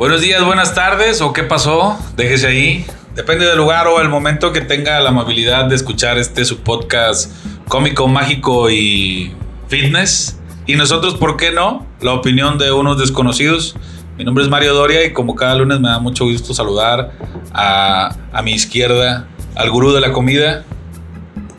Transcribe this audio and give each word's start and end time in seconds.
Buenos 0.00 0.22
días, 0.22 0.42
buenas 0.42 0.74
tardes, 0.74 1.20
o 1.20 1.34
qué 1.34 1.42
pasó, 1.42 1.98
déjese 2.16 2.46
ahí. 2.46 2.86
Depende 3.14 3.44
del 3.44 3.58
lugar 3.58 3.86
o 3.86 4.00
el 4.00 4.08
momento 4.08 4.50
que 4.50 4.62
tenga 4.62 4.98
la 4.98 5.10
amabilidad 5.10 5.66
de 5.66 5.74
escuchar 5.74 6.16
este 6.16 6.46
su 6.46 6.60
podcast 6.60 7.30
cómico, 7.68 8.08
mágico 8.08 8.70
y 8.70 9.34
fitness. 9.68 10.40
Y 10.64 10.76
nosotros, 10.76 11.16
¿por 11.16 11.36
qué 11.36 11.52
no? 11.52 11.86
La 12.00 12.14
opinión 12.14 12.56
de 12.56 12.72
unos 12.72 12.98
desconocidos. 12.98 13.76
Mi 14.16 14.24
nombre 14.24 14.42
es 14.42 14.48
Mario 14.48 14.72
Doria 14.72 15.04
y 15.04 15.12
como 15.12 15.34
cada 15.34 15.54
lunes 15.56 15.80
me 15.80 15.90
da 15.90 15.98
mucho 15.98 16.24
gusto 16.24 16.54
saludar 16.54 17.12
a, 17.52 18.16
a 18.32 18.40
mi 18.40 18.52
izquierda 18.52 19.28
al 19.54 19.70
gurú 19.70 19.92
de 19.92 20.00
la 20.00 20.12
comida, 20.12 20.64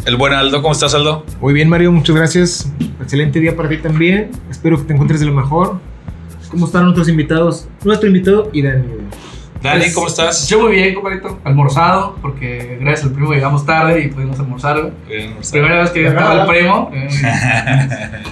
el 0.05 0.15
buen 0.15 0.33
Aldo. 0.33 0.63
¿Cómo 0.63 0.71
estás, 0.71 0.95
Aldo? 0.95 1.27
Muy 1.41 1.53
bien, 1.53 1.69
Mario, 1.69 1.91
muchas 1.91 2.15
gracias. 2.15 2.73
Excelente 2.99 3.39
día 3.39 3.55
para 3.55 3.69
ti 3.69 3.77
también. 3.77 4.31
Espero 4.49 4.79
que 4.79 4.85
te 4.85 4.93
encuentres 4.93 5.19
de 5.19 5.27
lo 5.27 5.33
mejor. 5.33 5.90
¿Cómo 6.51 6.65
están 6.65 6.83
nuestros 6.83 7.07
invitados? 7.07 7.67
Nuestro 7.83 8.07
invitado 8.07 8.49
y 8.53 8.61
Dani. 8.61 8.83
Dani, 9.61 9.79
Pues, 9.81 9.93
¿cómo 9.95 10.07
estás? 10.07 10.49
Yo 10.49 10.59
muy 10.61 10.73
bien, 10.73 10.93
compadrito. 10.95 11.39
Almorzado, 11.43 12.15
porque 12.21 12.77
gracias 12.81 13.07
al 13.07 13.13
primo 13.13 13.31
llegamos 13.31 13.65
tarde 13.65 14.01
y 14.01 14.07
pudimos 14.09 14.39
almorzar. 14.39 14.81
güey. 14.81 14.93
Bien, 15.07 15.35
Primera 15.51 15.79
vez 15.81 15.91
que 15.91 16.07
estaba 16.07 16.41
el 16.43 16.47
primo. 16.47 16.91
eh, 16.93 17.07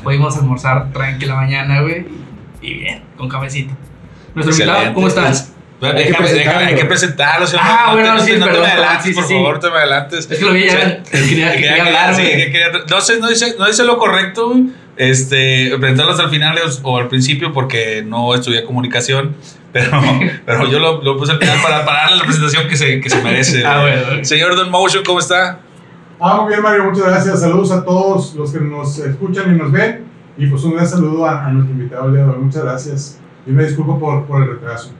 pudimos 0.03 0.35
almorzar 0.37 0.91
tranquila 0.91 1.35
mañana, 1.35 1.81
güey. 1.81 2.05
Y 2.61 2.73
bien, 2.75 3.03
con 3.17 3.29
cafecito. 3.29 3.73
Nuestro 4.35 4.53
invitado, 4.53 4.77
excelente. 4.77 4.95
¿cómo 4.95 5.07
estás? 5.07 5.53
Bueno, 5.79 5.97
Hay 5.97 6.03
que 6.03 6.09
déjame, 6.09 6.33
déjame, 6.33 6.65
hay 6.65 6.75
que 6.75 6.85
presentarlo. 6.85 7.47
si 7.47 7.55
no, 7.55 7.61
Ah, 7.63 7.83
no, 7.87 7.93
bueno, 7.93 8.15
te- 8.17 8.21
sí, 8.25 8.31
no 8.37 8.45
te 8.45 8.51
perdón, 8.51 8.65
me 8.67 8.71
adelantes, 8.73 9.03
sí, 9.03 9.09
sí, 9.09 9.15
por 9.15 9.23
sí. 9.25 9.33
favor, 9.35 9.59
te 9.61 9.69
me 9.69 9.77
adelantes. 9.77 10.27
Es 10.31 10.39
que 10.39 10.45
lo 10.45 10.51
vi 10.51 10.65
ya. 10.65 10.73
O 10.73 10.77
sea, 10.77 11.03
quería, 11.21 11.51
quería 11.53 11.75
que- 11.75 11.81
hablar, 11.81 12.15
sí, 12.15 12.21
güey. 12.23 12.35
que 12.37 12.51
quería- 12.51 12.71
no 12.89 12.99
sé, 13.01 13.19
no 13.21 13.29
dice, 13.29 13.55
no 13.57 13.65
dice 13.65 13.83
lo 13.85 13.97
correcto, 13.97 14.49
güey. 14.49 14.65
Este, 14.99 15.77
presentarlos 15.79 16.19
al 16.19 16.29
final 16.29 16.59
o, 16.83 16.97
al 16.97 17.07
principio 17.07 17.53
porque 17.53 18.03
no 18.05 18.35
estudié 18.35 18.65
comunicación, 18.65 19.33
pero, 19.71 19.91
pero 20.45 20.69
yo 20.69 20.79
lo, 20.79 21.01
lo 21.01 21.17
puse 21.17 21.31
al 21.31 21.39
final 21.39 21.57
para, 21.63 21.85
para 21.85 22.01
darle 22.01 22.17
la 22.17 22.23
presentación 22.23 22.67
que 22.67 22.75
se, 22.75 22.99
que 22.99 23.09
se 23.09 23.23
merece. 23.23 23.63
Ah, 23.65 23.81
bueno. 23.81 24.25
Señor 24.25 24.55
Don 24.57 24.69
Motion, 24.69 25.03
¿cómo 25.05 25.19
está? 25.19 25.61
Ah, 26.19 26.41
muy 26.41 26.49
bien, 26.49 26.61
Mario, 26.61 26.83
muchas 26.83 27.05
gracias. 27.05 27.39
Saludos 27.39 27.71
a 27.71 27.85
todos 27.85 28.35
los 28.35 28.51
que 28.51 28.59
nos 28.59 28.99
escuchan 28.99 29.55
y 29.55 29.57
nos 29.57 29.71
ven. 29.71 30.03
Y 30.37 30.47
pues 30.47 30.63
un 30.63 30.73
gran 30.73 30.87
saludo 30.87 31.25
a, 31.25 31.45
a 31.45 31.51
nuestro 31.51 31.73
invitado 31.73 32.07
el 32.07 32.15
día 32.15 32.23
de 32.25 32.31
hoy. 32.31 32.39
Muchas 32.39 32.63
gracias. 32.63 33.19
Y 33.47 33.51
me 33.51 33.63
disculpo 33.63 33.97
por, 33.97 34.25
por 34.25 34.43
el 34.43 34.49
retraso. 34.49 34.91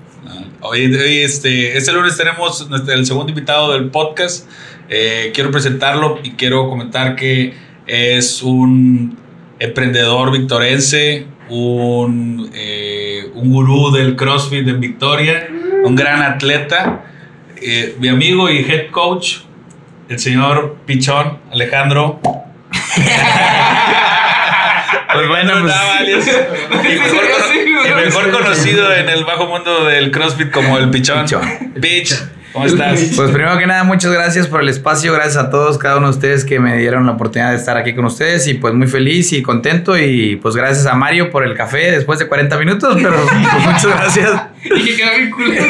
Hoy, 0.62 0.96
hoy, 0.96 1.18
este, 1.20 1.78
este 1.78 1.92
lunes 1.92 2.16
tenemos 2.16 2.70
el 2.88 3.06
segundo 3.06 3.30
invitado 3.30 3.74
del 3.74 3.90
podcast. 3.90 4.50
Eh, 4.88 5.32
quiero 5.34 5.52
presentarlo 5.52 6.20
y 6.24 6.32
quiero 6.32 6.70
comentar 6.70 7.18
que 7.18 7.54
es 7.86 8.42
un 8.44 9.18
emprendedor 9.60 10.32
victorense, 10.32 11.28
un, 11.50 12.50
eh, 12.54 13.30
un 13.34 13.52
gurú 13.52 13.92
del 13.92 14.16
CrossFit 14.16 14.68
en 14.68 14.80
Victoria, 14.80 15.48
un 15.84 15.96
gran 15.96 16.22
atleta, 16.22 17.04
eh, 17.62 17.96
mi 18.00 18.08
amigo 18.08 18.50
y 18.50 18.60
head 18.60 18.90
coach, 18.92 19.40
el 20.08 20.20
señor 20.20 20.78
Pichón 20.86 21.40
Alejandro. 21.52 22.20
pues 25.14 25.28
bueno, 25.28 25.54
pues, 25.62 25.74
y 26.86 26.96
mejor, 27.00 27.24
y 27.86 28.06
mejor 28.06 28.32
conocido 28.32 28.94
en 28.96 29.10
el 29.10 29.26
bajo 29.26 29.48
mundo 29.48 29.86
del 29.86 30.12
CrossFit 30.12 30.52
como 30.52 30.78
el 30.78 30.90
Pichón. 30.90 31.26
Pitch, 31.82 32.16
¿cómo 32.54 32.66
estás? 32.66 33.00
Pues 33.16 33.32
primero 33.32 33.58
que 33.58 33.68
nada, 33.68 33.84
muchas 33.84 34.12
gracias 34.12 34.48
por 34.48 34.62
el 34.62 34.70
espacio, 34.70 35.14
gracias 35.14 35.38
a 35.38 35.50
todos, 35.50 35.78
cada 35.78 35.98
uno 35.98 36.08
de 36.08 36.14
ustedes 36.14 36.46
que 36.46 36.60
me 36.60 36.78
dieron 36.78 37.06
la 37.06 37.14
oportunidad 37.14 37.52
de 37.52 37.58
estar 37.58 37.78
aquí 37.78 37.94
con 37.94 38.06
ustedes 38.06 38.48
y 38.48 38.56
pues 38.56 38.74
muy 38.74 38.88
feliz 38.88 39.34
y 39.34 39.42
contento 39.42 39.98
y 39.98 40.38
pues 40.38 40.56
gracias 40.56 40.86
a 40.86 40.96
Mario 40.96 41.30
por 41.32 41.44
el 41.44 41.56
café 41.56 41.92
después 41.92 42.20
de 42.20 42.28
40 42.28 42.58
minutos, 42.58 42.98
pero 43.02 43.16
pues 43.16 43.66
muchas 43.66 43.88
gracias. 43.88 44.42
Y 44.64 44.86
que 44.86 44.96
queda 44.98 45.16
bien 45.16 45.32
culero. 45.32 45.64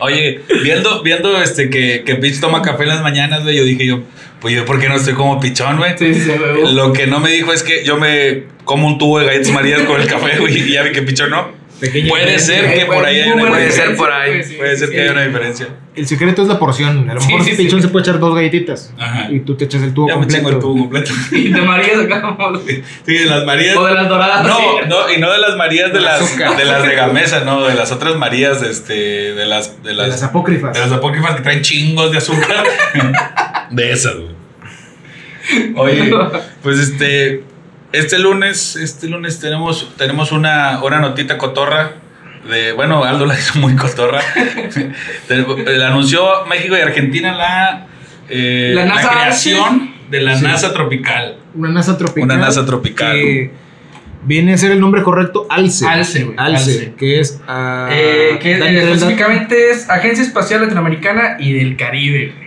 Oye, 0.00 0.40
viendo, 0.62 1.02
viendo 1.02 1.40
este 1.40 1.70
que, 1.70 2.02
que 2.04 2.16
Pitch 2.16 2.40
toma 2.40 2.62
café 2.62 2.82
en 2.82 2.88
las 2.88 3.02
mañanas, 3.02 3.42
güey, 3.42 3.56
yo 3.56 3.64
dije 3.64 3.86
yo, 3.86 4.00
pues 4.40 4.54
yo, 4.54 4.64
¿por 4.66 4.78
qué 4.78 4.88
no 4.88 4.96
estoy 4.96 5.14
como 5.14 5.40
Pichón, 5.40 5.78
güey? 5.78 5.96
Sí, 5.96 6.14
sí. 6.14 6.32
Lo 6.72 6.92
que 6.92 7.06
no 7.06 7.20
me 7.20 7.30
dijo 7.30 7.52
es 7.52 7.62
que 7.62 7.84
yo 7.84 7.96
me 7.96 8.42
como 8.64 8.86
un 8.86 8.98
tubo 8.98 9.18
de 9.18 9.26
galletas 9.26 9.52
marías 9.52 9.82
con 9.82 10.00
el 10.00 10.06
café, 10.06 10.38
güey, 10.38 10.58
y 10.58 10.72
ya 10.72 10.82
vi 10.82 10.92
que 10.92 11.02
Pichón 11.02 11.30
no. 11.30 11.63
Pequeña 11.80 12.08
Puede 12.08 12.24
diferencia. 12.32 12.60
ser 12.70 12.78
que 12.78 12.86
por 12.86 13.04
ahí 13.04 13.20
hay 13.20 13.30
una 13.32 13.48
Puede 13.48 13.64
diferencia. 13.66 13.84
ser 13.86 13.96
por 13.96 14.12
ahí. 14.12 14.42
Puede 14.56 14.76
ser 14.76 14.90
que 14.90 15.00
haya 15.02 15.12
una 15.12 15.26
diferencia. 15.26 15.68
El 15.96 16.06
secreto 16.06 16.42
es 16.42 16.48
la 16.48 16.58
porción. 16.58 17.08
A 17.10 17.14
lo 17.14 17.20
Sí, 17.20 17.32
mejor. 17.34 17.56
Pichón 17.56 17.82
se 17.82 17.88
puede 17.88 18.02
echar 18.04 18.18
dos 18.18 18.34
galletitas. 18.34 18.92
Ajá. 18.98 19.28
Y 19.30 19.40
tú 19.40 19.56
te 19.56 19.64
echas 19.64 19.82
el 19.82 19.92
tubo 19.92 20.08
Ya 20.08 20.14
me 20.14 20.20
completo. 20.22 20.36
chingo 20.38 20.50
el 20.50 20.58
tubo 20.60 20.78
completo. 20.78 21.12
Y 21.32 21.52
de 21.52 21.60
María 21.62 21.94
sacamos. 21.96 22.60
Sí, 22.64 23.12
de 23.14 23.24
las 23.26 23.44
Marías. 23.44 23.76
O 23.76 23.84
de 23.86 23.94
las 23.94 24.08
doradas. 24.08 24.46
No, 24.46 24.56
sí. 24.56 24.64
no, 24.88 25.12
y 25.12 25.18
no 25.20 25.32
de 25.32 25.38
las 25.38 25.56
Marías 25.56 25.92
de 25.92 26.00
las, 26.00 26.38
de 26.38 26.64
las 26.64 26.82
de 26.84 26.94
Gamesa, 26.94 27.40
no, 27.44 27.64
de 27.66 27.74
las 27.74 27.92
otras 27.92 28.16
Marías, 28.16 28.62
este, 28.62 28.94
de 29.34 29.46
las, 29.46 29.82
de 29.82 29.90
De 29.90 29.94
las, 29.96 30.08
las 30.08 30.22
apócrifas. 30.22 30.72
de 30.74 30.80
las 30.80 30.92
apócrifas 30.92 31.36
que 31.36 31.42
traen 31.42 31.62
chingos 31.62 32.10
de 32.12 32.18
azúcar. 32.18 32.64
de 33.70 33.92
esas, 33.92 34.14
güey. 34.14 34.34
Oye, 35.76 36.10
pues 36.62 36.78
este, 36.78 37.42
este 37.94 38.18
lunes, 38.18 38.76
este 38.76 39.08
lunes 39.08 39.40
tenemos, 39.40 39.92
tenemos 39.96 40.32
una, 40.32 40.82
una 40.82 41.00
notita 41.00 41.38
cotorra. 41.38 41.92
De, 42.48 42.72
bueno, 42.72 43.04
Aldo 43.04 43.24
la 43.26 43.34
hizo 43.38 43.58
muy 43.58 43.74
cotorra. 43.74 44.20
La 45.28 45.88
anunció 45.88 46.44
México 46.46 46.76
y 46.76 46.80
Argentina 46.80 47.32
la, 47.34 47.86
eh, 48.28 48.72
La 48.74 48.92
creación 48.92 49.94
de 50.10 50.20
la 50.20 50.36
Sí. 50.36 50.44
NASA 50.44 50.72
tropical. 50.72 51.36
Una 51.54 51.70
NASA 51.70 51.96
tropical. 51.96 52.24
Una 52.24 52.36
NASA 52.36 52.66
tropical. 52.66 53.12
Que 53.12 53.50
viene 54.24 54.54
a 54.54 54.58
ser 54.58 54.72
el 54.72 54.80
nombre 54.80 55.02
correcto 55.02 55.46
Alce. 55.48 55.86
Alce, 55.86 56.24
güey, 56.24 56.36
Alce, 56.38 56.70
Alce. 56.72 56.94
que 56.98 57.20
es. 57.20 57.40
ah, 57.48 57.88
Eh, 57.90 58.38
que 58.40 58.52
específicamente 58.58 59.70
es 59.70 59.88
Agencia 59.88 60.22
Espacial 60.24 60.62
Latinoamericana 60.62 61.36
y 61.38 61.52
del 61.54 61.76
Caribe. 61.76 62.43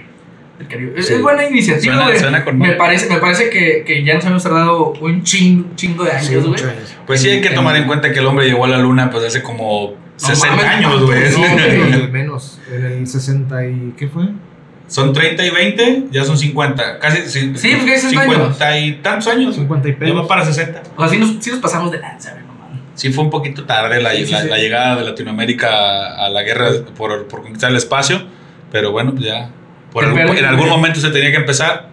Güey. 0.57 0.59
Del 0.59 0.67
Caribe. 0.67 0.99
Es- 0.99 1.07
Sí. 1.07 1.13
Es 1.13 1.21
buena 1.21 1.45
iniciativa, 1.47 1.93
Suena- 1.95 2.07
güey. 2.09 2.19
suena 2.19 2.43
con 2.45 2.57
me 2.57 2.71
parece, 2.73 3.09
me 3.09 3.17
parece 3.19 3.49
que, 3.49 3.83
que 3.85 4.03
ya 4.03 4.15
nos 4.15 4.25
hemos 4.25 4.43
tardado 4.43 4.93
un 5.01 5.23
chingo, 5.23 5.69
chingo 5.75 6.03
de 6.03 6.11
Sí, 6.11 6.15
años, 6.29 6.29
güey. 6.31 6.47
muchos 6.49 6.67
años. 6.69 6.95
Pues 7.05 7.21
sí, 7.21 7.29
hay 7.29 7.41
que 7.41 7.51
tomar 7.51 7.75
en 7.75 7.85
cuenta 7.85 8.11
que 8.11 8.19
el 8.19 8.25
hombre 8.25 8.45
llegó 8.47 8.65
a 8.65 8.67
la 8.67 8.77
luna 8.79 9.09
pues 9.09 9.23
hace 9.23 9.41
como 9.43 9.93
60 10.15 10.55
mames, 10.55 10.65
años, 10.65 11.03
güey. 11.05 11.19
no, 11.31 11.39
Menos, 11.55 12.11
menos. 12.11 12.59
En 12.73 12.85
el 12.85 13.07
60 13.07 13.65
y. 13.67 13.93
¿Qué 13.97 14.07
fue? 14.07 14.23
Son 14.87 15.11
30 15.13 15.45
y 15.45 15.49
20, 15.49 16.05
ya 16.11 16.23
son 16.23 16.37
50. 16.37 16.97
Casi 16.99 17.23
sí, 17.29 17.51
Sí, 17.55 17.73
porque 17.75 17.91
hay 17.91 17.99
60 17.99 18.21
50 18.23 18.79
y 18.79 18.93
tantos 19.01 19.27
años. 19.27 19.53
50 19.55 19.89
y 19.89 19.91
Ya 19.91 19.97
va 19.99 20.05
pedos. 20.05 20.27
para 20.27 20.45
60. 20.45 20.81
O 20.95 21.01
sea, 21.01 21.09
sí 21.09 21.17
nos, 21.17 21.43
sí 21.43 21.51
nos 21.51 21.59
pasamos 21.59 21.91
de 21.91 21.99
lanza, 21.99 22.31
güey, 22.31 22.43
no 22.45 22.53
mames. 22.53 22.79
Sí, 22.95 23.11
fue 23.11 23.25
un 23.25 23.29
poquito 23.29 23.65
tarde 23.65 24.01
la, 24.01 24.11
Sí, 24.13 24.25
sí, 24.25 24.31
la- 24.31 24.41
sí. 24.43 24.47
la 24.47 24.57
llegada 24.57 24.95
de 24.95 25.03
Latinoamérica 25.03 25.67
a, 25.69 26.25
a 26.25 26.29
la 26.29 26.41
guerra 26.41 26.69
por, 26.95 27.27
por 27.27 27.41
conquistar 27.43 27.69
el 27.69 27.75
espacio. 27.77 28.21
Pero 28.71 28.91
bueno, 28.91 29.11
pues 29.11 29.25
ya. 29.25 29.49
Por 30.01 30.19
algún- 30.19 30.37
en 30.37 30.45
algún 30.45 30.67
güey. 30.67 30.77
momento 30.77 30.99
se 30.99 31.09
tenía 31.09 31.31
que 31.31 31.37
empezar. 31.37 31.87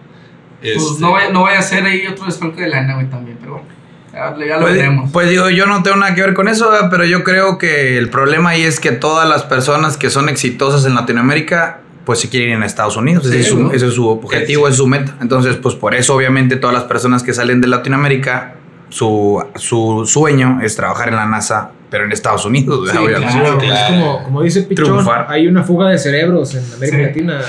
Pues 0.61 0.75
Este, 0.77 1.01
no, 1.01 1.11
vaya, 1.11 1.29
no 1.29 1.43
vaya 1.43 1.59
a 1.59 1.61
ser 1.61 1.85
ahí 1.85 2.07
otro 2.07 2.25
desfalco 2.25 2.59
de 2.59 2.67
lana, 2.67 2.95
güey, 2.95 3.07
también, 3.09 3.37
pero 3.39 3.53
bueno. 3.53 3.67
Ya, 4.13 4.29
lo 4.55 4.61
Pues, 4.61 4.75
veremos. 4.75 5.09
pues 5.11 5.29
digo, 5.29 5.49
yo 5.49 5.65
no 5.65 5.83
tengo 5.83 5.97
nada 5.97 6.15
que 6.15 6.21
ver 6.21 6.33
con 6.33 6.47
eso, 6.47 6.71
¿verdad? 6.71 6.87
pero 6.89 7.03
yo 7.03 7.23
creo 7.25 7.57
que 7.57 7.97
el 7.97 8.09
problema 8.09 8.51
ahí 8.51 8.63
es 8.63 8.79
que 8.79 8.91
todas 8.93 9.27
las 9.27 9.43
personas 9.43 9.97
que 9.97 10.09
son 10.09 10.29
exitosas 10.29 10.85
en 10.85 10.95
Latinoamérica, 10.95 11.79
pues 12.05 12.19
se 12.19 12.29
quieren 12.29 12.57
ir 12.57 12.63
a 12.63 12.65
Estados 12.65 12.95
Unidos. 12.97 13.25
ese, 13.25 13.41
es 13.41 13.47
su, 13.47 13.59
¿no? 13.59 13.71
ese 13.73 13.87
es 13.87 13.93
su 13.93 14.07
objetivo, 14.07 14.67
Sí. 14.67 14.71
es 14.71 14.77
su 14.77 14.87
meta. 14.87 15.15
Entonces, 15.21 15.57
pues 15.57 15.75
por 15.75 15.93
eso 15.95 16.15
obviamente 16.15 16.55
todas 16.55 16.73
las 16.73 16.85
personas 16.85 17.23
que 17.23 17.33
salen 17.33 17.59
de 17.61 17.67
Latinoamérica, 17.67 18.53
su, 18.89 19.43
su 19.55 20.03
sueño 20.05 20.59
es 20.63 20.75
trabajar 20.77 21.09
en 21.09 21.15
la 21.17 21.25
NASA, 21.25 21.71
pero 21.89 22.05
en 22.05 22.11
Estados 22.13 22.45
Unidos. 22.45 22.89
Sí, 22.89 22.97
claro. 22.97 23.59
Es 23.61 23.81
como, 23.89 24.23
como 24.23 24.41
dice 24.43 24.61
Pichón, 24.61 24.85
Triunfar. 24.85 25.25
hay 25.29 25.47
una 25.47 25.63
fuga 25.63 25.89
de 25.89 25.97
cerebros 25.97 26.55
en 26.55 26.63
América 26.73 26.97
Sí. 26.97 27.03
Latina. 27.03 27.41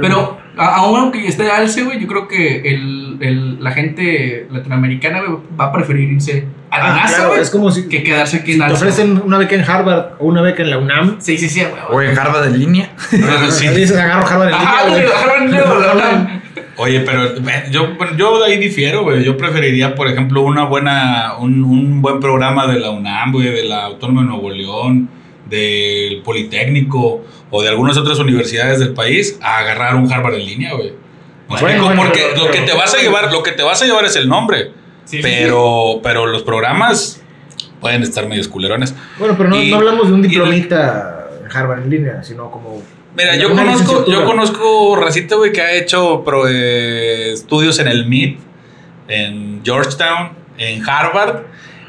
Pero 0.00 0.38
aún 0.56 1.00
aunque 1.00 1.26
esté 1.26 1.50
alce, 1.50 1.82
güey, 1.84 2.00
yo 2.00 2.06
creo 2.06 2.28
que 2.28 2.58
el, 2.68 3.16
el- 3.20 3.62
la 3.64 3.70
gente 3.72 4.46
latinoamericana 4.50 5.20
güey, 5.22 5.38
va 5.58 5.66
a 5.66 5.72
preferir 5.72 6.10
irse 6.12 6.44
a 6.70 6.78
la 6.78 6.84
Ah, 6.84 6.96
NASA, 6.96 7.14
claro, 7.16 7.28
güey, 7.30 7.40
es 7.42 7.50
como 7.50 7.70
si 7.70 7.88
que 7.88 8.02
quedarse 8.02 8.38
aquí 8.38 8.46
si 8.46 8.52
en 8.54 8.58
te 8.58 8.64
alce. 8.64 8.76
ofrecen 8.84 9.22
una 9.24 9.38
beca 9.38 9.54
en 9.54 9.62
Harvard 9.68 10.14
o 10.18 10.26
una 10.26 10.42
beca 10.42 10.62
en 10.62 10.70
la 10.70 10.78
UNAM. 10.78 11.16
Sí, 11.20 11.38
sí, 11.38 11.48
sí, 11.48 11.60
güey. 11.90 12.06
O 12.08 12.10
en 12.10 12.18
Harvard 12.18 12.46
en 12.46 12.58
línea. 12.58 12.90
sí. 13.50 13.68
Dices, 13.68 13.96
agarro 13.96 14.26
Harvard 14.26 14.48
en 14.48 14.54
Ajá, 14.54 14.86
línea, 14.88 15.60
dedo, 15.62 15.78
la 15.80 15.86
verdad. 15.94 16.28
Oye, 16.78 17.00
pero 17.00 17.24
eh, 17.24 17.64
yo, 17.70 17.96
yo 18.18 18.38
de 18.38 18.52
ahí 18.52 18.58
difiero, 18.58 19.02
güey. 19.04 19.24
Yo 19.24 19.36
preferiría, 19.38 19.94
por 19.94 20.08
ejemplo, 20.08 20.42
una 20.42 20.64
buena, 20.64 21.34
un, 21.38 21.64
un 21.64 22.02
buen 22.02 22.20
programa 22.20 22.66
de 22.66 22.78
la 22.80 22.90
UNAM, 22.90 23.32
güey, 23.32 23.46
de 23.50 23.64
la 23.64 23.84
Autónoma 23.86 24.20
de 24.22 24.26
Nuevo 24.28 24.50
León, 24.50 25.08
del 25.48 26.20
Politécnico 26.22 27.24
o 27.56 27.62
de 27.62 27.68
algunas 27.68 27.96
otras 27.96 28.18
universidades 28.18 28.78
del 28.78 28.92
país 28.94 29.38
a 29.42 29.58
agarrar 29.58 29.94
un 29.96 30.12
Harvard 30.12 30.34
en 30.34 30.44
línea, 30.46 30.74
güey. 30.74 30.92
¿Me 31.48 31.60
Bueno, 31.60 31.92
Porque 31.96 32.26
pero- 32.34 32.44
lo 32.46 32.50
que 32.50 32.60
te 32.60 32.72
vas 32.74 32.94
a 32.94 32.98
llevar, 32.98 33.32
lo 33.32 33.42
que 33.42 33.52
te 33.52 33.62
vas 33.62 33.80
a 33.82 33.86
llevar 33.86 34.04
es 34.04 34.16
el 34.16 34.28
nombre. 34.28 34.72
Sí, 35.04 35.18
sí, 35.18 35.22
pero, 35.22 36.00
pero 36.02 36.26
los 36.26 36.42
programas 36.42 37.22
pueden 37.80 38.02
estar 38.02 38.26
medio 38.26 38.48
culerones. 38.50 38.94
Bueno, 39.18 39.34
pero 39.38 39.50
no, 39.50 39.62
Y- 39.62 39.70
no 39.70 39.76
hablamos 39.76 40.08
de 40.08 40.14
un 40.14 40.22
diplomita 40.22 41.28
en 41.44 41.56
Harvard 41.56 41.82
en 41.84 41.90
línea, 41.90 42.22
sino 42.24 42.50
como. 42.50 42.82
Mira, 43.16 43.36
yo 43.36 43.48
conozco, 43.54 44.04
yo 44.10 44.24
conozco 44.24 44.96
racita, 44.96 45.36
güey, 45.36 45.52
que 45.52 45.62
ha 45.62 45.72
hecho 45.72 46.22
pro- 46.24 46.46
eh, 46.48 47.32
estudios 47.32 47.78
en 47.78 47.88
el 47.88 48.04
MIT, 48.06 48.40
en 49.08 49.60
Georgetown, 49.64 50.32
en 50.58 50.86
Harvard, 50.88 51.44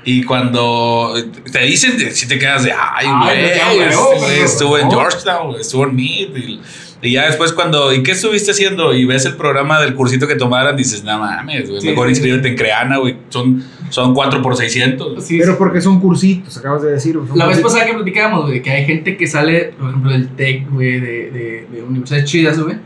Y 0.07 0.23
cuando 0.23 1.15
te 1.51 1.59
dicen, 1.63 1.99
si 2.13 2.29
te 2.29 2.39
quedas 2.39 2.63
de, 2.63 2.71
ay, 2.71 3.07
güey, 3.07 3.43
este, 3.43 4.41
estuvo 4.41 4.77
en. 4.77 4.89
Georgetown, 4.89 5.59
estuvo 5.59 5.83
en 5.83 5.95
Mead. 5.97 6.33
Y, 6.33 6.61
y 7.01 7.11
ya 7.11 7.25
después 7.25 7.51
cuando, 7.51 7.93
¿y 7.93 8.03
qué 8.03 8.11
estuviste 8.11 8.51
haciendo? 8.51 8.93
Y 8.93 9.03
ves 9.03 9.25
el 9.25 9.35
programa 9.35 9.81
del 9.81 9.95
cursito 9.95 10.25
que 10.25 10.35
tomaran, 10.35 10.77
dices, 10.77 11.03
no 11.03 11.19
mames, 11.19 11.69
güey, 11.69 11.81
Sí, 11.81 11.89
mejor 11.89 12.07
sí, 12.07 12.11
inscríbete 12.11 12.47
en 12.47 12.55
Creana, 12.55 12.99
güey. 12.99 13.17
Son, 13.27 13.61
son 13.89 14.13
4 14.13 14.41
por 14.41 14.55
600. 14.55 15.21
Sí, 15.21 15.39
Pero 15.39 15.51
sí. 15.51 15.57
porque 15.59 15.81
son 15.81 15.99
cursitos, 15.99 16.55
acabas 16.55 16.83
de 16.83 16.91
decir. 16.91 17.19
La 17.35 17.45
vez 17.45 17.59
pasada 17.59 17.85
que 17.85 17.93
platicábamos, 17.93 18.45
güey, 18.45 18.61
que 18.61 18.71
hay 18.71 18.85
gente 18.85 19.17
que 19.17 19.27
sale, 19.27 19.73
por 19.77 19.89
ejemplo, 19.89 20.11
del 20.13 20.29
TEC, 20.29 20.69
güey, 20.71 21.01
de, 21.01 21.31
de, 21.31 21.67
de 21.69 21.83
universidades 21.83 22.23
chidas, 22.31 22.57
güey, 22.57 22.77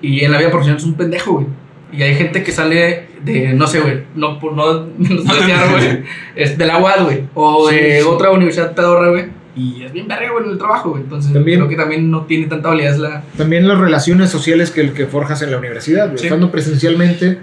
y 0.00 0.24
en 0.24 0.30
la 0.30 0.38
vida 0.38 0.50
profesional 0.50 0.78
es 0.78 0.86
un 0.86 0.94
pendejo, 0.94 1.32
güey. 1.32 1.46
Y 1.92 2.02
hay 2.02 2.14
gente 2.14 2.42
que 2.42 2.52
sale 2.52 3.06
de, 3.24 3.52
no 3.54 3.66
sé, 3.66 3.80
güey, 3.80 4.02
no 4.14 4.38
por 4.38 4.52
no, 4.54 4.72
no 4.98 5.22
güey, 5.22 6.02
es 6.36 6.58
de 6.58 6.66
la 6.66 6.78
UAD, 6.78 7.04
güey, 7.04 7.24
o 7.34 7.68
de 7.70 8.00
Sí, 8.02 8.06
otra 8.06 8.30
universidad 8.30 8.74
pedorra, 8.74 9.08
güey, 9.08 9.24
y 9.56 9.82
es 9.82 9.92
bien 9.92 10.06
verga, 10.06 10.30
güey, 10.32 10.44
en 10.44 10.50
el 10.52 10.58
trabajo, 10.58 10.90
güey. 10.90 11.02
Entonces, 11.02 11.32
También- 11.32 11.58
creo 11.60 11.68
que 11.68 11.76
también 11.76 12.10
no 12.10 12.26
tiene 12.26 12.46
tanta 12.46 12.68
validez 12.68 12.98
la. 12.98 13.22
También 13.36 13.66
las 13.66 13.78
relaciones 13.78 14.30
sociales 14.30 14.70
que, 14.70 14.92
que 14.92 15.06
forjas 15.06 15.40
en 15.42 15.50
la 15.50 15.56
universidad. 15.58 16.06
güey. 16.06 16.18
Sí. 16.18 16.26
Estando 16.26 16.50
presencialmente, 16.50 17.38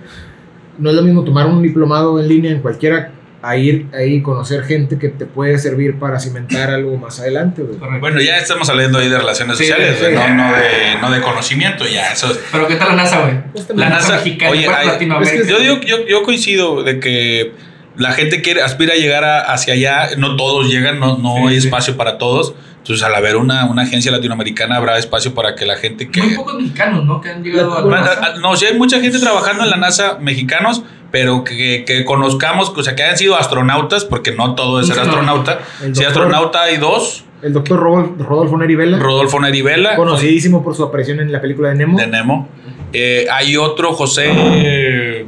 no 0.78 0.90
es 0.92 0.96
lo 0.96 1.02
mismo 1.02 1.24
tomar 1.24 1.48
un 1.48 1.62
diplomado 1.62 2.20
en 2.20 2.28
línea 2.28 2.52
en 2.52 2.60
cualquiera 2.62 3.12
a 3.48 3.58
ir 3.58 3.88
ahí 3.94 4.16
y 4.16 4.22
conocer 4.22 4.64
gente 4.64 4.98
que 4.98 5.10
te 5.10 5.26
puede 5.26 5.58
servir 5.60 6.00
para 6.00 6.20
cimentar 6.20 6.70
algo 6.72 6.98
más 6.98 7.20
adelante. 7.20 7.62
güey. 7.62 8.00
Bueno, 8.00 8.20
ya 8.22 8.38
estamos 8.38 8.70
hablando 8.70 8.98
ahí 9.00 9.10
de 9.10 9.18
relaciones 9.18 9.58
Sí, 9.58 9.66
sociales, 9.66 9.96
sí. 10.00 10.04
güey, 10.06 10.16
no, 10.16 10.28
no, 10.36 10.52
de, 10.56 11.02
no 11.02 11.12
de 11.12 11.22
conocimiento, 11.22 11.86
ya, 11.88 12.12
eso 12.14 12.32
es- 12.32 12.40
Pero 12.52 12.68
¿qué 12.68 12.76
tal 12.76 12.90
la 12.90 12.96
NASA, 12.96 13.22
güey? 13.22 13.34
Pues 13.54 13.68
La 13.76 13.90
NASA, 13.90 14.16
mexicana, 14.16 14.52
oye, 14.52 14.68
hay- 14.68 14.88
Latinoamérica. 14.88 15.36
es 15.38 15.44
que 15.44 15.52
yo, 15.52 15.60
digo, 15.60 15.80
yo, 15.82 16.06
yo 16.08 16.24
coincido 16.24 16.84
de 16.84 17.00
que 17.00 17.52
la 17.98 18.12
gente 18.14 18.42
quiere, 18.42 18.62
aspira 18.62 18.94
a 18.94 18.98
llegar 18.98 19.24
a- 19.24 19.42
hacia 19.42 19.74
allá, 19.74 20.16
no 20.18 20.36
todos 20.36 20.68
llegan, 20.70 21.00
no, 21.00 21.18
no 21.18 21.36
Sí, 21.36 21.44
hay 21.56 21.62
sí. 21.62 21.68
espacio 21.68 21.96
para 21.98 22.18
todos. 22.18 22.56
Entonces, 22.86 23.04
al 23.04 23.16
haber 23.16 23.36
una, 23.36 23.66
una 23.66 23.82
agencia 23.82 24.12
latinoamericana, 24.12 24.76
habrá 24.78 25.00
espacio 25.00 25.34
para 25.34 25.56
que 25.56 25.66
la 25.66 25.76
gente 25.76 26.08
que... 26.12 26.22
Muy 26.22 26.36
pocos 26.36 26.54
mexicanos, 26.54 27.04
¿no? 27.04 27.20
Que 27.20 27.30
han 27.32 27.44
llegado 27.44 27.76
a 27.76 27.82
la 27.82 28.02
NASA. 28.02 28.36
No, 28.40 28.56
sí 28.56 28.66
hay 28.68 28.78
mucha 28.78 29.00
gente 29.00 29.18
trabajando 29.18 29.64
en 29.64 29.72
la 29.72 29.78
NASA, 29.78 30.20
mexicanos, 30.20 30.84
pero 31.10 31.44
que, 31.44 31.84
que 31.88 32.06
conozcamos, 32.06 32.72
o 32.76 32.84
sea, 32.84 32.96
que 32.96 33.02
hayan 33.02 33.18
sido 33.18 33.36
astronautas, 33.40 34.06
porque 34.06 34.34
no 34.34 34.54
todo 34.54 34.80
es 34.82 34.86
ser 34.86 34.98
Sí, 34.98 35.02
astronauta. 35.02 35.60
Si 35.80 35.86
doctor- 35.88 36.06
astronauta 36.08 36.62
hay 36.62 36.78
dos, 36.78 37.26
El 37.42 37.54
doctor 37.54 37.80
Rodolfo, 37.80 38.16
Rodolfo 38.24 38.58
Neri 38.60 38.76
Vela, 38.76 39.00
Rodolfo 39.00 39.40
Nerivela, 39.40 39.96
conocidísimo 39.96 40.64
por 40.64 40.76
su 40.76 40.84
aparición 40.84 41.20
en 41.22 41.32
la 41.32 41.42
película 41.42 41.70
de 41.70 41.76
Nemo. 41.76 41.98
de 41.98 42.06
Nemo. 42.06 42.48
Eh, 42.94 43.26
hay 43.32 43.58
otro, 43.58 43.94
José... 43.94 45.26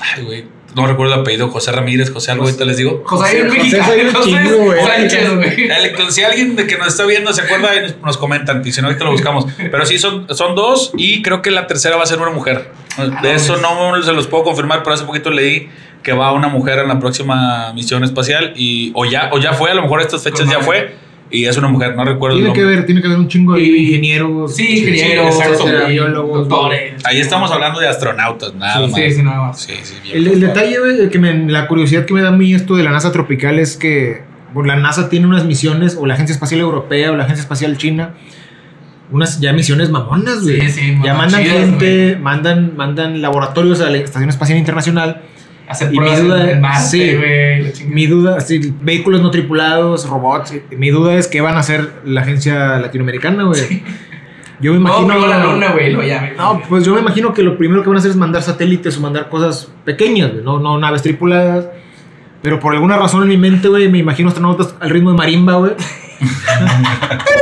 Ay, 0.00 0.22
güey, 0.24 0.44
no 0.74 0.86
recuerdo 0.86 1.14
el 1.14 1.20
apellido, 1.20 1.48
José 1.48 1.72
Ramírez, 1.72 2.12
José 2.12 2.32
algo, 2.32 2.44
ahorita 2.44 2.64
les 2.64 2.76
digo. 2.76 3.02
José, 3.04 3.48
José, 3.48 4.10
José 4.12 4.54
güey. 4.56 4.84
Sánchez, 4.84 5.34
güey. 5.34 6.10
Si 6.10 6.22
alguien 6.22 6.56
de 6.56 6.66
que 6.66 6.76
nos 6.76 6.88
está 6.88 7.04
viendo 7.04 7.32
se 7.32 7.42
acuerda, 7.42 7.70
nos 8.04 8.16
comentan, 8.16 8.62
y 8.64 8.72
si 8.72 8.80
no, 8.80 8.88
ahorita 8.88 9.04
lo 9.04 9.12
buscamos. 9.12 9.46
Pero 9.56 9.86
sí, 9.86 9.98
son, 9.98 10.26
son 10.34 10.54
dos 10.54 10.92
y 10.96 11.22
creo 11.22 11.42
que 11.42 11.50
la 11.50 11.66
tercera 11.66 11.96
va 11.96 12.02
a 12.02 12.06
ser 12.06 12.18
una 12.20 12.30
mujer. 12.30 12.72
De 13.22 13.34
eso 13.34 13.56
no 13.56 14.02
se 14.02 14.12
los 14.12 14.26
puedo 14.26 14.44
confirmar, 14.44 14.82
pero 14.82 14.94
hace 14.94 15.04
poquito 15.04 15.30
leí 15.30 15.68
que 16.02 16.12
va 16.12 16.32
una 16.32 16.48
mujer 16.48 16.78
en 16.80 16.88
la 16.88 16.98
próxima 17.00 17.72
misión 17.72 18.04
espacial 18.04 18.52
y 18.56 18.92
o 18.94 19.04
ya, 19.04 19.30
o 19.32 19.38
ya 19.38 19.54
fue, 19.54 19.70
a 19.70 19.74
lo 19.74 19.82
mejor 19.82 20.00
estas 20.00 20.22
fechas 20.22 20.48
ya 20.48 20.60
fue 20.60 20.94
y 21.30 21.46
es 21.46 21.56
una 21.56 21.68
mujer, 21.68 21.96
no 21.96 22.04
recuerdo 22.04 22.36
el 22.36 22.44
Tiene 22.44 22.58
que 22.58 22.64
ver, 22.64 22.86
tiene 22.86 23.00
que 23.00 23.08
haber 23.08 23.18
un 23.18 23.28
chingo 23.28 23.54
de 23.54 23.62
ingenieros. 23.62 24.54
Sí, 24.54 24.80
ingenieros, 24.80 25.34
exacto. 25.34 25.88
biólogos, 25.88 26.48
doctores. 26.48 27.04
Ahí 27.04 27.18
estamos 27.18 27.50
hablando 27.50 27.80
de 27.80 27.88
astronautas, 27.88 28.54
nada 28.54 28.74
Sí, 28.74 28.92
más. 28.92 28.94
Sí, 28.94 29.10
sí, 29.10 29.22
nada 29.22 29.38
más. 29.38 29.60
Sí, 29.60 29.72
sí, 29.82 29.94
bien 30.02 30.16
El, 30.16 30.40
detalle, 30.40 31.08
que 31.10 31.18
me, 31.18 31.50
la 31.50 31.66
curiosidad 31.66 32.04
que 32.04 32.14
me 32.14 32.22
da 32.22 32.28
a 32.28 32.32
mí 32.32 32.54
esto 32.54 32.76
de 32.76 32.84
la 32.84 32.90
NASA 32.90 33.10
tropical 33.10 33.58
es 33.58 33.76
que 33.76 34.34
bueno, 34.54 34.68
la 34.72 34.76
NASA 34.76 35.08
tiene 35.08 35.26
unas 35.26 35.44
misiones, 35.44 35.96
o 36.00 36.06
la 36.06 36.14
Agencia 36.14 36.32
Espacial 36.32 36.60
Europea, 36.60 37.10
o 37.10 37.16
la 37.16 37.24
Agencia 37.24 37.42
Espacial 37.42 37.76
China, 37.76 38.14
unas 39.10 39.40
ya 39.40 39.52
misiones 39.52 39.90
mamonas, 39.90 40.42
güey. 40.42 40.60
Sí, 40.60 40.70
sí, 40.70 40.98
ya 41.04 41.14
mandan 41.14 41.42
chidas, 41.42 41.58
gente, 41.58 42.16
mandan, 42.22 42.76
mandan 42.76 43.20
laboratorios 43.20 43.80
a 43.80 43.90
la 43.90 43.98
Estación 43.98 44.30
Espacial 44.30 44.56
Internacional. 44.56 45.22
Hacer 45.68 45.92
Y 45.94 45.98
mi 45.98 46.10
duda- 46.14 46.50
en 46.50 46.60
Marte, 46.60 46.88
sí. 46.88 46.98
chingada. 47.72 47.94
Mi 47.94 48.06
duda, 48.06 48.40
sí, 48.40 48.74
vehículos 48.82 49.22
no 49.22 49.30
tripulados, 49.30 50.08
robots. 50.08 50.52
Mi 50.76 50.90
duda 50.90 51.14
es 51.14 51.26
qué 51.28 51.40
van 51.40 51.56
a 51.56 51.60
hacer 51.60 51.90
la 52.04 52.20
agencia 52.20 52.78
latinoamericana, 52.78 53.44
güey. 53.44 53.82
Yo 54.60 54.72
me 54.72 54.78
No, 54.78 55.00
imagino. 55.00 55.08
pero 55.08 55.26
la 55.26 55.44
luna, 55.44 55.72
güey, 55.72 55.92
lo 55.92 56.02
llame. 56.02 56.32
No, 56.36 56.62
pues 56.68 56.84
yo 56.84 56.94
me 56.94 57.00
imagino 57.00 57.32
que 57.32 57.42
lo 57.42 57.56
primero 57.58 57.82
que 57.82 57.88
van 57.88 57.96
a 57.96 57.98
hacer 57.98 58.10
es 58.12 58.16
mandar 58.16 58.42
satélites 58.42 58.96
o 58.98 59.00
mandar 59.00 59.28
cosas 59.28 59.70
pequeñas, 59.84 60.32
güey, 60.32 60.44
no, 60.44 60.60
no 60.60 60.78
naves 60.78 61.02
tripuladas. 61.02 61.66
Pero 62.42 62.60
por 62.60 62.74
alguna 62.74 62.98
razón 62.98 63.22
en 63.22 63.30
mi 63.30 63.38
mente, 63.38 63.68
güey, 63.68 63.88
me 63.88 63.98
imagino 63.98 64.28
astronautas 64.28 64.74
al 64.80 64.90
ritmo 64.90 65.10
de 65.12 65.16
marimba, 65.16 65.54
güey. 65.54 65.72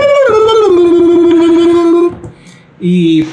y 2.81 3.25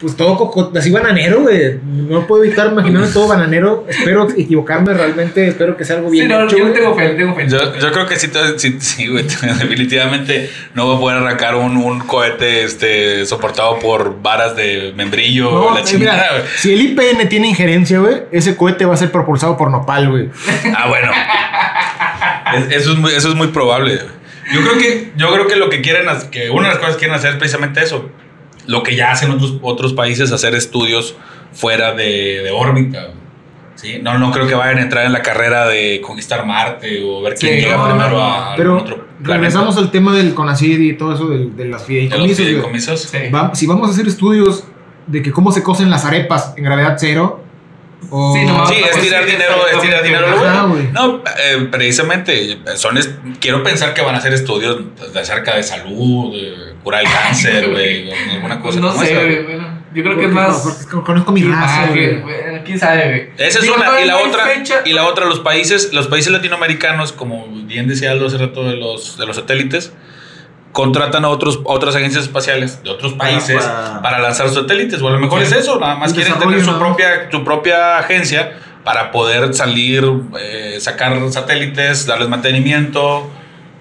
pues 0.00 0.16
todo 0.16 0.36
coco- 0.36 0.72
así 0.76 0.90
bananero, 0.90 1.40
güey. 1.42 1.78
No 1.84 2.26
puedo 2.26 2.42
evitar 2.44 2.68
imaginarme 2.72 3.08
todo 3.08 3.28
bananero. 3.28 3.84
Espero 3.88 4.28
equivocarme 4.36 4.94
realmente, 4.94 5.46
espero 5.48 5.76
que 5.76 5.84
sea 5.84 5.96
algo 5.96 6.08
bien 6.10 6.26
Sí, 6.26 6.32
no, 6.32 6.44
hecho, 6.44 6.56
yo 6.56 6.72
tengo 6.72 6.94
fe, 6.96 7.08
tengo 7.10 7.34
fe. 7.34 7.46
Yo, 7.48 7.76
yo 7.78 7.92
creo 7.92 8.06
que 8.06 8.16
sí, 8.16 8.30
sí, 8.56 8.76
sí, 8.80 9.06
güey, 9.08 9.24
definitivamente 9.58 10.50
no 10.74 10.86
voy 10.86 10.96
a 10.96 11.00
poder 11.00 11.18
arrancar 11.18 11.54
un, 11.56 11.76
un 11.76 12.00
cohete 12.00 12.64
este, 12.64 13.26
soportado 13.26 13.78
por 13.78 14.22
varas 14.22 14.56
de 14.56 14.92
membrillo 14.96 15.50
No, 15.50 15.74
la 15.74 15.82
chingada, 15.84 16.16
mira, 16.30 16.40
güey. 16.40 16.42
si 16.56 16.72
el 16.72 16.80
IPN 16.80 17.28
tiene 17.28 17.48
injerencia, 17.48 17.98
güey, 17.98 18.22
ese 18.32 18.56
cohete 18.56 18.84
va 18.86 18.94
a 18.94 18.96
ser 18.96 19.10
propulsado 19.12 19.56
por 19.56 19.70
nopal, 19.70 20.08
güey. 20.10 20.30
Ah, 20.74 20.88
bueno. 20.88 21.12
Es- 22.54 22.76
eso, 22.82 22.92
es 22.92 22.98
muy, 22.98 23.12
eso 23.14 23.28
es 23.28 23.34
muy 23.34 23.48
probable. 23.48 23.96
güey. 23.96 24.08
Yo 24.52 24.60
creo 24.62 24.78
que, 24.78 25.12
yo 25.16 25.32
creo 25.32 25.46
que 25.46 25.56
lo 25.56 25.68
que 25.70 25.80
quieren, 25.80 26.06
que 26.32 26.50
una 26.50 26.68
de 26.68 26.74
las 26.74 26.78
cosas 26.78 26.94
que 26.96 27.00
quieren 27.00 27.14
hacer 27.16 27.30
es 27.32 27.36
precisamente 27.36 27.80
eso. 27.82 28.10
Lo 28.70 28.82
que 28.82 28.94
ya 28.96 29.10
hacen 29.12 29.30
otros, 29.30 29.54
otros 29.62 29.92
países, 29.92 30.30
hacer 30.32 30.54
estudios 30.54 31.16
fuera 31.52 31.92
de, 31.92 32.40
de 32.44 32.50
órbita. 32.50 33.08
¿Sí? 33.74 33.98
No, 34.02 34.18
no 34.18 34.30
creo 34.30 34.46
que 34.46 34.54
vayan 34.54 34.78
a 34.78 34.82
entrar 34.82 35.06
en 35.06 35.12
la 35.12 35.22
carrera 35.22 35.66
de 35.66 36.00
conquistar 36.02 36.44
Marte 36.44 37.02
o 37.02 37.22
ver 37.22 37.34
quién 37.34 37.54
Sí, 37.54 37.60
llega 37.62 37.78
no, 37.78 37.84
primero 37.88 38.10
no, 38.10 38.22
a 38.22 38.54
Pero 38.56 38.76
otro 38.78 39.08
regresamos 39.20 39.76
al 39.78 39.90
tema 39.90 40.14
del 40.14 40.34
CONACYT 40.34 40.80
y 40.80 40.92
todo 40.94 41.14
eso 41.14 41.28
de, 41.28 41.38
las 41.46 41.56
de 41.56 41.64
los 41.66 41.82
fideicomisos. 41.84 42.26
güey. 42.38 42.48
fideicomisos. 42.50 43.00
Sí. 43.00 43.18
Va- 43.34 43.54
si 43.54 43.66
vamos 43.66 43.88
a 43.88 43.92
hacer 43.92 44.06
estudios 44.06 44.64
de 45.06 45.22
que 45.22 45.32
cómo 45.32 45.50
se 45.50 45.62
cocen 45.62 45.88
las 45.90 46.04
arepas 46.04 46.52
en 46.58 46.64
gravedad 46.64 46.96
cero, 46.98 47.42
o... 48.10 48.34
Sí, 48.68 48.74
es 48.84 49.00
tirar 49.00 49.24
dinero, 49.24 49.54
es 49.72 49.80
tirar 49.80 50.02
dinero. 50.02 50.26
Ajá, 50.28 50.62
güey. 50.66 50.88
No, 50.92 51.22
eh, 51.38 51.68
precisamente, 51.70 52.58
son 52.76 52.98
es- 52.98 53.10
quiero 53.40 53.62
pensar 53.62 53.94
que 53.94 54.02
van 54.02 54.14
a 54.14 54.18
hacer 54.18 54.32
estudios 54.34 54.78
de 55.12 55.20
acerca 55.20 55.56
de 55.56 55.62
salud, 55.62 56.32
de 56.32 56.74
curar 56.82 57.02
el 57.02 57.08
cáncer, 57.12 57.70
güey, 57.70 58.10
o 58.10 58.14
alguna 58.34 58.60
cosa 58.60 58.80
no 58.80 58.90
como 58.92 59.04
sé, 59.04 59.14
güey. 59.14 59.42
Bueno, 59.44 59.80
yo 59.94 60.02
creo 60.04 60.16
que 60.18 60.24
es 60.26 60.30
más. 60.32 60.58
porque 60.88 61.04
conozco 61.06 61.32
mi 61.32 61.42
raza, 61.42 61.84
Ah, 61.84 61.88
güey. 61.90 62.22
quién 62.64 62.78
sabe, 62.78 63.08
güey. 63.08 63.28
Esa 63.48 63.58
es 63.58 63.62
Digo, 63.64 63.74
una. 63.76 64.00
Y 64.00 64.06
la 64.06 64.18
otra, 64.18 64.44
fecha, 64.46 64.82
y 64.84 64.92
la 64.92 65.04
otra, 65.04 65.26
los 65.26 65.40
países, 65.40 65.92
los 65.92 66.06
países 66.06 66.32
latinoamericanos, 66.32 67.12
como 67.12 67.46
bien 67.64 67.88
decía 67.88 68.12
Aldo 68.12 68.26
hace 68.26 68.38
rato 68.38 68.64
de 68.68 68.76
los, 68.76 69.16
de 69.18 69.26
los 69.26 69.36
satélites, 69.36 69.92
contratan 70.72 71.24
a 71.24 71.28
otros, 71.28 71.60
a 71.66 71.72
otras 71.72 71.96
agencias 71.96 72.24
espaciales 72.24 72.82
de 72.82 72.90
otros 72.90 73.12
países 73.14 73.62
para- 73.64 74.02
para, 74.02 74.18
lanzar 74.20 74.48
satélites. 74.50 75.00
O 75.02 75.08
a 75.08 75.12
lo 75.12 75.18
mejor 75.18 75.40
Sí. 75.40 75.46
es 75.46 75.52
eso, 75.52 75.78
nada 75.80 75.96
más 75.96 76.12
quieren 76.12 76.38
tener 76.38 76.64
su 76.64 76.78
propia, 76.78 77.28
su 77.30 77.42
propia 77.44 77.98
agencia 77.98 78.52
para 78.84 79.10
poder 79.10 79.52
salir, 79.52 80.04
eh, 80.40 80.76
sacar 80.80 81.16
satélites, 81.30 82.06
darles 82.06 82.28
mantenimiento. 82.28 83.30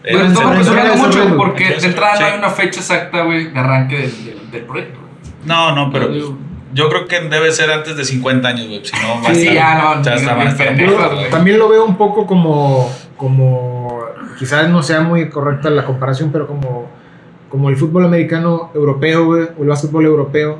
eh, 0.03 0.15
Bueno, 0.15 0.39
apresurando 0.49 0.93
era 0.93 0.95
mucho 0.95 1.35
porque 1.37 1.75
de 1.75 1.87
entrada 1.87 2.15
Sí. 2.15 2.23
no 2.23 2.29
hay 2.29 2.37
una 2.37 2.49
fecha 2.49 2.79
exacta, 2.79 3.21
güey, 3.23 3.51
de 3.51 3.59
arranque 3.59 3.97
del, 3.97 4.25
del, 4.25 4.51
del 4.51 4.61
proyecto. 4.63 4.97
No, 5.45 5.75
no, 5.75 5.91
pero 5.91 6.07
Digo, 6.07 6.37
yo 6.73 6.89
creo 6.89 7.07
que 7.07 7.19
debe 7.21 7.51
ser 7.51 7.71
antes 7.71 7.95
de 7.97 8.05
50 8.05 8.47
años, 8.47 8.67
güey. 8.67 8.83
Si 8.85 8.91
no, 9.01 9.21
va 9.23 9.29
a 9.29 9.33
Sí, 9.35 9.41
estar- 9.47 9.53
ya 9.55 9.75
no, 9.75 10.01
ya 10.03 10.11
a 10.11 10.15
estar 10.49 10.75
Yo 10.77 10.95
güey. 11.15 11.29
también 11.29 11.57
lo 11.59 11.69
veo 11.69 11.85
un 11.85 11.97
poco 11.97 12.25
como, 12.27 12.89
como 13.17 13.99
quizás 14.37 14.69
no 14.69 14.81
sea 14.83 15.01
muy 15.01 15.29
correcta 15.29 15.69
la 15.69 15.85
comparación, 15.85 16.31
pero 16.31 16.47
como, 16.47 16.87
como 17.49 17.69
el 17.69 17.75
fútbol 17.77 18.05
americano 18.05 18.71
europeo, 18.75 19.25
güey, 19.25 19.47
o 19.57 19.63
el 19.63 19.69
básquetbol 19.69 20.05
europeo, 20.05 20.59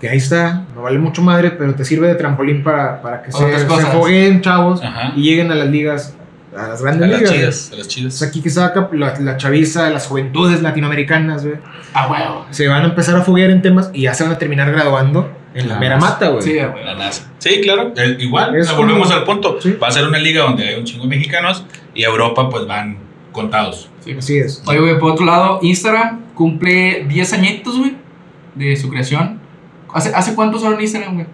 que 0.00 0.08
ahí 0.08 0.16
está, 0.18 0.64
no 0.74 0.82
vale 0.82 0.98
mucho 0.98 1.22
madre, 1.22 1.50
pero 1.50 1.74
te 1.74 1.84
sirve 1.84 2.08
de 2.08 2.14
trampolín 2.14 2.62
para, 2.62 3.00
para 3.02 3.22
que 3.22 3.32
se, 3.32 3.44
Otras 3.44 3.62
se 3.62 3.66
cosas. 3.66 3.92
fogueen 3.94 4.40
chavos 4.40 4.82
Ajá. 4.82 5.12
y 5.14 5.22
lleguen 5.22 5.52
a 5.52 5.54
las 5.54 5.68
ligas, 5.68 6.16
a 6.56 6.68
las 6.68 6.80
A 6.80 6.82
grandes 6.84 7.08
las 7.10 7.20
ligas. 7.20 7.30
güey. 7.30 7.40
chidas, 7.40 7.70
a 7.72 7.76
las 7.76 7.88
chidas. 7.88 8.04
Entonces 8.14 8.28
aquí 8.28 8.42
que 8.42 8.50
saca 8.50 8.88
la, 8.92 9.18
la 9.20 9.36
chaviza, 9.36 9.88
las 9.90 10.06
juventudes 10.06 10.62
latinoamericanas, 10.62 11.44
güey, 11.46 11.58
Ah, 11.94 12.08
huevo. 12.10 12.46
se 12.50 12.66
van 12.68 12.82
a 12.82 12.86
empezar 12.86 13.16
a 13.16 13.22
foguear 13.22 13.50
en 13.50 13.62
temas 13.62 13.90
y 13.92 14.02
ya 14.02 14.14
se 14.14 14.24
van 14.24 14.32
a 14.32 14.38
terminar 14.38 14.70
graduando 14.72 15.30
en 15.54 15.68
la 15.68 15.78
mera 15.78 15.96
mata, 15.98 16.28
güey. 16.28 16.42
Sí, 16.42 16.54
La 16.54 16.68
güey. 16.68 16.84
NASA. 16.84 17.30
Sí, 17.38 17.60
claro. 17.62 17.92
igual, 18.18 18.54
Es 18.56 18.66
o 18.66 18.70
sea, 18.70 18.78
volvemos 18.78 19.08
como- 19.08 19.18
al 19.20 19.24
punto. 19.24 19.58
Sí. 19.60 19.76
Va 19.82 19.88
a 19.88 19.90
ser 19.90 20.06
una 20.06 20.18
liga 20.18 20.42
donde 20.44 20.68
hay 20.68 20.74
un 20.78 20.84
chingo 20.84 21.04
de 21.04 21.08
mexicanos 21.10 21.64
y 21.94 22.02
Europa 22.04 22.48
pues 22.50 22.66
van 22.66 22.98
contados. 23.32 23.88
Sí. 24.04 24.12
Así 24.18 24.38
es. 24.38 24.62
Oye, 24.66 24.80
güey, 24.80 24.98
por 24.98 25.12
otro 25.12 25.26
lado, 25.26 25.58
Instagram 25.62 26.20
cumple 26.34 27.04
10 27.08 27.32
añitos, 27.32 27.78
güey, 27.78 27.96
de 28.54 28.76
su 28.76 28.88
creación. 28.88 29.40
¿Hace, 29.92 30.12
¿Hace 30.14 30.34
cuánto 30.34 30.58
son 30.58 30.74
en 30.74 30.80
Instagram, 30.80 31.14
güey? 31.14 31.26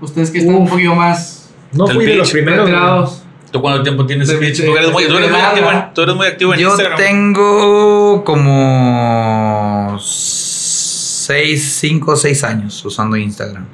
Ustedes 0.00 0.30
que 0.30 0.38
están 0.38 0.54
un 0.56 0.68
poquito 0.68 0.94
más 0.94 1.52
No 1.72 1.86
Del 1.86 1.96
fui 1.96 2.06
de 2.06 2.14
los 2.16 2.30
primeros. 2.30 3.21
¿Tú 3.52 3.60
cuánto 3.60 3.82
tiempo 3.82 4.06
tienes, 4.06 4.28
De- 4.28 4.34
Tú 4.34 4.76
eres 4.76 4.90
muy, 4.90 5.04
tú 5.06 5.16
eres 5.18 5.30
muy 5.30 5.38
de 5.38 5.44
activo, 5.46 5.70
tú 5.94 6.02
eres 6.02 6.14
muy 6.16 6.26
activo 6.26 6.54
en 6.54 6.60
Yo 6.60 6.68
Instagram. 6.70 6.96
tengo 6.98 8.24
como 8.24 9.98
6, 10.00 11.76
5 11.80 12.12
o 12.12 12.16
6 12.16 12.44
años 12.44 12.84
usando 12.84 13.16
Instagram. 13.16 13.66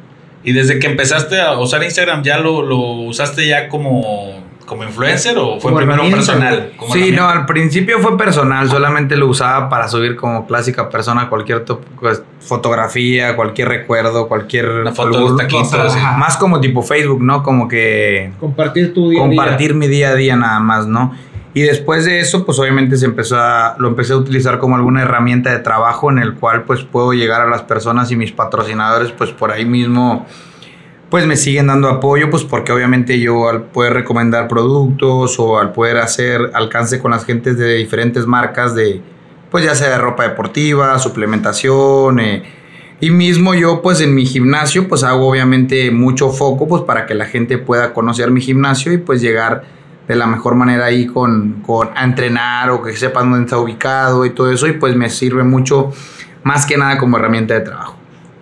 Y 0.44 0.52
desde 0.52 0.78
que 0.78 0.86
empezaste 0.88 1.40
a 1.40 1.58
usar 1.58 1.82
Instagram, 1.84 2.22
¿ya 2.22 2.38
lo, 2.38 2.62
lo 2.62 2.76
usaste 2.78 3.46
ya 3.46 3.68
como, 3.68 4.42
como 4.68 4.84
influencer 4.84 5.36
o 5.38 5.58
fue 5.58 5.72
Como 5.72 5.76
primero 5.78 6.02
personal? 6.08 6.72
Sí, 6.92 7.10
no, 7.10 7.26
al 7.28 7.46
principio 7.46 7.98
fue 7.98 8.16
personal, 8.16 8.68
solamente 8.68 9.16
lo 9.16 9.26
usaba 9.26 9.68
para 9.68 9.88
subir 9.88 10.14
como 10.14 10.46
clásica 10.46 10.88
persona 10.88 11.28
cualquier 11.28 11.64
pues, 11.98 12.22
fotografía, 12.40 13.34
cualquier 13.34 13.68
recuerdo, 13.68 14.28
cualquier... 14.28 14.68
Una 14.68 14.92
foto 14.92 15.08
de 15.08 15.14
los 15.14 15.22
algún- 15.22 15.36
taquitos. 15.38 15.68
cosa, 15.68 15.90
sí. 15.90 15.98
Más 16.18 16.36
como 16.36 16.60
tipo 16.60 16.82
Facebook, 16.82 17.22
¿no? 17.22 17.42
Como 17.42 17.66
que 17.66 18.30
Compartir 18.38 18.92
tu 18.94 19.10
día 19.10 19.24
a 19.24 19.28
día. 19.28 19.36
compartir 19.42 19.74
mi 19.74 19.88
día 19.88 20.10
a 20.10 20.14
día 20.14 20.36
nada 20.36 20.60
más, 20.60 20.86
¿no? 20.86 21.14
Y 21.54 21.62
después 21.62 22.04
de 22.04 22.20
eso, 22.20 22.44
pues 22.44 22.58
obviamente 22.58 22.96
se 22.96 23.06
empezó 23.06 23.36
a, 23.38 23.74
lo 23.78 23.88
empecé 23.88 24.12
a 24.12 24.16
utilizar 24.16 24.58
como 24.58 24.76
alguna 24.76 25.02
herramienta 25.02 25.50
de 25.50 25.58
trabajo 25.58 26.10
en 26.10 26.18
el 26.18 26.34
cual 26.34 26.62
pues 26.64 26.82
puedo 26.84 27.14
llegar 27.14 27.40
a 27.40 27.46
las 27.48 27.62
personas 27.62 28.12
y 28.12 28.16
mis 28.16 28.30
patrocinadores 28.32 29.10
pues 29.12 29.30
por 29.30 29.50
ahí 29.50 29.64
mismo 29.64 30.26
pues 31.10 31.26
me 31.26 31.36
siguen 31.36 31.68
dando 31.68 31.88
apoyo 31.88 32.30
pues 32.30 32.44
porque 32.44 32.72
obviamente 32.72 33.18
yo 33.18 33.48
al 33.48 33.62
poder 33.64 33.94
recomendar 33.94 34.46
productos 34.48 35.38
o 35.38 35.58
al 35.58 35.72
poder 35.72 35.98
hacer 35.98 36.50
alcance 36.54 37.00
con 37.00 37.12
las 37.12 37.24
gentes 37.24 37.56
de 37.56 37.74
diferentes 37.74 38.26
marcas 38.26 38.74
de 38.74 39.00
pues 39.50 39.64
ya 39.64 39.74
sea 39.74 39.88
de 39.88 39.98
ropa 39.98 40.24
deportiva, 40.24 40.98
suplementación, 40.98 42.20
eh, 42.20 42.42
y 43.00 43.10
mismo 43.10 43.54
yo 43.54 43.80
pues 43.80 44.00
en 44.00 44.14
mi 44.14 44.26
gimnasio 44.26 44.88
pues 44.88 45.04
hago 45.04 45.30
obviamente 45.30 45.90
mucho 45.90 46.30
foco 46.30 46.66
pues 46.68 46.82
para 46.82 47.06
que 47.06 47.14
la 47.14 47.26
gente 47.26 47.56
pueda 47.56 47.94
conocer 47.94 48.30
mi 48.30 48.40
gimnasio 48.40 48.92
y 48.92 48.98
pues 48.98 49.22
llegar 49.22 49.64
de 50.08 50.16
la 50.16 50.26
mejor 50.26 50.56
manera 50.56 50.86
ahí 50.86 51.06
con, 51.06 51.62
con 51.62 51.90
a 51.94 52.04
entrenar 52.04 52.70
o 52.70 52.82
que 52.82 52.96
sepan 52.96 53.30
dónde 53.30 53.44
está 53.44 53.58
ubicado 53.58 54.26
y 54.26 54.30
todo 54.30 54.50
eso 54.50 54.66
y 54.66 54.72
pues 54.72 54.96
me 54.96 55.08
sirve 55.10 55.44
mucho 55.44 55.92
más 56.42 56.66
que 56.66 56.76
nada 56.76 56.98
como 56.98 57.18
herramienta 57.18 57.54
de 57.54 57.60
trabajo. 57.60 57.97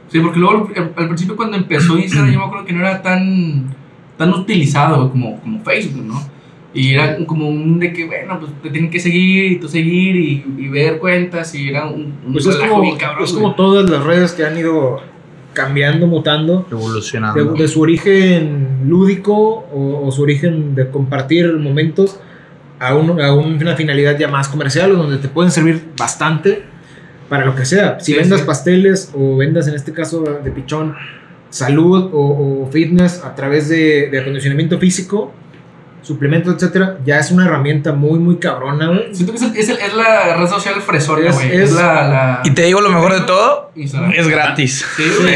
Sí, 0.09 0.21
porque 0.21 0.39
luego 0.39 0.69
al, 0.77 0.93
al 0.97 1.07
principio 1.09 1.37
cuando 1.37 1.57
empezó 1.57 1.99
Instagram 1.99 2.33
yo 2.33 2.39
me 2.39 2.45
acuerdo 2.47 2.65
que 2.65 2.73
no 2.73 2.81
era 2.81 3.03
tan, 3.03 3.75
tan 4.17 4.31
utilizado 4.33 5.11
como, 5.11 5.41
como 5.41 5.61
Facebook, 5.65 6.05
¿no? 6.05 6.21
Y 6.73 6.93
era 6.93 7.17
como 7.25 7.49
un 7.49 7.79
de 7.79 7.93
que, 7.93 8.05
bueno, 8.07 8.39
pues 8.39 8.53
te 8.63 8.69
tienen 8.71 8.91
que 8.91 9.01
seguir 9.01 9.53
y 9.53 9.57
tú 9.59 9.67
seguir 9.69 10.15
y, 10.17 10.45
y 10.59 10.69
ver 10.69 10.99
cuentas 10.99 11.55
y 11.55 11.69
era 11.71 11.87
un, 11.87 12.13
un 12.27 12.33
Pues 12.33 12.47
es 12.47 12.57
como, 12.57 12.83
bien 12.83 12.97
cabrón, 12.97 13.25
es 13.25 13.33
güey. 13.33 13.43
como 13.43 13.55
todas 13.55 13.89
las 13.89 14.05
redes 14.05 14.33
que 14.33 14.45
han 14.45 14.59
ido 14.59 15.01
cambiando, 15.55 16.07
mutando. 16.07 16.67
Evolucionando. 16.71 17.53
De, 17.55 17.63
de 17.63 17.69
su 17.69 17.81
origen 17.81 18.81
lúdico 18.87 19.35
o, 19.35 20.03
o 20.07 20.13
su 20.13 20.23
origen 20.23 20.75
de 20.75 20.91
compartir 20.91 21.51
momentos 21.57 22.21
a, 22.79 22.95
un- 22.95 23.21
a 23.23 23.33
una 23.33 23.75
finalidad 23.75 24.19
ya 24.19 24.29
más 24.29 24.49
comercial 24.49 24.93
o 24.93 24.97
donde 24.97 25.17
te 25.17 25.29
pueden 25.29 25.51
servir 25.51 25.83
bastante 25.99 26.63
para 27.29 27.45
lo 27.45 27.55
que 27.55 27.65
sea. 27.65 27.99
Si 28.01 28.13
Sí, 28.13 28.19
vendas 28.19 28.41
sí. 28.41 28.47
pasteles 28.47 29.11
o 29.15 29.37
vendas 29.37 29.67
en 29.69 29.75
este 29.75 29.93
caso 29.93 30.23
de 30.43 30.51
pichón 30.51 30.95
salud 31.51 32.11
o, 32.13 32.65
o 32.67 32.71
fitness 32.71 33.23
a 33.25 33.35
través 33.35 33.69
de, 33.69 34.09
de 34.11 34.21
acondicionamiento 34.21 34.79
físico, 34.79 35.33
suplementos, 36.03 36.55
etcétera, 36.55 36.99
ya 37.05 37.19
es 37.19 37.31
una 37.33 37.47
herramienta 37.47 37.93
muy, 37.93 38.19
muy 38.19 38.37
cabrona, 38.37 38.89
güey. 38.89 39.13
Siento 39.15 39.33
que 39.33 39.39
es, 39.39 39.43
el- 39.45 39.57
es, 39.57 39.69
el- 39.71 39.79
es 39.79 39.95
la 39.95 40.37
red 40.37 40.47
social 40.49 40.75
fresona, 40.81 41.29
Es- 41.29 41.35
güey. 41.35 41.49
es- 41.49 41.61
Es, 41.71 41.73
la, 41.73 42.09
la... 42.09 42.41
Y 42.45 42.51
te 42.51 42.63
digo 42.63 42.81
lo 42.81 42.91
mejor 42.91 43.13
de 43.15 43.21
todo, 43.23 43.73
Instagram. 43.75 44.13
es 44.17 44.29
gratis. 44.29 44.87
Sí, 44.97 45.03
güey. 45.21 45.35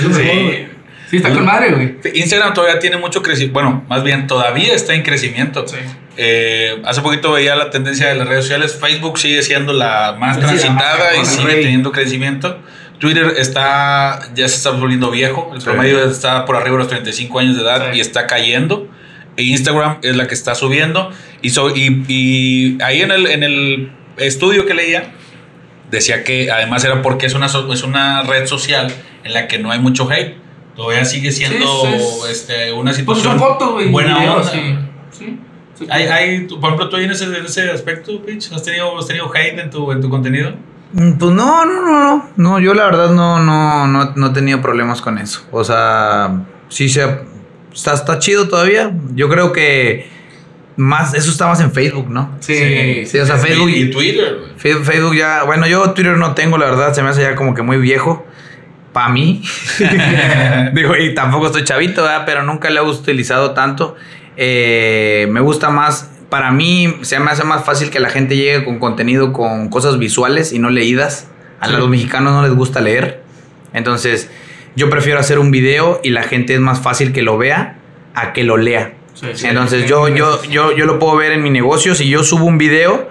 Sí. 0.00 0.08
güey. 0.12 0.74
Sí, 1.10 1.16
está 1.18 1.32
con 1.34 1.44
madre, 1.44 1.72
güey. 1.72 1.96
Instagram 2.14 2.54
todavía 2.54 2.78
tiene 2.78 2.96
mucho 2.96 3.22
crecimiento. 3.22 3.52
Bueno, 3.60 3.84
más 3.88 4.02
bien 4.02 4.26
todavía 4.26 4.74
está 4.74 4.94
en 4.94 5.02
crecimiento. 5.02 5.66
Sí. 5.68 5.76
Eh, 6.16 6.80
hace 6.84 7.00
poquito 7.02 7.32
veía 7.32 7.56
la 7.56 7.70
tendencia 7.70 8.08
de 8.08 8.14
las 8.14 8.28
redes 8.28 8.44
sociales. 8.44 8.78
Facebook 8.80 9.18
sigue 9.18 9.42
siendo 9.42 9.72
la 9.72 10.14
más 10.18 10.36
Sí, 10.36 10.42
transitada 10.42 11.12
la 11.12 11.22
y 11.22 11.24
sigue 11.26 11.44
rey. 11.52 11.62
teniendo 11.62 11.90
crecimiento. 11.92 12.58
Twitter 12.98 13.34
está 13.36 14.20
ya 14.34 14.48
se 14.48 14.56
está 14.56 14.70
volviendo 14.70 15.10
viejo. 15.10 15.50
El 15.54 15.60
Sí. 15.60 15.64
promedio 15.66 16.04
está 16.08 16.44
por 16.44 16.56
arriba 16.56 16.72
de 16.76 16.78
los 16.78 16.88
35 16.88 17.38
años 17.40 17.56
de 17.56 17.62
edad 17.62 17.90
Sí. 17.92 17.98
y 17.98 18.00
está 18.00 18.26
cayendo. 18.26 18.88
E 19.36 19.42
Instagram 19.42 19.98
es 20.02 20.14
la 20.16 20.28
que 20.28 20.34
está 20.34 20.54
subiendo. 20.54 21.10
Y, 21.42 21.50
so- 21.50 21.74
y, 21.74 22.04
y 22.06 22.78
ahí 22.82 23.02
en 23.02 23.10
el, 23.10 23.26
en 23.26 23.42
el 23.42 23.92
estudio 24.16 24.64
que 24.66 24.74
leía, 24.74 25.12
decía 25.90 26.22
que 26.22 26.50
además 26.52 26.84
era 26.84 27.02
porque 27.02 27.26
es 27.26 27.34
una, 27.34 27.46
es 27.46 27.82
una 27.82 28.22
red 28.22 28.46
social 28.46 28.92
en 29.24 29.32
la 29.34 29.48
que 29.48 29.58
no 29.58 29.72
hay 29.72 29.80
mucho 29.80 30.08
hate. 30.10 30.36
Todavía 30.76 31.04
sigue 31.04 31.32
siendo 31.32 31.66
Sí, 31.82 31.88
sí. 31.98 32.30
este, 32.30 32.72
una 32.72 32.90
Pues 32.92 32.96
situación 32.98 33.38
fotos, 33.40 33.72
güey. 33.72 33.88
buena 33.88 34.18
onda. 34.34 34.44
Sí. 34.50 35.38
Sí. 35.78 35.86
Hay, 35.90 36.04
hay, 36.04 36.40
por 36.46 36.64
ejemplo, 36.64 36.88
tú 36.88 36.96
en 36.98 37.10
ese, 37.10 37.24
en 37.24 37.44
ese 37.44 37.70
aspecto, 37.70 38.22
Pitch, 38.24 38.52
¿has 38.52 38.62
tenido, 38.62 38.96
has 38.98 39.06
tenido 39.06 39.30
hate 39.34 39.58
en 39.58 39.70
tu, 39.70 39.90
en 39.92 40.00
tu 40.00 40.08
contenido? 40.08 40.52
Mm, 40.92 41.12
Pues 41.18 41.32
no, 41.32 41.64
no, 41.64 41.82
no, 41.82 42.04
no. 42.04 42.30
No, 42.36 42.60
yo 42.60 42.74
la 42.74 42.84
verdad 42.86 43.10
no, 43.10 43.40
no, 43.42 43.86
no, 43.88 44.12
no 44.14 44.26
he 44.28 44.30
tenido 44.30 44.60
problemas 44.62 45.00
con 45.02 45.18
eso. 45.18 45.42
O 45.50 45.64
sea, 45.64 46.42
sí 46.68 46.88
se 46.88 47.04
está, 47.72 47.94
está 47.94 48.18
chido 48.20 48.46
todavía. 48.48 48.92
Yo 49.14 49.28
creo 49.28 49.52
que 49.52 50.08
más, 50.76 51.14
eso 51.14 51.30
está 51.30 51.46
más 51.48 51.60
en 51.60 51.72
Facebook, 51.72 52.08
¿no? 52.08 52.30
Sí. 52.40 53.04
Sí, 53.06 53.18
o 53.18 53.26
sea, 53.26 53.36
Facebook 53.38 53.70
Y, 53.70 53.90
Twitter, 53.90 54.36
güey. 54.38 54.52
Fe- 54.56 54.84
Facebook 54.84 55.14
ya, 55.16 55.42
bueno, 55.44 55.66
yo 55.66 55.90
Twitter 55.90 56.16
no 56.16 56.34
tengo, 56.34 56.56
la 56.58 56.66
verdad, 56.66 56.92
se 56.92 57.02
me 57.02 57.08
hace 57.08 57.22
ya 57.22 57.34
como 57.34 57.54
que 57.54 57.62
muy 57.62 57.78
viejo. 57.78 58.24
Para 58.92 59.08
mí. 59.08 59.42
Digo, 60.74 60.96
y 60.96 61.14
tampoco 61.14 61.46
estoy 61.46 61.64
chavito, 61.64 62.02
¿verdad? 62.02 62.22
pero 62.26 62.42
nunca 62.44 62.70
lo 62.70 62.80
he 62.86 62.90
utilizado 62.90 63.50
tanto. 63.52 63.96
Eh, 64.36 65.26
me 65.30 65.40
gusta 65.40 65.70
más, 65.70 66.10
para 66.28 66.50
mí 66.50 66.96
se 67.02 67.18
me 67.20 67.30
hace 67.30 67.44
más 67.44 67.64
fácil 67.64 67.90
que 67.90 68.00
la 68.00 68.08
gente 68.10 68.36
llegue 68.36 68.64
con 68.64 68.78
contenido 68.78 69.32
con 69.32 69.68
cosas 69.68 69.98
visuales 69.98 70.52
y 70.52 70.58
no 70.58 70.70
leídas. 70.70 71.28
A 71.60 71.66
Sí. 71.68 71.72
los 71.74 71.88
mexicanos 71.88 72.32
no 72.32 72.42
les 72.42 72.54
gusta 72.54 72.80
leer. 72.80 73.22
Entonces, 73.72 74.30
yo 74.76 74.90
prefiero 74.90 75.18
hacer 75.20 75.38
un 75.38 75.50
video 75.50 76.00
y 76.02 76.10
la 76.10 76.24
gente 76.24 76.54
es 76.54 76.60
más 76.60 76.80
fácil 76.80 77.12
que 77.12 77.22
lo 77.22 77.38
vea 77.38 77.76
a 78.14 78.32
que 78.32 78.44
lo 78.44 78.56
lea. 78.56 78.94
Sí, 79.14 79.28
sí. 79.34 79.46
Entonces 79.46 79.88
yo, 79.88 80.08
yo, 80.08 80.42
yo, 80.44 80.76
yo 80.76 80.86
lo 80.86 80.98
puedo 80.98 81.16
ver 81.16 81.32
en 81.32 81.42
mi 81.42 81.50
negocio. 81.50 81.94
Si 81.94 82.08
yo 82.08 82.24
subo 82.24 82.44
un 82.46 82.58
video, 82.58 83.08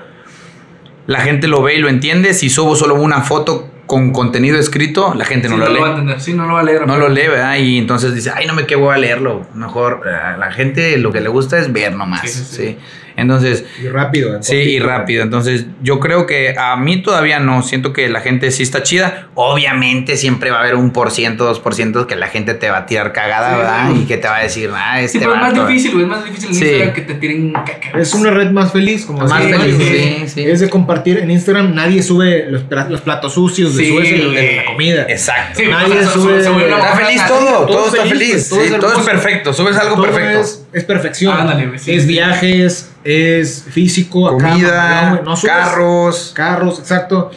la 1.07 1.21
gente 1.21 1.47
lo 1.47 1.61
ve 1.61 1.75
y 1.75 1.79
lo 1.79 1.87
entiende. 1.89 2.33
Si 2.33 2.49
subo 2.49 2.75
solo 2.75 2.95
una 2.95 3.21
foto 3.21 3.69
con 3.93 4.11
contenido 4.11 4.57
escrito, 4.57 5.13
la 5.13 5.23
gente 5.23 5.47
Sí, 5.47 5.53
no 5.53 5.59
lo 5.59 5.65
va 5.65 5.69
a 5.69 5.73
lee. 5.73 5.89
entender. 5.91 6.19
Sí, 6.21 6.33
no 6.33 6.47
lo 6.47 6.53
va 6.55 6.61
a 6.61 6.63
leer. 6.63 6.87
No 6.87 6.97
lo 6.97 7.09
lee, 7.09 7.27
¿verdad? 7.27 7.57
Y 7.57 7.77
entonces 7.77 8.15
dice, 8.15 8.31
ay, 8.33 8.47
no 8.47 8.55
me 8.55 8.65
quedo 8.65 8.89
a 8.89 8.97
leerlo. 8.97 9.45
Mejor 9.53 10.01
eh, 10.07 10.09
a 10.09 10.35
la 10.37 10.51
gente 10.51 10.97
lo 10.97 11.11
que 11.11 11.21
le 11.21 11.29
gusta 11.29 11.59
es 11.59 11.71
ver 11.71 11.95
nomás. 11.95 12.21
Sí, 12.21 12.43
sí. 12.43 12.77
Entonces, 13.15 13.65
Y 13.83 13.87
rápido. 13.87 14.35
en 14.35 14.43
sí, 14.43 14.55
y 14.55 14.79
rápido. 14.79 15.23
Entonces, 15.23 15.65
yo 15.81 15.99
creo 15.99 16.25
que 16.25 16.55
a 16.57 16.75
mí 16.77 17.01
todavía 17.01 17.39
no. 17.39 17.61
Siento 17.63 17.93
que 17.93 18.09
la 18.09 18.21
gente 18.21 18.51
sí 18.51 18.63
está 18.63 18.83
chida. 18.83 19.27
Obviamente, 19.35 20.17
siempre 20.17 20.49
va 20.51 20.57
a 20.57 20.59
haber 20.61 20.75
un 20.75 20.91
por 20.91 21.11
ciento, 21.11 21.45
dos 21.45 21.59
por 21.59 21.75
ciento 21.75 22.07
que 22.07 22.15
la 22.15 22.27
gente 22.27 22.53
te 22.53 22.69
va 22.69 22.79
a 22.79 22.85
tirar 22.85 23.13
cagada, 23.13 23.51
Sí, 23.51 23.57
¿verdad? 23.57 23.89
sí. 23.93 24.01
Y 24.01 24.05
que 24.05 24.17
te 24.17 24.27
va 24.27 24.37
a 24.37 24.43
decir, 24.43 24.69
ah, 24.73 24.95
Sí, 24.99 25.05
este 25.05 25.19
pero 25.19 25.33
es 25.35 25.39
más 25.41 25.53
vato". 25.53 25.67
difícil. 25.67 26.01
Es 26.01 26.07
más 26.07 26.25
difícil 26.25 26.49
en 26.49 26.55
Sí. 26.55 26.65
Instagram 26.65 26.93
que 26.95 27.01
te 27.01 27.13
tiren 27.15 27.53
caca. 27.53 27.99
Es 27.99 28.13
una 28.13 28.31
red 28.31 28.49
más 28.51 28.71
feliz, 28.71 29.05
como 29.05 29.19
Más 29.19 29.43
feliz, 29.43 29.75
sí, 29.77 30.23
sí. 30.27 30.43
Es 30.43 30.59
de 30.59 30.69
compartir 30.69 31.19
en 31.19 31.29
Instagram, 31.31 31.73
nadie 31.75 32.01
sube 32.03 32.47
los, 32.49 32.63
pla- 32.63 32.87
los 32.89 33.01
platos 33.01 33.33
sucios, 33.33 33.75
de 33.75 33.83
Sí, 33.85 33.95
el 33.97 34.33
de 34.33 34.55
la 34.57 34.65
comida. 34.65 35.05
Exacto. 35.07 35.59
Sí, 35.59 35.67
Nadie 35.67 35.99
o 35.99 36.01
sea, 36.03 36.11
sube- 36.13 36.49
una 36.49 36.77
Está 36.77 36.95
feliz 36.97 37.21
todo, 37.27 37.39
todo, 37.39 37.65
todo 37.67 37.87
está 37.87 38.03
feliz, 38.05 38.27
feliz, 38.29 38.49
todo 38.49 38.61
es 38.61 38.67
sí, 38.69 38.73
todo 38.75 38.87
es 38.87 38.91
hermoso. 38.97 39.05
perfecto, 39.11 39.53
subes 39.53 39.77
algo 39.77 39.95
Todo 39.95 40.05
perfecto. 40.05 40.62
Es, 40.73 40.83
perfección. 40.83 41.37
Ándale, 41.37 41.67
güey, 41.67 41.79
sí, 41.79 41.93
es 41.93 42.03
sí. 42.03 42.09
viajes, 42.09 42.91
es 43.03 43.65
físico, 43.69 44.27
acá, 44.27 44.49
Comida, 44.49 45.01
no, 45.03 45.09
güey, 45.11 45.23
no 45.23 45.35
subes 45.35 45.53
carros, 45.53 46.31
carros, 46.35 46.79
exacto. 46.79 47.31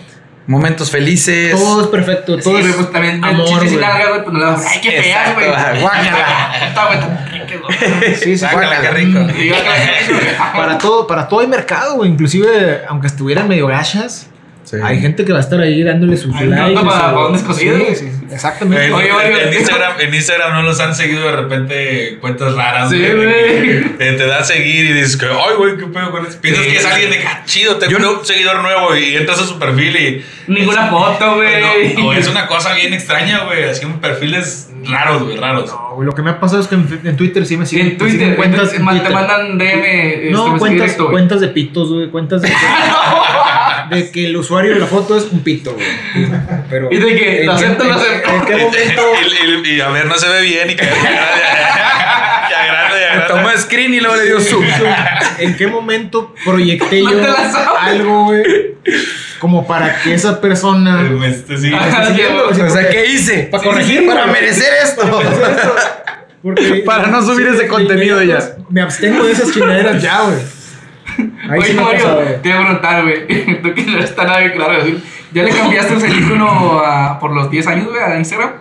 momentos 0.46 0.90
felices. 0.90 1.52
Todo 1.52 1.82
es 1.82 1.88
perfecto, 1.88 2.36
Sí, 2.36 2.42
todo 2.44 2.52
güey, 2.54 2.66
es 2.66 2.74
pues 2.74 2.92
también 2.92 3.22
amor, 3.24 3.64
güey. 3.64 3.76
largas, 3.76 4.08
güey, 4.08 4.22
pues 4.24 4.32
no 4.34 4.40
damos. 4.40 4.64
Ay, 4.66 4.80
qué 4.80 5.02
feas, 5.02 5.34
güey. 5.34 5.46
guácala. 5.80 6.66
Está, 6.68 6.86
güey, 6.86 7.00
tan 7.00 7.28
ricas, 7.30 7.60
güey. 7.60 8.14
Sí, 8.14 8.24
sí, 8.24 8.38
Sácala, 8.38 8.76
sí. 8.76 8.82
qué 8.82 8.90
rico. 8.90 9.20
Para 10.54 10.78
todo, 10.78 11.06
para 11.06 11.28
todo 11.28 11.40
hay 11.40 11.46
mercado, 11.46 11.96
güey. 11.96 12.10
Inclusive, 12.10 12.82
aunque 12.88 13.06
estuvieran 13.06 13.48
medio 13.48 13.66
gachas, 13.66 14.28
Sí. 14.66 14.76
hay 14.82 15.00
gente 15.00 15.24
que 15.24 15.30
va 15.32 15.38
a 15.38 15.42
estar 15.42 15.60
ahí 15.60 15.80
dándole 15.84 16.16
sus 16.16 16.34
Ay, 16.34 16.48
likes. 16.48 16.74
no, 16.74 16.84
para- 16.84 17.00
para 17.14 17.26
un 17.28 17.32
descosido, 17.34 17.76
Sí, 17.76 17.82
güey. 17.84 17.94
sí, 17.94 18.08
exactamente. 18.32 18.86
En, 18.86 18.92
Oye, 18.94 19.12
oye, 19.12 19.42
en 19.42 19.48
oye. 19.48 19.58
Instagram, 19.60 19.92
en 20.00 20.12
Instagram 20.14 20.52
no 20.54 20.62
los 20.62 20.80
han 20.80 20.92
seguido 20.94 21.22
de 21.24 21.36
repente 21.36 22.18
cuentas 22.20 22.52
raras. 22.54 22.90
Sí, 22.90 22.98
güey. 22.98 23.82
Te, 23.96 24.12
te 24.14 24.26
da 24.26 24.38
a 24.40 24.44
seguir 24.44 24.86
y 24.86 24.92
dices 24.92 25.16
que, 25.16 25.26
ay, 25.26 25.54
güey, 25.56 25.76
qué 25.76 25.86
pedo 25.86 26.10
con 26.10 26.26
eso. 26.26 26.38
Piensas 26.40 26.64
Sí. 26.64 26.70
que 26.72 26.76
es 26.78 26.84
alguien 26.84 27.10
de 27.10 27.18
ah, 27.26 27.42
chido, 27.46 27.76
tengo 27.76 28.18
un 28.18 28.26
seguidor 28.26 28.60
nuevo 28.60 28.96
y 28.96 29.14
entras 29.16 29.38
a 29.40 29.44
su 29.46 29.56
perfil 29.58 29.96
y. 29.96 30.24
Ninguna 30.48 30.88
foto, 30.88 31.36
güey. 31.36 31.94
No, 31.94 32.02
no, 32.04 32.12
es 32.12 32.26
una 32.28 32.46
cosa 32.48 32.74
bien 32.74 32.92
extraña, 32.92 33.44
güey. 33.44 33.64
Así 33.64 33.84
un 33.84 34.00
perfiles 34.00 34.70
raros, 34.84 35.22
güey, 35.24 35.36
raros. 35.36 35.70
No, 35.70 35.92
güey, 35.94 36.06
lo 36.06 36.12
que 36.12 36.22
me 36.22 36.30
ha 36.30 36.40
pasado 36.40 36.60
es 36.62 36.66
que 36.68 36.74
en, 36.76 37.00
en 37.04 37.16
Twitter 37.16 37.46
sí 37.46 37.56
me 37.56 37.66
siguen. 37.66 37.86
en 37.88 37.98
Twitter, 37.98 38.28
en 38.30 38.34
cuentas. 38.34 38.60
Twitter, 38.70 38.78
en 38.80 38.84
man- 38.84 38.94
te 38.96 39.00
Twitter. 39.04 39.14
mandan 39.26 39.58
DM. 39.58 39.84
este, 40.14 40.30
No, 40.32 40.58
cuentas, 40.58 40.70
directo, 40.70 41.10
cuentas 41.10 41.40
de 41.40 41.48
pitos, 41.48 41.92
güey. 41.92 42.08
Cuentas 42.10 42.42
de, 42.42 42.48
de 43.90 44.10
que 44.10 44.26
el 44.26 44.36
usuario 44.36 44.74
de 44.74 44.80
la 44.80 44.86
foto 44.86 45.16
es 45.16 45.24
un 45.30 45.40
pito, 45.40 45.74
güey. 45.74 45.86
Pero, 46.70 46.88
Y 46.90 46.96
de 46.98 47.14
que 47.16 47.40
¿en 47.40 47.46
lo 47.46 47.56
qué- 47.56 47.64
acepto, 47.64 47.84
lo 47.84 47.90
en- 47.90 47.96
acepto. 47.96 48.30
¿En 48.30 48.44
qué 48.44 48.56
momento? 48.56 49.02
Y, 49.64 49.68
y- 49.68 49.74
y 49.76 49.80
a 49.80 49.88
ver, 49.88 50.06
no 50.06 50.14
se 50.18 50.28
ve 50.28 50.40
bien 50.42 50.70
y 50.70 50.76
que, 50.76 50.84
que 50.86 50.88
agrande, 50.88 51.40
y 52.50 52.54
agrande, 52.54 52.96
y 52.96 53.00
Me 53.00 53.04
agrande. 53.22 53.26
tomo 53.28 53.48
screen 53.58 53.94
y 53.94 54.00
luego 54.00 54.16
le 54.16 54.24
dio 54.24 54.40
zoom. 54.40 54.64
¿En 55.38 55.56
qué 55.56 55.66
momento 55.66 56.34
proyecté 56.44 57.02
No 57.02 57.10
yo 57.12 57.20
la 57.20 57.76
algo, 57.80 58.24
güey? 58.24 58.42
Como 59.38 59.66
para 59.66 60.00
que 60.00 60.14
esa 60.14 60.40
persona. 60.40 61.02
Esté 61.26 61.56
siguiendo, 61.58 62.48
güey, 62.48 62.60
O 62.62 62.70
sea, 62.70 62.88
¿qué 62.88 63.06
hice? 63.06 63.48
Para 63.50 63.62
corregir, 63.62 64.06
Para 64.06 64.26
merecer 64.26 64.72
esto. 64.82 65.02
Porque- 66.42 66.82
Para 66.86 67.08
no 67.08 67.22
subir 67.22 67.48
ese 67.48 67.66
contenido 67.66 68.22
ya. 68.22 68.34
inmediato 68.38 68.66
Me 68.70 68.80
abstengo 68.80 69.24
de 69.24 69.32
esas 69.32 69.52
chingaderas 69.52 70.00
ya, 70.00 70.20
güey. 70.22 70.38
Ahí 71.50 71.58
Oye, 71.58 71.66
sí 71.68 71.72
me 71.74 71.82
Mario, 71.82 72.14
te 72.42 72.48
iba 72.48 72.58
a 72.58 72.62
preguntar, 72.62 73.02
güey. 73.02 73.26
Tú 73.62 73.74
que 73.74 73.82
no 73.82 73.98
está 73.98 74.24
nada 74.24 74.52
claro. 74.52 74.78
decir, 74.78 75.02
¿Ya 75.32 75.42
le 75.42 75.50
cambiaste 75.50 75.94
el 75.94 76.18
icono 76.24 76.80
a- 76.84 77.18
por 77.18 77.32
los 77.32 77.50
10 77.50 77.66
años, 77.66 77.88
güey, 77.88 78.02
a 78.02 78.16
Instagram? 78.16 78.52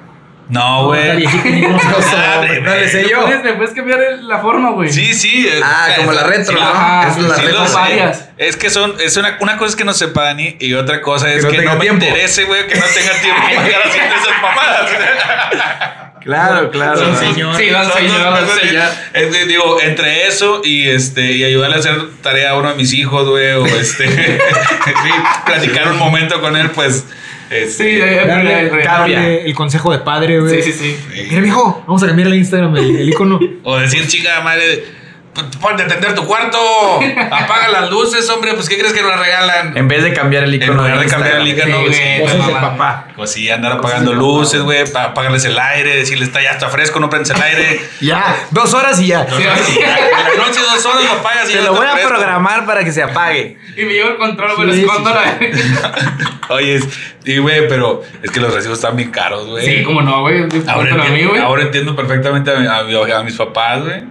No, 0.48 0.94
Está 0.94 1.14
güey. 1.14 1.18
viejito, 1.18 1.48
ni 1.50 1.62
cómo 1.64 1.80
se 1.80 1.88
llama, 2.16 2.38
güey. 2.48 2.62
No 2.62 2.76
le 2.76 2.88
sé 2.88 3.02
¿Le 3.04 3.10
yo. 3.10 3.22
puedes, 3.24 3.44
le 3.44 3.54
puedes 3.54 3.74
cambiar 3.74 4.00
el- 4.02 4.28
la 4.28 4.38
forma, 4.40 4.70
güey? 4.72 4.92
Sí, 4.92 5.14
sí. 5.14 5.48
es- 5.48 5.62
Ah, 5.64 5.88
como 5.98 6.12
la 6.12 6.24
retro, 6.24 6.54
sí, 6.54 6.60
¿no? 6.60 6.68
ajá, 6.68 7.08
es 7.10 7.18
la 7.18 7.36
sí, 7.36 7.42
retro. 7.42 7.66
varias. 7.74 8.30
Es 8.38 8.56
que 8.58 8.70
son, 8.70 8.94
es 9.00 9.18
una, 9.18 9.38
una 9.40 9.58
cosa 9.58 9.70
es 9.72 9.76
que 9.76 9.86
no 9.86 9.94
sepa 9.94 10.24
Dani 10.26 10.58
y 10.60 10.74
otra 10.76 11.02
cosa 11.02 11.32
es 11.34 11.44
no 11.44 11.50
que, 11.50 11.58
tenga 11.58 11.72
no 11.74 11.78
me 11.80 11.82
tiempo. 11.86 12.06
interese, 12.06 12.44
güey, 12.44 12.68
que 12.68 12.76
no 12.76 12.86
tenga 12.86 13.12
tiempo 13.22 13.42
para 13.42 13.86
haciendo 13.86 14.16
esas 14.16 14.42
mamadas. 14.42 14.92
Claro, 16.26 16.72
claro. 16.72 17.00
Don 17.00 17.16
Sí. 17.16 17.26
señor. 17.28 17.56
Sí, 17.56 17.70
don 17.70 17.84
Son 17.84 17.94
señor, 17.94 19.48
digo, 19.48 19.80
entre 19.82 20.28
eso 20.28 20.62
y 20.64 20.90
este 20.90 21.32
y 21.32 21.44
ayudarle 21.44 21.76
a 21.76 21.80
hacer 21.80 21.96
tarea 22.24 22.50
a 22.52 22.58
uno 22.58 22.70
de 22.70 22.76
mis 22.76 22.94
hijos, 22.94 23.30
güey, 23.30 23.52
o 23.52 23.66
este 23.66 24.08
sí, 24.10 25.12
platicar 25.46 25.92
un 25.92 26.00
momento 26.00 26.42
con 26.42 26.58
él, 26.58 26.72
pues 26.72 27.06
este, 27.52 27.72
Sí, 27.72 28.02
eh, 28.02 28.24
Darle, 28.26 28.66
eh, 28.66 28.84
darle 28.84 29.46
el 29.46 29.54
consejo 29.54 29.92
de 29.92 30.00
padre, 30.00 30.40
güey. 30.40 30.64
Sí, 30.64 30.72
sí, 30.72 30.80
sí. 31.14 31.26
Mira, 31.30 31.42
viejo, 31.42 31.84
vamos 31.86 32.02
a 32.02 32.08
cambiar 32.08 32.28
el 32.30 32.34
Instagram, 32.36 32.76
el, 32.76 32.96
el 32.96 33.10
icono. 33.10 33.40
o 33.64 33.78
decir, 33.78 34.08
chica 34.08 34.42
madre, 34.42 34.84
ponte 35.62 35.84
a 35.84 35.86
atender 35.86 36.16
tu 36.16 36.26
cuarto, 36.26 36.58
apaga 37.32 37.68
las 37.70 37.90
luces, 37.90 38.30
hombre, 38.30 38.54
pues 38.54 38.70
¿qué 38.70 38.78
crees 38.78 38.94
que 38.94 39.02
nos 39.02 39.20
regalan? 39.20 39.78
En 39.78 39.88
vez 39.88 40.04
de 40.04 40.14
cambiar 40.14 40.44
el 40.44 40.54
En 40.54 40.62
icono 40.64 40.82
lugar 40.84 41.00
de 41.00 41.06
cambiar 41.08 41.36
el 41.38 41.48
icono, 41.48 41.78
Sí, 41.78 41.84
güey, 42.20 42.28
sí, 42.30 42.38
mamá. 42.38 42.62
papá. 42.62 43.08
Pues 43.16 43.32
sí, 43.32 43.50
andar 43.50 43.74
apagando 43.74 44.14
luces, 44.14 44.62
güey, 44.62 44.86
para 44.92 45.10
apagarles 45.10 45.46
el 45.46 45.58
aire, 45.60 45.96
decirles, 45.96 46.30
está 46.30 46.42
ya 46.42 46.52
está 46.52 46.70
fresco, 46.70 47.00
no 47.00 47.10
prendes 47.10 47.30
el 47.36 47.42
aire. 47.42 47.82
Ya, 48.02 48.36
dos 48.52 48.74
horas 48.74 49.00
y 49.00 49.08
ya. 49.08 49.26
En 49.26 49.44
la 49.46 50.46
noche 50.46 50.60
dos 50.62 50.86
horas 50.86 51.04
lo 51.04 51.12
apagas 51.12 51.46
y 51.50 51.54
Te 51.54 51.54
ya 51.54 51.62
lo 51.62 51.68
está 51.74 51.78
voy 51.80 51.88
a 51.88 51.92
fresco. 51.92 52.10
programar 52.10 52.66
para 52.66 52.84
que 52.84 52.92
se 52.92 53.04
apague. 53.04 53.58
Y 53.78 53.84
me 53.84 53.94
llevo 53.94 54.10
el 54.12 54.18
control, 54.18 54.56
güey, 54.56 54.72
Sí, 54.74 54.82
lo 54.82 54.92
escondo 54.92 55.12
sí. 55.40 55.46
Oye, 56.50 56.76
es- 56.76 56.88
y 57.26 57.38
güey, 57.40 57.68
pero 57.68 58.04
es 58.22 58.30
que 58.32 58.40
los 58.40 58.54
recibos 58.54 58.78
están 58.78 58.96
bien 58.96 59.10
caros, 59.12 59.48
güey. 59.48 59.66
Sí, 59.66 59.84
como 59.84 60.02
no, 60.04 60.22
güey. 60.22 60.46
ahora, 60.68 60.90
entiendo, 60.92 61.30
güey. 61.32 61.42
ahora 61.42 61.64
entiendo 61.64 61.96
perfectamente 61.96 62.52
a, 62.52 62.60
mi- 62.60 62.68
a 62.68 62.84
mi- 62.84 63.12
a 63.12 63.24
mis 63.24 63.36
papás, 63.36 63.82
güey. 63.84 64.04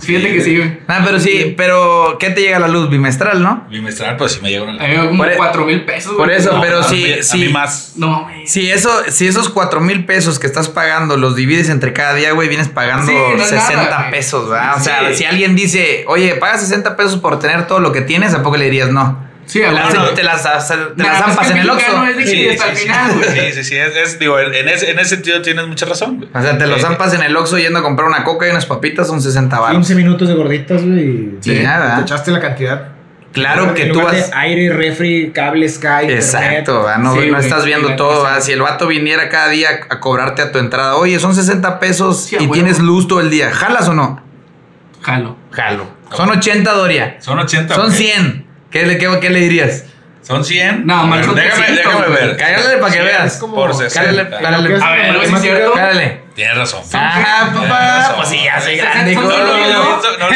Fíjate 0.00 0.32
que 0.34 0.40
sí, 0.40 0.56
güey. 0.56 0.78
Ah, 0.86 1.02
pero 1.04 1.18
sí, 1.20 1.54
pero 1.56 2.16
¿qué 2.18 2.30
te 2.30 2.40
llega 2.40 2.58
la 2.58 2.68
luz? 2.68 2.88
Bimestral, 2.90 3.42
¿no? 3.42 3.66
Bimestral, 3.70 4.16
pues 4.16 4.32
sí 4.32 4.40
me 4.42 4.50
llegaron 4.50 4.80
A 4.80 4.86
mí 4.86 4.96
me 4.96 5.06
como 5.06 5.18
Por 5.18 5.32
e- 5.32 5.36
4 5.36 5.64
mil 5.66 5.84
pesos, 5.84 6.14
por 6.14 6.30
eso, 6.30 6.52
No, 6.52 6.60
pero 6.60 6.82
sí, 6.82 7.12
A 7.12 7.22
sí. 7.22 7.38
mí 7.38 7.48
más. 7.48 7.92
No, 7.96 8.24
güey. 8.24 8.46
Si 8.46 8.70
eso, 8.70 8.90
si 9.08 9.26
esos 9.26 9.48
cuatro 9.48 9.80
mil 9.80 10.04
pesos 10.06 10.38
que 10.38 10.46
estás 10.46 10.68
pagando 10.68 11.16
los 11.16 11.36
divides 11.36 11.68
entre 11.68 11.92
cada 11.92 12.14
día, 12.14 12.32
güey, 12.32 12.48
vienes 12.48 12.68
pagando 12.68 13.06
Sí, 13.06 13.12
no 13.36 13.42
es 13.42 13.48
60 13.48 13.76
nada, 13.82 13.98
güey. 13.98 14.10
pesos, 14.12 14.48
¿verdad? 14.48 14.76
O 14.76 14.80
sea, 14.80 15.14
si 15.14 15.24
alguien 15.24 15.54
dice, 15.56 16.04
oye, 16.08 16.34
paga 16.36 16.58
60 16.58 16.96
pesos 16.96 17.16
por 17.18 17.38
tener 17.38 17.66
todo 17.66 17.80
lo 17.80 17.92
que 17.92 18.00
tienes, 18.02 18.34
¿a 18.34 18.42
poco 18.42 18.56
le 18.56 18.64
dirías 18.66 18.90
no? 18.90 19.27
Sí, 19.48 19.60
Te 19.60 19.72
las, 19.72 19.88
te 20.14 20.22
las, 20.22 20.68
te 20.68 21.02
las 21.02 21.18
zampas 21.18 21.50
en 21.50 21.56
el 21.56 21.66
mexicano 21.66 22.02
Oxxo. 22.02 22.10
es 22.10 22.16
de 22.18 22.26
Sí, 22.26 22.48
hasta 22.50 22.64
sí, 22.64 22.70
el 22.70 22.76
sí. 22.76 22.82
final, 22.82 23.12
güey. 23.16 23.28
Sí, 23.30 23.52
sí, 23.54 23.64
sí. 23.64 23.76
Es, 23.76 23.96
es- 23.96 24.18
digo, 24.18 24.38
en 24.38 24.68
ese, 24.68 24.90
en 24.90 24.98
ese 24.98 25.08
sentido 25.16 25.40
tienes 25.42 25.66
mucha 25.66 25.86
razón, 25.86 26.18
güey. 26.18 26.28
O 26.34 26.42
sea, 26.42 26.58
te 26.58 26.66
lo 26.66 26.76
Eh, 26.76 26.80
zampas 26.80 27.14
en 27.14 27.22
el 27.22 27.34
Oxxo 27.36 27.58
yendo 27.58 27.78
a 27.78 27.82
comprar 27.82 28.06
una 28.08 28.24
coca 28.24 28.46
y 28.46 28.50
unas 28.50 28.66
papitas, 28.66 29.06
son 29.08 29.22
60 29.22 29.58
baros. 29.58 29.76
15 29.78 29.94
minutos 29.94 30.28
de 30.28 30.34
gorditas, 30.34 30.84
güey. 30.84 31.00
y 31.00 31.38
Sí, 31.40 31.54
te 31.54 31.62
nada. 31.62 32.00
echaste 32.02 32.30
la 32.30 32.40
cantidad. 32.40 32.88
Claro 33.32 33.72
que 33.74 33.86
tú 33.86 34.00
vas... 34.02 34.30
Aire, 34.34 34.72
refri, 34.72 35.30
cable, 35.34 35.68
Sky. 35.68 36.08
Exacto, 36.10 36.82
¿verdad? 36.82 36.98
no, 36.98 37.12
Sí, 37.14 37.20
no 37.20 37.28
güey, 37.28 37.40
estás 37.44 37.64
viendo 37.64 37.88
sí, 37.88 37.96
todo. 37.96 38.16
sí. 38.20 38.22
¿verdad? 38.24 38.40
Si 38.42 38.52
el 38.52 38.62
vato 38.62 38.86
viniera 38.86 39.28
cada 39.28 39.48
día 39.48 39.68
a 39.88 40.00
cobrarte 40.00 40.42
a 40.42 40.50
tu 40.52 40.58
entrada, 40.58 40.96
oye, 40.96 41.18
son 41.20 41.34
60 41.34 41.78
pesos 41.78 42.24
Sí, 42.24 42.36
y 42.40 42.48
tienes 42.48 42.80
luz 42.80 43.06
todo 43.08 43.20
el 43.20 43.30
día, 43.30 43.50
¿jalas 43.50 43.88
o 43.88 43.94
no? 43.94 44.22
Jalo. 45.02 45.36
Jalo. 45.52 45.86
Son 46.12 46.28
80, 46.30 46.72
Doria. 46.72 47.16
Son 47.20 47.38
80. 47.38 47.74
Son 47.74 47.86
güey. 47.86 47.96
100. 47.96 48.47
¿Qué 48.70 48.86
le, 48.86 48.98
qué, 48.98 49.08
qué 49.20 49.30
le 49.30 49.40
dirías? 49.40 49.84
Son 50.22 50.44
100. 50.44 50.86
No, 50.86 51.00
son 51.24 51.34
déjame, 51.34 51.64
300, 51.64 51.76
déjame 51.76 52.08
ver. 52.08 52.36
Cállale 52.36 52.76
para 52.78 52.92
que 52.92 53.00
veas. 53.02 53.36
como- 53.38 53.54
Por 53.54 53.70
Cálale, 53.70 53.90
60. 54.24 54.38
cálale. 54.40 54.68
Lo 54.68 54.78
que 54.78 54.84
A 54.84 54.90
ver, 54.92 55.14
güey, 55.16 55.28
¿sí 55.28 55.34
es 55.34 55.40
cierto? 55.40 55.72
Cálale. 55.72 56.20
Tienes 56.34 56.56
razón. 56.58 56.82
Ajá, 56.92 57.50
Tienes 57.50 57.68
papá. 57.70 58.12
Pues 58.16 58.28
sí, 58.28 58.40
ya 58.44 58.60
soy 58.60 58.76
grande. 58.76 59.14
son- 59.14 59.24
No, 59.24 59.30
hijo. 59.32 59.38
no 59.40 59.46
lo 59.46 59.52
había 59.54 59.66
visto, 59.66 60.18
no 60.18 60.28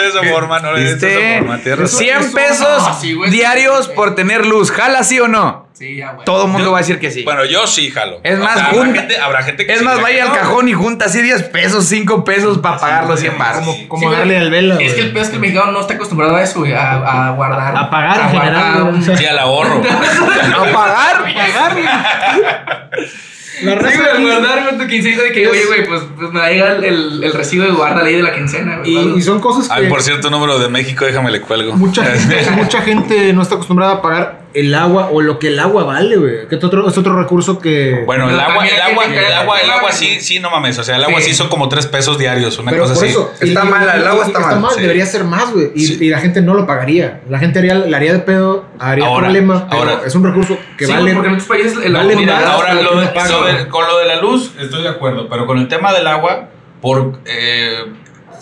visto 0.00 0.18
de 0.18 0.24
esa 0.26 0.34
forma, 0.34 0.58
no 0.60 0.70
lo 0.72 0.76
había 0.76 0.90
visto 0.92 1.06
de 1.06 1.32
esa 1.34 1.38
forma. 1.38 1.56
Razón. 1.64 1.88
100 1.88 2.18
Eso- 2.18 2.32
pesos 2.34 2.88
no, 2.88 3.00
sí, 3.00 3.12
güey. 3.14 3.30
diarios 3.30 3.88
por 3.88 4.14
tener 4.14 4.46
luz. 4.46 4.70
¿Jala 4.70 5.02
sí 5.04 5.20
o 5.20 5.28
no? 5.28 5.68
Sí, 5.72 5.96
ya, 5.96 6.12
güey. 6.12 6.24
Todo 6.24 6.44
el 6.44 6.48
mundo 6.50 6.66
Yo- 6.66 6.72
va 6.72 6.78
a 6.78 6.80
decir 6.82 7.00
que 7.00 7.10
sí. 7.10 7.24
Bueno, 7.24 7.44
yo 7.44 7.66
sí 7.66 7.90
jalo. 7.90 8.20
Es 8.22 8.38
O 8.38 8.42
más, 8.44 8.54
sea, 8.54 8.66
habrá 8.68 8.84
gente, 8.92 9.18
habrá 9.18 9.42
gente 9.42 9.66
que 9.66 9.72
es 9.72 9.78
sí, 9.80 9.84
más, 9.84 10.00
vaya 10.00 10.24
al 10.24 10.32
cajón 10.32 10.68
y 10.68 10.74
junta 10.74 11.06
así 11.06 11.22
10 11.22 11.42
pesos, 11.44 11.86
5 11.86 12.24
pesos 12.24 12.58
para 12.58 12.76
pagar 12.78 13.06
los 13.06 13.18
100 13.18 13.36
baros. 13.38 13.64
Como, 13.64 13.88
como 13.88 14.00
Sí, 14.00 14.06
güey. 14.06 14.18
darle 14.18 14.38
al 14.38 14.50
vela, 14.50 14.74
Es 14.80 14.92
que 14.94 15.00
el 15.00 15.06
güey. 15.06 15.12
peor 15.14 15.22
es 15.24 15.28
que 15.30 15.34
el 15.36 15.40
mexicano 15.40 15.72
no 15.72 15.80
está 15.80 15.94
acostumbrado 15.94 16.36
a 16.36 16.42
eso, 16.42 16.60
güey, 16.60 16.74
a, 16.74 17.28
a 17.28 17.30
guardar. 17.30 17.76
A 17.76 17.90
pagar 17.90 18.20
en 18.20 18.30
guardar 18.32 18.54
general, 18.54 18.82
un- 18.94 19.04
güey. 19.04 19.16
Sí, 19.16 19.26
al 19.26 19.38
ahorro. 19.38 19.82
¿A 20.58 20.72
pagar? 20.72 21.24
La 23.62 23.90
Sí, 23.90 23.96
güey, 23.98 24.22
guardar 24.24 24.68
con 24.68 24.78
tu 24.78 24.86
quincena 24.86 25.22
de 25.22 25.32
que, 25.32 25.48
oye, 25.48 25.64
güey, 25.66 25.86
pues, 25.86 26.02
pues 26.18 26.32
me 26.32 26.40
va 26.40 26.46
a 26.46 26.50
llegar 26.50 26.84
el, 26.84 27.22
el 27.22 27.32
recibo 27.32 27.64
de 27.64 27.70
guarda 27.72 28.02
ley 28.02 28.16
de 28.16 28.22
la 28.22 28.32
quincena, 28.34 28.78
güey. 28.78 28.90
y, 28.90 29.14
y 29.18 29.22
son 29.22 29.40
cosas 29.40 29.68
que 29.68 29.74
Ay, 29.74 29.88
por 29.88 30.02
cierto, 30.02 30.30
número 30.30 30.58
de 30.58 30.68
México, 30.68 31.04
déjame 31.04 31.30
le 31.30 31.40
cuelgo. 31.40 31.74
mucha 31.74 32.04
gente, 32.16 32.50
mucha 32.52 32.82
gente 32.82 33.32
no 33.32 33.42
está 33.42 33.54
acostumbrada 33.56 33.92
a 33.94 34.02
pagar 34.02 34.41
el 34.54 34.74
agua 34.74 35.08
o 35.10 35.20
lo 35.22 35.38
que 35.38 35.48
el 35.48 35.58
agua 35.58 35.84
vale, 35.84 36.16
güey. 36.16 36.48
Que 36.48 36.56
es 36.56 36.64
otro, 36.64 36.88
es 36.88 36.96
otro 36.98 37.16
recurso 37.18 37.58
que. 37.58 38.02
Bueno, 38.06 38.28
el 38.28 38.38
agua, 38.38 38.66
el 38.66 38.80
agua, 38.80 39.04
el 39.06 39.12
le 39.12 39.34
agua, 39.34 39.60
el 39.60 39.70
agua 39.70 39.92
sí, 39.92 40.20
sí, 40.20 40.40
no 40.40 40.50
mames. 40.50 40.78
O 40.78 40.84
sea, 40.84 40.96
el 40.96 41.04
agua 41.04 41.20
Sí. 41.20 41.28
sí 41.30 41.34
son 41.34 41.48
como 41.48 41.68
3 41.68 41.86
pesos 41.86 42.18
diarios, 42.18 42.58
una 42.58 42.70
pero 42.70 42.84
cosa 42.84 42.94
por 42.94 43.04
así. 43.04 43.12
eso. 43.12 43.32
Está 43.40 43.64
y- 43.64 43.68
mal, 43.68 43.88
el 43.98 44.06
agua 44.06 44.26
está 44.26 44.40
mal, 44.40 44.60
mal. 44.60 44.70
sí. 44.74 44.80
Debería 44.82 45.06
ser 45.06 45.24
más, 45.24 45.52
güey. 45.52 45.70
Y, 45.74 45.86
Sí. 45.86 45.98
y 46.00 46.08
la 46.10 46.18
gente 46.20 46.40
no 46.42 46.54
lo 46.54 46.66
pagaría. 46.66 47.20
La 47.28 47.38
gente 47.38 47.58
haría, 47.60 47.74
la 47.74 47.96
haría 47.96 48.12
de 48.12 48.18
pedo, 48.20 48.66
haría 48.78 49.06
Ahora, 49.06 49.24
problema. 49.28 49.66
Pero 49.70 49.82
ahora. 49.82 50.00
es 50.06 50.14
un 50.14 50.24
recurso 50.24 50.58
que 50.76 50.86
sí, 50.86 50.92
vale. 50.92 51.12
porque 51.12 51.28
en 51.28 51.34
muchos 51.34 51.48
países 51.48 51.78
el 51.84 51.92
vale 51.92 52.14
agua-. 52.14 52.52
Ahora, 52.52 52.74
lo 52.74 52.82
lo 52.82 52.90
que 52.90 52.96
de- 52.96 53.02
uno 53.04 53.14
paga. 53.14 53.28
sobre- 53.28 53.68
con 53.68 53.86
lo 53.86 53.98
de 53.98 54.06
la 54.06 54.16
luz, 54.20 54.52
estoy 54.60 54.82
de 54.82 54.88
acuerdo, 54.88 55.28
pero 55.28 55.46
con 55.46 55.58
el 55.58 55.68
tema 55.68 55.92
del 55.92 56.06
agua, 56.06 56.48
por 56.80 57.20
eh, 57.24 57.84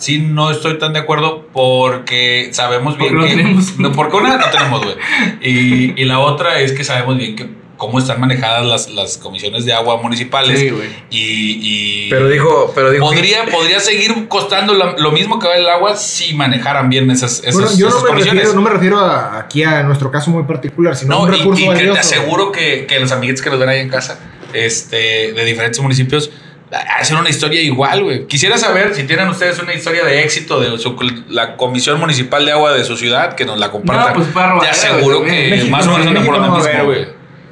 sí 0.01 0.19
no 0.19 0.51
estoy 0.51 0.77
tan 0.77 0.91
de 0.93 0.99
acuerdo 0.99 1.47
porque 1.53 2.49
sabemos 2.51 2.97
bien 2.97 3.15
Porque 3.15 3.29
no 3.29 3.35
que. 3.37 3.41
tenemos. 3.43 3.79
No, 3.79 3.91
porque 3.93 4.17
una 4.17 4.37
no 4.37 4.49
tenemos, 4.51 4.83
güey. 4.83 4.95
Y, 5.41 6.01
y 6.01 6.05
la 6.05 6.19
otra 6.19 6.59
es 6.59 6.73
que 6.73 6.83
sabemos 6.83 7.17
bien 7.17 7.35
que 7.35 7.61
cómo 7.77 7.97
están 7.97 8.19
manejadas 8.21 8.63
las, 8.65 8.89
las 8.91 9.17
comisiones 9.17 9.65
de 9.65 9.73
agua 9.73 9.97
municipales. 9.99 10.59
Sí, 10.59 10.69
güey. 10.69 10.87
Y, 11.09 12.05
y 12.05 12.09
Pero 12.11 12.29
dijo, 12.29 12.71
pero 12.75 12.91
dijo. 12.91 13.03
podría, 13.03 13.45
podría 13.45 13.79
seguir 13.79 14.27
costando 14.27 14.75
la- 14.75 14.95
lo 14.99 15.11
mismo 15.11 15.39
que 15.39 15.47
vale 15.47 15.61
el 15.61 15.67
agua 15.69 15.95
si 15.95 16.35
manejaran 16.35 16.89
bien 16.89 17.09
esas, 17.09 17.39
esas, 17.39 17.53
Bueno, 17.55 17.69
yo 17.75 17.85
no 17.85 17.89
esas 17.89 18.03
me, 18.03 18.09
comisiones. 18.09 18.43
refiero, 18.43 18.53
no 18.55 18.61
me 18.61 18.69
refiero 18.69 18.99
a, 18.99 19.39
aquí 19.39 19.63
a 19.63 19.81
nuestro 19.81 20.11
caso 20.11 20.29
muy 20.29 20.43
particular, 20.43 20.95
sino 20.95 21.15
a 21.15 21.17
No, 21.19 21.23
un 21.25 21.33
y, 21.33 21.37
recurso 21.39 21.59
y 21.59 21.63
que 21.63 21.69
valioso. 21.69 21.93
te 21.93 21.99
aseguro 21.99 22.51
que, 22.51 22.85
que 22.85 22.99
los 22.99 23.11
amiguitos 23.11 23.41
que 23.41 23.49
nos 23.49 23.59
ven 23.59 23.69
ahí 23.69 23.79
en 23.79 23.89
casa, 23.89 24.19
este, 24.53 25.33
de 25.33 25.45
diferentes 25.45 25.79
municipios, 25.81 26.29
hacen 26.71 27.17
una 27.17 27.29
historia 27.29 27.61
igual, 27.61 28.03
güey. 28.03 28.27
Quisiera 28.27 28.57
saber 28.57 28.93
si 28.95 29.03
tienen 29.03 29.27
ustedes 29.27 29.59
una 29.59 29.73
historia 29.73 30.03
de 30.05 30.21
éxito 30.23 30.59
de 30.59 30.77
su- 30.77 30.95
la 31.29 31.57
Comisión 31.57 31.99
Municipal 31.99 32.45
de 32.45 32.51
Agua 32.53 32.73
de 32.73 32.83
su 32.83 32.95
ciudad, 32.97 33.35
que 33.35 33.45
nos 33.45 33.59
la 33.59 33.71
compartan. 33.71 34.13
No, 34.13 34.19
pues, 34.19 34.27
para 34.33 34.59
Te 34.59 34.67
aseguro 34.69 35.23
que 35.23 35.49
México, 35.49 35.69
más 35.71 35.85
o 35.87 35.91
menos 35.91 36.01
en 36.07 36.17
andan 36.17 36.25
por 36.25 36.39
mismo, 36.41 36.83
güey. 36.85 37.07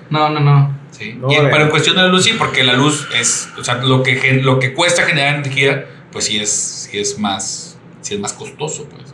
No, 0.10 0.30
no, 0.30 0.40
no. 0.40 0.80
Sí. 0.92 1.16
No, 1.20 1.32
Y- 1.32 1.36
pero 1.36 1.64
en 1.64 1.70
cuestión 1.70 1.96
de 1.96 2.02
la 2.04 2.08
luz 2.08 2.24
sí, 2.24 2.34
porque 2.38 2.64
la 2.64 2.74
luz 2.74 3.08
es, 3.18 3.50
o 3.58 3.64
sea, 3.64 3.76
lo 3.76 4.04
que, 4.04 4.40
lo 4.42 4.60
que 4.60 4.74
cuesta 4.74 5.04
generar 5.04 5.36
energía, 5.36 5.86
pues 6.12 6.26
sí 6.26 6.40
es, 6.40 6.88
sí 6.90 7.00
es 7.00 7.20
más, 7.20 7.78
sí 8.02 8.16
es 8.16 8.20
más 8.20 8.34
costoso, 8.34 8.88
pues. 8.90 9.14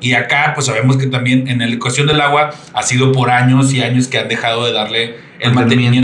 Y 0.00 0.12
acá, 0.14 0.52
pues 0.54 0.66
sabemos 0.66 0.96
que 0.96 1.06
también 1.08 1.48
en 1.48 1.58
la 1.58 1.78
cuestión 1.80 2.06
del 2.06 2.20
agua 2.20 2.50
ha 2.72 2.82
sido 2.84 3.10
por 3.12 3.30
años 3.30 3.72
y 3.74 3.82
años 3.82 4.06
que 4.06 4.18
han 4.18 4.28
dejado 4.28 4.64
de 4.64 4.72
darle 4.72 5.16
el 5.40 5.52
Mantenimiento. 5.52 5.54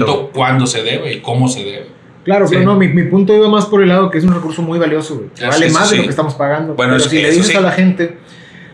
mantenimiento 0.07 0.31
cuando 0.33 0.67
se 0.67 0.83
debe 0.83 1.13
y 1.13 1.21
cómo 1.21 1.49
se 1.49 1.63
debe. 1.65 1.94
Claro, 2.25 2.47
Sí. 2.49 2.55
pero 2.57 2.67
no, 2.73 2.77
mi, 2.79 2.89
mi 2.89 3.03
punto 3.05 3.35
iba 3.35 3.49
más 3.49 3.67
por 3.67 3.83
el 3.83 3.89
lado 3.91 4.11
que 4.11 4.19
es 4.19 4.25
un 4.25 4.35
recurso 4.35 4.63
muy 4.63 4.79
valioso, 4.79 5.17
güey. 5.17 5.29
que 5.37 5.45
Ah, 5.45 5.51
vale 5.51 5.69
sí, 5.69 5.75
más 5.75 5.89
sí, 5.89 5.95
de 5.95 5.99
lo 5.99 6.05
que 6.05 6.11
estamos 6.11 6.35
pagando. 6.35 6.75
Bueno, 6.75 6.95
pero 6.97 7.09
si 7.09 7.21
le 7.21 7.31
dices 7.31 7.49
sí. 7.49 7.57
a 7.57 7.61
la 7.61 7.73
gente, 7.73 8.19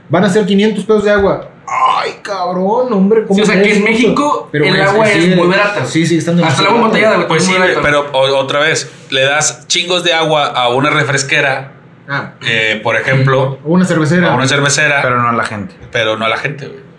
van 0.08 0.24
a 0.24 0.28
ser 0.30 0.46
500 0.46 0.84
pesos 0.84 1.04
de 1.04 1.10
agua. 1.10 1.48
Ay, 1.72 2.14
cabrón, 2.22 2.92
hombre. 2.92 3.22
¿cómo 3.24 3.34
Sí, 3.36 3.42
o 3.42 3.46
sea, 3.46 3.62
que 3.62 3.76
en? 3.76 3.84
México 3.84 4.48
el 4.52 4.62
güey, 4.62 4.80
agua 4.80 5.08
es 5.08 5.36
muy 5.36 5.46
barata. 5.46 5.84
Sí, 5.86 6.04
sí, 6.06 6.18
estando 6.18 6.44
Hasta 6.44 6.62
el 6.62 6.68
agua 6.68 6.80
embotellada. 6.80 7.28
Pues 7.28 7.44
sí, 7.44 7.54
pero 7.82 8.06
o- 8.12 8.36
otra 8.38 8.58
vez, 8.60 8.90
le 9.10 9.22
das 9.22 9.66
chingos 9.68 10.02
de 10.02 10.12
agua 10.12 10.46
a 10.46 10.68
una 10.70 10.90
refresquera, 10.90 11.72
Ah, 12.08 12.32
eh, 12.44 12.80
por 12.82 12.96
ejemplo, 12.96 13.58
o 13.64 13.72
una 13.72 13.84
cervecera. 13.84 14.32
a 14.32 14.34
una 14.34 14.48
cervecera, 14.48 14.96
pero, 15.00 15.14
Pero 15.14 15.22
no 15.22 15.28
a 15.28 15.32
la 15.32 15.44
gente. 15.44 15.74
no 16.18 16.24
a 16.24 16.28
la 16.28 16.36
gente, 16.38 16.66
güey. 16.66 16.89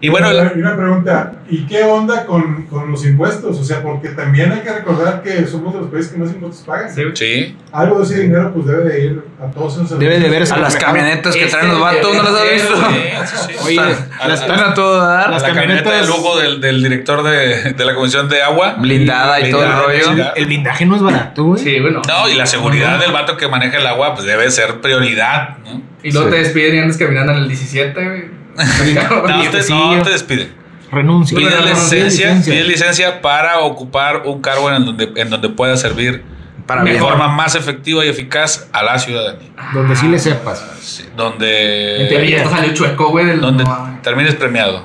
Y 0.00 0.08
bueno, 0.10 0.28
Una, 0.30 0.52
una 0.54 0.76
pregunta, 0.76 1.32
¿y 1.50 1.66
qué 1.66 1.82
onda 1.82 2.24
con, 2.24 2.66
con 2.66 2.90
los 2.92 3.04
impuestos? 3.04 3.58
O 3.58 3.64
sea, 3.64 3.82
porque 3.82 4.10
también 4.10 4.52
hay 4.52 4.60
que 4.60 4.72
recordar 4.72 5.22
que 5.22 5.44
somos 5.44 5.74
de 5.74 5.80
los 5.80 5.90
países 5.90 6.12
que 6.12 6.18
más 6.18 6.30
impuestos 6.30 6.64
pagan. 6.64 6.88
Sí. 7.14 7.56
Algo 7.72 7.98
de 7.98 8.04
ese 8.04 8.20
dinero 8.22 8.52
pues 8.54 8.66
debe 8.66 8.84
de 8.84 9.04
ir 9.06 9.22
a 9.42 9.50
todos 9.50 9.74
esos 9.74 9.98
Debe 9.98 10.20
de 10.20 10.28
verse 10.28 10.54
A 10.54 10.58
las 10.58 10.76
camionetas 10.76 11.34
que 11.34 11.44
Este, 11.44 11.56
traen 11.56 11.72
los 11.72 11.80
vatos, 11.80 12.14
¿no 12.16 12.22
las 12.22 12.32
has 12.32 12.52
visto? 12.52 12.76
Sí, 12.76 13.26
sí, 13.26 13.36
sí. 13.48 13.54
Oye, 13.66 13.80
A- 14.20 14.28
las- 14.28 14.40
Están 14.42 14.60
a 14.60 14.74
todo 14.74 14.98
dar. 15.04 15.30
las 15.30 15.42
la 15.42 15.48
camioneta 15.48 15.90
de 15.90 15.96
camionetas- 16.02 16.06
lujo 16.06 16.38
del, 16.38 16.60
del 16.60 16.80
director 16.82 17.22
de, 17.24 17.72
de 17.72 17.84
la 17.84 17.94
Comisión 17.96 18.28
de 18.28 18.40
Agua. 18.40 18.76
Blindada 18.78 19.40
y 19.40 19.50
todo 19.50 19.64
el 19.64 19.72
rollo. 19.72 20.32
El 20.36 20.46
blindaje 20.46 20.86
no 20.86 20.94
es 20.94 21.02
barato, 21.02 21.42
güey. 21.42 21.60
Sí, 21.60 21.80
bueno. 21.80 22.02
No, 22.06 22.28
y 22.28 22.34
la 22.34 22.46
seguridad 22.46 23.00
del 23.00 23.10
vato 23.10 23.36
que 23.36 23.48
maneja 23.48 23.78
el 23.78 23.86
agua, 23.88 24.14
pues 24.14 24.26
debe 24.26 24.48
ser 24.52 24.80
prioridad, 24.80 25.58
¿no? 25.64 25.82
Y 26.04 26.12
luego 26.12 26.28
Sí. 26.28 26.34
te 26.36 26.38
despiden 26.42 26.74
y 26.76 26.78
andas 26.78 26.96
caminando 26.96 27.32
en 27.32 27.38
el 27.38 27.48
17, 27.48 28.04
güey. 28.04 28.37
No, 28.58 29.22
te, 29.22 29.70
no 29.70 30.02
te 30.02 30.10
despiden. 30.10 30.52
Renuncia. 30.90 31.36
Pide 31.36 31.50
licencia, 31.60 32.04
licencia. 32.04 32.52
pide 32.52 32.64
licencia 32.64 33.20
para 33.20 33.60
ocupar 33.60 34.22
un 34.26 34.40
cargo 34.40 34.70
en 34.72 34.84
donde, 34.86 35.12
en 35.16 35.28
donde 35.30 35.48
pueda 35.50 35.76
servir 35.76 36.22
Para 36.66 36.82
de 36.82 36.90
bien. 36.92 37.02
forma 37.02 37.28
más 37.28 37.54
efectiva 37.54 38.04
y 38.04 38.08
eficaz 38.08 38.68
a 38.72 38.82
la 38.82 38.98
ciudadanía. 38.98 39.48
Donde 39.74 39.94
sí 39.96 40.08
le 40.08 40.18
sepas. 40.18 40.64
Sí, 40.80 41.04
En 41.10 41.16
donde 41.16 42.06
teoría 42.08 42.48
salió 42.48 42.72
chueco, 42.72 43.10
güey. 43.10 43.26
Del... 43.26 43.40
donde 43.40 43.64
no, 43.64 43.98
termines 44.02 44.34
premiado. 44.36 44.82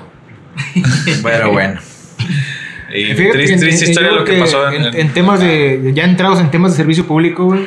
Pero 1.22 1.52
bueno. 1.52 1.80
Y 2.96 3.12
triste, 3.14 3.56
triste 3.56 3.90
historia 3.90 4.12
lo 4.12 4.24
que 4.24 4.34
pasó 4.34 4.70
en- 4.70 4.94
en 4.94 5.12
temas 5.14 5.40
de. 5.40 5.90
Ya 5.94 6.04
entrados 6.04 6.38
en 6.38 6.50
temas 6.50 6.72
de 6.72 6.76
servicio 6.76 7.06
público, 7.06 7.44
güey. 7.46 7.66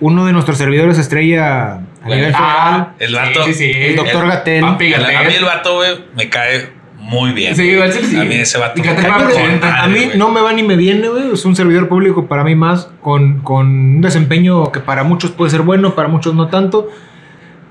Uno 0.00 0.26
de 0.26 0.32
nuestros 0.32 0.58
servidores 0.58 0.98
estrella 0.98 1.74
a 2.02 2.06
nivel 2.06 2.32
federal. 2.32 2.88
el 2.98 3.14
vato. 3.14 3.44
Sí, 3.44 3.54
sí, 3.54 3.72
sí. 3.72 3.78
el 3.78 3.96
doctor 3.96 4.26
Gatel. 4.26 4.64
A 4.64 4.72
mí 4.72 4.94
el 5.36 5.44
vato, 5.44 5.76
güey, 5.76 5.90
me 6.14 6.28
cae 6.28 6.80
muy 6.98 7.32
bien. 7.32 7.56
Sí, 7.56 7.62
igual 7.64 7.92
sí, 7.92 8.00
sí. 8.04 8.16
A 8.16 8.24
mí 8.24 8.34
ese 8.34 8.58
vato. 8.58 8.82
Gatel 8.82 9.02
me 9.02 9.60
cae 9.60 9.72
a, 9.72 9.86
mí 9.88 10.10
no 10.14 10.30
me 10.30 10.40
va 10.40 10.52
ni 10.52 10.62
me 10.62 10.76
viene, 10.76 11.08
güey. 11.08 11.32
Es 11.32 11.44
un 11.44 11.56
servidor 11.56 11.88
público 11.88 12.26
para 12.26 12.44
mí 12.44 12.54
más, 12.54 12.88
con, 13.00 13.40
con 13.40 13.66
un 13.66 14.00
desempeño 14.00 14.70
que 14.72 14.80
para 14.80 15.02
muchos 15.02 15.30
puede 15.30 15.50
ser 15.50 15.62
bueno, 15.62 15.94
para 15.94 16.08
muchos 16.08 16.34
no 16.34 16.48
tanto. 16.48 16.88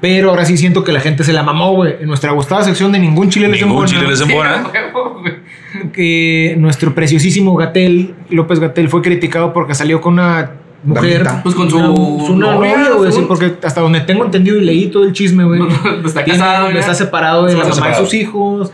Pero 0.02 0.30
ahora 0.30 0.46
sí 0.46 0.56
siento 0.56 0.84
que 0.84 0.94
la 0.94 1.02
gente 1.02 1.24
se 1.24 1.34
la 1.34 1.44
mamó, 1.44 1.74
güey. 1.74 1.96
En 2.00 2.08
nuestra 2.08 2.32
gustada 2.32 2.64
sección 2.64 2.92
de 2.92 3.00
ningún 3.00 3.30
chile 3.30 3.50
les 3.50 3.62
Ningún 3.62 3.86
chile 3.86 4.08
les 4.08 4.22
embona. 4.22 4.70
que 5.94 6.56
nuestro 6.58 6.96
preciosísimo 6.96 7.56
Gatel, 7.56 8.16
López 8.30 8.60
Gatel, 8.60 8.88
fue 8.88 9.02
criticado 9.02 9.52
porque 9.52 9.76
salió 9.76 10.00
con 10.00 10.14
una 10.14 10.52
mujer. 10.84 11.24
Damita. 11.24 11.44
Pues 11.44 11.56
con 11.56 11.70
su 11.70 11.78
Una, 11.78 11.90
una 11.90 12.52
novia, 12.56 12.78
novia, 12.78 12.92
güey. 12.94 13.12
sí, 13.12 13.26
porque 13.28 13.56
hasta 13.64 13.82
donde 13.82 14.02
tengo 14.02 14.26
entendido 14.26 14.58
y 14.58 14.62
leí 14.66 14.88
todo 14.88 15.04
el 15.04 15.14
chisme, 15.14 15.44
güey. 15.44 15.62
Está 16.06 16.24
tiene- 16.24 16.40
casado, 16.40 16.72
ya. 16.72 16.80
está 16.80 16.94
separado 16.94 17.46
de 17.46 17.52
Sí, 17.54 17.58
la 17.58 17.64
está 17.64 17.76
mamá 17.76 17.88
de 17.88 17.94
separado. 17.94 18.06
sus 18.06 18.14
hijos. 18.14 18.72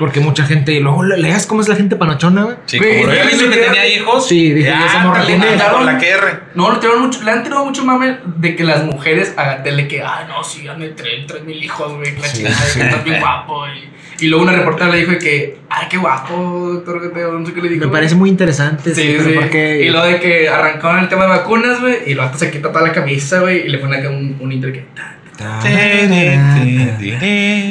Porque 0.00 0.18
mucha 0.20 0.44
gente. 0.44 0.72
Y 0.72 0.80
luego 0.80 1.04
le- 1.04 1.16
leas 1.16 1.46
cómo 1.46 1.60
es 1.62 1.68
la 1.68 1.76
gente 1.76 1.94
panochona, 1.96 2.42
güey. 2.42 2.56
Sí, 2.66 2.76
Güey, 2.78 3.02
como 3.02 3.12
lo 3.14 3.20
que 3.20 3.38
que 3.50 3.56
tenía 3.64 3.86
hijos. 3.96 4.26
Sí, 4.28 4.52
dije, 4.52 4.68
ya, 4.68 4.80
ya 4.80 4.86
esa 4.86 4.98
morra 4.98 5.24
tiene- 5.24 5.56
la 5.56 5.98
QR. 5.98 6.42
No, 6.54 6.72
le 6.72 6.78
tiraron 6.80 7.02
mucho, 7.02 7.22
le 7.22 7.30
han 7.30 7.42
tirado 7.44 7.64
mucho 7.64 7.84
mame 7.84 8.18
de 8.24 8.56
que 8.56 8.64
las 8.64 8.84
mujeres 8.84 9.32
a 9.36 9.44
Gatel 9.44 9.76
de 9.76 9.88
que, 9.88 10.02
ah, 10.02 10.26
no, 10.28 10.42
sí, 10.42 10.66
han 10.66 10.80
de 10.80 10.88
tres, 10.88 11.26
tres 11.28 11.44
mil 11.44 11.62
hijos, 11.62 11.94
güey, 11.96 12.14
que 12.14 12.20
la 12.20 12.32
chingada, 12.32 12.56
y 12.68 12.78
que 12.78 12.84
estás 12.84 13.04
bien 13.04 13.20
guapo. 13.20 13.62
Y, 13.68 13.88
y 14.20 14.26
luego 14.28 14.44
una 14.44 14.52
reportera 14.54 14.90
le 14.90 14.98
dijo 14.98 15.12
de 15.12 15.18
que, 15.18 15.58
ay, 15.68 15.86
qué 15.90 15.96
guapo, 15.98 16.70
doctor 16.74 17.00
Gatel, 17.08 17.40
no 17.40 17.46
sé 17.46 17.52
qué 17.52 17.60
le 17.60 17.68
dijo. 17.68 17.84
Me 17.86 17.92
parece 17.92 18.14
muy 18.14 18.30
interesante. 18.30 18.94
Sí, 18.94 19.16
sí. 19.22 19.32
porque- 19.34 19.84
Y 19.84 19.90
lo 19.90 20.04
de 20.04 20.18
que 20.20 20.48
arrancaron 20.48 21.00
el 21.00 21.08
tema 21.08 21.22
de 21.24 21.28
vacunas, 21.30 21.80
güey, 21.80 21.96
y 22.06 22.14
luego 22.14 22.30
se 22.36 22.50
quita 22.50 22.70
toda 22.72 22.86
la 22.86 22.92
camisa, 22.92 23.40
güey, 23.40 23.66
y 23.66 23.68
le 23.68 23.78
pone 23.78 23.96
acá 23.96 24.08
un, 24.10 24.36
un 24.40 24.52
intro 24.52 24.72
que. 24.72 24.84
ta, 24.96 25.60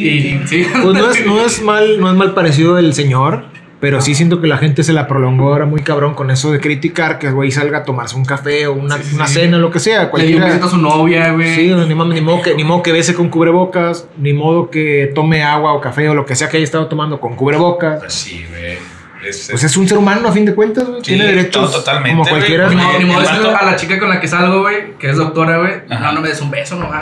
Y 0.02 0.48
sí. 0.48 0.68
Pues 0.72 0.94
no 0.94 1.10
es, 1.12 1.26
no 1.26 1.46
es 1.46 1.62
mal, 1.62 2.00
no 2.00 2.12
es 2.12 2.16
mal 2.18 2.34
parecido 2.34 2.78
el 2.78 2.94
señor, 2.94 3.46
pero 3.86 4.02
sí 4.02 4.16
siento 4.16 4.42
que 4.42 4.48
la 4.48 4.58
gente 4.58 4.82
se 4.84 4.94
la 4.94 5.08
prolongó 5.08 5.50
ahora 5.50 5.68
muy 5.68 5.82
cabrón 5.84 6.16
con 6.16 6.32
eso 6.32 6.52
de 6.52 6.60
criticar 6.60 7.20
que 7.20 7.28
el 7.28 7.34
güey 7.36 7.52
salga 7.52 7.78
a 7.78 7.84
tomarse 7.84 8.16
un 8.16 8.26
café 8.26 8.66
o 8.66 8.74
una, 8.74 8.98
Sí, 8.98 9.04
sí, 9.04 9.16
una 9.16 9.28
sí. 9.28 9.34
cena, 9.36 9.60
lo 9.60 9.70
que 9.70 9.80
sea. 9.80 10.10
Le 10.16 10.26
dio 10.26 10.40
Cualquiera. 10.40 10.66
a 10.66 10.68
su 10.70 10.78
novia, 10.80 11.32
güey. 11.34 11.54
Sí, 11.56 11.72
ni, 11.88 11.94
modo- 11.94 12.12
ni 12.12 12.20
modo 12.22 12.42
que, 12.42 12.56
ni 12.56 12.64
modo 12.64 12.82
que 12.82 12.92
bese 12.92 13.14
con 13.14 13.30
cubrebocas, 13.30 14.08
ni 14.18 14.34
modo 14.34 14.72
que 14.72 15.12
tome 15.14 15.44
agua 15.44 15.74
o 15.74 15.82
café 15.82 16.10
o 16.10 16.16
lo 16.16 16.26
que 16.26 16.36
sea 16.36 16.50
que 16.50 16.58
haya 16.58 16.64
estado 16.64 16.88
tomando 16.88 17.20
con 17.22 17.36
cubrebocas. 17.36 18.00
Pues 18.00 18.14
sí, 18.14 18.44
güey. 18.50 18.78
Es, 19.24 19.50
Pues 19.52 19.64
es 19.64 19.78
un 19.78 19.88
ser 19.88 20.00
humano 20.00 20.28
a 20.30 20.32
fin 20.32 20.46
de 20.46 20.56
cuentas, 20.56 20.88
güey. 20.88 21.02
Sí, 21.04 21.12
Tiene 21.14 21.26
derechos 21.28 21.72
totalmente, 21.72 22.18
como 22.18 22.28
cualquiera. 22.28 22.68
Ni 22.68 22.76
modo, 22.76 22.98
ni 22.98 23.06
modo 23.06 23.56
a 23.56 23.66
la 23.66 23.76
chica 23.76 24.00
con 24.00 24.10
la 24.10 24.20
que 24.20 24.28
salgo, 24.28 24.62
güey, 24.62 24.96
que 24.98 25.12
es 25.12 25.18
doctora, 25.18 25.60
güey. 25.60 25.74
No, 25.90 26.12
no 26.12 26.22
me 26.22 26.30
des 26.30 26.42
un 26.42 26.50
beso, 26.50 26.76
no, 26.76 26.88
güey. 26.88 27.00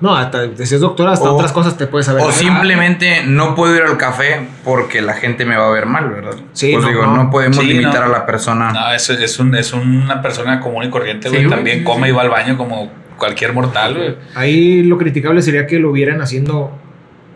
No, 0.00 0.16
hasta 0.16 0.44
si 0.56 0.74
es 0.74 0.80
doctora, 0.80 1.12
hasta 1.12 1.30
O- 1.30 1.34
otras 1.34 1.52
cosas 1.52 1.76
te 1.76 1.86
puedes 1.86 2.06
saber. 2.06 2.22
O 2.24 2.32
simplemente 2.32 3.22
no 3.26 3.54
puedo 3.54 3.76
ir 3.76 3.82
al 3.82 3.96
café 3.98 4.48
porque 4.64 5.02
la 5.02 5.12
gente 5.14 5.44
me 5.44 5.56
va 5.56 5.66
a 5.66 5.70
ver 5.70 5.84
mal, 5.86 6.08
¿verdad? 6.10 6.36
Sí, 6.54 6.70
pues 6.72 6.84
no, 6.84 6.88
digo, 6.90 7.02
no. 7.06 7.16
no, 7.24 7.30
podemos 7.30 7.58
Sí, 7.58 7.66
limitar 7.66 8.00
no. 8.00 8.06
a 8.06 8.08
la 8.08 8.26
persona. 8.26 8.72
No, 8.72 8.92
es, 8.92 9.10
es, 9.10 9.38
un, 9.38 9.54
es 9.54 9.72
una 9.74 10.22
persona 10.22 10.58
común 10.60 10.84
y 10.84 10.90
corriente, 10.90 11.28
Sí, 11.28 11.34
güey. 11.34 11.44
güey, 11.46 11.56
También 11.56 11.78
sí, 11.80 11.84
come 11.84 12.06
sí. 12.06 12.12
y 12.12 12.16
va 12.16 12.22
al 12.22 12.30
baño 12.30 12.56
como 12.56 12.90
cualquier 13.18 13.52
mortal, 13.52 13.94
güey. 13.94 14.16
Ahí 14.34 14.82
lo 14.84 14.96
criticable 14.96 15.42
sería 15.42 15.66
que 15.66 15.78
lo 15.78 15.92
vieran 15.92 16.22
haciendo 16.22 16.72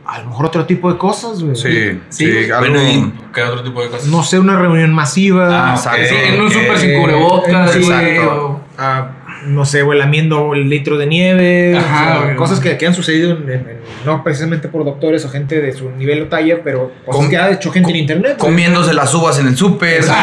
a 0.06 0.18
lo 0.20 0.26
mejor 0.30 0.46
otro 0.46 0.64
tipo 0.66 0.90
de 0.92 0.98
cosas, 0.98 1.42
güey. 1.42 1.56
Sí, 1.56 1.98
sí, 2.10 2.26
Sí. 2.44 2.50
algo. 2.50 2.60
Bueno, 2.70 2.82
¿y 2.82 3.12
¿Qué 3.34 3.42
otro 3.42 3.62
tipo 3.62 3.82
de 3.82 3.88
cosas? 3.88 4.06
No 4.06 4.22
sé, 4.22 4.38
una 4.38 4.58
reunión 4.58 4.92
masiva. 4.94 5.70
Ah, 5.70 5.74
exacto. 5.74 6.00
ok, 6.02 6.06
Sí, 6.08 6.14
en 6.34 6.40
un 6.40 6.50
súper 6.50 6.78
sin 6.78 6.94
cubrebocas, 7.00 7.76
exacto. 7.76 8.46
o- 8.46 8.60
ah, 8.78 9.08
no 9.46 9.64
sé, 9.64 9.82
güey, 9.82 9.98
lamiendo 9.98 10.54
el 10.54 10.68
litro 10.68 10.96
de 10.98 11.06
nieve. 11.06 11.76
Ajá, 11.76 11.84
o 11.84 12.12
sea, 12.16 12.24
güey. 12.24 12.36
cosas 12.36 12.60
que, 12.60 12.76
que 12.76 12.86
han 12.86 12.94
sucedido 12.94 13.32
en- 13.32 13.42
en- 13.48 13.54
en- 13.68 13.78
no 14.04 14.22
precisamente 14.24 14.68
por 14.68 14.84
doctores 14.84 15.24
o 15.24 15.30
gente 15.30 15.60
de 15.60 15.72
su 15.72 15.90
nivel 15.90 16.22
o 16.22 16.26
talla, 16.26 16.58
pero 16.64 16.92
cosas 17.04 17.20
Com- 17.22 17.30
que 17.30 17.36
ha 17.36 17.50
hecho 17.50 17.70
gente 17.72 17.90
en 17.90 17.96
internet. 17.96 18.36
güey. 18.38 18.50
Comiéndose 18.50 18.92
las 18.94 19.12
uvas 19.14 19.38
en 19.38 19.46
el 19.48 19.56
súper. 19.56 20.04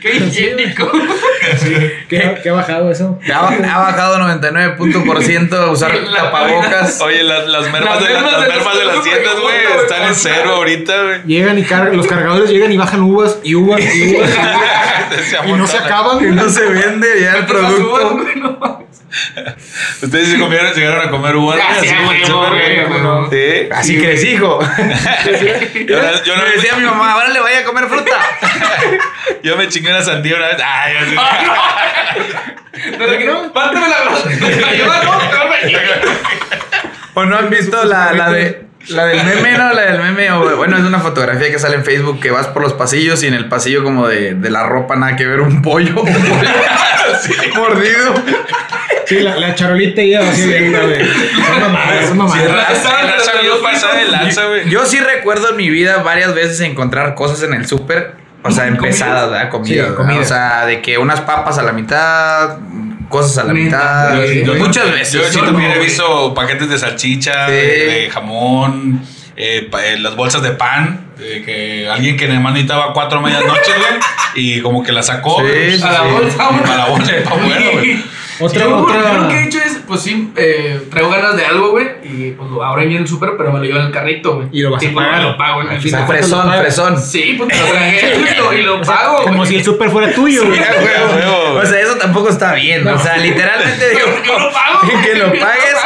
Qué 0.00 0.16
higiénico. 0.16 0.90
¿Qué, 2.08 2.18
ha- 2.22 2.34
qué 2.42 2.50
ha 2.50 2.52
bajado 2.52 2.90
eso? 2.90 3.18
Ha, 3.32 3.48
ha 3.48 3.78
bajado 3.78 4.18
99% 4.18 5.52
a 5.56 5.70
usar 5.70 5.94
La 5.94 6.24
tapabocas. 6.24 7.00
Oye, 7.04 7.22
las, 7.22 7.46
las 7.48 7.70
mermas, 7.72 7.96
Las 8.00 8.04
de, 8.08 8.14
las, 8.14 8.22
mermas 8.22 8.40
de 8.42 8.48
mermas 8.48 8.78
de 8.78 8.84
los- 8.84 8.94
las 8.96 9.04
tiendas, 9.04 9.34
güey, 9.40 9.56
están 9.82 10.02
en 10.08 10.14
cero 10.14 10.50
ahorita, 10.56 11.02
güey. 11.02 11.22
Llegan 11.26 11.58
y 11.58 11.62
cargan, 11.62 11.96
los 11.96 12.06
cargadores 12.06 12.50
llegan 12.50 12.72
y 12.72 12.76
bajan 12.76 13.00
uvas 13.02 13.38
y 13.42 13.54
uvas 13.54 13.80
y 13.80 14.16
uvas. 14.16 14.30
y 15.46 15.52
no 15.52 15.66
se 15.66 15.78
acaban. 15.78 16.22
Y 16.24 16.30
no 16.34 16.48
se 16.48 16.64
vende 16.66 17.06
ya 17.20 17.45
el 17.54 18.46
producto. 18.46 18.86
Ustedes 20.02 20.28
se 20.30 20.38
comieron, 20.38 20.72
llegaron 20.74 21.08
a 21.08 21.10
comer 21.10 21.36
uvas. 21.36 21.58
Así, 21.78 21.88
güey. 22.04 22.24
Sí. 23.30 23.68
Así 23.72 23.92
Sí, 23.94 24.00
crecí, 24.02 24.28
hijo. 24.30 24.58
Yo, 25.86 25.96
yo, 26.24 26.34
Me 26.36 26.42
una- 26.42 26.50
decía 26.54 26.76
mi 26.76 26.84
mamá, 26.84 27.12
ahora 27.12 27.28
le 27.28 27.40
vaya 27.40 27.60
a 27.60 27.64
comer 27.64 27.86
fruta. 27.86 28.16
yo 29.42 29.56
me 29.56 29.68
chingué 29.68 29.90
una 29.90 30.02
sandía 30.02 30.36
una 30.36 30.46
vez. 30.48 30.56
Ay, 30.64 30.94
así. 30.96 31.16
Párteme 33.54 33.88
la 33.88 33.96
¿O 37.14 37.24
no 37.24 37.38
han 37.38 37.48
visto 37.50 37.84
la, 37.84 38.12
la 38.12 38.30
de 38.30 38.66
la 38.88 39.06
del 39.06 39.24
meme, 39.24 39.52
no? 39.58 39.72
La 39.72 39.82
del 39.92 40.02
meme, 40.02 40.30
o, 40.32 40.56
bueno, 40.56 40.76
es 40.76 40.84
una 40.84 41.00
fotografía 41.00 41.50
que 41.50 41.58
sale 41.58 41.76
en 41.76 41.84
Facebook 41.84 42.20
que 42.20 42.30
vas 42.30 42.46
por 42.48 42.62
los 42.62 42.72
pasillos 42.74 43.22
y 43.22 43.26
en 43.26 43.34
el 43.34 43.48
pasillo 43.48 43.82
como 43.84 44.06
de, 44.08 44.34
de 44.34 44.50
la 44.50 44.64
ropa 44.64 44.96
nada 44.96 45.16
que 45.16 45.26
ver 45.26 45.40
un 45.40 45.62
pollo, 45.62 46.02
un 46.02 46.12
pollo 46.14 46.48
mordido. 47.56 48.14
Sí, 49.06 49.20
la, 49.20 49.36
la 49.36 49.54
charolita 49.54 50.02
ya 50.02 50.28
así 50.28 50.42
abierta, 50.42 50.80
güey. 50.84 51.06
Son 51.06 51.60
mamadas, 51.60 52.08
son 52.08 52.18
mamadas. 52.18 52.50
raza, 52.52 52.90
raza 53.02 53.32
bien 53.40 53.52
pasada 53.62 53.94
de 53.96 54.04
lanza, 54.06 54.46
güey. 54.46 54.68
Yo 54.68 54.84
sí 54.84 54.98
recuerdo 54.98 55.50
en 55.50 55.56
mi 55.56 55.70
vida 55.70 56.02
varias 56.02 56.34
veces 56.34 56.60
encontrar 56.60 57.14
cosas 57.14 57.42
en 57.44 57.54
el 57.54 57.66
súper, 57.68 58.14
o 58.42 58.50
sea, 58.50 58.66
empezadas, 58.66 59.30
¿verdad? 59.30 59.48
Comida, 59.50 59.68
Sí, 59.74 59.80
¿verdad? 59.80 59.94
comida. 59.94 60.20
O 60.20 60.24
sea, 60.24 60.66
de 60.66 60.82
que 60.82 60.98
unas 60.98 61.20
papas 61.20 61.56
a 61.58 61.62
la 61.62 61.70
mitad, 61.72 62.56
cosas 63.08 63.38
a 63.38 63.44
la 63.44 63.52
mitad. 63.54 64.22
Yo- 64.44 64.54
muchas 64.54 64.90
veces. 64.92 65.32
Yo 65.34 65.42
también 65.44 65.70
no, 65.70 65.76
he 65.76 65.78
visto 65.80 66.34
paquetes 66.34 66.68
de 66.68 66.78
salchicha, 66.78 67.46
Sí. 67.46 67.52
de, 67.52 67.86
de 68.02 68.10
jamón, 68.10 69.02
eh, 69.36 69.68
pa- 69.70 69.84
eh, 69.84 69.98
las 69.98 70.16
bolsas 70.16 70.42
de 70.42 70.50
pan, 70.52 71.06
de 71.18 71.42
que 71.44 71.88
alguien 71.88 72.16
que 72.16 72.26
nada 72.28 72.40
más 72.40 72.52
necesitaba 72.54 72.92
cuatro 72.92 73.20
medias 73.20 73.44
noches, 73.44 73.74
güey, 73.76 74.00
y 74.34 74.60
como 74.60 74.82
que 74.82 74.92
la 74.92 75.02
sacó. 75.02 75.40
Sí, 75.40 75.76
sí, 75.78 75.82
A 75.84 75.92
la 75.92 75.98
sí. 76.00 76.10
bolsa, 76.10 76.48
güey. 76.50 76.72
A 76.72 76.76
la 76.76 76.86
bolsa, 76.86 77.12
pa' 77.24 77.30
afuera, 77.30 77.70
güey. 77.72 78.02
Otra- 78.40 78.60
yo, 78.64 78.76
otra- 78.76 79.12
yo 79.12 79.22
lo 79.22 79.28
que 79.28 79.34
he 79.34 79.44
hecho 79.46 79.58
es, 79.58 79.78
pues 79.86 80.00
sí, 80.02 80.32
eh, 80.36 80.80
traigo 80.90 81.10
ganas 81.10 81.36
de 81.36 81.44
algo, 81.46 81.70
güey. 81.70 81.86
Y 82.04 82.32
pues 82.32 82.48
ahí 82.76 82.86
en 82.94 83.02
el 83.02 83.08
súper, 83.08 83.30
pero 83.36 83.52
me 83.52 83.58
lo 83.60 83.64
llevo 83.64 83.78
en 83.80 83.86
el 83.86 83.92
carrito, 83.92 84.36
güey. 84.36 84.48
Y 84.52 84.62
lo 84.62 84.70
vas 84.70 84.82
a 84.84 84.90
pues, 84.90 84.94
pagar. 84.94 85.22
lo 85.22 85.36
pago 85.36 85.62
en 85.62 85.72
el 85.72 85.80
final. 85.80 86.00
sea, 86.00 86.06
fresón, 86.06 86.52
fresón. 86.58 87.00
Sí, 87.00 87.34
pues 87.38 87.58
lo 87.60 87.66
tragué 87.70 88.16
y 88.34 88.36
lo, 88.38 88.52
y 88.52 88.62
lo 88.62 88.80
pago, 88.82 89.22
Como 89.24 89.44
si 89.46 89.56
el 89.56 89.64
súper 89.64 89.90
fuera 89.90 90.12
tuyo, 90.12 90.44
güey. 90.46 90.60
O 90.60 91.64
sea, 91.66 91.80
eso 91.80 91.96
tampoco 91.96 92.28
está 92.28 92.54
bien. 92.54 92.86
O 92.86 92.98
sea, 92.98 93.16
literalmente 93.16 93.88
digo, 93.90 94.06
yo 94.26 94.38
lo 94.38 94.52
pago, 94.52 94.80
que 95.04 95.14
lo 95.14 95.26
pagues, 95.26 95.76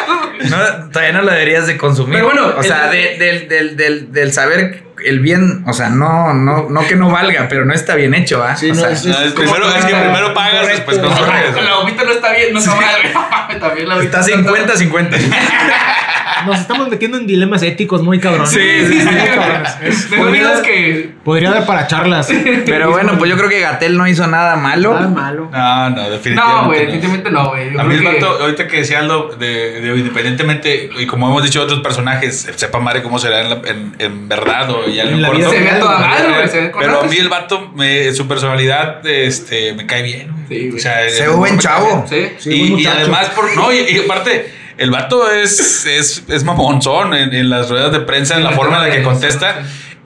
no, 0.48 0.90
todavía 0.90 1.12
no 1.12 1.22
lo 1.22 1.33
deberías 1.33 1.66
de 1.66 1.76
consumir. 1.76 2.14
Pero 2.14 2.26
bueno, 2.26 2.55
o 2.57 2.62
sea, 2.62 2.88
de- 2.90 3.16
del, 3.18 3.48
del, 3.48 3.76
del, 3.76 4.12
del 4.12 4.33
saber 4.33 4.85
el 5.05 5.20
bien, 5.20 5.64
o 5.66 5.72
sea, 5.72 5.88
no, 5.88 6.35
no, 6.35 6.68
no 6.68 6.87
que 6.87 6.94
no 6.94 7.11
valga, 7.11 7.46
pero 7.48 7.64
no 7.64 7.72
está 7.72 7.94
bien 7.94 8.14
hecho, 8.14 8.42
¿ah? 8.44 8.55
Sí, 8.57 8.70
o 8.70 8.74
no, 8.74 8.81
sea, 8.81 8.90
es- 8.90 9.03
primero, 9.35 9.68
es 9.74 9.85
que 9.85 9.94
primero 9.94 10.35
pagas, 10.35 10.66
después 10.66 10.98
consumes. 10.98 11.55
La 11.64 11.76
bombita 11.76 12.05
no 12.05 12.11
está 12.12 12.33
bien, 12.33 12.53
no 12.53 12.61
se 12.61 12.68
madre. 12.68 13.12
También 13.61 13.88
la 13.88 14.03
está 14.03 14.20
bombita 14.20 14.74
50-50. 14.74 15.18
nos 16.46 16.59
estamos 16.61 16.88
metiendo 16.88 17.18
en 17.18 17.26
dilemas 17.26 17.62
éticos 17.62 18.03
muy 18.03 18.18
cabrones. 18.18 18.50
Sí, 18.50 18.87
sí, 18.87 19.00
sí. 19.00 20.16
Podría, 20.16 20.62
que. 20.62 21.11
podría 21.24 21.50
dar 21.50 21.66
para 21.66 21.87
charlas. 21.87 22.29
Pero 22.64 22.90
bueno, 22.90 23.18
pues 23.18 23.31
yo 23.31 23.37
creo 23.37 23.48
que 23.48 23.61
Gatel 23.61 23.96
no 23.96 24.07
hizo 24.07 24.26
nada 24.26 24.57
malo. 24.57 24.94
Nada 24.94 25.09
malo. 25.09 25.50
No, 25.53 25.90
no, 25.90 26.11
definitivamente. 26.11 26.37
No, 26.62 26.66
güey, 26.66 26.81
definitivamente 26.81 27.31
no, 27.31 27.48
güey. 27.48 27.72
Yo 27.72 27.81
A 27.81 27.85
mí 27.85 27.94
el 27.94 28.24
ahorita 28.24 28.66
que 28.68 28.79
decía 28.79 29.00
Aldo, 29.00 29.37
de, 29.38 29.81
de- 29.81 29.92
independientemente, 30.31 30.90
y 31.03 31.07
como 31.07 31.29
hemos 31.29 31.43
dicho 31.45 31.62
otros 31.62 31.81
personajes, 31.81 32.49
sepa 32.57 32.79
madre 32.81 33.03
cómo 33.03 33.19
será 33.19 33.40
en, 33.43 33.51
la- 33.51 33.62
en, 33.66 33.95
en 33.99 34.29
verdad 34.29 34.71
o 34.71 34.87
ya 34.88 35.05
en, 35.05 35.21
corto. 35.23 35.37
vida 35.37 35.51
Se 35.51 35.59
ve 35.61 35.71
a 35.71 35.79
toda 35.79 35.99
madre, 35.99 36.49
se 36.49 36.61
ve 36.62 36.73
Pero 36.79 37.01
a 37.01 37.05
mí 37.05 37.16
el 37.16 37.29
vato, 37.29 37.71
me- 37.75 38.12
su 38.12 38.27
personalidad, 38.29 39.07
este, 39.07 39.73
me 39.75 39.87
cae 39.87 40.03
bien. 40.03 40.31
güey. 40.33 40.47
Sí, 40.49 40.66
güey. 40.69 40.79
O 40.79 40.83
sea, 40.83 41.09
Se 41.11 41.23
ve 41.29 41.35
buen 41.35 41.59
chavo. 41.59 42.07
Sí. 42.09 42.29
Y, 42.51 42.83
y 42.83 42.87
además, 42.87 43.29
por, 43.31 43.55
no, 43.57 43.73
y, 43.73 43.79
y 43.79 43.99
aparte, 44.05 44.53
el 44.79 44.90
vato 44.90 45.31
es, 45.31 45.85
es, 45.87 46.25
es 46.29 46.45
mamonzón 46.45 47.14
en, 47.14 47.35
en 47.35 47.51
las 47.51 47.69
ruedas 47.69 47.93
de 47.93 48.01
prensa, 48.01 48.37
en 48.37 48.45
la 48.45 48.53
forma 48.53 48.79
en 48.79 48.83
la 48.85 48.90
que 48.90 48.99
sí, 48.99 49.05
contesta. 49.05 49.62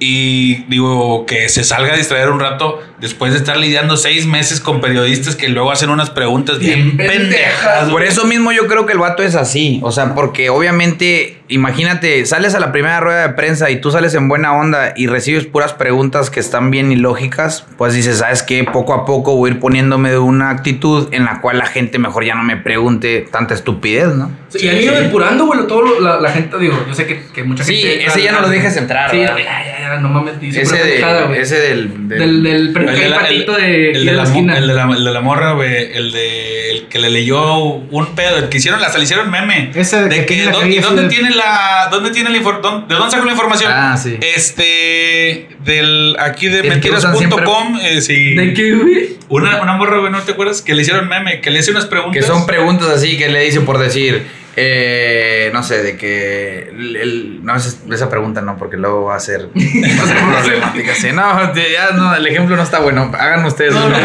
Y 0.07 0.65
digo, 0.69 1.25
que 1.25 1.49
se 1.49 1.65
salga 1.65 1.95
a 1.95 1.97
distraer 1.97 2.29
un 2.29 2.39
rato 2.39 2.79
después 3.01 3.33
de 3.33 3.39
estar 3.39 3.57
lidiando 3.57 3.97
seis 3.97 4.27
meses 4.27 4.61
con 4.61 4.83
periodistas 4.83 5.35
que 5.35 5.49
luego 5.49 5.73
hacen 5.73 5.89
unas 5.89 6.11
preguntas 6.11 6.59
bien, 6.59 6.99
pendejas. 6.99 7.89
Por 7.89 8.03
eso 8.03 8.27
mismo 8.27 8.53
yo 8.53 8.67
creo 8.67 8.85
que 8.85 8.93
el 8.93 8.99
vato 8.99 9.23
es 9.23 9.35
así. 9.35 9.81
O 9.83 9.93
sea, 9.93 10.15
porque 10.15 10.51
obviamente, 10.51 11.39
imagínate, 11.49 12.25
sales 12.27 12.55
a 12.55 12.61
la 12.61 12.73
primera 12.73 13.01
rueda 13.01 13.29
de 13.29 13.35
prensa 13.35 13.71
y 13.71 13.81
tú 13.81 13.91
sales 13.91 14.15
en 14.15 14.29
buena 14.29 14.55
onda 14.55 14.93
y 14.97 15.07
recibes 15.07 15.45
puras 15.47 15.73
preguntas 15.73 16.31
que 16.31 16.41
están 16.41 16.71
bien 16.71 16.91
ilógicas, 16.93 17.67
pues 17.77 17.95
dices, 17.95 18.19
¿sabes 18.19 18.43
qué? 18.43 18.65
Poco 18.65 18.95
a 18.95 19.05
poco 19.05 19.37
voy 19.37 19.51
a 19.51 19.55
ir 19.55 19.61
poniéndome 19.61 20.11
de 20.11 20.19
una 20.19 20.51
actitud 20.51 21.09
en 21.13 21.25
la 21.25 21.41
cual 21.41 21.59
la 21.59 21.67
gente 21.67 21.99
mejor 21.99 22.25
ya 22.25 22.35
no 22.35 22.43
me 22.45 22.57
pregunte 22.57 23.27
tanta 23.31 23.55
estupidez, 23.55 24.09
¿no? 24.15 24.31
Sí, 24.49 24.67
y 24.67 24.69
han 24.69 24.77
ido 24.81 24.95
depurando, 24.95 25.47
güey, 25.47 25.67
todo 25.67 25.83
lo- 25.83 26.01
la, 26.01 26.21
la 26.21 26.31
gente, 26.31 26.59
digo, 26.59 26.83
yo 26.89 26.95
sé 26.95 27.07
que, 27.07 27.25
que 27.35 27.43
mucha 27.45 27.65
Sí, 27.65 27.77
gente... 27.77 28.07
ese 28.07 28.23
ya 28.23 28.33
no 28.33 28.41
lo 28.41 28.49
dejes 28.49 28.77
entrar, 28.77 29.11
Sí, 29.11 29.19
¿verdad? 29.19 29.37
ya, 29.39 29.45
ya, 29.45 29.81
ya, 29.81 30.01
no 30.01 30.09
mames, 30.09 30.41
dice 30.41 30.63
Ese, 30.63 30.77
de, 30.77 31.03
güey. 31.27 31.41
ese 31.41 31.57
del, 31.61 32.09
del- 32.09 32.43
Del, 32.43 32.57
El 32.77 33.13
patito 33.15 33.57
el- 33.59 33.63
de, 33.63 33.91
el 33.93 34.05
de 34.07 34.11
de 34.13 34.17
la 34.17 34.23
esquina. 34.25 34.57
el 34.59 34.67
de 34.67 34.75
la, 34.75 34.85
el 34.91 35.05
de 35.05 35.11
la 35.13 35.21
morra, 35.21 35.53
güey. 35.53 35.93
El 35.93 36.13
de 36.13 36.55
el 36.71 36.89
que 36.89 36.99
le 36.99 37.11
leyó 37.11 37.55
un 37.63 38.07
pedo, 38.15 38.37
el 38.39 38.49
que 38.49 38.57
hicieron, 38.59 38.83
hasta 38.83 38.99
le 38.99 39.05
hicieron 39.05 39.31
meme. 39.31 39.71
Ese 39.75 39.97
de 40.03 40.09
de 40.09 40.17
que 40.21 40.27
que, 40.27 40.35
tiene 40.35 40.45
la 40.47 40.53
¿dó- 40.53 40.59
carilla 40.61 40.75
¿y 40.77 40.79
así 40.79 40.87
dónde 40.87 41.03
de- 41.03 41.09
tiene 41.09 41.31
la, 41.31 41.44
dónde 41.91 42.11
tiene 42.11 42.31
la 42.31 42.39
infor- 42.39 42.61
dónde- 42.61 42.87
de 42.89 42.95
dónde 42.95 43.11
sacó 43.11 43.25
la 43.25 43.33
información? 43.33 43.73
Ah, 43.75 43.97
sí. 43.97 44.19
Este, 44.21 45.49
del, 45.61 46.17
aquí 46.19 46.49
de 46.49 46.63
mentiras.com, 46.63 47.79
eh, 47.83 48.01
sí. 48.01 48.35
¿De 48.35 48.55
qué, 48.55 48.73
güey? 48.73 49.15
Una, 49.29 49.63
una 49.63 49.75
morra, 49.75 49.99
güey, 49.99 50.13
¿no 50.13 50.21
te 50.21 50.33
acuerdas? 50.33 50.63
Que 50.63 50.75
le 50.75 50.83
hicieron 50.83 51.09
meme, 51.09 51.41
que 51.41 51.51
le 51.51 51.59
hace 51.61 51.71
unas 51.71 51.87
preguntas. 51.87 52.21
Que 52.21 52.27
son 52.27 52.47
preguntas 52.47 52.89
así 52.89 53.17
que 53.17 53.29
le 53.29 53.41
dice 53.45 53.61
por 53.63 53.79
decir, 53.79 54.27
eh, 54.57 55.51
no 55.55 55.63
sé, 55.63 55.83
de 55.83 55.97
que. 55.97 56.69
el- 56.71 56.97
el- 56.97 57.45
no, 57.45 57.57
esa, 57.57 58.09
pregunta 58.11 58.43
no, 58.43 58.57
porque 58.59 58.77
luego 58.77 59.05
va 59.07 59.17
a 59.17 59.21
ser 59.21 59.49
problemática. 59.55 60.95
Sí, 60.95 61.09
no, 61.13 61.51
te- 61.53 61.73
ya 61.73 61.91
no, 61.93 62.15
el 62.15 62.27
ejemplo 62.27 62.57
no 62.57 62.63
está 62.63 62.81
bueno. 62.81 63.11
Hagan 63.19 63.45
ustedes 63.45 63.75
uno. 63.75 63.97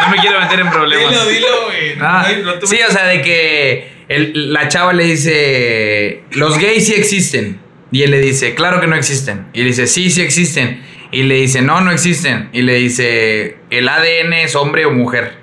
No 0.00 0.08
me 0.08 0.16
quiero 0.16 0.40
meter 0.40 0.58
en 0.60 0.70
problemas. 0.70 1.10
Dilo, 1.10 1.26
dilo, 1.26 1.46
güey. 1.66 1.96
No, 1.96 2.06
Ah, 2.06 2.26
no, 2.42 2.54
no 2.56 2.66
sí, 2.66 2.78
o 2.88 2.90
sea, 2.90 3.04
de 3.04 3.20
que 3.20 3.99
el- 4.10 4.52
la 4.52 4.68
chava 4.68 4.92
le 4.92 5.04
dice, 5.04 6.22
los 6.32 6.58
gays 6.58 6.86
sí 6.86 6.94
existen. 6.94 7.60
Y 7.92 8.02
él 8.02 8.10
le 8.12 8.20
dice, 8.20 8.54
claro 8.54 8.80
que 8.80 8.86
no 8.86 8.94
existen. 8.96 9.46
Y 9.52 9.60
le 9.60 9.66
dice, 9.66 9.86
sí, 9.86 10.10
sí 10.10 10.20
existen. 10.20 10.82
Y 11.10 11.24
le 11.24 11.34
dice, 11.36 11.60
no, 11.62 11.80
no 11.80 11.90
existen. 11.90 12.48
Y 12.52 12.62
le 12.62 12.74
dice, 12.74 13.56
el 13.70 13.88
ADN 13.88 14.32
es 14.44 14.54
hombre 14.54 14.84
o 14.86 14.92
mujer. 14.92 15.34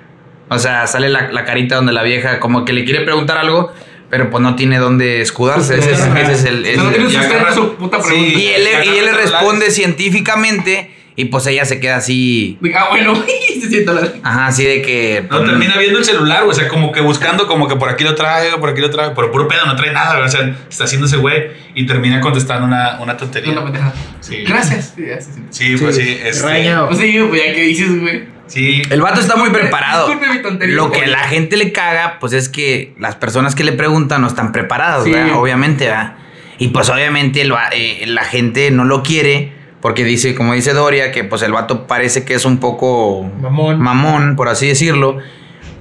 O 0.48 0.58
sea, 0.58 0.86
sale 0.86 1.10
la, 1.10 1.30
la 1.30 1.44
carita 1.44 1.76
donde 1.76 1.92
la 1.92 2.02
vieja 2.02 2.40
como 2.40 2.64
que 2.64 2.72
le 2.72 2.84
quiere 2.84 3.02
preguntar 3.02 3.36
algo, 3.36 3.70
pero 4.08 4.30
pues 4.30 4.42
no 4.42 4.56
tiene 4.56 4.78
dónde 4.78 5.20
escudarse. 5.20 5.78
Ese 5.78 5.92
es, 5.92 5.98
ese 6.00 6.32
es 6.32 6.44
el... 6.44 6.64
ese 6.64 6.76
No 6.78 6.88
tiene 6.90 7.10
sustento 7.10 7.52
su 7.52 7.74
puta 7.76 8.00
sí. 8.00 8.08
pregunta. 8.08 8.38
y 8.38 8.46
él, 8.46 8.64
le- 8.64 8.86
y 8.86 8.98
él 8.98 9.04
le 9.04 9.12
responde 9.12 9.70
científicamente 9.70 10.90
y 11.18 11.24
pues 11.24 11.44
ella 11.48 11.64
se 11.64 11.80
queda 11.80 11.96
así... 11.96 12.60
Ah, 12.76 12.86
bueno, 12.90 13.12
se 13.60 13.68
sienta 13.68 13.92
la... 13.92 14.08
Ajá, 14.22 14.46
así 14.46 14.64
de 14.64 14.82
que... 14.82 15.26
No, 15.28 15.40
termina 15.42 15.76
viendo 15.76 15.98
el 15.98 16.04
celular, 16.04 16.44
güey, 16.44 16.52
o 16.52 16.54
sea, 16.54 16.68
como 16.68 16.92
que 16.92 17.00
buscando, 17.00 17.48
como 17.48 17.66
que 17.66 17.74
por 17.74 17.88
aquí 17.88 18.04
lo 18.04 18.14
traigo, 18.14 18.60
por 18.60 18.70
aquí 18.70 18.80
lo 18.80 18.88
traigo, 18.88 19.14
pero 19.16 19.32
puro 19.32 19.48
pedo, 19.48 19.66
no 19.66 19.74
trae 19.74 19.92
nada, 19.92 20.14
güey, 20.14 20.26
o 20.26 20.28
sea, 20.28 20.56
está 20.70 20.84
haciendo 20.84 21.08
ese 21.08 21.16
güey 21.16 21.50
y 21.74 21.86
termina 21.86 22.20
contestando 22.20 22.68
una, 22.68 23.00
una 23.00 23.16
tontería. 23.16 23.50
Una 23.50 23.64
pendeja. 23.64 23.92
Sí. 24.20 24.44
Gracias. 24.46 24.92
Sí, 24.94 25.06
ya, 25.08 25.20
sí, 25.20 25.30
sí. 25.34 25.42
Sí, 25.50 25.76
pues 25.82 25.96
sí, 25.96 26.20
este, 26.22 26.46
Raña. 26.46 26.86
Pues 26.86 27.00
sí, 27.00 27.18
pues 27.28 27.42
ya 27.44 27.52
que 27.52 27.62
dices, 27.62 28.00
güey. 28.00 28.22
Sí. 28.46 28.82
El 28.88 29.00
vato 29.00 29.20
está 29.20 29.34
muy 29.34 29.50
preparado. 29.50 30.06
Disculpe 30.06 30.32
mi 30.32 30.40
tontería. 30.40 30.76
Lo 30.76 30.92
que 30.92 31.02
a 31.02 31.08
la 31.08 31.24
gente 31.24 31.56
le 31.56 31.72
caga, 31.72 32.20
pues 32.20 32.32
es 32.32 32.48
que 32.48 32.94
las 32.96 33.16
personas 33.16 33.56
que 33.56 33.64
le 33.64 33.72
preguntan 33.72 34.20
no 34.20 34.28
están 34.28 34.52
preparadas, 34.52 35.02
Sí. 35.02 35.10
¿verdad? 35.10 35.36
Obviamente, 35.36 35.86
¿verdad? 35.86 36.14
Y 36.58 36.68
pues 36.68 36.88
obviamente 36.90 37.40
el 37.40 37.52
eh, 37.72 38.04
la 38.06 38.22
gente 38.22 38.70
no 38.70 38.84
lo 38.84 39.02
quiere 39.02 39.57
porque 39.80 40.04
dice, 40.04 40.34
como 40.34 40.54
dice 40.54 40.72
Doria, 40.72 41.12
que 41.12 41.24
pues 41.24 41.42
el 41.42 41.52
vato 41.52 41.86
parece 41.86 42.24
que 42.24 42.34
es 42.34 42.44
un 42.44 42.58
poco 42.58 43.24
Mamón. 43.40 43.80
mamón, 43.80 44.36
por 44.36 44.48
así 44.48 44.66
decirlo. 44.68 45.18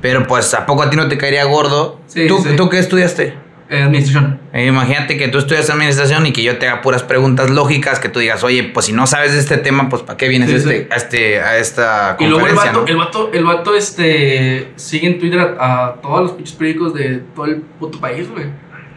Pero 0.02 0.28
pues 0.28 0.54
a 0.54 0.66
poco 0.66 0.84
a 0.84 0.90
ti 0.90 0.96
no 0.98 1.08
te 1.08 1.18
caería 1.18 1.44
gordo. 1.46 2.00
Sí, 2.08 2.28
¿Tú, 2.28 2.40
sí. 2.44 2.50
¿Tú 2.56 2.70
qué 2.70 2.78
estudiaste? 2.80 3.34
Eh, 3.70 3.82
administración. 3.82 4.40
Eh, 4.54 4.68
imagínate 4.68 5.18
que 5.18 5.28
tú 5.28 5.40
estudias 5.40 5.70
administración 5.70 6.26
y 6.26 6.32
que 6.32 6.42
yo 6.42 6.58
te 6.58 6.68
haga 6.70 6.82
puras 6.82 7.04
preguntas 7.04 7.50
lógicas, 7.50 8.00
que 8.00 8.08
tú 8.08 8.20
digas, 8.20 8.42
oye, 8.46 8.64
pues 8.64 8.86
si 8.86 8.94
no 8.94 9.08
sabes 9.08 9.34
de 9.34 9.40
este 9.40 9.58
tema, 9.58 9.90
pues 9.90 10.04
¿para 10.04 10.16
qué 10.16 10.30
vienes 10.30 10.50
Sí, 10.52 10.56
a, 10.56 10.58
este, 10.60 10.88
a, 10.90 10.96
este, 10.96 11.40
a 11.42 11.58
esta 11.58 12.16
Y 12.20 12.28
luego 12.28 12.48
el 12.48 12.54
conferencia? 12.56 12.72
vato, 12.72 12.82
no? 12.82 12.88
el 12.88 12.98
vato, 12.98 13.30
el 13.34 13.44
vato, 13.44 13.76
este, 13.76 14.72
sigue 14.78 15.08
en 15.08 15.20
Twitter 15.20 15.40
a, 15.60 15.86
a 15.88 15.94
todos 15.96 16.22
los 16.22 16.32
pinches 16.34 16.56
periódicos 16.56 16.94
de 16.94 17.24
todo 17.36 17.46
el 17.46 17.58
puto 17.58 18.00
país, 18.00 18.30
güey. 18.32 18.46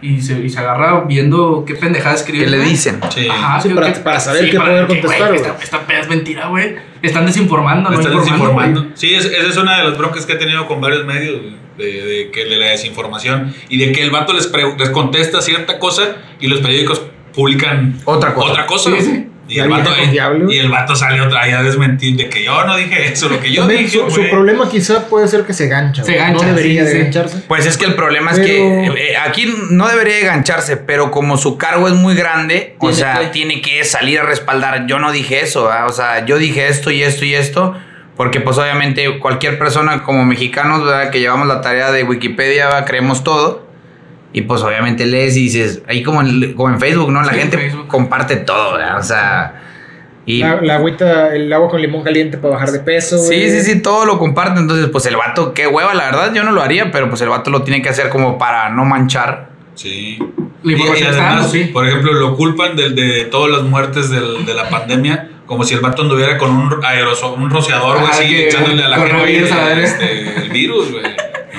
Y 0.03 0.21
se, 0.23 0.41
y 0.41 0.49
se 0.49 0.59
agarra 0.59 1.01
viendo 1.07 1.65
qué 1.67 1.75
pendejada 1.75 2.15
escribe. 2.15 2.45
¿Qué 2.45 2.51
le 2.51 2.59
dicen? 2.61 3.01
Sí. 3.15 3.29
Ajá, 3.29 3.61
Sí, 3.61 3.69
para- 3.71 3.93
que- 3.93 4.01
para 4.01 4.19
saber 4.21 4.51
qué 4.51 4.59
poder 4.59 4.87
que, 4.87 4.95
güey, 4.95 5.01
contestar, 5.03 5.29
güey. 5.29 5.41
Esta, 5.41 5.57
esta 5.63 5.87
peda 5.87 6.01
es 6.01 6.09
mentira, 6.09 6.47
güey. 6.49 6.77
Están 7.03 7.27
desinformando, 7.27 7.91
no 7.91 7.99
están 8.01 8.13
informando. 8.15 8.43
desinformando. 8.47 8.87
Sí, 8.97 9.15
es- 9.15 9.27
esa 9.27 9.49
es 9.49 9.57
una 9.59 9.79
de 9.79 9.85
las 9.91 9.99
broncas 9.99 10.25
que 10.27 10.33
he 10.33 10.37
tenido 10.37 10.67
con 10.67 10.81
varios 10.81 11.05
medios, 11.05 11.41
de, 11.77 11.85
de 11.85 12.31
que 12.31 12.45
de 12.45 12.57
la 12.57 12.67
desinformación 12.71 13.55
y 13.69 13.79
de 13.79 13.93
que 13.93 14.03
el 14.03 14.11
vato 14.11 14.33
les, 14.35 14.47
pre- 14.47 14.75
les 14.79 14.91
contesta 14.91 15.41
cierta 15.41 15.79
cosa 15.79 16.17
y 16.41 16.47
los 16.49 16.61
periódicos 16.61 17.03
publican 17.35 17.97
Otra 18.05 18.35
cosa. 18.35 18.51
otra 18.53 18.67
cosa. 18.67 18.91
Sí, 18.91 18.97
sí. 19.03 19.27
Y, 19.51 19.59
el 19.59 19.69
vato, 19.69 19.91
y 20.49 20.59
el 20.59 20.69
vato 20.71 20.95
sale 20.95 21.21
otra 21.21 21.45
vez 21.45 21.55
a 21.55 21.63
desmentir 21.63 22.17
de 22.17 22.29
que 22.29 22.45
yo 22.45 22.65
no 22.65 22.77
dije 22.77 23.13
eso, 23.13 23.29
lo 23.29 23.41
que 23.41 23.51
yo 23.53 23.63
También 23.63 23.85
dije. 23.87 23.99
su, 24.09 24.29
problema 24.31 24.69
quizá 24.71 25.09
puede 25.09 25.27
ser 25.27 25.43
que 25.45 25.53
se 25.53 25.67
gancha. 25.67 26.05
Se 26.05 26.15
gancha, 26.15 26.47
No 26.47 26.55
debería 26.55 26.87
sí, 26.87 26.93
de 26.93 27.03
gancharse. 27.05 27.39
Pues 27.49 27.67
es 27.67 27.77
que 27.77 27.85
el 27.87 27.95
problema 27.95 28.31
es 28.31 28.39
que 28.39 28.85
eh, 28.87 29.17
aquí 29.17 29.53
no 29.71 29.89
debería 29.89 30.17
de 30.17 30.23
gancharse, 30.25 30.77
pero 30.77 31.11
como 31.11 31.37
su 31.37 31.59
cargo 31.59 31.89
es 31.89 31.95
muy 31.95 32.15
grande, 32.15 32.77
o 32.79 32.91
Tiene 32.91 32.95
sea, 32.97 33.19
que- 33.21 33.27
tiene 33.29 33.61
que 33.61 33.83
salir 33.85 34.21
a 34.21 34.23
respaldar. 34.23 34.87
Yo 34.87 34.99
no 35.01 35.11
dije 35.11 35.41
eso, 35.41 35.65
¿verdad? 35.65 35.87
o 35.89 35.93
sea, 35.93 36.25
yo 36.27 36.39
dije 36.39 36.69
esto 36.69 36.91
y 36.93 37.03
esto 37.03 37.25
y 37.25 37.35
esto, 37.35 37.77
porque 38.17 38.41
pues 38.41 38.57
obviamente 38.59 39.19
cualquier 39.19 39.59
persona 39.59 40.03
como 40.05 40.25
mexicanos, 40.25 40.85
¿verdad? 40.85 41.11
Que 41.11 41.19
llevamos 41.21 41.49
la 41.49 41.61
tarea 41.61 41.91
de 41.91 42.05
Wikipedia, 42.05 42.67
¿verdad? 42.67 42.87
creemos 42.87 43.25
todo. 43.25 43.70
Y 44.33 44.43
pues 44.43 44.63
obviamente 44.63 45.07
lees 45.07 45.37
y 45.37 45.43
dices, 45.45 45.83
ahí 45.89 46.03
como 46.03 46.21
en, 46.23 46.55
como 46.55 46.69
en 46.73 46.79
Facebook, 46.81 47.11
¿no? 47.11 47.21
La 47.23 47.33
Sí, 47.33 47.39
gente 47.41 47.59
Facebook. 47.59 47.89
comparte 47.89 48.37
todo, 48.37 48.75
¿verdad? 48.75 48.99
O 48.99 49.03
sea... 49.03 49.57
Y, 50.27 50.41
La, 50.41 50.61
la 50.61 50.75
agüita, 50.77 51.35
el 51.35 51.53
agua 51.53 51.69
con 51.71 51.81
limón 51.83 52.05
caliente 52.05 52.39
para 52.39 52.55
bajar 52.55 52.71
de 52.71 52.79
peso. 52.81 53.19
Sí, 53.19 53.27
güey. 53.37 53.51
sí, 53.51 53.63
sí, 53.63 53.83
todo 53.83 54.05
lo 54.05 54.19
comparte. 54.19 54.61
Entonces, 54.61 54.89
pues 54.93 55.05
el 55.07 55.17
vato, 55.17 55.53
qué 55.55 55.67
hueva, 55.67 55.95
la 55.95 56.05
verdad, 56.05 56.33
yo 56.33 56.45
no 56.45 56.53
lo 56.53 56.63
haría, 56.63 56.93
pero 56.93 57.09
pues 57.09 57.21
el 57.23 57.31
vato 57.31 57.51
lo 57.51 57.63
tiene 57.63 57.83
que 57.83 57.89
hacer 57.89 58.11
como 58.11 58.39
para 58.39 58.69
no 58.69 58.85
manchar. 58.85 59.49
Sí. 59.75 60.19
Y, 60.63 60.73
y 60.75 60.83
además, 61.03 61.17
dando, 61.17 61.49
sí. 61.49 61.65
por 61.73 61.89
ejemplo, 61.89 62.13
lo 62.13 62.37
culpan 62.37 62.77
de, 62.77 62.91
de 62.91 63.25
todas 63.25 63.51
las 63.51 63.63
muertes 63.63 64.11
del- 64.11 64.45
de 64.45 64.55
la 64.55 64.69
pandemia, 64.69 65.31
como 65.47 65.65
si 65.65 65.75
el 65.75 65.81
vato 65.81 66.03
anduviera 66.03 66.37
con 66.39 66.51
un 66.55 66.85
aerosol, 66.85 67.41
un 67.41 67.51
rociador, 67.51 67.97
güey, 67.99 68.07
Ah, 68.07 68.11
así, 68.13 68.37
echándole 68.43 68.85
a 68.85 68.89
la 68.89 68.99
gente 68.99 69.83
este, 69.83 70.43
el 70.43 70.51
virus, 70.51 70.93
güey. 70.93 71.03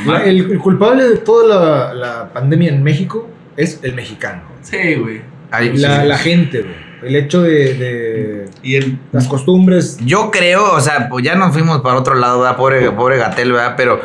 Mames. 0.05 0.27
el, 0.27 0.51
el 0.51 0.59
culpable 0.59 1.03
de 1.03 1.17
toda 1.17 1.47
la, 1.47 1.93
la 1.93 2.33
pandemia 2.33 2.69
en 2.69 2.83
México 2.83 3.29
es 3.57 3.79
el 3.83 3.93
mexicano. 3.93 4.41
Sí, 4.61 4.95
güey. 4.95 5.21
Ay, 5.51 5.75
La, 5.77 6.01
sí. 6.01 6.07
la 6.07 6.17
gente, 6.17 6.61
güey. 6.61 6.91
El 7.01 7.15
hecho 7.15 7.41
de, 7.41 7.73
de 7.73 8.49
Y 8.61 8.75
en, 8.75 8.99
las 9.11 9.27
costumbres. 9.27 9.97
Yo 10.05 10.29
creo, 10.29 10.71
o 10.73 10.79
sea, 10.79 11.09
pues 11.09 11.25
ya 11.25 11.35
nos 11.35 11.51
fuimos 11.51 11.81
para 11.81 11.97
otro 11.97 12.13
lado, 12.13 12.41
¿verdad? 12.41 12.57
Pobre, 12.57 12.91
pobre 12.91 13.17
Gatel, 13.17 13.51
¿verdad? 13.51 13.73
Pero 13.75 14.01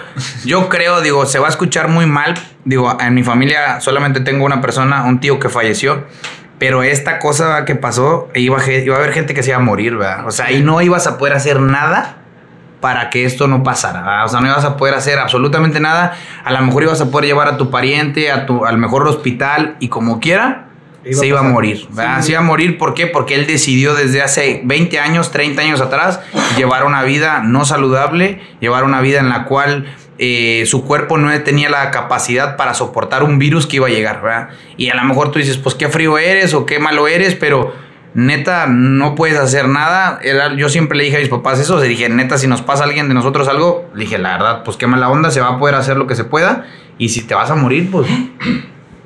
yo 0.46 0.68
creo, 0.70 1.02
digo, 1.02 1.26
se 1.26 1.38
va 1.38 1.46
a 1.46 1.50
escuchar 1.50 1.88
muy 1.88 2.06
mal. 2.06 2.34
Digo, 2.64 2.96
en 2.98 3.12
mi 3.12 3.22
familia 3.22 3.80
solamente 3.80 4.20
tengo 4.20 4.46
una 4.46 4.62
persona, 4.62 5.04
un 5.04 5.20
tío 5.20 5.38
que 5.38 5.50
falleció. 5.50 6.04
Pero 6.58 6.82
esta 6.82 7.18
cosa 7.18 7.66
que 7.66 7.74
pasó, 7.74 8.30
iba, 8.34 8.58
iba 8.66 8.96
a 8.96 8.98
haber 8.98 9.12
gente 9.12 9.34
que 9.34 9.42
se 9.42 9.50
iba 9.50 9.58
a 9.58 9.62
morir, 9.62 9.96
¿verdad? 9.96 10.26
O 10.26 10.30
sea, 10.30 10.50
y 10.50 10.62
no 10.62 10.80
ibas 10.80 11.06
a 11.06 11.18
poder 11.18 11.34
hacer 11.34 11.60
nada 11.60 12.16
para 12.86 13.10
que 13.10 13.24
esto 13.24 13.48
no 13.48 13.64
pasara, 13.64 14.00
¿verdad? 14.00 14.24
O 14.26 14.28
sea, 14.28 14.38
no 14.38 14.46
ibas 14.46 14.64
a 14.64 14.76
poder 14.76 14.94
hacer 14.94 15.18
absolutamente 15.18 15.80
nada. 15.80 16.16
A 16.44 16.52
lo 16.52 16.60
mejor 16.60 16.84
ibas 16.84 17.00
a 17.00 17.10
poder 17.10 17.26
llevar 17.26 17.48
a 17.48 17.56
tu 17.56 17.68
pariente 17.68 18.30
a 18.30 18.46
tu, 18.46 18.64
al 18.64 18.78
mejor 18.78 19.08
hospital 19.08 19.74
y 19.80 19.88
como 19.88 20.20
quiera, 20.20 20.68
Iba 21.04 21.18
se 21.18 21.26
iba 21.26 21.40
a 21.40 21.42
morir. 21.42 21.88
¿verdad? 21.90 22.18
Sí. 22.18 22.26
Se 22.26 22.30
iba 22.30 22.42
a 22.42 22.44
morir, 22.44 22.78
¿por 22.78 22.94
qué? 22.94 23.08
Porque 23.08 23.34
él 23.34 23.48
decidió 23.48 23.96
desde 23.96 24.22
hace 24.22 24.60
20 24.62 25.00
años, 25.00 25.32
30 25.32 25.62
años 25.62 25.80
atrás, 25.80 26.20
llevar 26.56 26.84
una 26.84 27.02
vida 27.02 27.42
no 27.42 27.64
saludable, 27.64 28.40
llevar 28.60 28.84
una 28.84 29.00
vida 29.00 29.18
en 29.18 29.30
la 29.30 29.46
cual 29.46 29.92
eh, 30.18 30.62
su 30.66 30.84
cuerpo 30.84 31.18
no 31.18 31.36
tenía 31.42 31.68
la 31.68 31.90
capacidad 31.90 32.56
para 32.56 32.72
soportar 32.72 33.24
un 33.24 33.40
virus 33.40 33.66
que 33.66 33.76
iba 33.78 33.88
a 33.88 33.90
llegar, 33.90 34.22
¿verdad? 34.22 34.50
Y 34.76 34.90
a 34.90 34.94
lo 34.94 35.02
mejor 35.02 35.32
tú 35.32 35.40
dices, 35.40 35.56
pues 35.56 35.74
qué 35.74 35.88
frío 35.88 36.18
eres 36.18 36.54
o 36.54 36.64
qué 36.64 36.78
malo 36.78 37.08
eres, 37.08 37.34
pero 37.34 37.74
neta, 38.16 38.66
no 38.66 39.14
puedes 39.14 39.38
hacer 39.38 39.68
nada. 39.68 40.18
Era, 40.22 40.54
yo 40.56 40.68
siempre 40.70 40.96
le 40.96 41.04
dije 41.04 41.18
a 41.18 41.20
mis 41.20 41.28
papás 41.28 41.60
eso, 41.60 41.78
le 41.78 41.86
dije, 41.86 42.08
neta, 42.08 42.38
si 42.38 42.46
nos 42.48 42.62
pasa 42.62 42.84
alguien 42.84 43.08
de 43.08 43.14
nosotros 43.14 43.46
algo, 43.46 43.88
le 43.94 44.04
dije, 44.04 44.16
la 44.18 44.32
verdad, 44.32 44.62
pues 44.64 44.76
qué 44.78 44.86
mala 44.86 45.10
onda, 45.10 45.30
se 45.30 45.40
va 45.40 45.48
a 45.48 45.58
poder 45.58 45.74
hacer 45.74 45.96
lo 45.98 46.06
que 46.06 46.14
se 46.16 46.24
pueda. 46.24 46.64
Y 46.98 47.10
si 47.10 47.22
te 47.22 47.34
vas 47.34 47.50
a 47.50 47.54
morir, 47.54 47.90
pues 47.90 48.08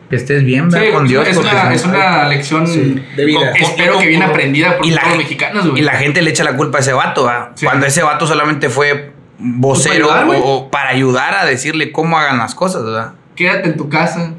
que 0.08 0.16
estés 0.16 0.44
bien, 0.44 0.70
Sí, 0.70 0.78
¿verdad? 0.78 0.92
con 0.94 1.06
Dios. 1.08 1.26
es, 1.28 1.36
una, 1.36 1.74
es 1.74 1.84
una 1.84 2.28
lección 2.28 2.66
Sí, 2.66 3.02
de 3.16 3.24
vida. 3.24 3.50
espero 3.52 3.98
que 3.98 4.06
bien 4.06 4.22
aprendida 4.22 4.76
por 4.76 4.86
Y 4.86 4.90
la 4.90 4.98
todos 5.02 5.08
los 5.14 5.18
mexicanos, 5.24 5.68
güey. 5.68 5.82
Y 5.82 5.84
la 5.84 5.94
gente 5.94 6.22
le 6.22 6.30
echa 6.30 6.44
la 6.44 6.56
culpa 6.56 6.78
a 6.78 6.80
ese 6.80 6.92
vato. 6.92 7.28
Sí. 7.56 7.66
Cuando 7.66 7.86
ese 7.86 8.02
vato 8.02 8.26
solamente 8.26 8.68
fue 8.70 9.12
vocero 9.38 10.06
Pues 10.06 10.14
para 10.18 10.22
ayudar, 10.24 10.42
o, 10.44 10.54
o 10.56 10.70
para 10.70 10.88
ayudar 10.90 11.34
a 11.34 11.44
decirle 11.46 11.90
cómo 11.92 12.16
hagan 12.18 12.38
las 12.38 12.54
cosas, 12.54 12.84
¿verdad? 12.84 13.12
Quédate 13.36 13.68
en 13.70 13.76
tu 13.76 13.88
casa, 13.88 14.32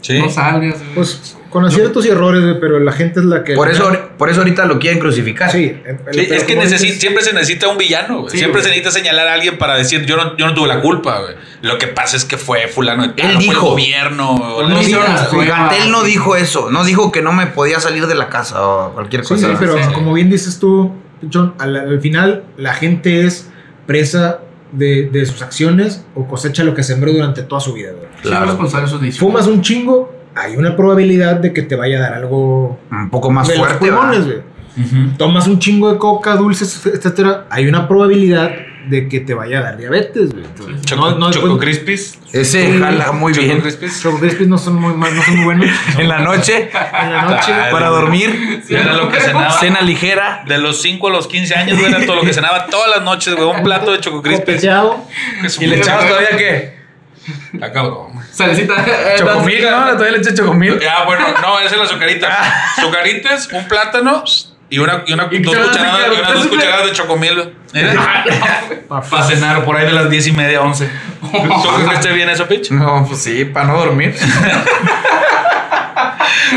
Sí. 0.00 0.18
no 0.18 0.28
salgas. 0.28 0.78
güey. 0.80 0.94
Pues 0.94 1.36
con 1.54 1.64
aciertos 1.64 2.04
y 2.04 2.08
errores, 2.08 2.56
pero 2.60 2.80
la 2.80 2.90
gente 2.90 3.20
es 3.20 3.26
la 3.26 3.44
que. 3.44 3.54
Por 3.54 3.70
eso, 3.70 3.90
por 4.18 4.28
eso 4.28 4.40
ahorita 4.40 4.66
lo 4.66 4.80
quieren 4.80 4.98
crucificar. 4.98 5.50
Sí, 5.52 5.74
el- 5.86 5.98
el- 6.06 6.14
Sí, 6.14 6.26
pero 6.28 6.34
es 6.34 6.44
que 6.44 6.78
siempre 6.90 7.22
se 7.22 7.32
necesita 7.32 7.68
un 7.68 7.78
villano, 7.78 8.18
güey. 8.22 8.30
Sí, 8.32 8.38
siempre 8.38 8.60
güey. 8.60 8.64
se 8.64 8.68
necesita 8.80 8.90
señalar 8.90 9.28
a 9.28 9.34
alguien 9.34 9.56
para 9.56 9.76
decir, 9.76 10.04
yo 10.04 10.16
no, 10.16 10.36
yo 10.36 10.46
no 10.46 10.54
tuve 10.54 10.66
la 10.66 10.80
culpa, 10.80 11.20
güey. 11.20 11.34
Lo 11.62 11.78
que 11.78 11.86
pasa 11.86 12.16
es 12.16 12.24
que 12.24 12.36
fue 12.38 12.66
fulano 12.66 13.06
de 13.06 13.12
Él 13.22 13.38
dijo. 13.38 13.52
el 13.52 13.58
gobierno. 13.60 14.34
No. 14.68 15.44
Gatel 15.44 15.90
no 15.90 16.02
dijo 16.02 16.36
eso, 16.36 16.70
no 16.70 16.84
dijo 16.84 17.12
que 17.12 17.22
no 17.22 17.32
me 17.32 17.46
podía 17.46 17.78
salir 17.80 18.06
de 18.06 18.14
la 18.16 18.28
casa 18.28 18.66
o 18.66 18.92
cualquier 18.92 19.22
cosa. 19.22 19.48
sí, 19.48 19.54
pero 19.58 19.76
Sí, 19.78 19.84
sí. 19.84 19.92
como 19.94 20.12
bien 20.12 20.28
dices 20.30 20.58
tú, 20.58 20.92
John, 21.32 21.54
al, 21.58 21.76
al 21.76 22.00
final 22.00 22.44
la 22.56 22.74
gente 22.74 23.24
es 23.26 23.48
presa 23.86 24.40
de, 24.72 25.08
de 25.12 25.24
sus 25.24 25.40
acciones 25.42 26.04
o 26.16 26.26
cosecha 26.26 26.64
lo 26.64 26.74
que 26.74 26.82
sembró 26.82 27.12
durante 27.12 27.42
toda 27.42 27.60
su 27.60 27.74
vida. 27.74 27.92
güey. 27.92 28.06
Sí, 28.16 28.22
Claro. 28.28 28.44
es 28.46 28.50
responsable 28.50 28.86
de 28.86 28.90
sus 28.90 29.00
decisiones. 29.00 29.32
Fumas 29.32 29.46
un 29.46 29.62
chingo, 29.62 30.12
hay 30.36 30.56
una 30.56 30.76
probabilidad 30.76 31.36
de 31.36 31.52
que 31.52 31.62
te 31.62 31.76
vaya 31.76 31.98
a 31.98 32.00
dar 32.02 32.14
algo 32.14 32.78
Un 32.90 33.10
poco 33.10 33.30
más 33.30 33.48
de 33.48 33.54
fuerte. 33.54 33.86
los 33.86 33.96
pulmones, 33.98 34.24
güey. 34.26 34.38
Ujú. 34.76 35.16
Tomas 35.16 35.46
un 35.46 35.58
chingo 35.60 35.92
de 35.92 35.98
coca, 35.98 36.34
dulces, 36.36 36.84
etcétera, 36.86 37.46
hay 37.50 37.66
una 37.68 37.86
probabilidad 37.86 38.50
de 38.88 39.08
que 39.08 39.20
te 39.20 39.32
vaya 39.32 39.60
a 39.60 39.62
dar 39.62 39.76
diabetes, 39.78 40.32
güey. 40.32 40.44
Choco, 40.84 41.10
no- 41.12 41.16
no- 41.18 41.30
Choco 41.30 41.46
pues, 41.56 41.60
Crispies. 41.60 42.18
Ese 42.32 42.66
Sí. 42.72 42.78
jala 42.78 43.12
muy 43.12 43.32
Choco 43.32 43.46
bien. 43.46 43.60
Crispies. 43.60 44.02
Choco 44.02 44.18
Crispies 44.18 44.48
no 44.48 44.58
son 44.58 44.74
muy, 44.74 44.92
mal- 44.92 45.14
no 45.14 45.22
son 45.22 45.36
muy 45.36 45.44
buenos. 45.44 45.66
En 45.98 46.08
la 46.08 46.18
noche, 46.18 46.68
En 47.02 47.12
la 47.12 47.22
noche, 47.22 47.52
para 47.70 47.86
dormir, 47.88 48.62
Sí, 48.66 48.74
era 48.74 48.92
lo 48.94 49.08
que 49.10 49.20
cenaba. 49.20 49.52
cena 49.52 49.80
ligera. 49.80 50.42
De 50.46 50.58
los 50.58 50.82
5 50.82 51.06
a 51.08 51.10
los 51.12 51.28
15 51.28 51.54
años, 51.54 51.78
güey, 51.78 51.90
era 51.94 52.04
todo 52.04 52.16
lo 52.16 52.22
que 52.22 52.34
cenaba 52.34 52.66
todas 52.66 52.90
las 52.94 53.02
noches, 53.04 53.34
güey. 53.36 53.48
Un 53.48 53.62
plato 53.62 53.92
de 53.92 54.00
Choco. 54.00 54.22
Copeteado. 54.22 55.02
Y 55.60 55.66
le 55.66 55.76
echabas 55.76 56.06
todavía 56.08 56.36
qué? 56.36 56.83
Ah, 57.60 57.70
cabrón. 57.72 58.12
güey. 58.12 58.26
Salecita. 58.32 58.74
eh, 58.86 59.14
Chocomil, 59.18 59.62
¿no? 59.62 59.86
Todavía 59.92 60.10
le 60.12 60.18
eché 60.18 60.34
chocomil. 60.34 60.78
Ah, 60.90 61.04
bueno, 61.06 61.24
no, 61.40 61.58
esa 61.60 61.74
es 61.74 61.78
la 61.78 61.84
azucarita. 61.84 62.28
Azucaritas, 62.76 63.48
un 63.52 63.64
plátano 63.66 64.24
y 64.70 64.78
una, 64.78 65.04
y 65.06 65.12
una 65.12 65.28
Y 65.30 65.38
dos 65.40 65.54
cucharadas 65.56 66.08
y 66.16 66.18
unas 66.20 66.34
dos 66.34 66.46
cucharadas 66.48 66.86
de 66.86 66.92
chocomil. 66.92 67.54
Para 68.88 69.22
cenar 69.24 69.64
por 69.64 69.76
ahí 69.76 69.86
de 69.86 69.92
las 69.92 70.08
10 70.10 70.26
y 70.28 70.32
media, 70.32 70.60
11. 70.62 70.88
¿Tú 71.20 71.28
crees 71.30 71.88
que 71.88 71.94
esté 71.94 72.12
bien 72.12 72.28
eso, 72.28 72.46
pitch? 72.46 72.70
No, 72.70 73.04
pues 73.06 73.20
sí, 73.22 73.44
para 73.44 73.66
no 73.66 73.78
dormir. 73.78 74.14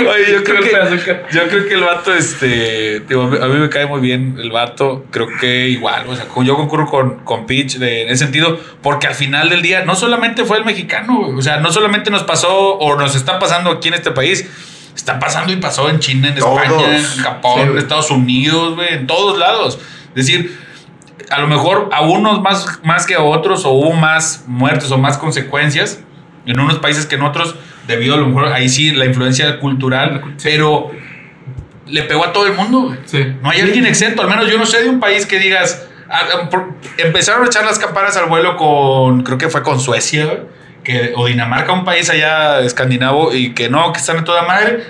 Oye, 0.06 0.32
yo 0.34 0.44
creo 0.44 0.62
que 0.62 1.22
yo 1.32 1.48
creo 1.48 1.68
que 1.68 1.74
el 1.74 1.82
vato, 1.82 2.14
este, 2.14 3.02
digo, 3.02 3.24
a 3.24 3.48
mí- 3.48 3.60
me 3.60 3.70
cae 3.70 3.86
muy 3.86 4.00
bien 4.02 4.36
el 4.40 4.52
vato. 4.52 5.06
Creo 5.12 5.28
que 5.40 5.70
igual, 5.70 6.06
o 6.08 6.16
sea, 6.16 6.26
yo 6.44 6.56
concurro 6.56 6.86
con, 6.88 7.20
con 7.24 7.46
Pitch 7.46 7.78
de- 7.78 8.04
en 8.04 8.10
ese 8.10 8.24
sentido, 8.26 8.60
porque 8.82 9.08
al 9.08 9.16
final 9.16 9.50
del 9.50 9.62
día 9.62 9.84
no 9.86 9.96
solamente 9.96 10.46
fue 10.46 10.58
el 10.58 10.66
mexicano, 10.66 11.20
o 11.36 11.42
sea, 11.42 11.58
no 11.58 11.72
solamente 11.72 12.12
nos 12.12 12.24
pasó 12.24 12.76
o 12.78 12.96
nos 12.98 13.16
está 13.16 13.40
pasando 13.40 13.72
aquí 13.72 13.88
en 13.88 13.94
este 13.96 14.12
país. 14.12 14.50
Está 14.96 15.20
pasando 15.20 15.54
y 15.54 15.58
pasó 15.58 15.90
en 15.90 16.00
China, 16.00 16.30
en 16.30 16.36
Todos. 16.36 16.60
España, 16.64 16.98
en 16.98 17.04
Japón, 17.04 17.62
Sí, 17.64 17.70
en. 17.72 17.78
Estados 17.78 18.10
Unidos, 18.10 18.76
güey, 18.76 18.94
en 18.96 19.06
todos 19.06 19.38
lados. 19.38 19.78
Es 20.16 20.26
decir, 20.26 20.58
a 21.30 21.40
lo 21.40 21.46
mejor 21.48 21.90
a 21.94 22.02
unos 22.02 22.42
más, 22.42 22.80
más 22.84 23.06
que 23.06 23.14
a 23.14 23.22
otros, 23.22 23.64
o 23.66 23.70
hubo 23.74 23.94
más 23.94 24.46
muertes 24.48 24.90
o 24.92 24.98
más 24.98 25.20
consecuencias 25.20 26.00
en 26.48 26.60
unos 26.60 26.80
países 26.80 27.06
que 27.06 27.14
en 27.16 27.22
otros, 27.22 27.56
debido 27.88 28.16
a 28.16 28.18
lo 28.18 28.28
mejor 28.28 28.46
ahí 28.52 28.68
sí 28.70 28.92
la 28.92 29.06
influencia 29.06 29.60
cultural, 29.60 30.36
pero 30.44 30.92
le 31.86 32.04
pegó 32.04 32.26
a 32.26 32.34
todo 32.34 32.46
el 32.48 32.54
mundo. 32.54 32.96
Sí. 33.06 33.26
No 33.42 33.50
hay 33.50 33.62
alguien 33.62 33.86
exento, 33.86 34.22
al 34.22 34.30
menos 34.30 34.50
yo 34.52 34.58
no 34.58 34.66
sé 34.66 34.84
de 34.84 34.90
un 34.90 35.00
país 35.00 35.26
que 35.26 35.40
digas. 35.40 35.88
ah, 36.10 36.22
ah, 36.34 36.50
por- 36.50 36.74
empezaron 36.98 37.44
a 37.44 37.48
echar 37.48 37.66
las 37.66 37.80
campanas 37.80 38.16
al 38.18 38.26
vuelo 38.28 38.56
con, 38.58 39.24
creo 39.24 39.38
que 39.38 39.50
fue 39.50 39.62
con 39.64 39.80
Suecia, 39.80 40.40
que, 40.84 41.12
o 41.16 41.28
Dinamarca, 41.28 41.72
un 41.74 41.84
país 41.86 42.10
allá 42.10 42.62
escandinavo, 42.62 43.34
y 43.34 43.54
que 43.54 43.70
no, 43.70 43.92
que 43.92 44.00
están 44.00 44.20
a 44.20 44.24
toda 44.24 44.44
madre, 44.44 44.84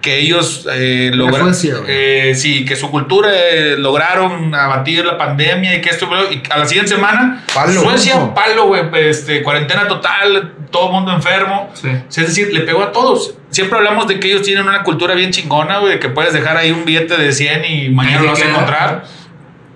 que 0.00 0.18
ellos 0.18 0.66
eh, 0.72 1.10
lograron. 1.12 1.52
Eh, 1.88 2.32
sí, 2.36 2.64
que 2.64 2.74
su 2.76 2.90
cultura 2.90 3.30
eh, 3.32 3.76
lograron 3.78 4.54
abatir 4.54 5.04
la 5.04 5.18
pandemia 5.18 5.74
y 5.74 5.80
que 5.80 5.90
esto, 5.90 6.08
y 6.30 6.42
a 6.50 6.58
la 6.58 6.66
siguiente 6.66 6.94
semana, 6.94 7.44
Palo. 7.52 7.80
Suecia, 7.82 8.32
palo, 8.34 8.66
güey, 8.66 8.82
este, 8.94 9.42
cuarentena 9.42 9.86
total, 9.88 10.54
todo 10.70 10.90
mundo 10.92 11.12
enfermo. 11.12 11.70
Sí. 11.74 11.88
Es 12.08 12.16
decir, 12.16 12.52
le 12.52 12.60
pegó 12.60 12.82
a 12.82 12.92
todos. 12.92 13.34
Siempre 13.50 13.78
hablamos 13.78 14.06
de 14.06 14.20
que 14.20 14.28
ellos 14.28 14.42
tienen 14.42 14.66
una 14.68 14.82
cultura 14.82 15.14
bien 15.14 15.30
chingona, 15.30 15.78
güey, 15.78 15.98
que 15.98 16.08
puedes 16.08 16.32
dejar 16.32 16.56
ahí 16.56 16.70
un 16.70 16.84
billete 16.84 17.16
de 17.16 17.32
100 17.32 17.64
y 17.64 17.88
mañana 17.90 18.22
lo 18.22 18.30
vas 18.30 18.42
a 18.42 18.48
encontrar. 18.48 19.04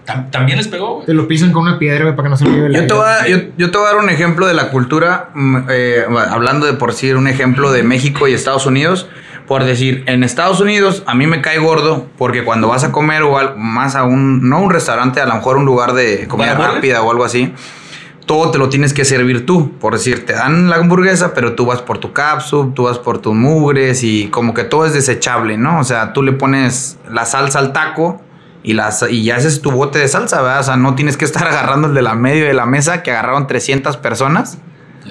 Tam- 0.07 0.31
también 0.31 0.59
les 0.59 0.69
pegó, 0.69 0.97
güey. 0.97 1.07
Te 1.07 1.15
lo 1.15 1.27
pisan 1.27 1.51
con 1.51 1.63
una 1.63 1.79
piedra, 1.79 2.03
güey, 2.05 2.15
para 2.15 2.27
que 2.27 2.31
no 2.31 2.37
se 2.37 2.45
olvide 2.45 2.69
la 2.69 2.81
Yo 2.81 2.87
te, 2.87 2.93
voy 2.95 3.07
a, 3.09 3.27
yo, 3.27 3.39
yo 3.57 3.71
te 3.71 3.79
voy 3.79 3.87
a 3.87 3.91
dar 3.95 3.99
un 4.05 4.11
ejemplo 4.11 4.47
de 4.47 4.53
la 4.55 4.69
cultura, 4.69 5.31
mm, 5.35 5.57
eh, 5.71 6.05
hablando 6.31 6.67
de 6.67 6.75
por 6.75 6.93
sí, 6.93 7.11
un 7.13 7.27
ejemplo 7.27 7.73
de 7.73 7.83
México 7.83 8.29
y 8.29 8.35
Estados 8.35 8.67
Unidos. 8.67 9.09
Por 9.47 9.65
decir, 9.65 10.05
en 10.07 10.23
Estados 10.25 10.61
Unidos 10.61 11.03
a 11.07 11.15
mí 11.15 11.27
me 11.27 11.41
cae 11.43 11.59
gordo 11.59 12.07
porque 12.17 12.45
cuando 12.45 12.69
vas 12.69 12.83
a 12.85 12.93
comer 12.93 13.23
o 13.23 13.39
al- 13.39 13.57
más 13.57 13.95
a 13.97 14.05
un, 14.05 14.49
no 14.49 14.61
un 14.61 14.71
restaurante, 14.71 15.21
a 15.21 15.27
lo 15.27 15.35
mejor 15.35 15.57
un 15.57 15.65
lugar 15.67 15.93
de 15.95 16.27
comida 16.29 16.55
rápida 16.55 17.03
o 17.03 17.11
algo 17.11 17.25
así, 17.25 17.53
todo 18.27 18.51
te 18.51 18.59
lo 18.59 18.69
tienes 18.69 18.95
que 18.95 19.05
servir 19.05 19.47
tú. 19.47 19.73
Por 19.79 19.95
decir, 19.95 20.25
te 20.27 20.33
dan 20.33 20.71
la 20.71 20.77
hamburguesa, 20.77 21.35
pero 21.35 21.55
tú 21.55 21.67
vas 21.67 21.83
por 21.83 21.99
tu 21.99 22.13
capsup, 22.13 22.75
tú 22.75 22.85
vas 22.85 22.99
por 22.99 23.19
tus 23.19 23.35
mugres 23.35 24.03
y 24.03 24.29
como 24.29 24.55
que 24.55 24.65
todo 24.65 24.87
es 24.87 24.95
desechable, 24.95 25.57
¿no? 25.57 25.81
O 25.81 25.85
sea, 25.85 26.13
tú 26.13 26.23
le 26.23 26.33
pones 26.33 26.99
la 27.11 27.25
salsa 27.25 27.59
al 27.59 27.73
taco 27.73 28.21
y, 28.63 28.73
las, 28.73 29.05
y 29.09 29.25
ya 29.25 29.37
ese 29.37 29.49
es 29.49 29.61
tu 29.61 29.71
bote 29.71 29.99
de 29.99 30.09
salsa, 30.09 30.41
¿verdad? 30.41 30.61
O 30.61 30.65
sea, 30.65 30.77
no 30.77 30.95
tienes 30.95 31.17
que 31.17 31.25
estar 31.25 31.47
agarrando 31.49 31.89
el 31.89 31.95
de 31.95 32.03
la 32.03 32.15
medio 32.15 32.47
de 32.47 32.55
la 32.55 32.67
mesa 32.67 33.03
que 33.03 33.11
agarraron 33.11 33.47
300 33.47 33.97
personas. 33.99 34.59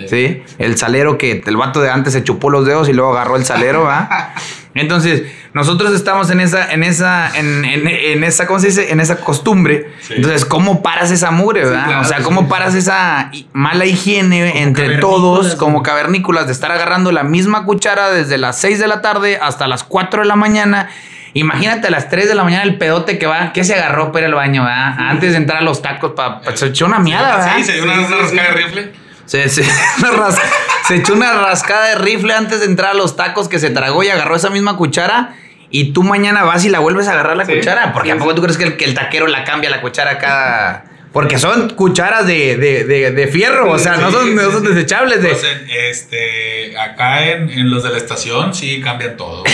¿Sí? 0.07 0.41
El 0.57 0.75
salero 0.75 1.19
que 1.19 1.43
el 1.45 1.55
vato 1.55 1.79
de 1.79 1.91
antes 1.91 2.13
se 2.13 2.23
chupó 2.23 2.49
los 2.49 2.65
dedos 2.65 2.89
y 2.89 2.93
luego 2.93 3.11
agarró 3.11 3.35
el 3.35 3.45
salero, 3.45 3.83
¿verdad? 3.83 4.29
Entonces, 4.75 5.23
nosotros 5.53 5.93
estamos 5.93 6.29
en 6.31 6.39
esa, 6.39 6.71
en 6.73 6.83
esa, 6.83 7.29
en, 7.37 7.63
en- 7.63 7.87
en 7.87 8.23
esa, 8.23 8.47
¿cómo 8.47 8.59
se 8.59 8.67
dice? 8.67 8.91
En 8.91 8.99
esa 8.99 9.17
costumbre. 9.17 9.87
Sí. 10.01 10.13
Entonces, 10.15 10.45
¿cómo 10.45 10.81
paras 10.81 11.11
esa 11.11 11.29
mugre, 11.31 11.63
verdad? 11.65 11.85
claro, 11.85 12.01
o 12.01 12.03
sea, 12.05 12.21
¿cómo 12.23 12.41
sí. 12.41 12.47
paras 12.49 12.73
esa 12.75 13.29
mala 13.53 13.85
higiene 13.85 14.63
entre 14.63 14.97
todos, 14.97 15.55
como 15.55 15.83
cavernícolas, 15.83 16.47
de 16.47 16.53
estar 16.53 16.71
agarrando 16.71 17.11
la 17.11 17.23
misma 17.23 17.65
cuchara 17.65 18.09
desde 18.09 18.37
las 18.37 18.59
6 18.59 18.79
de 18.79 18.87
la 18.87 19.01
tarde 19.01 19.37
hasta 19.41 19.67
las 19.67 19.83
4 19.83 20.21
de 20.21 20.27
la 20.27 20.35
mañana? 20.35 20.89
Imagínate 21.35 21.87
a 21.87 21.89
las 21.91 22.09
3 22.09 22.27
de 22.27 22.35
la 22.35 22.43
mañana 22.43 22.63
el 22.63 22.77
pedote 22.77 23.17
que 23.17 23.25
va, 23.25 23.53
que 23.53 23.63
se 23.63 23.73
agarró 23.73 24.11
para 24.11 24.25
ir 24.27 24.33
al 24.33 24.35
baño, 24.35 24.63
¿verdad? 24.63 24.95
Antes 24.99 25.31
de 25.31 25.37
entrar 25.37 25.59
a 25.59 25.61
los 25.63 25.81
tacos, 25.81 26.11
para 26.15 26.41
se 26.55 26.67
echó 26.67 26.85
una 26.85 26.99
miada, 26.99 27.37
¿verdad? 27.37 27.53
Sí, 27.57 27.63
se 27.63 27.73
dio 27.73 27.83
una, 27.85 27.93
Sí, 27.95 27.99
una 28.01 28.07
sí, 28.07 28.21
rascada 28.21 28.47
de 28.49 28.53
rifle. 28.63 28.91
Se, 29.25 29.47
se- 29.49 29.63
ras- 30.17 30.39
se 30.87 30.95
echó 30.95 31.13
una 31.13 31.33
rascada 31.33 31.87
de 31.89 31.95
rifle 31.95 32.33
antes 32.33 32.59
de 32.59 32.65
entrar 32.65 32.91
a 32.91 32.93
los 32.93 33.15
tacos 33.15 33.47
que 33.49 33.59
se 33.59 33.69
tragó 33.69 34.03
y 34.03 34.09
agarró 34.09 34.35
esa 34.35 34.49
misma 34.49 34.75
cuchara. 34.77 35.35
Y 35.69 35.91
tú 35.93 36.03
mañana 36.03 36.43
vas 36.43 36.63
y 36.65 36.69
la 36.69 36.79
vuelves 36.79 37.07
a 37.07 37.13
agarrar 37.13 37.35
la 37.37 37.45
Sí. 37.45 37.53
cuchara. 37.55 37.93
Porque 37.93 38.11
¿a 38.11 38.15
Sí, 38.15 38.19
poco 38.19 38.35
tú 38.35 38.41
crees 38.43 38.57
que 38.57 38.63
el, 38.65 38.77
que 38.77 38.85
el 38.85 38.93
taquero 38.93 39.25
la 39.27 39.43
cambia 39.43 39.69
la 39.69 39.81
cuchara 39.81 40.17
cada.? 40.19 40.85
Porque 41.11 41.37
son 41.37 41.69
cucharas 41.69 42.25
de, 42.27 42.57
de, 42.57 42.83
de- 42.85 43.11
de 43.11 43.27
fierro, 43.27 43.69
o 43.71 43.77
sea, 43.79 43.97
no, 43.97 44.11
son, 44.11 44.35
no 44.35 44.51
son 44.51 44.63
desechables. 44.63 45.21
De, 45.21 45.29
Pues 45.29 45.43
en, 45.43 45.69
este, 45.69 46.77
acá 46.79 47.23
en, 47.27 47.49
en 47.51 47.69
los 47.69 47.83
de 47.83 47.89
la 47.91 47.97
estación 47.97 48.53
sí 48.53 48.81
cambian 48.81 49.15
todo. 49.17 49.43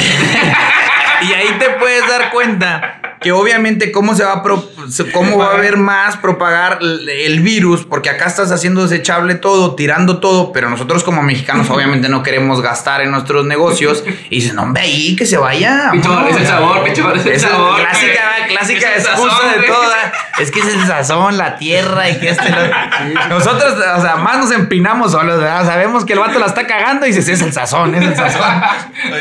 Y 1.21 1.33
ahí 1.33 1.49
te 1.59 1.69
puedes 1.71 2.07
dar 2.07 2.31
cuenta 2.31 3.08
que 3.21 3.31
obviamente 3.31 3.91
cómo 3.91 4.15
se 4.15 4.23
va 4.23 4.33
a 4.33 4.43
pro- 4.43 4.63
cómo 5.13 5.37
va 5.37 5.47
a 5.51 5.53
haber 5.55 5.77
más 5.77 6.17
propagar 6.17 6.79
el 6.81 7.39
virus, 7.41 7.85
porque 7.85 8.09
acá 8.09 8.25
estás 8.27 8.51
haciendo 8.51 8.81
desechable 8.87 9.35
todo, 9.35 9.75
tirando 9.75 10.19
todo, 10.19 10.51
pero 10.53 10.69
nosotros 10.69 11.03
como 11.03 11.21
mexicanos 11.21 11.69
obviamente 11.69 12.07
no 12.09 12.23
queremos 12.23 12.61
gastar 12.61 13.01
en 13.01 13.11
nuestros 13.11 13.45
negocios 13.45 14.03
y 14.29 14.35
dicen, 14.41 14.55
no, 14.55 14.63
hombre, 14.63 14.83
ahí 14.83 15.15
que 15.15 15.25
se 15.25 15.37
vaya. 15.37 15.89
Picho, 15.91 16.09
vámonos". 16.09 16.31
es 16.31 16.41
el 16.41 16.47
sabor, 16.47 16.83
picho, 16.83 17.13
es 17.13 17.25
el 17.25 17.31
Esa 17.33 17.49
sabor. 17.49 17.75
clásica, 17.81 18.21
clásica 18.47 18.95
Es 18.95 19.05
excusa 19.05 19.31
sazón, 19.35 19.61
de 19.61 19.67
toda. 19.67 20.13
Es 20.39 20.51
que 20.51 20.59
es 20.61 20.67
el 20.67 20.87
sazón, 20.87 21.37
la 21.37 21.57
tierra 21.57 22.09
y 22.09 22.17
que 22.17 22.29
este. 22.29 22.49
lo- 22.49 23.27
Nosotros, 23.29 23.73
o 23.97 24.01
sea, 24.01 24.15
más 24.15 24.37
nos 24.37 24.51
empinamos 24.51 25.11
solos, 25.11 25.39
¿verdad? 25.39 25.65
Sabemos 25.65 26.05
que 26.05 26.13
el 26.13 26.19
vato 26.19 26.39
la 26.39 26.45
está 26.45 26.65
cagando 26.65 27.05
y 27.05 27.09
dices, 27.09 27.27
es 27.27 27.41
el 27.41 27.51
sazón, 27.51 27.93
es 27.95 28.03
el 28.05 28.15
sazón. 28.15 28.61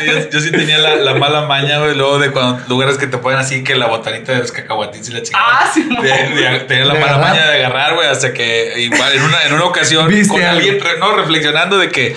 Yo, 0.05 0.29
yo 0.31 0.39
sí 0.39 0.51
tenía 0.51 0.77
la, 0.77 0.95
la 0.95 1.15
mala 1.15 1.41
maña, 1.47 1.79
güey, 1.79 1.95
luego 1.95 2.19
de 2.19 2.31
cuando 2.31 2.61
lugares 2.69 2.97
que 2.97 3.07
te 3.07 3.17
ponen 3.17 3.39
así 3.39 3.63
que 3.63 3.75
la 3.75 3.87
botanita 3.89 4.31
de 4.33 4.39
los 4.39 4.51
cacahuatitos 4.51 5.09
y 5.09 5.11
la 5.13 5.21
chingada. 5.23 5.45
Ah, 5.61 5.71
sí, 5.73 5.87
de- 6.01 6.59
tener 6.67 6.85
la 6.87 6.93
mala 6.95 7.17
maña 7.17 7.47
de 7.47 7.57
agarrar, 7.65 7.95
güey, 7.95 8.07
hasta 8.07 8.33
que 8.33 8.73
igual 8.77 9.13
en 9.13 9.21
una, 9.23 9.43
en 9.43 9.53
una 9.53 9.65
ocasión 9.65 10.07
¿Viste 10.07 10.29
con 10.33 10.41
algo? 10.41 10.57
alguien, 10.57 10.79
re- 10.79 10.97
no, 10.99 11.15
reflexionando 11.15 11.77
de 11.77 11.89
que, 11.89 12.15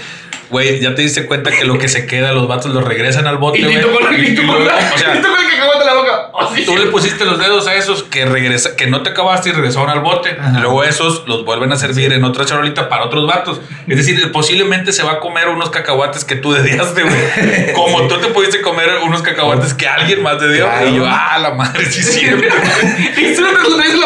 güey, 0.53 0.79
ya 0.81 0.95
te 0.95 1.03
diste 1.03 1.27
cuenta 1.27 1.51
que 1.51 1.65
lo 1.65 1.79
que 1.79 1.89
se 1.89 2.07
queda, 2.07 2.31
los 2.33 2.47
vatos 2.47 2.73
los 2.73 2.85
regresan 2.85 3.27
al 3.27 3.39
bote, 3.39 3.59
Y 3.59 3.63
güey. 3.65 3.75
y- 3.75 3.79
te 3.79 3.83
tocó 3.83 3.99
el 4.01 4.07
cacahuate 4.17 5.81
en 5.81 5.87
la 5.87 5.95
boca. 5.95 6.29
Oh, 6.35 6.55
sí. 6.55 6.65
Tú 6.65 6.77
le 6.77 6.87
pusiste 6.87 7.25
los 7.25 7.39
dedos 7.39 7.67
a 7.67 7.75
esos 7.75 8.03
que 8.05 8.25
regresa, 8.27 8.77
que 8.77 8.87
no 8.87 9.03
te 9.03 9.11
acabaste 9.11 9.49
y 9.49 9.53
regresaron 9.53 9.91
al 9.91 10.01
bote. 10.01 10.37
Ajá. 10.39 10.61
Luego 10.61 10.85
esos 10.85 11.27
los 11.27 11.45
vuelven 11.45 11.73
a 11.73 11.77
servir 11.77 12.13
en 12.13 12.23
otra 12.25 12.45
charolita 12.45 12.89
para 12.89 13.05
otros 13.05 13.27
vatos. 13.27 13.61
Es 13.89 13.97
decir, 13.97 14.31
posiblemente 14.31 14.93
se 14.93 15.03
va 15.03 15.13
a 15.13 15.19
comer 15.21 15.49
unos 15.49 15.71
cacahuates 15.71 16.25
que 16.25 16.37
tú 16.37 16.53
dediaste, 16.53 17.03
güey. 17.03 17.73
Como 17.75 18.07
tú 18.09 18.19
te 18.19 18.29
pudiste 18.29 18.61
comer 18.61 18.91
unos 19.03 19.23
cacahuates 19.23 19.75
que 19.75 19.89
alguien 19.89 20.23
más 20.23 20.39
te 20.39 20.53
dio. 20.53 20.65
Claro. 20.67 20.89
Y 20.89 20.95
yo, 20.97 21.05
ah, 21.07 21.39
la 21.41 21.51
madre, 21.55 21.85
sí, 21.87 22.03
sí. 22.03 22.27
Y 23.17 23.35
tú 23.35 23.43
la 23.43 23.53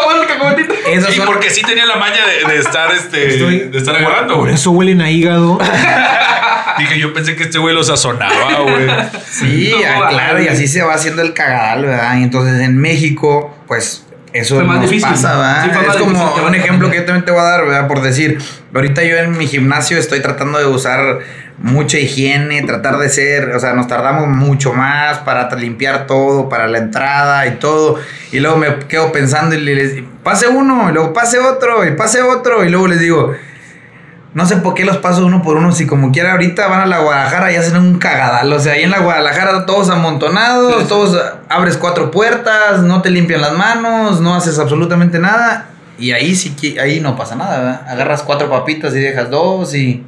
mano 0.05 0.21
el 0.21 0.27
cacahuatito. 0.27 0.73
Sí, 1.11 1.21
porque 1.25 1.49
sí 1.49 1.61
tenía 1.63 1.85
la 1.85 1.95
maña 1.97 2.25
de, 2.25 2.53
de 2.53 2.59
estar, 2.59 2.91
este, 2.93 3.27
Estoy- 3.35 3.59
de 3.69 3.77
estar 3.77 3.95
agarrando, 3.95 4.35
Por 4.35 4.43
güey. 4.43 4.53
eso 4.55 4.71
huelen 4.71 5.01
a 5.01 5.09
hígado. 5.11 5.59
Dije, 6.77 6.99
yo 6.99 7.13
pensé 7.13 7.35
que 7.35 7.43
este 7.43 7.57
güey 7.59 7.73
lo 7.75 7.83
sazonaba, 7.83 8.61
güey. 8.61 8.87
Sí, 9.31 9.71
No, 9.71 10.03
ah, 10.03 10.09
claro, 10.09 10.41
y 10.41 10.47
así 10.47 10.67
se 10.67 10.81
va 10.81 10.93
haciendo 10.93 11.21
el 11.21 11.33
cagadal, 11.33 11.85
¿verdad? 11.85 12.17
Y 12.17 12.23
entonces 12.23 12.61
en 12.61 12.77
México, 12.77 13.55
pues 13.67 14.05
eso 14.33 14.55
Fue 14.55 14.63
más 14.63 14.81
nos 14.81 14.89
difícil. 14.89 15.09
pasa, 15.09 15.37
¿verdad? 15.37 15.63
Sí, 15.63 15.69
fue 15.71 15.87
es 15.87 15.95
como 15.97 16.11
difícil 16.11 16.43
un 16.45 16.55
ejemplo 16.55 16.91
que 16.91 16.97
yo 16.97 17.05
también 17.05 17.25
te 17.25 17.31
voy 17.31 17.41
a 17.41 17.43
dar, 17.43 17.65
¿verdad? 17.65 17.87
Por 17.87 18.01
decir, 18.01 18.37
ahorita 18.73 19.03
yo 19.03 19.17
en 19.17 19.37
mi 19.37 19.47
gimnasio 19.47 19.97
estoy 19.97 20.19
tratando 20.19 20.59
de 20.59 20.65
usar 20.65 21.19
mucha 21.59 21.97
higiene, 21.97 22.61
tratar 22.63 22.97
de 22.97 23.09
ser, 23.09 23.49
o 23.49 23.59
sea, 23.59 23.73
nos 23.73 23.87
tardamos 23.87 24.27
mucho 24.27 24.73
más 24.73 25.19
para 25.19 25.49
limpiar 25.55 26.05
todo, 26.05 26.49
para 26.49 26.67
la 26.67 26.77
entrada 26.77 27.47
y 27.47 27.51
todo. 27.51 27.99
Y 28.31 28.39
luego 28.39 28.57
me 28.57 28.77
quedo 28.87 29.11
pensando 29.11 29.55
y 29.55 29.59
les 29.61 30.03
pase 30.23 30.47
uno, 30.47 30.89
y 30.89 30.93
luego 30.93 31.13
pase 31.13 31.39
otro, 31.39 31.85
y 31.85 31.91
pase 31.91 32.21
otro, 32.21 32.63
y 32.63 32.69
luego 32.69 32.87
les 32.87 32.99
digo, 32.99 33.33
no 34.37 34.45
sé 34.45 34.57
por 34.57 34.75
qué 34.75 34.85
los 34.85 34.97
paso 34.97 35.25
uno 35.25 35.41
por 35.41 35.57
uno. 35.57 35.71
Si 35.71 35.87
como 35.87 36.11
quiera 36.11 36.33
ahorita 36.33 36.67
van 36.67 36.81
a 36.81 36.85
la 36.85 36.99
Guadalajara 36.99 37.51
y 37.51 37.55
hacen 37.55 37.75
un 37.75 37.97
cagadal. 37.97 38.53
O 38.53 38.59
sea, 38.59 38.73
ahí 38.73 38.83
en 38.83 38.91
la 38.91 38.99
Guadalajara 38.99 39.65
todos 39.65 39.89
amontonados, 39.89 40.75
Sí, 40.75 40.81
sí. 40.83 40.87
todos 40.89 41.19
abres 41.49 41.75
cuatro 41.77 42.11
puertas, 42.11 42.83
no 42.83 43.01
te 43.01 43.09
limpian 43.09 43.41
las 43.41 43.53
manos, 43.53 44.21
no 44.21 44.35
haces 44.35 44.59
absolutamente 44.59 45.17
nada. 45.17 45.69
Y 45.97 46.11
ahí 46.11 46.35
sí 46.35 46.55
que 46.55 46.79
ahí 46.79 46.99
no 46.99 47.15
pasa 47.17 47.35
nada, 47.35 47.57
¿verdad? 47.57 47.81
Agarras 47.89 48.21
cuatro 48.21 48.47
papitas 48.49 48.93
y 48.95 48.99
dejas 48.99 49.31
dos 49.31 49.73
y. 49.73 50.03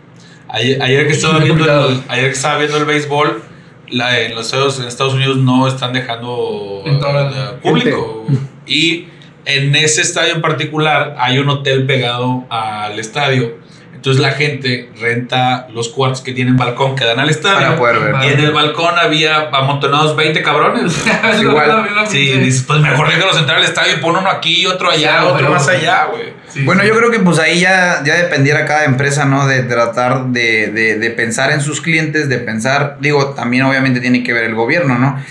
Ayer, 0.47 0.79
ayer 0.81 1.07
que 1.07 1.13
estaba 1.13 1.39
viendo 1.39 1.65
el, 1.65 2.03
ayer 2.07 2.25
que 2.25 2.31
estaba 2.35 2.57
viendo 2.59 2.77
el 2.77 2.85
béisbol, 2.85 3.41
la- 3.89 4.19
en 4.19 4.35
los 4.35 4.45
Estados, 4.45 4.79
en 4.79 4.85
Estados 4.87 5.15
Unidos 5.15 5.37
no 5.37 5.67
están 5.67 5.91
dejando 5.93 6.83
eh, 6.85 7.59
público. 7.63 8.25
Y 8.67 9.07
en 9.45 9.75
ese 9.75 10.01
estadio 10.01 10.35
en 10.35 10.41
particular 10.41 11.15
hay 11.17 11.39
un 11.39 11.49
hotel 11.49 11.85
pegado 11.87 12.43
al 12.51 12.99
estadio. 12.99 13.57
Entonces 13.99 14.21
la 14.21 14.31
gente 14.31 14.89
renta 14.97 15.67
los 15.73 15.89
cuartos 15.89 16.21
que 16.21 16.31
tienen 16.31 16.55
balcón 16.55 16.95
que 16.95 17.03
dan 17.03 17.19
al 17.19 17.29
estadio. 17.29 17.57
Para 17.67 17.75
poder 17.75 17.99
ver. 17.99 18.15
Y 18.23 18.27
en 18.33 18.39
el 18.39 18.51
balcón 18.53 18.97
había 18.97 19.49
amontonados 19.51 20.15
20 20.15 20.41
cabrones. 20.41 21.03
Igual. 21.41 21.85
Sí, 22.07 22.31
dices, 22.39 22.63
pues 22.65 22.79
mejor 22.79 23.09
déjalos 23.09 23.37
entrar 23.37 23.57
al 23.57 23.65
estadio 23.65 23.95
y 23.97 23.99
pon 23.99 24.15
uno 24.15 24.29
aquí, 24.29 24.65
otro 24.65 24.89
allá, 24.89 25.19
Sí, 25.19 25.25
otro 25.25 25.37
pero- 25.39 25.49
más 25.51 25.67
allá, 25.67 26.05
güey. 26.05 26.33
Sí, 26.47 26.63
Bueno, 26.63 26.81
sí. 26.81 26.87
yo 26.87 26.95
creo 26.95 27.11
que 27.11 27.19
pues 27.19 27.39
ahí 27.39 27.59
ya, 27.59 28.01
ya 28.05 28.15
dependiera 28.15 28.65
cada 28.65 28.85
empresa, 28.85 29.25
¿no? 29.25 29.45
De 29.47 29.63
tratar 29.63 30.27
de, 30.27 30.67
de, 30.67 30.97
de 30.97 31.09
pensar 31.11 31.51
en 31.51 31.59
sus 31.59 31.81
clientes, 31.81 32.29
de 32.29 32.37
pensar, 32.37 32.97
digo, 33.01 33.31
también 33.35 33.63
obviamente 33.63 33.99
tiene 33.99 34.23
que 34.23 34.31
ver 34.31 34.45
el 34.45 34.55
gobierno, 34.55 34.97
¿no? 34.97 35.21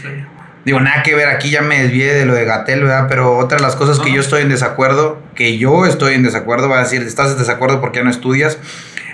Sí. 0.69 0.73
Digo, 0.73 0.81
nada 0.81 1.03
que 1.03 1.14
ver, 1.14 1.29
aquí 1.29 1.51
ya 1.51 1.62
me 1.62 1.83
desvié 1.83 2.12
de 2.14 2.27
lo 2.27 2.35
de 2.35 2.45
Gatel, 2.45 2.83
¿verdad? 2.83 3.07
Pero 3.09 3.37
otra 3.37 3.57
de 3.59 3.62
las 3.62 3.75
cosas 3.77 3.99
que 3.99 4.12
yo 4.12 4.21
estoy 4.21 4.43
en 4.43 4.49
desacuerdo, 4.51 5.21
que 5.35 5.57
yo 5.59 5.87
estoy 5.87 6.14
en 6.14 6.23
desacuerdo, 6.23 6.69
va 6.69 6.77
a 6.79 6.83
decir, 6.83 7.03
estás 7.03 7.33
en 7.33 7.39
desacuerdo 7.39 7.81
porque 7.81 7.99
ya 7.99 8.05
no 8.05 8.11
estudias. 8.11 8.59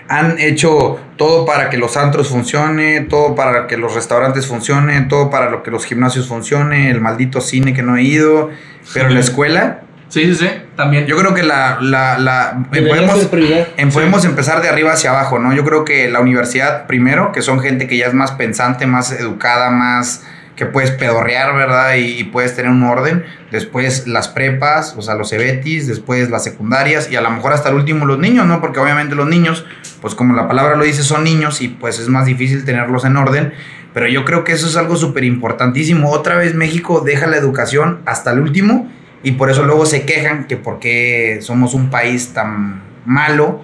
Han 0.09 0.39
hecho 0.39 0.99
todo 1.17 1.47
para 1.47 1.71
que 1.71 1.79
los 1.79 1.97
antros 1.97 2.29
funcione, 2.29 3.01
todo 3.01 3.35
para 3.35 3.67
que 3.67 3.77
los 3.79 3.95
restaurantes 3.95 4.47
funcionen, 4.47 5.09
todo 5.09 5.31
para 5.31 5.49
lo 5.49 5.63
que 5.63 5.71
los 5.71 5.87
gimnasios 5.87 6.29
funcione, 6.29 6.91
el 6.91 7.01
maldito 7.01 7.41
cine 7.41 7.73
que 7.73 7.83
no 7.83 7.97
he 7.97 8.03
ido, 8.03 8.51
pero 8.93 9.09
la 9.09 9.21
escuela, 9.21 9.81
Sí, 10.11 10.27
sí, 10.27 10.35
sí. 10.47 10.51
También. 10.77 11.07
yo 11.07 11.17
creo 11.17 11.35
que 11.35 11.43
la, 11.43 11.79
la, 11.81 12.19
la 12.19 12.67
podemos, 12.71 13.29
en- 13.77 13.91
podemos 13.91 14.25
empezar 14.25 14.61
de 14.61 14.69
arriba 14.69 14.93
hacia 14.93 15.11
abajo, 15.11 15.39
¿no? 15.39 15.53
Yo 15.55 15.65
creo 15.65 15.85
que 15.85 16.09
la 16.11 16.21
universidad 16.21 16.87
primero, 16.87 17.33
que 17.33 17.41
son 17.43 17.59
gente 17.61 17.87
que 17.89 17.97
ya 17.97 18.07
es 18.07 18.15
más 18.15 18.33
pensante, 18.33 18.87
más 18.87 19.11
educada, 19.11 19.71
más 19.71 20.23
que 20.57 20.67
puedes 20.67 20.91
pedorrear, 20.93 21.55
¿verdad? 21.55 21.95
Y, 21.97 22.19
y 22.19 22.25
puedes 22.25 22.55
tener 22.55 22.71
un 22.71 22.83
orden. 22.83 23.25
Después 23.51 24.07
las 24.07 24.29
prepas, 24.29 24.95
o 24.97 25.03
sea, 25.03 25.15
los 25.15 25.31
cebetis, 25.31 25.87
después 25.87 26.31
las 26.31 26.45
secundarias 26.45 27.11
y 27.11 27.17
a 27.17 27.21
lo 27.21 27.31
mejor 27.31 27.53
hasta 27.53 27.69
el 27.69 27.75
último 27.75 28.07
los 28.07 28.19
niños, 28.19 28.47
¿no? 28.47 28.61
Porque 28.61 28.81
obviamente 28.81 29.15
los 29.15 29.29
niños, 29.29 29.65
pues 30.01 30.15
como 30.15 30.35
la 30.35 30.49
palabra 30.49 30.77
lo 30.77 30.85
dice, 30.85 31.03
son 31.03 31.25
niños 31.25 31.61
y 31.61 31.69
pues 31.69 31.99
es 31.99 32.09
más 32.09 32.27
difícil 32.27 32.65
tenerlos 32.65 33.05
en 33.05 33.17
orden. 33.17 33.53
Pero 33.95 34.09
yo 34.09 34.25
creo 34.25 34.43
que 34.43 34.53
eso 34.53 34.67
es 34.67 34.77
algo 34.77 34.97
súper 34.97 35.25
importantísimo. 35.25 36.11
Otra 36.11 36.37
vez 36.37 36.55
México 36.55 37.01
deja 37.01 37.29
la 37.29 37.37
educación 37.37 38.01
hasta 38.07 38.33
el 38.33 38.41
último 38.41 38.91
y 39.23 39.33
por 39.33 39.51
eso 39.51 39.65
luego 39.65 39.87
se 39.87 40.05
quejan 40.05 40.47
que 40.47 40.57
por 40.57 40.81
qué 40.81 41.39
somos 41.41 41.75
un 41.75 41.91
país 41.91 42.35
tan 42.35 42.83
malo. 43.07 43.63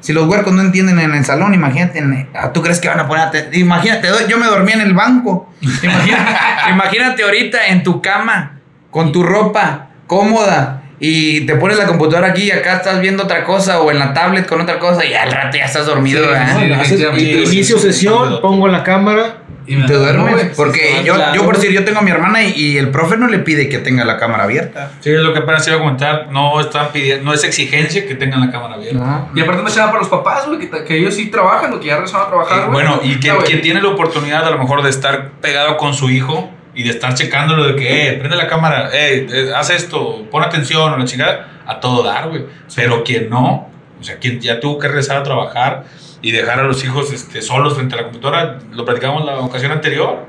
Si 0.00 0.12
los 0.12 0.28
huercos 0.28 0.52
no 0.52 0.60
entienden 0.62 0.98
en 1.00 1.14
el 1.14 1.24
salón, 1.24 1.52
imagínate, 1.54 1.98
en- 1.98 2.28
ah, 2.34 2.52
¿tú 2.52 2.62
crees 2.62 2.78
que 2.80 2.88
van 2.88 3.00
a 3.00 3.08
poner 3.08 3.26
aten- 3.28 3.48
Imagínate, 3.54 4.08
yo 4.28 4.38
me 4.38 4.46
dormía 4.46 4.74
en 4.76 4.82
el 4.82 4.94
banco. 4.94 5.50
Imagínate, 5.60 6.36
imagínate 6.70 7.22
ahorita 7.24 7.66
en 7.68 7.82
tu 7.82 8.00
cama, 8.02 8.58
con 8.90 9.10
tu 9.12 9.22
ropa 9.22 9.88
cómoda, 10.06 10.82
y 10.98 11.40
te 11.46 11.56
pones 11.56 11.76
la 11.76 11.86
computadora 11.86 12.28
aquí 12.28 12.44
y 12.44 12.50
acá 12.50 12.76
estás 12.76 13.00
viendo 13.00 13.24
otra 13.24 13.44
cosa, 13.44 13.80
o 13.80 13.90
en 13.90 13.98
la 13.98 14.14
tablet 14.14 14.46
con 14.46 14.60
otra 14.60 14.78
cosa, 14.78 15.04
y 15.04 15.12
al 15.14 15.30
rato 15.30 15.56
ya 15.58 15.64
estás 15.64 15.84
dormido, 15.86 16.22
Sí, 16.22 16.28
¿verdad? 16.30 16.46
sí, 16.46 16.52
No, 16.68 16.74
haces- 16.76 16.98
definitivamente. 16.98 17.54
inicio 17.54 17.78
sesión, 17.78 18.40
pongo 18.40 18.68
la 18.68 18.82
cámara. 18.82 19.38
Y 19.68 19.76
me- 19.76 19.86
Te 19.86 19.94
duermes. 19.94 20.32
Güey. 20.34 20.54
porque 20.54 20.96
sí, 21.00 21.04
yo, 21.04 21.14
claro. 21.14 21.34
yo, 21.34 21.44
por 21.44 21.56
decir, 21.56 21.72
yo 21.72 21.84
tengo 21.84 21.98
a 21.98 22.02
mi 22.02 22.10
hermana 22.12 22.42
y, 22.42 22.52
y 22.52 22.78
el 22.78 22.90
profe 22.90 23.16
no 23.16 23.26
le 23.26 23.40
pide 23.40 23.68
que 23.68 23.78
tenga 23.78 24.04
la 24.04 24.16
cámara 24.16 24.44
abierta. 24.44 24.92
Sí, 25.00 25.10
es 25.10 25.20
lo 25.20 25.32
que 25.32 25.40
apenas 25.40 25.66
iba 25.66 25.76
a 25.76 25.78
comentar. 25.80 26.28
No 26.30 26.60
están 26.60 26.92
pidiendo, 26.92 27.24
no 27.24 27.34
es 27.34 27.42
exigencia 27.44 28.06
que 28.06 28.14
tengan 28.14 28.40
la 28.40 28.50
cámara 28.52 28.74
abierta. 28.74 28.98
No. 29.00 29.30
Y 29.34 29.40
aparte 29.40 29.62
no 29.62 29.68
se 29.68 29.80
da 29.80 29.86
para 29.86 29.98
los 29.98 30.08
papás, 30.08 30.46
güey, 30.46 30.58
que, 30.60 30.84
que 30.84 30.96
ellos 30.98 31.14
sí 31.14 31.30
trabajan 31.30 31.72
o 31.72 31.80
que 31.80 31.86
ya 31.88 31.94
regresaron 31.96 32.26
a 32.26 32.28
trabajar, 32.30 32.58
Eh, 32.58 32.60
güey. 32.66 32.72
bueno, 32.72 33.00
y 33.02 33.16
quien 33.16 33.60
tiene 33.60 33.82
la 33.82 33.88
oportunidad 33.88 34.46
a 34.46 34.50
lo 34.50 34.58
mejor 34.58 34.82
de 34.82 34.90
estar 34.90 35.30
pegado 35.40 35.76
con 35.76 35.94
su 35.94 36.10
hijo 36.10 36.50
y 36.74 36.82
de 36.84 36.90
estar 36.90 37.14
checándolo 37.14 37.66
de 37.66 37.74
que, 37.76 38.08
eh, 38.08 38.12
prende 38.14 38.36
la 38.36 38.46
cámara, 38.48 38.90
eh, 38.92 39.26
eh, 39.30 39.50
haz 39.56 39.70
esto, 39.70 40.26
pon 40.30 40.42
atención 40.44 40.92
o 40.92 40.96
la 40.96 41.04
chingada, 41.06 41.48
a 41.66 41.80
todo 41.80 42.02
dar, 42.04 42.28
güey. 42.28 42.44
Pero 42.76 43.02
quien 43.02 43.30
no, 43.30 43.70
o 43.98 44.04
sea, 44.04 44.18
quien 44.18 44.40
ya 44.40 44.60
tuvo 44.60 44.78
que 44.78 44.86
regresar 44.86 45.16
a 45.16 45.22
trabajar 45.22 45.84
y 46.22 46.32
dejar 46.32 46.60
a 46.60 46.64
los 46.64 46.84
hijos 46.84 47.12
este, 47.12 47.42
solos 47.42 47.74
frente 47.74 47.94
a 47.94 47.98
la 47.98 48.04
computadora, 48.04 48.58
lo 48.72 48.84
platicamos 48.84 49.24
la 49.24 49.38
ocasión 49.38 49.72
anterior. 49.72 50.26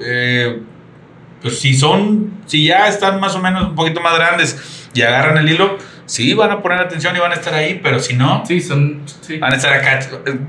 Eh, 0.00 0.60
pues 1.42 1.60
si 1.60 1.74
son, 1.74 2.32
si 2.46 2.66
ya 2.66 2.88
están 2.88 3.20
más 3.20 3.34
o 3.34 3.40
menos 3.40 3.68
un 3.68 3.74
poquito 3.74 4.00
más 4.00 4.16
grandes 4.16 4.90
y 4.94 5.02
agarran 5.02 5.38
el 5.38 5.48
hilo, 5.48 5.78
sí 6.06 6.34
van 6.34 6.50
a 6.50 6.62
poner 6.62 6.80
atención 6.80 7.14
y 7.14 7.20
van 7.20 7.30
a 7.30 7.34
estar 7.34 7.54
ahí, 7.54 7.80
pero 7.82 8.00
si 8.00 8.14
no, 8.14 8.42
Sí, 8.46 8.60
son. 8.60 9.02
Sí. 9.20 9.38
van 9.38 9.52
a 9.52 9.56
estar 9.56 9.72
acá. 9.72 10.00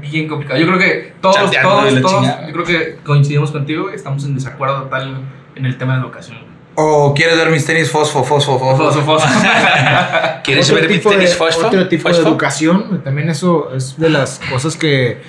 bien 0.01 0.27
complicado. 0.27 0.59
Yo 0.59 0.65
creo 0.65 0.79
que 0.79 1.13
todos, 1.21 1.35
todos, 1.51 2.01
todos, 2.01 2.25
yo 2.47 2.53
creo 2.53 2.65
que 2.65 2.97
coincidimos 3.03 3.51
contigo, 3.51 3.89
estamos 3.91 4.23
en 4.25 4.35
desacuerdo 4.35 4.83
total 4.83 5.21
en 5.55 5.65
el 5.65 5.77
tema 5.77 5.95
de 5.95 6.01
educación. 6.01 6.48
O 6.81 7.13
quieres 7.13 7.35
ver 7.37 7.49
mis 7.49 7.65
tenis 7.65 7.89
fosfo, 7.91 8.23
fosfo, 8.23 8.57
fosfo. 8.57 9.01
Foso. 9.01 9.27
¿Quieres 10.43 10.71
ver 10.71 10.87
mis 10.89 11.01
tenis 11.03 11.29
de, 11.31 11.35
fosfo? 11.35 11.67
Otro 11.67 11.87
tipo 11.89 12.07
de 12.07 12.13
¿Fosfo? 12.15 12.29
educación, 12.29 13.01
también 13.03 13.29
eso 13.29 13.71
es 13.75 13.97
de 13.99 14.09
las 14.09 14.39
cosas 14.49 14.77
que, 14.77 15.21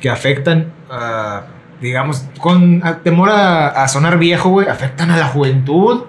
que 0.00 0.10
afectan, 0.10 0.72
a, 0.90 1.44
digamos, 1.80 2.24
con 2.38 2.82
a- 2.86 2.98
temor 2.98 3.30
a, 3.30 3.68
a 3.68 3.88
sonar 3.88 4.18
viejo, 4.18 4.50
güey, 4.50 4.68
afectan 4.68 5.10
a 5.10 5.16
la 5.16 5.26
juventud. 5.28 6.02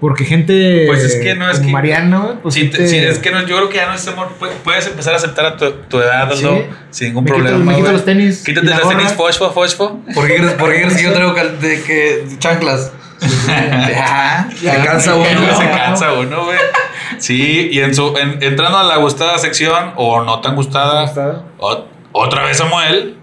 Porque 0.00 0.24
gente 0.24 0.84
Pues 0.86 1.02
es 1.02 1.16
que 1.16 1.34
no 1.34 1.50
es 1.50 1.56
como 1.56 1.66
que- 1.68 1.72
Mariano, 1.72 2.38
pues 2.40 2.54
te- 2.54 2.88
sí, 2.88 2.96
es 2.98 3.18
que 3.18 3.32
no, 3.32 3.40
yo 3.46 3.56
creo 3.56 3.68
que 3.68 3.76
ya 3.78 3.86
no 3.88 3.94
es 3.94 4.06
amor. 4.06 4.28
pu- 4.40 4.48
Puedes 4.62 4.86
empezar 4.86 5.14
a 5.14 5.16
aceptar 5.16 5.44
a 5.46 5.56
tu, 5.56 5.72
tu 5.88 5.98
edad, 6.00 6.30
Sí. 6.32 6.44
Aldo, 6.44 6.64
sin 6.90 7.08
ningún 7.08 7.24
me 7.24 7.30
quito, 7.32 7.42
problema. 7.44 7.72
me 7.72 7.76
quito 7.78 7.90
los 7.92 8.04
tenis. 8.04 8.44
Quítate 8.44 8.68
gorra. 8.68 8.96
tenis 8.96 9.12
fosfo, 9.14 9.50
fosfo. 9.50 10.00
¿Por 10.14 10.26
qué 10.28 10.36
crees, 10.36 10.52
por 10.52 10.70
qué 10.72 10.82
crees 10.82 10.96
que 10.96 11.02
yo 11.02 11.12
traigo 11.14 11.34
de, 11.34 11.82
que, 11.82 12.24
chanclas? 12.38 12.92
Ya, 13.20 14.48
se 14.60 14.82
cansa 14.84 15.14
uno. 15.16 15.28
No 15.46 15.56
se 15.58 15.70
cansa 15.70 16.12
uno, 16.14 16.44
güey. 16.44 16.58
Sí, 17.18 17.68
y 17.72 17.80
en 17.80 17.94
su, 17.94 18.16
en- 18.16 18.42
entrando 18.42 18.78
a 18.78 18.82
la 18.84 18.96
gustada 18.96 19.38
sección, 19.38 19.92
o 19.96 20.22
no 20.22 20.40
tan 20.40 20.54
gustada, 20.54 21.12
o- 21.58 21.84
otra 22.12 22.44
vez 22.44 22.58
Samuel. 22.58 23.14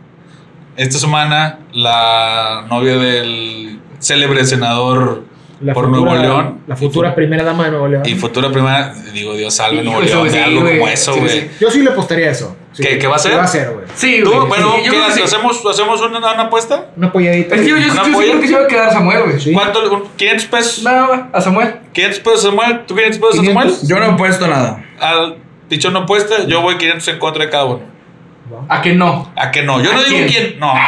Esta 0.77 0.97
semana, 0.99 1.59
la 1.71 2.65
novia 2.69 2.97
del 2.97 3.79
célebre 3.99 4.43
senador 4.43 5.23
La 5.61 5.73
por 5.73 5.85
futura, 5.85 6.01
Nuevo 6.11 6.21
León. 6.21 6.61
La 6.67 6.75
futura 6.75 7.15
primera 7.15 7.45
dama 7.45 7.63
de 7.65 7.71
Nuevo 7.71 7.87
León. 7.87 8.03
y 8.05 8.15
futura 8.15 8.49
primera, 8.51 8.93
digo, 9.13 9.35
Dios 9.35 9.53
salve 9.55 9.83
Nuevo 9.83 10.01
León, 10.01 10.29
de 10.29 10.43
algo 10.43 10.61
como 10.67 10.87
eso, 10.89 11.15
güey. 11.15 11.29
sí. 11.29 11.49
Yo 11.61 11.71
sí 11.71 11.81
le 11.81 11.91
apostaría 11.91 12.29
eso. 12.29 12.57
Sí. 12.75 12.83
¿Qué- 12.83 12.99
qué 12.99 13.07
va 13.07 13.15
a 13.15 13.19
ser? 13.19 13.31
¿Qué 13.31 13.37
va 13.37 13.43
a 13.43 13.47
ser, 13.47 13.71
güey? 13.71 13.85
Sí, 13.95 14.19
¿Tú? 14.21 14.31
güey. 14.33 14.47
Bueno, 14.49 14.73
Sí, 14.83 14.89
¿qué 14.89 15.11
sí. 15.13 15.21
¿Hacemos, 15.21 15.65
¿hacemos 15.65 16.01
una, 16.01 16.17
una 16.17 16.43
apuesta? 16.43 16.87
Una 16.97 17.09
polladita. 17.11 17.55
Es 17.55 17.61
que 17.61 17.69
yo, 17.69 17.77
yo, 17.77 17.91
¿Una 17.93 18.03
yo 18.03 18.17
creo 18.17 18.41
que 18.41 18.47
se 18.49 18.53
va 18.55 18.63
a 18.63 18.67
quedar 18.67 18.91
Samuel, 18.91 19.23
güey. 19.23 19.39
Sí. 19.39 19.53
¿Cuánto? 19.53 19.89
Un- 19.93 20.03
¿500 20.17 20.45
pesos? 20.47 20.83
No, 20.83 20.91
va, 21.09 21.29
a 21.31 21.39
Samuel. 21.41 21.75
¿500 21.93 22.19
pesos 22.19 22.41
Samuel? 22.43 22.81
¿Tú 22.85 22.93
500 22.95 23.19
pesos 23.19 23.39
500. 23.39 23.63
Samuel? 23.63 23.87
Yo 23.87 23.99
no 23.99 24.13
he 24.13 24.17
puesto 24.17 24.47
nada. 24.47 24.83
Al 24.99 25.37
dicho 25.69 25.89
no 25.91 25.99
apuesta, 25.99 26.45
yo 26.47 26.59
voy 26.61 26.77
500 26.77 27.07
en 27.07 27.19
contra 27.19 27.45
de 27.45 27.49
cada 27.49 27.63
uno. 27.65 27.95
¿A 28.69 28.81
que 28.81 28.93
no? 28.93 29.31
¿A 29.37 29.49
que 29.51 29.63
no? 29.63 29.81
Yo 29.81 29.91
no 29.93 29.99
¿A 29.99 30.03
digo 30.03 30.17
quién? 30.17 30.27
quién. 30.27 30.59
No, 30.59 30.73
No. 30.73 30.79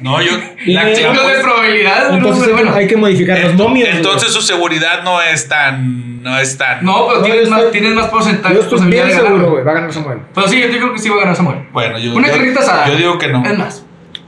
No, 0.00 0.20
yo. 0.22 0.32
La- 0.66 0.82
Uno 1.10 1.28
de 1.28 1.34
probabilidad, 1.42 2.14
Entonces 2.14 2.52
bueno. 2.52 2.74
hay 2.74 2.86
que 2.86 2.96
modificar 2.96 3.38
los 3.40 3.54
momios. 3.54 3.88
Entonces 3.92 4.32
su 4.32 4.40
seguridad 4.42 5.02
no 5.04 5.20
es 5.22 5.48
tan. 5.48 6.22
No 6.22 6.38
es 6.38 6.56
tan. 6.56 6.84
No, 6.84 7.06
pero 7.08 7.20
No, 7.20 7.24
tienes, 7.26 7.48
más, 7.50 7.70
tienes 7.70 7.92
más 7.94 8.06
porcentaje 8.08 8.54
Yo 8.54 8.60
estoy 8.62 8.80
bien 8.86 9.10
seguro, 9.10 9.50
güey. 9.50 9.64
Va 9.64 9.72
a 9.72 9.74
ganar 9.74 9.92
Samuel. 9.92 10.18
Pero 10.34 10.48
sí, 10.48 10.60
yo 10.60 10.68
creo 10.68 10.92
que 10.92 10.98
sí 10.98 11.08
va 11.10 11.16
a 11.16 11.20
ganar 11.20 11.36
Samuel. 11.36 11.68
Bueno, 11.72 11.98
yo. 11.98 12.14
Una 12.14 12.28
yo- 12.28 12.34
carnita 12.34 12.60
asada. 12.60 12.88
Yo 12.88 12.96
digo 12.96 13.18
que 13.18 13.28
no. 13.28 13.44
Es 13.44 13.58
más. 13.58 13.84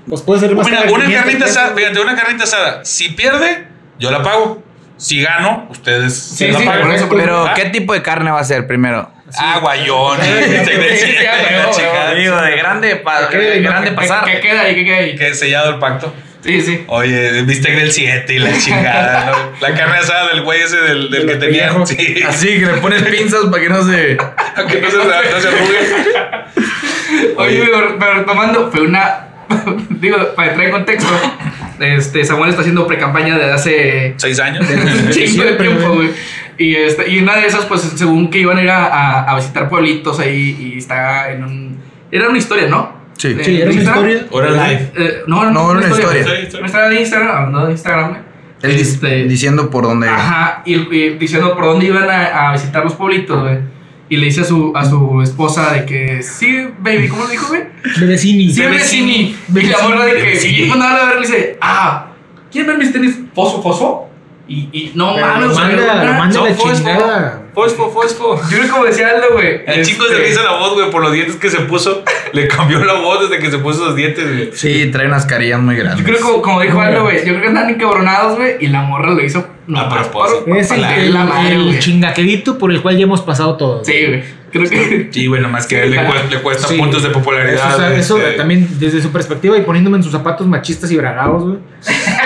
Pues 0.08 0.22
puede 0.22 0.40
ser 0.40 0.54
más 0.54 0.66
Una, 0.66 0.80
una 0.82 0.86
500 1.06 1.14
carnita 1.24 1.44
asada, 1.46 1.74
fíjate, 1.74 2.00
una 2.00 2.14
carnita 2.14 2.44
asada. 2.44 2.84
Si 2.84 3.08
pierde, 3.10 3.66
yo 3.98 4.10
la 4.10 4.22
pago. 4.22 4.62
Si 4.98 5.20
gano, 5.20 5.66
ustedes 5.70 6.14
Sí, 6.16 6.48
la 6.48 6.58
sí, 6.58 6.64
pagan. 6.64 6.82
por 6.86 6.94
eso, 6.94 7.08
por 7.08 7.18
Pero, 7.18 7.46
¿Ah? 7.46 7.54
¿qué 7.54 7.66
tipo 7.66 7.92
de 7.92 8.02
carne 8.02 8.30
va 8.30 8.40
a 8.40 8.44
ser 8.44 8.66
primero? 8.66 9.10
Ah, 9.38 9.58
guayón. 9.60 10.18
Sí, 10.22 11.04
chingada. 11.74 12.14
Digo, 12.14 12.40
de 12.40 12.56
grande, 12.56 12.96
pa- 12.96 13.28
¿Qué? 13.28 13.36
de 13.38 13.60
grande 13.60 13.90
¿Qué- 13.90 13.96
pasar. 13.96 14.24
¿Qué 14.24 14.40
queda 14.40 14.62
ahí? 14.62 14.74
¿Qué 14.74 14.84
queda 14.84 14.96
ahí? 14.98 15.16
Que 15.16 15.34
sellado 15.34 15.70
el 15.74 15.78
pacto. 15.78 16.12
Sí, 16.44 16.60
sí. 16.60 16.84
Oye, 16.86 17.42
viste 17.42 17.72
del 17.72 17.90
7 17.90 18.32
y 18.34 18.38
la 18.38 18.56
chingada, 18.58 19.26
¿no? 19.32 19.52
La 19.60 19.74
carne 19.74 19.96
asada 19.98 20.28
del 20.28 20.42
güey 20.42 20.62
ese 20.62 20.76
del, 20.76 21.10
del 21.10 21.26
De 21.26 21.32
que 21.32 21.38
tenía. 21.40 21.74
Sí. 21.84 22.22
Así 22.24 22.60
que 22.60 22.66
le 22.66 22.74
pones 22.74 23.02
pinzas 23.02 23.46
para 23.50 23.62
que 23.62 23.68
no 23.68 23.82
se. 23.82 24.16
que 24.68 24.80
no 24.80 24.90
se, 24.90 24.96
no 24.96 25.40
se 25.40 25.48
arrugue. 25.48 25.78
Oye, 27.36 27.62
pero, 27.72 27.96
pero 27.98 28.14
retomando, 28.14 28.70
fue 28.70 28.82
una. 28.82 29.26
digo, 29.90 30.34
para 30.34 30.48
entrar 30.50 30.66
en 30.66 30.72
contexto, 30.72 31.08
este, 31.80 32.24
Samuel 32.24 32.50
está 32.50 32.60
haciendo 32.62 32.86
pre-campaña 32.86 33.36
desde 33.38 33.52
hace 33.52 34.14
¿Seis 34.16 34.38
años? 34.40 34.66
un 34.68 35.10
chingo 35.10 35.44
de 35.44 35.52
tiempo, 35.52 35.94
güey. 35.94 36.10
Y, 36.58 36.74
este, 36.74 37.08
y 37.10 37.18
una 37.18 37.36
de 37.36 37.46
esas, 37.46 37.64
pues, 37.66 37.82
según 37.82 38.30
que 38.30 38.38
iban 38.38 38.56
a 38.58 38.62
ir 38.62 38.70
a, 38.70 38.86
a- 38.86 39.30
a 39.32 39.36
visitar 39.36 39.68
pueblitos 39.68 40.18
ahí 40.20 40.56
y 40.74 40.78
está 40.78 41.30
en 41.32 41.44
un. 41.44 41.76
Era 42.10 42.28
una 42.28 42.38
historia, 42.38 42.68
¿no? 42.68 42.94
Sí. 43.18 43.28
Eh, 43.28 43.42
Sí, 43.44 43.60
era 43.60 43.70
una 43.70 43.80
historia. 43.82 44.26
Órale. 44.30 44.90
Eh, 44.96 45.22
no, 45.26 45.44
no, 45.44 45.50
No, 45.50 45.70
era 45.72 45.86
una 45.86 45.88
historia. 45.96 46.20
Historia, 46.20 46.42
historia. 46.42 46.58
Una 46.60 46.66
historia 46.66 46.88
de 46.88 47.00
Instagram, 47.00 47.30
hablando 47.36 47.66
de 47.66 47.72
Instagram, 47.72 48.08
güey. 48.10 48.20
Él 48.62 48.70
Este, 48.70 49.24
diciendo 49.24 49.68
por 49.70 49.84
dónde. 49.84 50.08
Ajá, 50.08 50.62
y, 50.64 50.74
y 50.74 51.10
diciendo 51.18 51.54
por 51.54 51.64
dónde 51.66 51.86
iban 51.86 52.08
a, 52.08 52.48
a 52.48 52.52
visitar 52.54 52.82
los 52.84 52.94
pueblitos, 52.94 53.42
güey. 53.42 53.58
Y 54.08 54.16
le 54.16 54.26
dice 54.26 54.42
a 54.42 54.44
su, 54.44 54.72
a 54.74 54.84
su 54.84 55.20
esposa 55.20 55.72
de 55.72 55.84
que, 55.84 56.22
sí, 56.22 56.68
baby, 56.78 57.08
¿cómo 57.08 57.24
le 57.24 57.32
dijo, 57.32 57.48
güey? 57.48 57.64
Bebecini. 58.00 58.50
Sí, 58.50 58.62
vecini. 58.62 59.36
Y 59.54 59.62
la 59.66 59.78
morra 59.82 60.04
de 60.06 60.14
que, 60.14 60.48
y 60.48 60.68
cuando 60.68 60.86
habla 60.86 61.02
a 61.02 61.06
ver, 61.06 61.14
le 61.16 61.20
dice, 61.26 61.58
ah, 61.60 62.06
¿quieren 62.50 62.68
ver 62.70 62.78
mis 62.78 62.92
tenis 62.92 63.18
fosfo, 63.34 63.60
fosfo? 63.62 64.08
Y, 64.48 64.68
y 64.72 64.92
no 64.94 65.16
mames, 65.16 65.48
lo 65.48 65.54
güey, 65.54 65.66
manda, 65.66 65.82
una- 65.94 66.04
lo 66.04 66.12
manda 66.12 66.36
No, 66.40 66.46
la 66.46 66.54
fosfo. 66.54 66.74
chingada. 66.76 67.42
Fosfo, 67.52 67.90
fosfo. 67.90 68.40
Yo 68.50 68.58
creo 68.58 68.70
como 68.70 68.84
decía 68.84 69.08
Aldo, 69.08 69.28
güey. 69.32 69.62
El 69.66 69.84
chico 69.84 70.04
este, 70.04 70.16
se 70.16 70.22
le 70.22 70.30
hizo 70.30 70.42
la 70.44 70.52
voz, 70.52 70.74
güey, 70.74 70.90
por 70.90 71.02
los 71.02 71.12
dientes 71.12 71.36
que 71.36 71.50
se 71.50 71.60
puso. 71.60 72.04
Le 72.32 72.46
cambió 72.46 72.84
la 72.84 72.92
voz 72.94 73.28
desde 73.28 73.42
que 73.42 73.50
se 73.50 73.58
puso 73.58 73.86
los 73.86 73.96
dientes, 73.96 74.24
güey. 74.24 74.50
Sí, 74.52 74.90
trae 74.92 75.06
unas 75.06 75.24
carillas 75.26 75.58
muy 75.60 75.74
grandes. 75.74 75.98
Yo 75.98 76.04
creo 76.04 76.20
como, 76.20 76.42
como 76.42 76.60
dijo 76.60 76.80
Aldo, 76.80 77.02
güey, 77.04 77.18
yo 77.18 77.32
creo 77.32 77.40
que 77.40 77.48
andan 77.48 77.70
encabronados, 77.70 78.36
güey, 78.36 78.56
y 78.60 78.66
la 78.68 78.82
morra 78.82 79.10
lo 79.12 79.24
hizo 79.24 79.46
no 79.66 79.80
A 79.80 79.88
propósito. 79.88 80.54
Es 80.54 80.70
el, 80.70 80.80
la, 80.82 80.96
el, 80.96 81.12
la 81.14 81.24
madre, 81.24 81.54
el 81.56 81.64
güey. 81.64 81.78
chingaquerito 81.80 82.56
por 82.58 82.70
el 82.70 82.82
cual 82.82 82.96
ya 82.98 83.04
hemos 83.04 83.22
pasado 83.22 83.56
todos. 83.56 83.84
Sí, 83.86 83.94
güey. 84.06 84.22
Creo 84.52 84.68
que. 84.70 85.08
Sí, 85.12 85.26
güey, 85.26 85.40
nomás 85.42 85.66
que 85.66 85.82
Sí, 85.82 85.88
le, 85.88 86.04
cuesta, 86.04 86.26
le 86.30 86.40
cuesta 86.42 86.68
Sí. 86.68 86.76
puntos 86.76 87.02
de 87.02 87.08
popularidad. 87.10 87.54
Eso, 87.68 87.76
o 87.76 87.80
sea, 87.80 87.96
eso 87.96 88.18
este, 88.18 88.32
también 88.32 88.68
desde 88.78 89.00
su 89.02 89.10
perspectiva 89.10 89.56
y 89.58 89.62
poniéndome 89.62 89.96
en 89.96 90.02
sus 90.04 90.12
zapatos 90.12 90.46
machistas 90.46 90.90
y 90.92 90.96
bragados, 90.96 91.42
güey. 91.42 91.58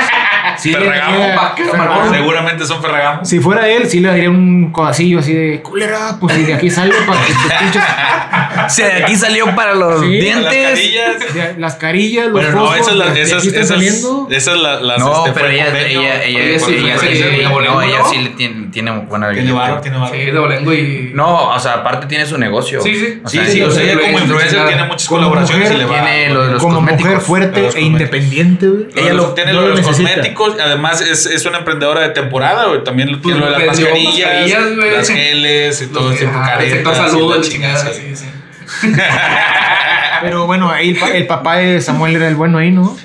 Sí, 0.61 0.71
le 0.73 0.79
Ferragamo, 0.79 1.19
daría- 1.19 1.37
vaquero, 1.37 1.71
Ferragamo. 1.71 2.13
Seguramente 2.13 2.65
son 2.67 2.83
Ferragamo. 2.83 3.25
Si 3.25 3.41
fuera 3.41 3.69
él, 3.69 3.89
sí 3.89 4.01
le 4.01 4.09
daría 4.09 4.31
un 4.31 4.71
codacillo 4.73 5.19
así 5.21 5.33
de 5.35 5.63
culera, 5.63 6.17
pues 6.21 6.35
si 6.35 6.43
de 6.45 6.55
aquí 6.55 6.71
sale 6.71 6.95
para 7.07 7.21
que 7.25 7.33
te 7.33 7.55
pinches 7.59 7.83
sea, 8.69 8.87
de 8.89 9.05
aquí 9.05 9.17
salió 9.17 9.55
para 9.55 9.75
los 9.75 10.01
Sí, 10.01 10.07
Con 10.33 10.43
las 10.43 10.53
dientes. 10.53 10.69
carillas. 10.71 11.35
de- 11.35 11.61
las 11.61 11.75
carillas, 11.77 12.25
los 12.27 12.33
Bueno, 12.33 12.51
no, 12.53 12.67
fosfos, 12.67 12.81
esas, 12.87 12.97
las- 12.97 13.17
esas, 13.17 13.47
esas, 13.47 13.69
saliendo. 13.69 14.29
esas 14.31 14.59
la- 14.59 14.81
las. 14.81 14.99
No, 14.99 15.27
este, 15.27 15.39
pero 15.41 15.51
ella, 15.53 15.65
convenio. 15.67 16.01
ella, 16.01 16.25
ella, 16.25 16.41
ella, 16.43 16.59
sí, 16.59 16.75
ella 16.75 16.99
sí, 16.99 17.07
le- 17.09 17.43
no, 17.45 17.83
ella 17.83 17.99
¿no? 17.99 18.11
sí 18.11 18.19
le 18.19 18.31
tiene, 18.31 18.69
tiene 18.71 18.91
buena 18.93 19.31
Tiene 19.33 19.53
varo, 19.53 19.81
tiene 19.81 19.99
varo. 19.99 20.13
Sí, 20.15 20.19
de 20.27 20.39
Bolengo 20.39 20.73
y. 20.75 21.11
No, 21.15 21.49
o 21.51 21.59
sea, 21.59 21.75
aparte 21.75 22.07
tiene 22.07 22.27
su 22.27 22.39
negocio. 22.39 22.81
Sí, 22.83 22.95
sí. 22.97 23.21
O 23.25 23.29
Sí, 23.29 23.39
sea, 23.39 23.47
sí, 23.47 23.63
o 23.63 23.71
sea, 23.71 23.83
ella 23.85 24.01
como 24.01 24.19
influencer, 24.19 24.67
tiene 24.67 24.85
muchas 24.85 25.09
colaboraciones 25.09 25.71
y 25.71 25.77
le 25.77 25.85
va. 25.85 25.95
tiene 26.03 26.31
lo 26.35 26.45
de 26.47 26.53
los 26.53 26.63
Como 26.63 26.77
cosméticos. 26.77 27.07
mujer 27.11 27.21
fuerte 27.25 27.69
e 27.75 27.81
independiente, 27.81 28.67
güey. 28.69 28.87
Ella 28.97 29.15
lo, 29.15 29.35
tiene 29.35 29.53
no 29.53 29.61
lo 29.61 29.63
de 29.63 29.69
lo 29.71 29.77
los 29.77 29.87
necesita. 29.87 30.11
Además 30.63 31.01
es, 31.01 31.27
es 31.27 31.45
una 31.47 31.59
emprendedora 31.59 32.01
de 32.03 32.09
temporada, 32.11 32.67
güey. 32.67 32.83
También 32.85 33.21
tiene 33.21 33.39
lo 33.41 33.47
de 33.47 33.53
las 33.53 33.67
mascarillas, 33.67 34.29
mascarillas, 34.31 34.93
las 34.99 35.09
geles 35.09 35.83
y 35.83 35.87
todo 35.89 36.09
Los- 36.11 36.17
ese 36.17 36.27
tipo 36.27 36.39
sector 36.95 37.41
caretas. 37.41 37.97
sí. 37.97 38.17
sí. 38.17 38.27
Pero 40.23 40.47
bueno, 40.47 40.71
ahí 40.71 40.91
el, 40.91 40.99
pa- 40.99 41.11
el 41.11 41.27
papá 41.27 41.57
de 41.57 41.81
Samuel 41.81 42.17
era 42.17 42.29
el 42.29 42.35
bueno 42.35 42.59
ahí, 42.59 42.71
¿no? 42.71 42.97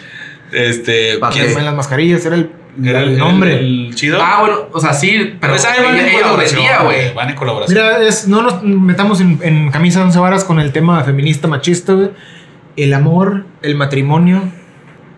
Este, 0.52 1.18
¿quién? 1.32 1.58
En 1.58 1.66
las 1.66 1.74
mascarillas 1.74 2.26
era 2.26 2.36
el, 2.36 2.50
Era 2.84 3.02
el 3.02 3.18
nombre. 3.18 3.58
El, 3.60 3.92
chido. 3.96 4.20
Ah, 4.22 4.38
bueno, 4.42 4.68
o 4.72 4.80
sea, 4.80 4.94
sí, 4.94 5.38
pero 5.40 5.54
pues 5.54 5.66
ahí 5.66 5.82
van 5.84 5.98
en 5.98 6.06
lo 6.08 6.20
colaboración, 6.20 6.60
vendía, 6.62 6.80
güey. 6.84 7.14
Van 7.14 7.30
en 7.30 7.36
colaboración. 7.36 7.78
Mira, 7.78 8.02
es, 8.06 8.28
no 8.28 8.42
nos 8.42 8.64
metamos 8.64 9.22
en, 9.22 9.40
en 9.42 9.72
camisa 9.72 10.00
de 10.00 10.06
once 10.06 10.20
varas 10.20 10.44
con 10.44 10.60
el 10.60 10.72
tema 10.72 11.04
feminista 11.04 11.48
machista, 11.48 11.94
güey. 11.94 12.10
El 12.76 12.94
amor, 12.94 13.46
el 13.62 13.76
matrimonio 13.76 14.44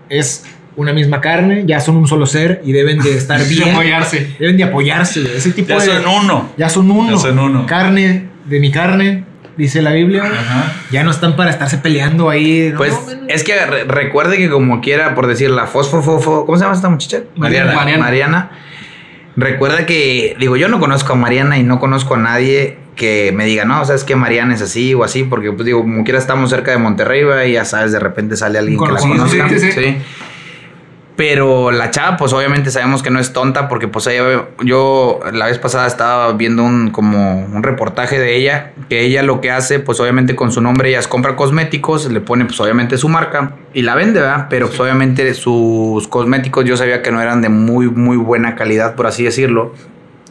es 0.09 0.45
una 0.77 0.93
misma 0.93 1.19
carne, 1.19 1.63
ya 1.67 1.79
son 1.81 1.97
un 1.97 2.07
solo 2.07 2.25
ser 2.25 2.61
y 2.63 2.71
deben 2.71 2.99
de 2.99 3.17
estar 3.17 3.39
De 3.43 3.49
bien. 3.49 3.69
apoyarse. 3.71 4.35
deben 4.39 4.55
de 4.57 4.63
apoyarse. 4.63 5.21
Ese 5.35 5.51
tipo 5.51 5.69
ya 5.69 5.79
de. 5.79 5.85
son 5.85 6.07
uno. 6.07 6.51
ya 6.57 6.69
son 6.69 6.89
uno. 6.89 7.11
Ya 7.11 7.17
son 7.17 7.37
uno. 7.39 7.65
Carne 7.65 8.27
de 8.45 8.59
mi 8.61 8.71
carne, 8.71 9.25
dice 9.57 9.81
la 9.81 9.91
Biblia. 9.91 10.23
Ajá. 10.23 10.73
Ya 10.91 11.03
no 11.03 11.11
están 11.11 11.35
para 11.35 11.49
estarse 11.49 11.79
peleando 11.79 12.29
ahí. 12.29 12.69
¿no? 12.71 12.77
Pues 12.77 12.93
No, 12.93 13.27
es 13.27 13.43
que 13.43 13.53
re- 13.65 13.83
recuerde 13.83 14.37
que 14.37 14.49
como 14.49 14.79
quiera, 14.79 15.15
por 15.15 15.27
decir 15.27 15.49
la 15.49 15.67
fosfo, 15.67 16.01
fofo, 16.01 16.45
¿cómo 16.45 16.57
se 16.57 16.63
llama 16.63 16.75
esta 16.75 16.89
muchacha? 16.89 17.23
Mariana. 17.35 17.73
Mariana. 17.73 18.03
Mariana. 18.03 18.51
Recuerda 19.35 19.85
que, 19.85 20.35
digo, 20.39 20.57
yo 20.57 20.67
no 20.67 20.79
conozco 20.79 21.13
a 21.13 21.15
Mariana 21.15 21.57
y 21.59 21.63
no 21.63 21.79
conozco 21.79 22.15
a 22.15 22.17
nadie 22.17 22.77
que 22.95 23.31
me 23.35 23.45
diga, 23.45 23.65
no, 23.65 23.85
sabes 23.85 24.03
que 24.03 24.15
Mariana 24.15 24.55
es 24.55 24.63
así 24.63 24.95
o 24.95 25.03
así, 25.03 25.23
porque 25.23 25.51
pues 25.51 25.65
digo, 25.67 25.81
como 25.81 26.03
quiera 26.03 26.17
estamos 26.17 26.49
cerca 26.49 26.71
de 26.71 26.77
Monterrey, 26.79 27.23
¿va? 27.23 27.45
y 27.45 27.51
ya 27.53 27.63
sabes, 27.63 27.91
de 27.91 27.99
repente 27.99 28.35
sale 28.35 28.57
alguien 28.57 28.79
que 28.79 28.91
la 28.91 28.99
conozca. 28.99 29.47
sí, 29.49 29.59
sí, 29.59 29.71
sí. 29.71 29.97
Pero 31.17 31.71
la 31.71 31.89
chava, 31.89 32.15
pues 32.15 32.31
obviamente 32.31 32.69
sabemos 32.69 33.01
que 33.01 33.09
no 33.09 33.19
es 33.19 33.33
tonta, 33.33 33.67
porque 33.67 33.87
pues 33.87 34.05
ella, 34.05 34.45
yo 34.63 35.19
la 35.33 35.47
vez 35.47 35.57
pasada 35.57 35.87
estaba 35.87 36.31
viendo 36.33 36.63
un 36.63 36.91
como 36.91 37.43
un 37.43 37.63
reportaje 37.63 38.19
de 38.19 38.35
ella, 38.35 38.73
que 38.87 39.01
ella 39.01 39.23
lo 39.23 39.41
que 39.41 39.49
hace, 39.49 39.79
pues 39.79 39.99
obviamente 39.99 40.35
con 40.35 40.51
su 40.51 40.61
nombre, 40.61 40.89
ella 40.89 41.01
compra 41.09 41.35
cosméticos, 41.35 42.11
le 42.11 42.21
pone 42.21 42.45
pues 42.45 42.59
obviamente 42.59 42.99
su 42.99 43.09
marca 43.09 43.55
y 43.73 43.81
la 43.81 43.95
vende, 43.95 44.21
¿verdad? 44.21 44.45
Pero 44.47 44.67
pues 44.67 44.79
obviamente 44.79 45.33
sus 45.33 46.07
cosméticos 46.07 46.65
yo 46.65 46.77
sabía 46.77 47.01
que 47.01 47.11
no 47.11 47.19
eran 47.19 47.41
de 47.41 47.49
muy, 47.49 47.89
muy 47.89 48.17
buena 48.17 48.55
calidad, 48.55 48.93
por 48.93 49.07
así 49.07 49.23
decirlo. 49.23 49.73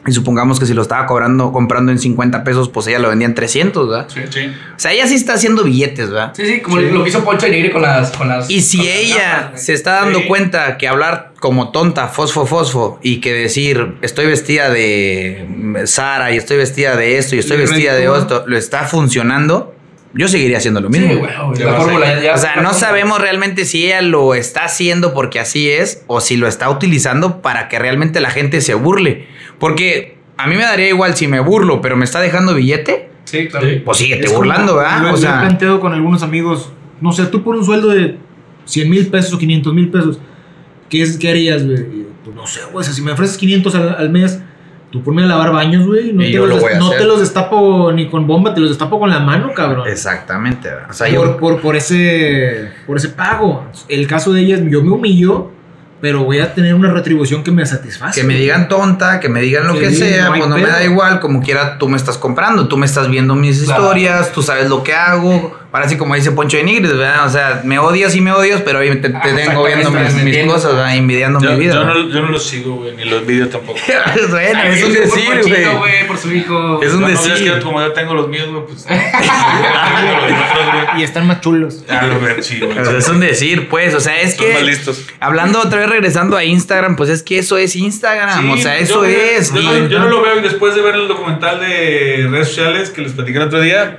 Y 0.07 0.13
supongamos 0.13 0.61
que 0.61 0.67
si 0.67 0.75
lo 0.75 0.83
estaba 0.83 1.05
cobrando, 1.07 1.51
comprando 1.53 1.91
en 1.93 1.99
50 1.99 2.45
pesos, 2.45 2.69
pues 2.69 2.87
ella 2.87 2.99
lo 3.01 3.09
vendía 3.09 3.27
en 3.27 3.35
300, 3.35 3.89
¿verdad? 3.89 4.07
Sí, 4.09 4.21
Sí. 4.31 4.47
O 4.47 4.79
sea, 4.79 4.93
ella 4.93 5.07
sí 5.07 5.15
está 5.15 5.35
haciendo 5.35 5.63
billetes, 5.65 6.11
¿verdad? 6.11 6.33
sí, 6.37 6.47
sí, 6.47 6.61
como 6.61 6.79
lo 6.79 7.03
que 7.03 7.09
hizo 7.11 7.25
Poncho 7.25 7.47
Alegre 7.47 7.71
con 7.71 7.83
las. 7.83 8.11
Con 8.13 8.29
las 8.29 8.49
Y 8.51 8.61
si 8.63 8.89
ella 8.89 9.43
gafas, 9.49 9.65
se 9.65 9.73
está 9.75 9.93
dando 10.03 10.21
Sí. 10.21 10.27
cuenta 10.27 10.77
que 10.79 10.89
hablar 10.89 11.33
como 11.41 11.71
tonta, 11.71 12.09
fosfo, 12.09 12.47
fosfo, 12.47 12.99
y 13.03 13.21
que 13.21 13.33
decir 13.33 13.97
estoy 14.03 14.27
vestida 14.27 14.71
de 14.71 15.83
Sara 15.85 16.33
y 16.33 16.37
estoy 16.39 16.57
vestida 16.57 16.97
de 16.97 17.19
esto 17.19 17.37
y 17.37 17.41
estoy 17.41 17.59
Y 17.59 17.61
vestida 17.61 17.95
de 17.95 18.05
esto, 18.05 18.45
lo 18.47 18.57
está 18.57 18.85
funcionando, 18.85 19.75
yo 20.17 20.29
seguiría 20.29 20.59
haciendo 20.59 20.81
lo 20.81 20.89
mismo. 20.91 21.15
Sí, 21.55 21.61
ya. 21.63 22.35
o 22.35 22.39
sea, 22.39 22.57
no 22.63 22.73
sabemos 22.75 23.21
realmente 23.21 23.65
si 23.65 23.87
ella 23.87 24.03
lo 24.03 24.35
está 24.35 24.65
haciendo 24.65 25.13
porque 25.15 25.39
así 25.41 25.69
es 25.71 26.05
o 26.07 26.21
si 26.21 26.37
lo 26.37 26.47
está 26.49 26.71
utilizando 26.71 27.43
para 27.43 27.69
que 27.69 27.79
realmente 27.79 28.21
la 28.21 28.31
gente 28.31 28.61
se 28.61 28.75
burle. 28.75 29.27
Porque 29.59 30.17
a 30.37 30.47
mí 30.47 30.57
me 30.57 30.63
daría 30.63 30.89
igual 30.89 31.17
si 31.17 31.29
me 31.29 31.41
burlo, 31.41 31.81
pero 31.81 31.97
me 31.97 32.05
está 32.05 32.21
dejando 32.21 32.55
billete, 32.55 33.11
Sí, 33.25 33.49
claro. 33.49 33.67
pues 33.85 33.99
síguete 33.99 34.23
Es 34.23 34.27
como- 34.29 34.39
burlando, 34.39 34.73
Lo, 34.73 34.79
¿verdad? 34.79 35.03
lo 35.03 35.13
O 35.13 35.15
he 35.15 35.19
sea, 35.19 35.41
planteado 35.41 35.81
con 35.81 35.93
algunos 35.93 36.23
amigos. 36.23 36.73
No 37.01 37.13
sé, 37.13 37.27
tú 37.27 37.43
por 37.43 37.57
un 37.57 37.65
sueldo 37.65 37.89
de 37.89 38.17
100 38.65 38.89
mil 38.91 39.07
pesos 39.09 39.33
o 39.35 39.39
500 39.39 39.75
mil 39.75 39.89
pesos, 39.91 40.19
¿qué, 40.89 41.03
es, 41.03 41.17
¿qué 41.19 41.31
harías, 41.31 41.65
güey? 41.67 42.07
Pues 42.25 42.35
no 42.37 42.47
sé, 42.47 42.61
güey. 42.73 42.77
o 42.77 42.83
sea, 42.83 42.93
si 42.93 43.03
me 43.03 43.13
ofreces 43.13 43.37
500 43.37 43.75
al, 43.75 43.97
al 43.97 44.11
mes, 44.11 44.41
tú 44.91 45.03
ponme 45.03 45.23
a 45.25 45.27
lavar 45.27 45.53
baños, 45.53 45.87
güey. 45.87 46.13
No, 46.13 46.23
te 46.23 46.31
yo 46.33 46.47
los, 46.47 46.57
lo 46.57 46.63
voy 46.63 46.73
a 46.75 46.79
no 46.79 46.87
hacer. 46.89 46.99
te 47.01 47.05
los 47.07 47.21
destapo 47.21 47.93
ni 47.93 48.09
con 48.09 48.27
bomba, 48.27 48.55
te 48.55 48.61
los 48.61 48.71
destapo 48.71 48.99
con 48.99 49.11
la 49.11 49.21
mano, 49.21 49.53
cabrón. 49.55 49.87
exactamente. 49.89 50.69
O 50.89 50.93
sea, 50.93 51.07
por, 51.15 51.27
yo, 51.27 51.37
por, 51.39 51.61
por 51.61 51.77
ese 51.77 52.71
por 52.87 52.97
ese 52.97 53.09
pago. 53.11 53.67
El 53.89 54.07
caso 54.07 54.33
de 54.33 54.41
ella 54.43 54.57
es 54.57 54.63
yo 54.71 54.83
me 54.83 54.91
humillo 54.91 55.53
pero 55.99 56.25
voy 56.25 56.41
a 56.41 56.53
tener 56.53 56.75
una 56.75 56.93
retribución 56.93 57.43
que 57.43 57.51
me 57.51 57.65
satisfaga. 57.65 58.13
Que 58.13 58.23
me 58.23 58.35
digan 58.35 58.69
tonta, 58.69 59.19
que 59.19 59.31
me 59.31 59.41
digan 59.41 59.67
lo 59.67 59.73
Sí, 59.73 59.79
que 59.81 59.91
sea, 59.93 60.27
no 60.27 60.37
pues 60.37 60.49
no 60.49 60.57
me 60.59 60.67
da 60.67 60.85
igual, 60.85 61.21
como 61.21 61.41
quiera 61.41 61.79
tú 61.79 61.89
me 61.89 61.97
estás 61.97 62.19
comprando, 62.19 62.69
tú 62.69 62.77
me 62.77 62.85
estás 62.85 63.09
viendo 63.09 63.35
mis 63.35 63.63
Claro. 63.65 63.83
historias, 63.83 64.31
tú 64.31 64.43
sabes 64.43 64.69
lo 64.69 64.83
que 64.85 64.93
hago. 64.93 65.59
Ahora 65.77 65.91
sí, 65.91 65.99
como 65.99 66.15
dice 66.15 66.33
Poncho 66.33 66.57
de 66.57 66.63
Nigris, 66.63 66.97
¿verdad? 66.97 67.27
O 67.27 67.29
sea, 67.29 67.61
me 67.63 67.79
odias 67.79 68.17
y 68.17 68.23
me 68.23 68.33
odias, 68.33 68.63
pero 68.63 68.79
ahí 68.79 68.89
te, 68.99 69.11
te 69.11 69.15
Ah, 69.17 69.21
tengo 69.23 69.63
viendo 69.67 69.91
mis, 69.91 70.39
cosas, 70.47 70.73
¿verdad? 70.75 70.97
envidiando 70.97 71.39
Yo, 71.39 71.51
mi 71.53 71.59
vida. 71.61 71.75
yo 71.75 71.85
no, 71.85 72.09
yo 72.09 72.23
no 72.23 72.29
los 72.31 72.47
sigo, 72.47 72.77
güey, 72.77 72.97
ni 72.97 73.05
los 73.05 73.27
vídeos 73.27 73.51
tampoco. 73.51 73.79
bueno, 74.31 74.59
Ay, 74.63 74.73
es 74.73 74.83
un 74.85 74.95
por 74.95 75.03
decir, 75.03 75.69
güey. 75.79 76.07
por 76.07 76.17
su 76.17 76.33
hijo. 76.33 76.83
Es 76.83 76.95
un 76.95 77.03
No, 77.03 77.09
no, 77.09 77.13
decir. 77.13 77.33
es 77.35 77.41
que 77.43 77.61
como 77.61 77.79
yo 77.83 77.93
tengo 77.93 78.15
los 78.15 78.27
míos, 78.29 78.49
güey, 78.51 78.63
pues. 78.65 78.87
Y 80.99 81.03
están 81.03 81.27
más 81.27 81.41
chulos. 81.43 81.85
Ah, 81.91 82.07
lo 82.07 82.21
ver, 82.21 82.43
sí, 82.43 82.59
güey. 82.61 82.73
Es 82.97 83.09
un 83.09 83.21
decir, 83.21 83.69
pues, 83.69 83.93
o 83.95 84.01
sea, 84.01 84.19
es 84.21 84.35
Son 84.37 84.49
más 84.49 84.59
que 84.61 84.65
listos. 84.65 85.05
hablando 85.21 85.61
otra 85.61 85.81
vez 85.81 85.91
regresando 85.91 86.37
a 86.39 86.45
Instagram, 86.45 86.97
pues 86.97 87.11
es 87.11 87.23
que 87.23 87.39
eso 87.39 87.59
es 87.59 87.77
Instagram, 87.77 88.41
Sí, 88.43 88.51
o 88.51 88.57
sea, 88.57 88.79
eso 88.79 89.05
es. 89.05 89.53
Yo, 89.53 89.61
y- 89.61 89.65
no, 89.67 89.89
yo 89.89 89.99
no 89.99 90.09
lo 90.09 90.23
veo 90.23 90.39
y 90.39 90.43
después 90.43 90.75
de 90.75 90.81
ver 90.81 90.95
el 90.95 91.07
documental 91.09 91.61
de 91.61 92.29
redes 92.31 92.49
sociales 92.49 92.89
que 92.91 93.03
les 93.03 93.13
platiqué 93.13 93.37
el 93.39 93.45
otro 93.45 93.61
día. 93.61 93.99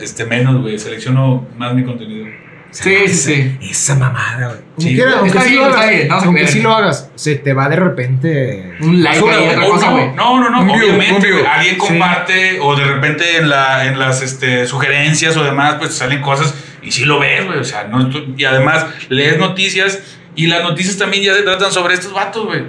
Este, 0.00 0.24
menos, 0.24 0.60
güey. 0.62 0.78
Selecciono 0.78 1.46
más 1.56 1.74
mi 1.74 1.84
contenido. 1.84 2.26
Sí, 2.70 2.96
sí, 3.06 3.14
sí. 3.14 3.56
Esa 3.70 3.94
mamada, 3.94 4.48
güey. 4.48 4.60
Sí, 4.78 5.00
aunque 5.00 5.38
sí 5.40 5.54
lo 5.54 5.64
hagas, 5.66 5.88
bien, 5.88 6.08
aunque 6.10 6.46
sí 6.48 6.60
lo 6.60 6.74
hagas, 6.74 7.08
se 7.14 7.36
te 7.36 7.52
va 7.52 7.68
de 7.68 7.76
repente. 7.76 8.74
Un 8.80 9.00
like 9.02 9.18
ahí, 9.30 9.48
otra 9.48 9.64
cosa, 9.66 9.86
no, 9.90 9.92
güey. 9.92 10.12
no, 10.16 10.40
no, 10.40 10.50
no, 10.50 10.62
Un 10.62 10.70
obviamente, 10.70 11.26
view. 11.30 11.46
alguien 11.48 11.74
Sí. 11.76 11.80
comparte 11.80 12.58
o 12.60 12.74
de 12.74 12.84
repente 12.84 13.36
en, 13.36 13.48
la, 13.48 13.86
en 13.86 13.96
las 13.98 14.22
este, 14.22 14.66
sugerencias 14.66 15.36
o 15.36 15.44
demás, 15.44 15.76
pues 15.78 15.94
salen 15.94 16.20
cosas 16.20 16.52
y 16.82 16.90
sí 16.90 17.04
lo 17.04 17.20
ves, 17.20 17.46
güey, 17.46 17.60
o 17.60 17.64
sea, 17.64 17.84
no, 17.84 18.10
tú- 18.10 18.34
y 18.36 18.44
además 18.44 18.86
lees 19.08 19.38
noticias 19.38 20.02
y 20.34 20.48
las 20.48 20.64
noticias 20.64 20.98
también 20.98 21.22
ya 21.22 21.34
se 21.34 21.42
tratan 21.42 21.70
sobre 21.70 21.94
estos 21.94 22.12
vatos, 22.12 22.44
güey. 22.44 22.62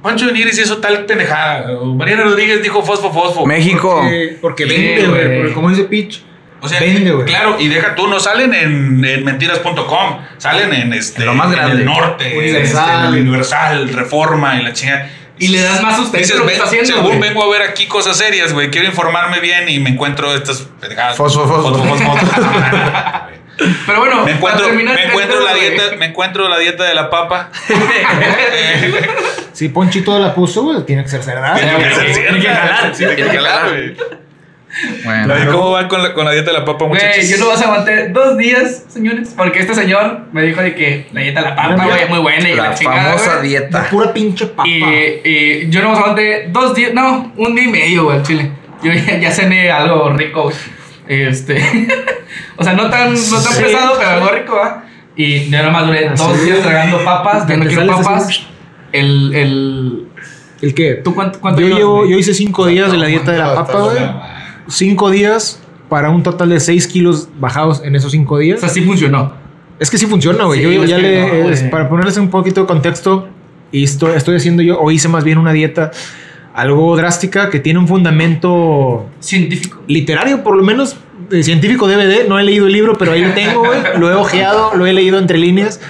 Pancho 0.00 0.26
de 0.26 0.32
Nigris 0.32 0.60
hizo 0.60 0.78
tal 0.78 1.04
pendejada, 1.06 1.66
Mariana 1.96 2.22
Rodríguez 2.22 2.62
dijo 2.62 2.82
fosfo, 2.84 3.12
fosfo. 3.12 3.44
México. 3.44 3.98
Porque, 4.00 4.38
porque 4.40 4.64
Sí, 4.68 4.70
vende, 4.76 5.06
güey. 5.40 5.52
como 5.52 5.68
dice 5.70 5.82
Pitch, 5.84 6.22
O 6.62 6.68
sea, 6.68 6.78
Vende, 6.80 7.10
güey. 7.12 7.26
claro, 7.26 7.56
y 7.58 7.68
deja 7.68 7.94
tú, 7.94 8.06
no 8.06 8.20
salen 8.20 8.52
en, 8.54 9.04
en 9.04 9.24
mentiras.com, 9.24 10.18
salen 10.38 10.72
en 10.74 10.92
este 10.92 11.20
En 11.22 11.26
lo 11.26 11.34
más 11.34 11.46
en 11.46 11.52
grande. 11.52 11.76
el 11.78 11.84
norte, 11.84 12.36
Universal. 12.36 13.08
en 13.08 13.14
el 13.14 13.20
Universal, 13.22 13.88
Reforma 13.88 14.56
y 14.60 14.62
la 14.64 14.72
chingada. 14.72 15.08
Y 15.38 15.48
le 15.48 15.62
das 15.62 15.82
más 15.82 15.96
sustento 15.96 16.34
lo 16.34 16.40
que 16.42 16.46
"Ven, 16.48 16.54
está 16.56 16.66
haciendo, 16.66 16.86
según 16.92 17.16
güey". 17.16 17.20
vengo 17.30 17.42
a 17.42 17.48
ver 17.50 17.62
aquí 17.62 17.86
cosas 17.86 18.18
serias, 18.18 18.52
güey. 18.52 18.68
Quiero 18.70 18.86
informarme 18.86 19.40
bien 19.40 19.70
y 19.70 19.80
me 19.80 19.88
encuentro 19.88 20.34
estas 20.34 20.68
pendejadas. 20.80 21.16
Fosfo, 21.16 21.48
fosfo. 21.48 21.74
Fosfo, 21.82 22.16
fosfo. 22.16 22.30
Pero 23.86 23.98
bueno, 24.00 24.24
me 24.24 24.32
encuentro, 24.32 24.66
terminar 24.66 24.94
me 24.94 25.02
el 25.04 25.08
encuentro 25.10 25.40
la 25.40 25.50
güey. 25.52 25.70
dieta, 25.70 25.96
me 25.96 26.06
encuentro 26.06 26.48
la 26.48 26.58
dieta 26.58 26.84
de 26.84 26.94
la 26.94 27.08
papa. 27.10 27.50
si 29.52 29.68
Ponchito 29.68 30.18
la 30.18 30.34
puso, 30.34 30.62
güey, 30.62 30.82
tiene 30.84 31.02
que 31.02 31.08
ser 31.08 31.20
verdad. 31.24 31.54
Tiene 31.56 31.76
que 31.88 31.94
ser 31.94 32.14
Tiene 32.96 33.16
que 33.16 33.22
tiene 33.22 33.34
jalar. 33.38 33.68
güey. 33.70 33.96
Bueno, 35.04 35.34
¿Cómo 35.50 35.70
van 35.72 35.88
con 35.88 36.02
la, 36.02 36.14
con 36.14 36.24
la 36.24 36.32
dieta 36.32 36.52
de 36.52 36.58
la 36.58 36.64
papa, 36.64 36.86
muchachos? 36.86 37.16
Güey, 37.16 37.28
yo 37.28 37.38
no 37.38 37.48
vas 37.48 37.60
a 37.60 37.64
aguantar 37.64 38.12
dos 38.12 38.36
días, 38.38 38.84
señores, 38.88 39.34
porque 39.36 39.60
este 39.60 39.74
señor 39.74 40.26
me 40.32 40.42
dijo 40.42 40.62
de 40.62 40.74
que 40.74 41.06
la 41.12 41.20
dieta 41.22 41.40
de 41.42 41.48
la 41.50 41.56
papa, 41.56 41.84
güey, 41.86 42.02
es 42.02 42.08
muy 42.08 42.18
buena 42.20 42.48
y 42.48 42.54
la, 42.54 42.68
la 42.70 42.74
chingada, 42.74 43.02
famosa 43.02 43.36
güey. 43.38 43.42
De 43.42 43.48
dieta. 43.48 43.88
pura 43.90 44.12
pinche 44.12 44.46
papa. 44.46 44.68
Y, 44.68 45.20
y 45.24 45.70
yo 45.70 45.82
no 45.82 45.96
aguanté 45.96 46.48
dos 46.50 46.74
días, 46.74 46.94
no, 46.94 47.32
un 47.36 47.54
día 47.54 47.64
y 47.64 47.68
medio, 47.68 48.04
güey, 48.04 48.22
chile. 48.22 48.52
Yo 48.82 48.92
ya, 48.92 49.18
ya 49.18 49.30
cené 49.32 49.70
algo 49.70 50.10
rico, 50.12 50.44
güey. 50.44 50.56
Este, 51.08 51.60
o 52.56 52.62
sea, 52.62 52.72
no 52.74 52.88
tan, 52.88 53.12
no 53.12 53.42
tan 53.42 53.52
Sí. 53.52 53.62
pesado, 53.64 53.94
pero 53.98 54.10
algo 54.10 54.28
rico, 54.28 54.56
¿va? 54.56 54.84
Y 55.16 55.50
yo 55.50 55.58
nada 55.58 55.70
más 55.70 55.86
duré 55.86 56.08
Así 56.08 56.22
dos 56.22 56.44
días 56.44 56.60
tragando 56.60 57.04
papas, 57.04 57.46
yo 57.48 57.56
no 57.56 57.64
quiero 57.66 57.86
papas. 57.88 58.46
El, 58.92 59.34
el, 59.34 60.06
¿El 60.62 60.74
qué? 60.74 60.94
¿tú 60.94 61.14
cuánto, 61.14 61.40
cuánto 61.40 61.60
Yo, 61.60 61.66
llevas, 61.66 61.78
llevo, 61.80 62.06
yo 62.06 62.18
hice 62.18 62.32
cinco 62.34 62.66
días 62.66 62.90
de 62.92 62.98
la 62.98 63.06
dieta 63.06 63.32
de 63.32 63.38
la 63.38 63.54
papa, 63.54 63.78
güey. 63.80 63.98
Cinco 64.70 65.10
días 65.10 65.60
para 65.88 66.10
un 66.10 66.22
total 66.22 66.48
de 66.50 66.60
6 66.60 66.86
kilos 66.86 67.28
bajados 67.38 67.82
en 67.84 67.96
esos 67.96 68.12
cinco 68.12 68.36
O 68.36 68.38
días. 68.38 68.60
sea, 68.60 68.68
sí 68.68 68.80
funcionó. 68.82 69.32
Es 69.78 69.90
que 69.90 69.98
sí 69.98 70.06
funciona, 70.06 70.44
güey. 70.44 70.62
Sí, 70.64 70.74
yo 70.74 70.84
ya 70.84 70.98
le. 70.98 71.42
no, 71.42 71.50
es- 71.50 71.62
para 71.64 71.88
ponerles 71.88 72.16
un 72.18 72.28
poquito 72.30 72.60
de 72.62 72.66
contexto, 72.66 73.28
y 73.72 73.84
estoy, 73.84 74.14
estoy 74.16 74.36
haciendo 74.36 74.62
yo, 74.62 74.78
o 74.80 74.90
hice 74.90 75.08
más 75.08 75.24
bien 75.24 75.38
una 75.38 75.52
dieta 75.52 75.90
algo 76.54 76.96
drástica 76.96 77.48
que 77.48 77.60
tiene 77.60 77.78
un 77.78 77.86
fundamento 77.88 79.06
Científico. 79.20 79.80
literario, 79.86 80.42
por 80.42 80.56
lo 80.56 80.62
menos 80.62 80.96
de 81.28 81.42
científico 81.44 81.86
DVD. 81.88 82.28
No 82.28 82.38
he 82.38 82.42
leído 82.44 82.66
el 82.66 82.72
libro, 82.72 82.94
pero 82.98 83.12
ahí 83.12 83.22
lo 83.24 83.32
tengo, 83.32 83.60
güey. 83.64 83.78
Lo 83.98 84.10
he 84.10 84.14
ojeado, 84.14 84.74
lo 84.76 84.84
he 84.86 84.92
leído 84.92 85.18
entre 85.18 85.38
líneas. 85.38 85.80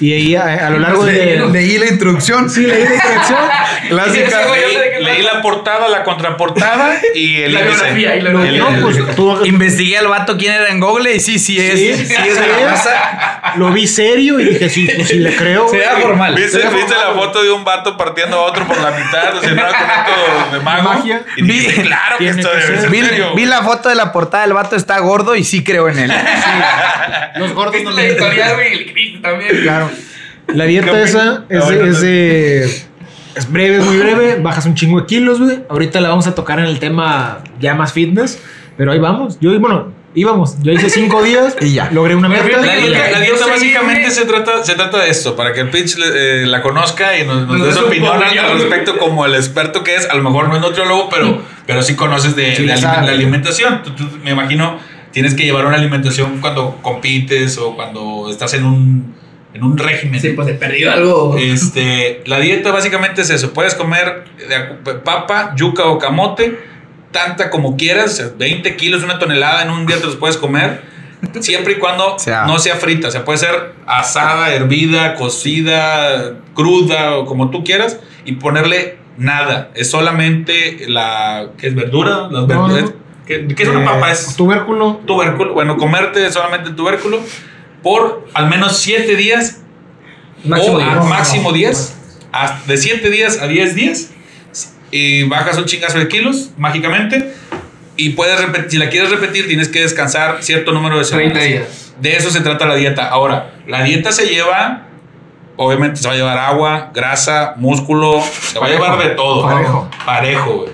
Y 0.00 0.12
ahí 0.12 0.36
a, 0.36 0.66
a 0.66 0.70
lo 0.70 0.78
largo 0.78 1.04
de. 1.04 1.42
Leí 1.52 1.78
la 1.78 1.86
introducción. 1.86 2.48
Sí, 2.50 2.62
leí 2.66 2.84
la 2.84 2.94
introducción. 2.94 3.38
Clásica. 3.88 4.30
Sí, 4.30 4.74
Leí, 4.74 5.04
leí 5.04 5.22
la 5.22 5.42
portada, 5.42 5.88
la 5.88 6.02
contraportada 6.04 6.94
y 7.14 7.42
el 7.42 7.52
La 7.54 7.60
índice. 7.62 7.76
biografía 7.94 8.16
y 8.16 8.20
la 8.22 8.30
El- 8.30 8.36
biografía. 8.36 8.80
No, 8.80 8.80
pues 8.82 9.16
tú 9.16 9.44
Investigué 9.44 9.98
al 9.98 10.06
vato 10.08 10.36
quién 10.36 10.54
era 10.54 10.68
en 10.68 10.80
Google 10.80 11.14
y 11.14 11.20
sí, 11.20 11.38
sí 11.38 11.58
es. 11.60 11.78
Sí, 11.78 11.94
Sí, 11.94 12.06
sí 12.06 12.14
es 12.28 12.40
de 12.40 12.46
la 12.46 12.58
es. 12.60 12.64
raza. 12.66 13.40
lo 13.56 13.70
vi 13.72 13.86
serio 13.86 14.38
y 14.40 14.44
dije, 14.44 14.68
sí, 14.68 14.88
pues 14.94 15.08
sí 15.08 15.18
le 15.18 15.34
creo. 15.36 15.68
Se 15.68 15.76
vea 15.78 15.96
formal. 15.96 16.34
¿Viste, 16.34 16.58
viste 16.58 16.70
formal, 16.94 17.14
la 17.16 17.20
foto 17.22 17.42
de 17.42 17.50
un 17.50 17.64
vato 17.64 17.96
partiendo 17.96 18.36
a 18.38 18.42
otro 18.42 18.66
por 18.66 18.78
la 18.80 18.90
mitad? 18.92 19.36
O 19.36 19.40
sea, 19.40 19.50
no 19.52 19.62
con 19.62 19.72
esto 19.72 20.56
de 20.56 20.60
mago. 20.60 20.82
Magia. 20.82 21.22
Y 21.36 21.42
Vi- 21.42 21.66
claro 21.66 22.18
que 22.18 22.28
esto 22.28 22.48
debe 22.48 22.80
ser. 22.80 22.90
Vi, 22.90 23.02
serio. 23.04 23.34
vi 23.34 23.44
la 23.46 23.62
foto 23.62 23.88
de 23.88 23.94
la 23.94 24.12
portada, 24.12 24.44
el 24.44 24.52
vato 24.52 24.76
está 24.76 24.98
gordo 25.00 25.34
y 25.36 25.44
sí 25.44 25.62
creo 25.64 25.88
en 25.88 25.98
él. 25.98 26.12
Los 27.36 27.52
gordos 27.52 27.72
¿Viste 27.74 27.88
no 27.90 27.96
la 27.96 28.02
le 28.02 28.08
editorial, 28.08 28.54
güey? 28.54 28.72
El 28.96 29.22
también. 29.22 29.56
Claro. 29.62 29.90
La 30.48 30.64
¿Qué 30.64 30.70
dieta 30.70 31.02
esa 31.02 31.44
es, 31.48 31.62
Ah, 31.64 31.72
es 31.74 32.00
de- 32.00 32.64
Es 33.34 33.50
breve, 33.50 33.78
es 33.78 33.84
muy 33.84 33.96
breve. 33.96 34.36
Bajas 34.42 34.66
un 34.66 34.74
chingo 34.74 35.00
de 35.00 35.06
kilos, 35.06 35.40
güey. 35.40 35.60
Ahorita 35.68 36.00
la 36.00 36.10
vamos 36.10 36.26
a 36.26 36.34
tocar 36.34 36.58
en 36.58 36.66
el 36.66 36.78
tema 36.78 37.38
ya 37.60 37.74
más 37.74 37.92
fitness. 37.92 38.38
Pero 38.76 38.92
ahí 38.92 38.98
vamos. 38.98 39.38
Yo, 39.40 39.58
bueno, 39.60 39.92
íbamos. 40.14 40.56
Yo 40.62 40.72
hice 40.72 40.90
cinco 40.90 41.22
días 41.24 41.56
Y 41.60 41.72
ya. 41.72 41.90
Logré 41.92 42.14
una 42.14 42.28
meta. 42.28 42.42
La 42.60 42.74
dieta, 42.74 43.18
la 43.18 43.46
básicamente 43.46 44.10
se 44.10 44.26
trata, 44.26 44.62
se 44.64 44.74
trata 44.74 44.98
de 44.98 45.08
esto, 45.10 45.34
para 45.36 45.52
que 45.54 45.60
el 45.60 45.70
pitch 45.70 45.96
eh, 45.98 46.44
la 46.46 46.60
conozca 46.60 47.18
y 47.18 47.26
nos, 47.26 47.46
nos 47.46 47.58
Nos 47.58 47.66
dé 47.68 47.72
su 47.72 47.86
opinión 47.86 48.22
al 48.22 48.58
respecto 48.58 48.98
como 48.98 49.24
el 49.24 49.34
experto 49.34 49.82
que 49.82 49.94
es. 49.96 50.08
A 50.10 50.14
lo 50.14 50.22
mejor 50.22 50.48
no 50.48 50.56
es 50.56 50.60
nutriólogo, 50.60 51.08
pero, 51.08 51.40
pero 51.66 51.82
sí 51.82 51.94
conoces 51.94 52.36
de, 52.36 52.54
Sí, 52.56 52.66
la 52.66 53.00
alimentación. 53.00 53.82
Tú- 53.82 53.92
tú, 53.94 54.04
me 54.22 54.32
imagino 54.32 54.78
tienes 55.12 55.34
que 55.34 55.44
llevar 55.44 55.66
una 55.66 55.76
alimentación 55.76 56.38
cuando 56.40 56.78
compites 56.82 57.58
o 57.58 57.76
cuando 57.76 58.28
estás 58.30 58.54
en 58.54 58.64
un, 58.64 59.14
en 59.54 59.62
un 59.64 59.76
régimen. 59.78 60.20
Sí, 60.20 60.30
pues 60.30 60.48
he 60.48 60.54
perdido 60.54 60.90
algo. 60.92 61.36
Este, 61.38 62.22
la 62.26 62.38
dieta 62.40 62.70
básicamente 62.72 63.22
es 63.22 63.30
eso. 63.30 63.52
Puedes 63.52 63.74
comer 63.74 64.24
papa, 65.04 65.54
yuca 65.56 65.84
o 65.86 65.98
camote, 65.98 66.58
tanta 67.10 67.50
como 67.50 67.76
quieras, 67.76 68.12
o 68.12 68.16
sea, 68.16 68.26
20 68.36 68.76
kilos, 68.76 69.02
una 69.02 69.18
tonelada 69.18 69.62
en 69.62 69.70
un 69.70 69.86
día 69.86 69.98
te 69.98 70.06
los 70.06 70.16
puedes 70.16 70.36
comer, 70.38 70.82
siempre 71.40 71.74
y 71.74 71.76
cuando 71.76 72.18
Sea- 72.18 72.46
no 72.46 72.58
sea 72.58 72.76
frita. 72.76 73.08
O 73.08 73.10
sea, 73.10 73.24
puede 73.24 73.38
ser 73.38 73.72
asada, 73.86 74.54
hervida, 74.54 75.14
cocida, 75.14 76.34
cruda 76.54 77.16
o 77.18 77.26
como 77.26 77.50
tú 77.50 77.64
quieras 77.64 77.98
y 78.24 78.32
ponerle 78.36 78.96
nada. 79.18 79.70
Es 79.74 79.90
solamente 79.90 80.84
la, 80.88 81.48
¿qué 81.58 81.68
es 81.68 81.74
verdura? 81.74 82.28
Las 82.30 82.42
No, 82.42 82.46
verduras. 82.46 82.84
no. 82.84 83.02
¿Qué, 83.26 83.46
qué 83.54 83.62
es 83.62 83.68
una 83.68 83.82
Eh, 83.82 83.84
papa? 83.84 84.10
Es 84.10 84.34
Tubérculo. 84.34 85.00
tubérculo. 85.06 85.52
Bueno, 85.54 85.76
comerte 85.76 86.30
solamente 86.32 86.70
tubérculo 86.70 87.20
por 87.82 88.28
al 88.34 88.48
menos 88.48 88.78
7 88.78 89.16
días 89.16 89.58
Máximo 90.44 90.76
o 90.76 90.80
a 90.80 90.94
No, 90.96 91.04
máximo 91.04 91.50
no. 91.50 91.56
10. 91.56 91.94
hasta- 92.32 92.66
De 92.66 92.76
7 92.76 93.10
días 93.10 93.38
a 93.40 93.46
10 93.46 93.74
días. 93.74 94.10
Y 94.90 95.22
bajas 95.24 95.56
un 95.56 95.64
chingazo 95.64 95.98
de 95.98 96.08
kilos 96.08 96.50
mágicamente. 96.58 97.32
Y 97.96 98.10
puedes 98.10 98.40
repetir, 98.40 98.70
si 98.70 98.78
la 98.78 98.88
quieres 98.90 99.10
repetir, 99.10 99.46
tienes 99.46 99.68
que 99.68 99.80
descansar 99.82 100.38
cierto 100.42 100.72
número 100.72 100.98
de 100.98 101.04
30 101.04 101.38
semanas. 101.40 101.48
días. 101.48 101.92
De 102.00 102.16
eso 102.16 102.30
se 102.30 102.40
trata 102.40 102.66
la 102.66 102.74
dieta. 102.74 103.08
Ahora, 103.08 103.54
la 103.68 103.82
dieta 103.84 104.10
se 104.12 104.26
lleva, 104.26 104.86
obviamente 105.56 106.00
se 106.00 106.08
va 106.08 106.14
a 106.14 106.16
llevar 106.16 106.38
agua, 106.38 106.90
grasa, 106.94 107.54
músculo, 107.56 108.22
se 108.22 108.58
va 108.58 108.66
a 108.66 108.70
llevar 108.70 108.98
de 109.02 109.10
todo. 109.10 109.42
Parejo. 109.44 109.90
Parejo, 110.04 110.52
güey. 110.58 110.70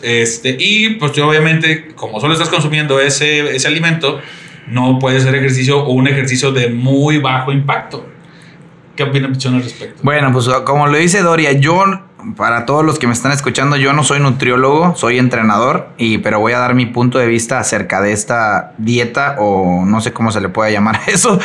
Este, 0.00 0.56
y 0.60 0.90
pues 0.90 1.18
obviamente, 1.18 1.88
como 1.96 2.20
solo 2.20 2.34
estás 2.34 2.48
consumiendo 2.50 3.00
ese, 3.00 3.56
ese 3.56 3.66
alimento, 3.66 4.20
no 4.70 4.98
puedes 4.98 5.22
hacer 5.22 5.34
ejercicio 5.34 5.80
o 5.84 5.92
un 5.92 6.08
ejercicio 6.08 6.52
de 6.52 6.68
muy 6.68 7.18
bajo 7.18 7.52
impacto. 7.52 8.06
¿Qué 8.96 9.04
opina 9.04 9.28
Pichón 9.28 9.54
al 9.54 9.62
respecto? 9.62 10.00
Bueno, 10.02 10.32
pues 10.32 10.48
como 10.64 10.88
lo 10.88 10.98
dice 10.98 11.22
Doria, 11.22 11.52
yo, 11.52 11.84
para 12.36 12.66
todos 12.66 12.84
los 12.84 12.98
que 12.98 13.06
me 13.06 13.12
están 13.12 13.30
escuchando, 13.30 13.76
yo 13.76 13.92
no 13.92 14.02
soy 14.02 14.18
nutriólogo, 14.18 14.96
soy 14.96 15.18
entrenador, 15.18 15.90
y, 15.98 16.18
pero 16.18 16.40
voy 16.40 16.52
a 16.52 16.58
dar 16.58 16.74
mi 16.74 16.86
punto 16.86 17.18
de 17.18 17.28
vista 17.28 17.60
acerca 17.60 18.00
de 18.00 18.12
esta 18.12 18.72
dieta, 18.78 19.36
o 19.38 19.84
no 19.86 20.00
sé 20.00 20.12
cómo 20.12 20.32
se 20.32 20.40
le 20.40 20.48
puede 20.48 20.72
llamar 20.72 20.96
a 21.06 21.10
eso. 21.10 21.38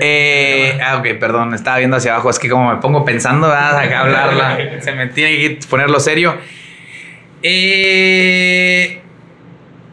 Eh, 0.00 0.78
ah, 0.84 0.98
ok, 0.98 1.18
perdón, 1.18 1.54
estaba 1.54 1.78
viendo 1.78 1.96
hacia 1.96 2.12
abajo, 2.12 2.28
es 2.28 2.38
que 2.38 2.50
como 2.50 2.70
me 2.70 2.80
pongo 2.80 3.04
pensando, 3.04 3.48
¿verdad? 3.48 3.78
Acá 3.78 4.00
hablarla, 4.00 4.58
se 4.82 4.92
me 4.92 5.06
tiene 5.06 5.38
que 5.38 5.60
ponerlo 5.68 5.98
serio. 5.98 6.36
Eh, 7.42 9.00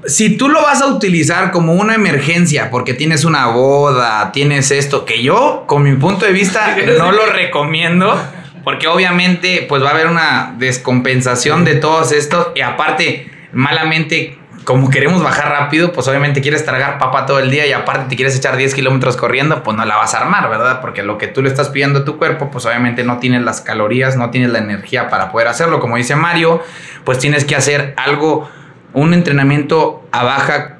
si 0.06 0.38
tú 0.38 0.50
lo 0.50 0.62
vas 0.62 0.82
a 0.82 0.88
utilizar 0.88 1.52
como 1.52 1.74
una 1.74 1.96
emergencia 1.96 2.70
porque 2.70 2.94
tienes 2.94 3.26
una 3.26 3.48
boda, 3.48 4.32
tienes 4.32 4.72
esto, 4.72 5.06
que 5.06 5.24
yo, 5.24 5.66
con 5.68 5.84
mi 5.84 5.94
punto 5.96 6.26
de 6.26 6.32
vista, 6.32 6.76
no 6.98 7.12
lo 7.12 7.26
recomiendo. 7.28 8.20
Porque 8.64 8.90
obviamente, 8.90 9.66
pues 9.70 9.82
va 9.82 9.88
a 9.88 9.92
haber 9.92 10.08
una 10.08 10.54
descompensación 10.58 11.64
de 11.64 11.76
todos 11.76 12.12
estos. 12.12 12.48
Y 12.54 12.60
aparte, 12.60 13.32
malamente, 13.54 14.38
como 14.68 14.90
queremos 14.90 15.24
bajar 15.24 15.50
rápido, 15.50 15.94
pues 15.94 16.10
obviamente 16.10 16.42
quieres 16.42 16.66
tragar 16.66 17.00
papa 17.00 17.26
todo 17.26 17.40
el 17.40 17.50
día 17.50 17.66
y 17.66 17.72
aparte 17.72 18.10
te 18.10 18.18
quieres 18.18 18.36
echar 18.36 18.58
10 18.58 18.74
kilómetros 18.74 19.16
corriendo, 19.16 19.64
pues 19.64 19.78
no 19.78 19.86
la 19.86 19.96
vas 19.96 20.14
a 20.14 20.20
armar, 20.20 20.50
¿verdad? 20.50 20.82
Porque 20.82 21.04
lo 21.04 21.18
que 21.18 21.28
tú 21.28 21.42
le 21.42 21.48
estás 21.48 21.70
pidiendo 21.70 22.00
a 22.00 22.04
tu 22.04 22.18
cuerpo, 22.18 22.52
pues 22.52 22.66
obviamente 22.66 23.06
no 23.06 23.20
tienes 23.20 23.44
las 23.44 23.62
calorías, 23.62 24.18
no 24.18 24.30
tienes 24.30 24.50
la 24.50 24.60
energía 24.60 25.08
para 25.08 25.32
poder 25.32 25.48
hacerlo. 25.48 25.80
Como 25.80 25.96
dice 25.96 26.18
Mario, 26.18 26.62
pues 27.06 27.18
tienes 27.20 27.46
que 27.46 27.56
hacer 27.56 27.94
algo, 27.96 28.50
un 28.98 29.14
entrenamiento 29.14 30.08
a 30.12 30.24
baja 30.24 30.78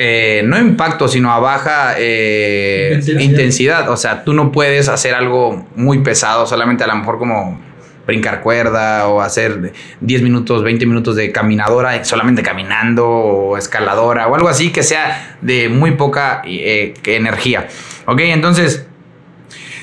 eh, 0.00 0.42
no 0.44 0.56
impacto, 0.56 1.08
sino 1.08 1.32
a 1.32 1.40
baja 1.40 1.94
eh, 1.98 2.92
Intensidad. 2.94 3.20
intensidad. 3.20 3.90
O 3.90 3.96
sea, 3.96 4.24
tú 4.24 4.32
no 4.32 4.52
puedes 4.52 4.88
hacer 4.88 5.14
algo 5.14 5.66
muy 5.74 5.98
pesado, 5.98 6.46
solamente 6.46 6.84
a 6.84 6.86
lo 6.86 6.94
mejor 6.96 7.18
como 7.18 7.60
brincar 8.06 8.40
cuerda 8.40 9.08
o 9.08 9.20
hacer 9.20 9.72
10 10.00 10.22
minutos, 10.22 10.62
20 10.62 10.86
minutos 10.86 11.16
de 11.16 11.30
caminadora, 11.30 12.04
solamente 12.04 12.42
caminando 12.42 13.06
o 13.06 13.58
escaladora 13.58 14.28
o 14.28 14.34
algo 14.34 14.48
así 14.48 14.70
que 14.70 14.82
sea 14.82 15.36
de 15.42 15.68
muy 15.68 15.90
poca 15.92 16.42
eh, 16.46 16.94
energía. 17.04 17.68
Ok, 18.06 18.20
entonces... 18.20 18.86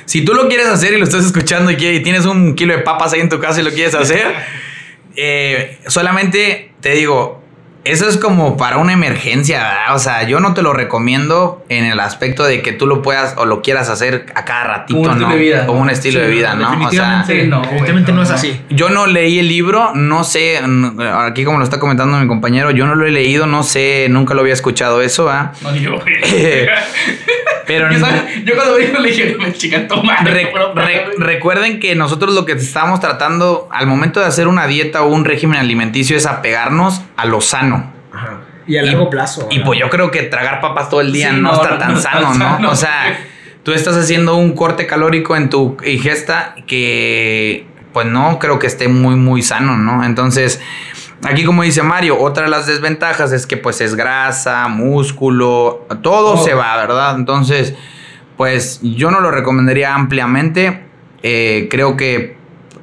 Si 0.06 0.24
tú 0.24 0.36
lo 0.36 0.48
quieres 0.48 0.68
hacer 0.68 0.94
y 0.94 0.98
lo 0.98 1.04
estás 1.04 1.26
escuchando 1.26 1.72
y, 1.72 1.76
tienes 1.76 2.28
un 2.28 2.54
kilo 2.54 2.76
de 2.76 2.84
papas 2.84 3.14
ahí 3.14 3.22
en 3.22 3.30
tu 3.30 3.40
casa 3.40 3.62
y 3.62 3.64
lo 3.64 3.72
quieres 3.72 3.96
hacer, 3.96 4.36
eh, 5.16 5.80
solamente 5.88 6.72
te 6.80 6.92
digo, 6.92 7.44
eso 7.86 8.10
es 8.10 8.18
como 8.18 8.58
para 8.58 8.78
una 8.78 8.94
emergencia, 8.94 9.60
¿verdad? 9.60 9.96
O 9.96 10.00
sea, 10.00 10.24
yo 10.24 10.40
no 10.40 10.54
te 10.54 10.62
lo 10.62 10.74
recomiendo 10.74 11.64
en 11.70 11.86
el 11.86 12.00
aspecto 12.00 12.44
de 12.44 12.62
que 12.62 12.72
tú 12.74 12.88
lo 12.88 13.02
puedas 13.02 13.36
o 13.38 13.46
lo 13.46 13.62
quieras 13.62 13.90
hacer 13.90 14.26
a 14.36 14.44
cada 14.44 14.64
ratito, 14.64 15.00
Como 15.02 15.12
un 15.12 15.20
¿no? 15.20 15.26
estilo 15.28 15.30
de 15.36 15.40
vida. 15.40 15.66
Como 15.68 15.80
un 15.82 15.90
estilo 15.90 16.20
de 16.20 16.28
vida, 16.28 16.56
¿no? 16.56 16.68
O 16.68 16.92
sea, 16.92 17.20
Definitivamente, 17.28 17.42
sí, 17.44 17.48
no, 17.48 17.62
definitivamente 17.62 18.12
no, 18.12 18.18
no, 18.18 18.24
es 18.24 18.32
así. 18.32 18.62
yo 18.70 18.90
no 18.90 19.06
leí 19.08 19.40
el 19.40 19.48
libro, 19.48 19.92
no 19.94 20.24
sé, 20.24 20.60
aquí 21.20 21.46
como 21.46 21.60
lo 21.60 21.64
está 21.64 21.80
comentando 21.80 22.18
mi 22.18 22.28
compañero, 22.28 22.72
yo 22.72 22.86
no 22.88 22.96
lo 22.96 23.06
he 23.06 23.12
leído, 23.12 23.46
no 23.46 23.64
sé, 23.64 24.08
nunca 24.10 24.34
lo 24.34 24.42
había 24.42 24.54
escuchado 24.54 25.02
eso, 25.02 25.30
¿ah? 25.30 25.54
No, 25.62 25.72
ni 25.72 25.82
yo. 25.82 25.92
Pero 27.68 27.92
yo, 27.92 27.98
yo 28.44 28.56
cuando 28.56 28.76
me 28.76 28.86
dijo, 28.86 29.00
le 29.00 29.10
dije, 29.12 29.38
chica, 29.54 29.88
toma. 29.88 30.18
Re- 30.24 30.52
re- 30.76 31.06
recuerden 31.18 31.80
que 31.80 31.96
nosotros 31.96 32.34
lo 32.34 32.46
que 32.46 32.54
estamos 32.54 33.00
tratando 33.00 33.68
al 33.72 33.88
momento 33.88 34.20
de 34.20 34.28
hacer 34.28 34.48
una 34.48 34.68
dieta 34.68 35.04
o 35.04 35.08
un 35.08 35.26
régimen 35.26 35.60
alimenticio 35.60 36.16
es 36.18 36.26
apegarnos 36.26 37.02
a 37.18 37.26
lo 37.26 37.42
sano. 37.42 37.92
Ajá. 38.14 38.42
Y 38.68 38.78
a 38.78 38.84
largo 38.84 39.10
plazo. 39.10 39.48
Y 39.52 39.60
pues 39.60 39.80
yo 39.80 39.90
creo 39.90 40.10
que 40.12 40.24
tragar 40.24 40.60
papas 40.60 40.90
todo 40.90 41.02
el 41.02 41.12
día 41.12 41.30
Sí, 41.30 41.36
no, 41.36 41.52
no, 41.52 41.54
está 41.54 41.70
no, 41.72 41.78
tan 41.78 41.92
no 41.94 41.98
está 42.00 42.12
sano, 42.14 42.34
¿no? 42.34 42.40
sano. 42.56 42.72
O 42.72 42.76
sea, 42.76 43.20
tú 43.64 43.74
estás 43.74 43.96
haciendo 43.96 44.36
un 44.36 44.54
corte 44.56 44.88
calórico 44.88 45.36
en 45.36 45.50
tu 45.50 45.78
ingesta 45.86 46.56
que 46.66 47.66
pues 47.94 48.08
no 48.08 48.40
creo 48.40 48.60
que 48.60 48.68
esté 48.68 48.88
muy 48.88 49.16
muy 49.16 49.42
sano, 49.42 49.78
¿no? 49.78 50.04
Entonces, 50.04 50.60
aquí 51.26 51.44
como 51.44 51.64
dice 51.64 51.82
Mario, 51.84 52.20
otra 52.20 52.44
de 52.46 52.50
las 52.50 52.68
desventajas 52.68 53.32
es 53.32 53.46
que 53.48 53.58
pues 53.58 53.82
es 53.82 53.96
grasa, 53.96 54.68
músculo, 54.68 55.86
todo 56.02 56.34
Oh. 56.34 56.44
se 56.44 56.54
va, 56.54 56.76
¿verdad? 56.78 57.16
Entonces, 57.16 57.74
pues 58.38 58.80
yo 58.82 59.12
no 59.12 59.20
lo 59.22 59.32
recomendaría 59.32 59.94
ampliamente. 59.94 60.82
Eh, 61.24 61.68
creo 61.72 61.96
que 61.98 62.36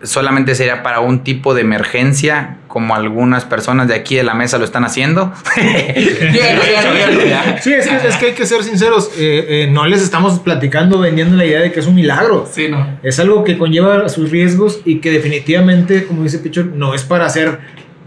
solamente 0.02 0.54
sería 0.56 0.82
para 0.82 0.98
un 1.00 1.22
tipo 1.22 1.54
de 1.54 1.60
emergencia, 1.60 2.56
como 2.66 2.94
algunas 2.96 3.44
personas 3.44 3.86
de 3.86 3.94
aquí 3.94 4.16
de 4.16 4.24
la 4.24 4.34
mesa 4.34 4.58
lo 4.58 4.64
están 4.64 4.84
haciendo. 4.84 5.32
Ya, 5.94 6.32
ya, 6.32 6.82
ya, 6.82 7.10
ya, 7.10 7.24
ya. 7.24 7.60
Sí, 7.62 7.72
es 7.74 7.86
que, 7.86 8.08
es 8.08 8.16
que 8.16 8.26
hay 8.26 8.32
que 8.32 8.46
ser 8.46 8.64
sinceros. 8.64 9.10
eh, 9.18 9.46
eh, 9.48 9.68
no 9.70 9.86
les 9.86 10.02
estamos 10.02 10.40
platicando, 10.40 10.98
vendiendo 10.98 11.36
la 11.36 11.44
idea 11.44 11.60
de 11.60 11.70
que 11.70 11.80
es 11.80 11.86
un 11.86 11.94
milagro. 11.94 12.48
Sí, 12.50 12.68
no. 12.68 12.98
Es 13.02 13.20
algo 13.20 13.44
que 13.44 13.58
conlleva 13.58 14.08
sus 14.08 14.30
riesgos 14.30 14.80
y 14.84 14.98
que 15.00 15.10
definitivamente, 15.10 16.06
como 16.06 16.22
dice 16.24 16.38
Pichor, 16.38 16.66
no 16.66 16.94
es 16.94 17.02
para 17.04 17.26
hacer 17.26 17.60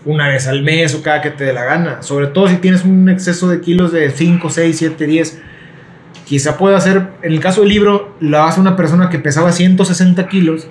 una 0.05 0.27
vez 0.27 0.47
al 0.47 0.61
mes 0.61 0.93
o 0.95 1.01
cada 1.01 1.21
que 1.21 1.31
te 1.31 1.43
dé 1.45 1.53
la 1.53 1.65
gana. 1.65 2.01
Sobre 2.03 2.27
todo 2.27 2.47
si 2.47 2.57
tienes 2.57 2.83
un 2.85 3.09
exceso 3.09 3.49
de 3.49 3.59
kilos 3.61 3.91
de 3.91 4.09
5, 4.11 4.49
6, 4.49 4.77
7, 4.77 5.05
10. 5.07 5.41
Quizá 6.25 6.57
pueda 6.57 6.79
ser, 6.79 7.07
en 7.21 7.33
el 7.33 7.39
caso 7.39 7.61
del 7.61 7.69
libro, 7.69 8.15
la 8.19 8.47
hace 8.47 8.59
una 8.59 8.75
persona 8.75 9.09
que 9.09 9.19
pesaba 9.19 9.51
160 9.51 10.27
kilos 10.27 10.67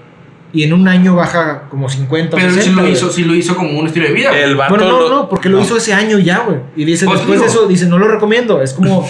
y 0.53 0.62
en 0.64 0.72
un 0.72 0.87
año 0.89 1.14
baja 1.16 1.64
como 1.68 1.89
50 1.89 2.37
o 2.37 2.39
Pero 2.39 2.53
60. 2.53 2.80
sí 2.80 2.87
lo, 2.87 2.93
hizo, 2.93 3.11
sí 3.11 3.24
lo 3.24 3.35
hizo 3.35 3.57
como 3.57 3.78
un 3.78 3.87
estilo 3.87 4.07
de 4.07 4.12
vida. 4.14 4.37
El 4.39 4.57
vato 4.57 4.74
Bueno, 4.76 4.89
no, 4.91 5.01
lo- 5.01 5.09
no, 5.11 5.28
porque 5.28 5.49
lo 5.49 5.61
hizo 5.61 5.76
ese 5.76 5.93
año 5.95 6.18
ya, 6.18 6.41
güey. 6.41 6.59
Y 6.76 6.85
dice, 6.85 7.07
Pues 7.07 7.18
después 7.20 7.41
de 7.41 7.47
eso, 7.47 7.66
dice, 7.66 7.87
no 7.87 7.99
lo 7.99 8.09
recomiendo. 8.09 8.62
Es 8.62 8.72
como, 8.72 9.01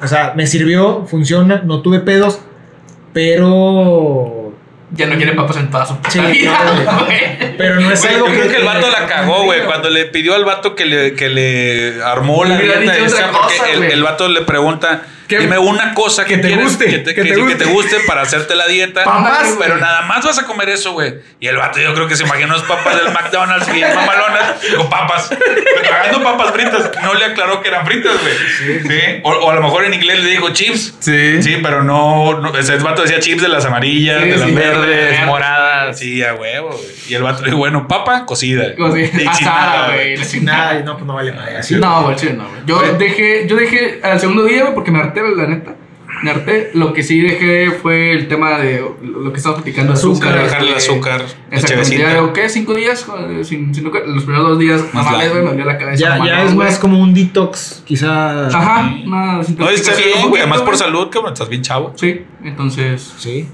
o 0.00 0.06
sea, 0.06 0.32
me 0.36 0.46
sirvió, 0.46 1.06
funciona, 1.06 1.62
no 1.64 1.80
tuve 1.82 2.00
pedos, 2.00 2.40
pero... 3.12 4.34
Ya 4.90 5.06
no 5.06 5.16
quiere 5.16 5.34
papas 5.34 5.58
en 5.58 5.70
toda 5.70 5.84
su 5.86 5.96
puta 5.96 6.10
Sí, 6.10 6.20
vida, 6.20 6.58
no, 6.84 7.04
güey. 7.04 7.18
Pero 7.58 7.80
no 7.80 7.90
es 7.90 8.00
Güey, 8.00 8.14
algo 8.14 8.26
yo 8.28 8.32
que... 8.32 8.38
creo 8.38 8.50
que 8.52 8.56
el 8.58 8.64
vato 8.64 8.90
la 8.90 9.06
cagó, 9.06 9.44
güey. 9.44 9.64
Cuando 9.64 9.90
le 9.90 10.06
pidió 10.06 10.34
al 10.34 10.44
vato 10.44 10.74
que 10.74 10.86
le, 10.86 11.14
que 11.14 11.28
le 11.28 12.02
armó 12.02 12.44
la 12.44 12.56
dieta 12.56 12.96
esa, 12.96 13.30
porque 13.30 13.56
cosa, 13.58 13.70
el, 13.70 13.84
el 13.84 14.02
vato 14.02 14.28
le 14.28 14.42
pregunta, 14.42 15.02
¿Qué? 15.28 15.38
dime 15.38 15.58
una 15.58 15.94
cosa 15.94 16.24
que, 16.24 16.36
Que 16.36 16.40
te 16.42 16.48
quieres, 16.48 16.64
guste, 16.64 16.84
que 16.86 16.98
te, 16.98 17.14
que 17.14 17.22
que- 17.22 17.28
te 17.28 17.34
que 17.34 17.40
guste. 17.40 17.56
te 17.56 17.64
guste 17.66 17.96
para 18.06 18.22
hacerte 18.22 18.54
la 18.56 18.66
dieta. 18.66 19.04
Papas, 19.04 19.56
pero 19.58 19.76
nada 19.76 20.02
más 20.02 20.24
vas 20.24 20.38
a 20.38 20.46
comer 20.46 20.70
eso, 20.70 20.92
güey. 20.92 21.14
Y 21.40 21.46
el 21.46 21.56
vato 21.56 21.80
yo 21.80 21.94
creo 21.94 22.08
que 22.08 22.16
se 22.16 22.24
imaginó 22.24 22.54
las 22.54 22.62
papas 22.62 22.96
del 23.02 23.12
McDonald's 23.12 23.72
bien 23.72 23.94
mamalonas 23.94 24.54
con 24.76 24.88
papas. 24.90 25.30
Tragando 25.86 26.22
papas 26.22 26.52
fritas. 26.52 26.90
No 27.02 27.14
le 27.14 27.24
aclaró 27.26 27.60
que 27.62 27.68
eran 27.68 27.86
fritas, 27.86 28.12
güey. 28.20 28.82
Sí. 28.82 29.20
O, 29.22 29.30
o 29.30 29.50
a 29.50 29.54
lo 29.54 29.62
mejor 29.62 29.84
en 29.84 29.94
inglés 29.94 30.22
le 30.22 30.30
dijo 30.30 30.48
chips. 30.50 30.94
Sí. 31.00 31.42
Sí, 31.42 31.58
pero 31.62 31.82
no, 31.84 32.40
no 32.40 32.56
ese 32.56 32.76
vato 32.78 33.02
decía 33.02 33.20
chips 33.20 33.42
de 33.42 33.48
las 33.48 33.64
amarillas, 33.64 34.22
Sí, 34.22 34.28
de 34.30 34.36
las 34.36 34.48
sí, 34.48 34.54
verdes, 34.54 34.86
verdes. 34.86 35.26
moradas. 35.26 35.98
Sí, 35.98 36.22
a 36.22 36.34
huevo, 36.34 36.70
güey. 36.70 36.80
Y 37.08 37.14
el 37.14 37.22
vato 37.22 37.42
dijo, 37.42 37.56
bueno, 37.56 37.86
papa 37.88 38.24
cocida. 38.26 38.64
Y 38.76 39.06
sin 39.06 39.28
asada, 39.28 39.52
nada, 39.54 39.86
güey. 39.94 40.16
Sin 40.24 40.44
nada, 40.44 40.78
y 40.78 40.82
no, 40.82 40.94
pues 40.94 41.06
no 41.06 41.14
vale. 41.14 41.32
Así. 41.58 41.74
No, 41.76 42.02
güey, 42.04 42.18
sí, 42.18 42.30
no, 42.34 42.48
güey. 42.48 42.60
Yo 42.66 42.82
dejé, 42.98 43.46
yo 43.46 43.56
dejé 43.56 44.00
al 44.02 44.20
segundo 44.20 44.44
día, 44.44 44.62
güey, 44.62 44.74
porque 44.74 44.90
me 44.90 44.98
harté, 45.00 45.17
la 45.22 45.46
neta. 45.46 45.87
Harté. 46.26 46.70
Lo 46.74 46.92
que 46.92 47.02
sí 47.02 47.20
dejé 47.20 47.70
fue 47.70 48.12
el 48.12 48.28
tema 48.28 48.58
de 48.58 48.82
lo 49.02 49.30
que 49.32 49.36
estamos 49.36 49.56
platicando. 49.58 49.92
El 49.92 49.98
azúcar, 49.98 50.30
este, 50.36 50.44
Bajarle 50.48 50.70
el 50.70 50.76
azúcar, 50.76 51.24
Exactamente. 51.50 51.98
Ya, 51.98 52.32
¿qué? 52.32 52.48
¿Cinco 52.48 52.74
días? 52.74 53.06
eh, 53.30 53.44
Sin, 53.44 53.74
sin 53.74 53.84
azúcar. 53.86 54.02
Los 54.06 54.24
primeros 54.24 54.48
dos 54.48 54.58
días, 54.58 54.80
Más 54.92 55.04
mamá, 55.04 55.18
light. 55.18 55.30
güey, 55.30 55.42
me 55.44 55.50
dolía 55.50 55.64
la 55.66 55.78
cabeza. 55.78 56.00
Ya, 56.18 56.24
ya 56.24 56.42
es 56.44 56.54
güey. 56.54 56.66
más 56.68 56.78
como 56.78 56.98
un 57.00 57.14
detox, 57.14 57.82
quizá. 57.86 58.46
Ajá, 58.48 58.90
nada, 59.04 59.42
No, 59.56 59.68
está 59.70 59.94
bien, 59.96 60.28
güey. 60.28 60.42
Además 60.42 60.62
por 60.62 60.76
salud, 60.76 61.08
cabrón. 61.10 61.32
Estás 61.34 61.48
bien 61.48 61.62
chavo. 61.62 61.92
Sí, 61.96 62.22
entonces. 62.42 63.14
Sí. 63.18 63.46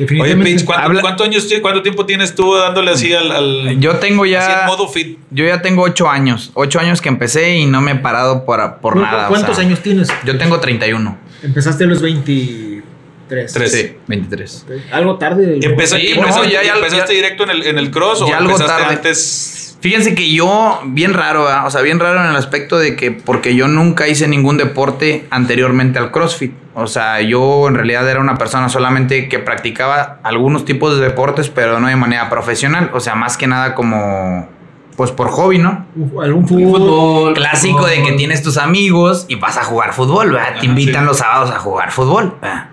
Oye, 0.00 0.06
Definitivamente. 0.06 0.50
Pinch, 0.50 0.64
¿cuánto, 0.64 0.86
Habla- 0.86 1.00
cuánto 1.02 1.24
años, 1.24 1.46
¿cuánto 1.60 1.82
tiempo 1.82 2.06
tienes 2.06 2.34
tú 2.34 2.54
dándole 2.54 2.90
así 2.92 3.12
al, 3.12 3.30
al 3.32 3.80
Yo 3.80 3.96
tengo 3.96 4.24
ya. 4.24 4.64
modo 4.66 4.88
fit? 4.88 5.18
Yo 5.30 5.44
ya 5.44 5.60
tengo 5.60 5.82
ocho 5.82 6.08
años. 6.08 6.52
Ocho 6.54 6.80
años 6.80 7.02
que 7.02 7.10
empecé 7.10 7.56
y 7.56 7.66
no 7.66 7.82
me 7.82 7.90
he 7.92 7.94
parado 7.96 8.46
por, 8.46 8.78
por 8.80 8.94
¿Cu- 8.94 9.00
nada. 9.00 9.26
o 9.26 9.28
¿Cuántos 9.28 9.56
sea, 9.56 9.64
años 9.66 9.80
tienes? 9.80 10.08
Yo 10.24 10.38
tengo 10.38 10.58
31. 10.58 11.18
Empezaste 11.42 11.84
a 11.84 11.86
los 11.86 12.02
23. 12.02 13.52
Tres. 13.52 13.72
Sí, 13.72 13.96
23. 14.08 14.66
Ok. 14.68 14.72
Algo 14.92 15.16
tarde. 15.18 15.58
Empeza- 15.62 15.96
Sí, 15.96 16.08
empezaste, 16.08 16.46
no, 16.46 16.52
ya- 16.52 16.62
ya- 16.64 16.74
empezaste 16.74 17.12
ya- 17.14 17.16
directo 17.22 17.44
en 17.44 17.50
el, 17.50 17.62
en 17.66 17.78
el 17.78 17.90
cross 17.90 18.22
o 18.22 18.26
algo 18.34 18.50
empezaste 18.52 18.82
tarde. 18.82 18.96
antes? 18.96 19.76
Fíjense 19.80 20.14
que 20.14 20.30
yo, 20.30 20.82
bien 20.84 21.14
raro, 21.14 21.44
¿verdad? 21.44 21.66
o 21.66 21.70
sea, 21.70 21.80
bien 21.80 21.98
raro 22.00 22.22
en 22.22 22.28
el 22.28 22.36
aspecto 22.36 22.78
de 22.78 22.96
que, 22.96 23.12
porque 23.12 23.54
yo 23.54 23.66
nunca 23.66 24.08
hice 24.08 24.28
ningún 24.28 24.58
deporte 24.58 25.26
anteriormente 25.30 25.98
al 25.98 26.10
CrossFit. 26.10 26.52
O 26.74 26.86
sea, 26.86 27.22
yo 27.22 27.66
en 27.66 27.74
realidad 27.76 28.06
era 28.10 28.20
una 28.20 28.36
persona 28.36 28.68
solamente 28.68 29.28
que 29.30 29.38
practicaba 29.38 30.18
algunos 30.22 30.66
tipos 30.66 30.98
de 30.98 31.04
deportes, 31.06 31.48
pero 31.48 31.80
no 31.80 31.86
de 31.88 31.96
manera 31.96 32.28
profesional. 32.28 32.90
O 32.92 33.00
sea, 33.00 33.14
más 33.14 33.38
que 33.38 33.46
nada 33.46 33.74
como, 33.74 34.50
pues 34.96 35.10
por 35.12 35.28
hobby, 35.30 35.58
¿no? 35.58 35.86
Algún 36.22 36.46
fútbol. 36.46 36.80
Fútbol. 36.80 37.34
Clásico 37.34 37.86
de 37.86 38.02
que 38.02 38.12
tienes 38.12 38.42
tus 38.42 38.56
amigos 38.58 39.24
y 39.28 39.36
vas 39.36 39.56
a 39.56 39.64
jugar 39.64 39.92
fútbol, 39.92 40.32
¿verdad? 40.32 40.56
Te 40.60 40.66
invitan 40.66 41.02
sí. 41.02 41.06
los 41.06 41.18
sábados 41.18 41.50
a 41.50 41.58
jugar 41.58 41.90
fútbol. 41.90 42.36
¿verdad? 42.40 42.68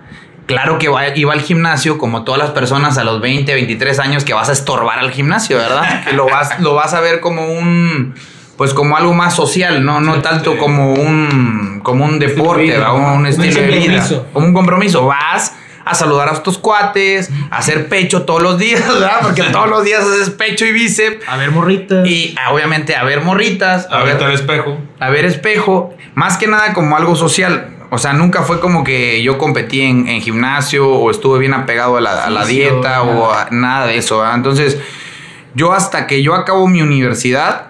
Claro 0.46 0.78
que 0.78 0.88
va- 0.88 1.16
iba 1.16 1.34
al 1.34 1.42
gimnasio 1.42 1.98
como 1.98 2.24
todas 2.24 2.40
las 2.40 2.52
personas 2.52 2.98
a 2.98 3.04
los 3.04 3.22
20, 3.22 3.54
23 3.54 4.00
años 4.00 4.24
que 4.24 4.34
vas 4.34 4.50
a 4.50 4.54
estorbar 4.54 5.00
al 5.00 5.12
gimnasio, 5.12 5.58
¿verdad? 5.58 6.04
Que 6.06 6.14
lo 6.14 6.26
vas, 6.26 6.60
lo 6.60 6.74
vas 6.74 6.94
a 6.94 7.02
ver 7.02 7.20
como 7.20 7.48
un 7.48 8.16
pues 8.58 8.74
como 8.74 8.98
algo 8.98 9.14
más 9.14 9.36
social, 9.36 9.86
no, 9.86 10.02
no 10.02 10.16
tanto 10.22 10.54
sí. 10.54 10.58
como 10.58 10.94
un 10.94 11.80
como 11.84 12.06
un 12.06 12.18
deporte, 12.18 12.64
vida, 12.64 12.78
¿verdad? 12.80 12.96
un, 12.96 13.04
un 13.20 13.26
estilo 13.28 13.62
de 13.62 13.68
vida, 13.68 14.08
como 14.34 14.48
un 14.48 14.54
compromiso. 14.54 15.06
Vas 15.06 15.54
a 15.90 15.96
saludar 15.96 16.30
a 16.30 16.44
tus 16.44 16.58
cuates, 16.58 17.30
a 17.52 17.58
hacer 17.58 17.88
pecho 17.90 18.24
todos 18.24 18.42
los 18.42 18.58
días, 18.58 18.88
¿verdad? 18.94 19.20
Porque 19.22 19.44
todos 19.44 19.70
los 19.70 19.84
días 19.84 20.04
haces 20.04 20.30
pecho 20.30 20.66
y 20.66 20.72
bíceps 20.72 21.28
A 21.28 21.38
ver, 21.38 21.52
morrita. 21.52 22.06
y 22.06 22.36
ah, 22.40 22.52
obviamente 22.54 22.96
a 22.96 23.04
ver 23.04 23.22
morritas, 23.22 23.88
A 23.92 24.04
ver, 24.04 24.22
al 24.24 24.34
espejo. 24.34 24.78
a 25.00 25.10
ver 25.10 25.26
espejo, 25.26 25.94
más 26.16 26.38
que 26.38 26.48
nada 26.48 26.74
como 26.74 26.96
algo 26.98 27.16
social. 27.16 27.74
O 27.90 27.98
sea, 27.98 28.12
nunca 28.12 28.44
fue 28.44 28.60
como 28.60 28.84
que 28.84 29.24
yo 29.24 29.38
competí 29.38 29.82
en, 29.82 30.10
en 30.10 30.22
gimnasio 30.22 30.90
o 30.90 31.10
estuve 31.10 31.40
bien 31.40 31.54
apegado 31.54 31.96
a 31.96 32.02
la, 32.02 32.26
a 32.26 32.30
la 32.30 32.46
dieta 32.46 33.02
o 33.04 33.32
a 33.32 33.48
nada 33.52 33.88
de 33.88 33.98
eso. 33.98 34.18
¿verdad? 34.20 34.36
Entonces, 34.36 34.78
yo 35.56 35.72
hasta 35.72 36.06
que 36.06 36.22
yo 36.22 36.36
acabo 36.36 36.68
mi 36.68 36.82
universidad, 36.82 37.68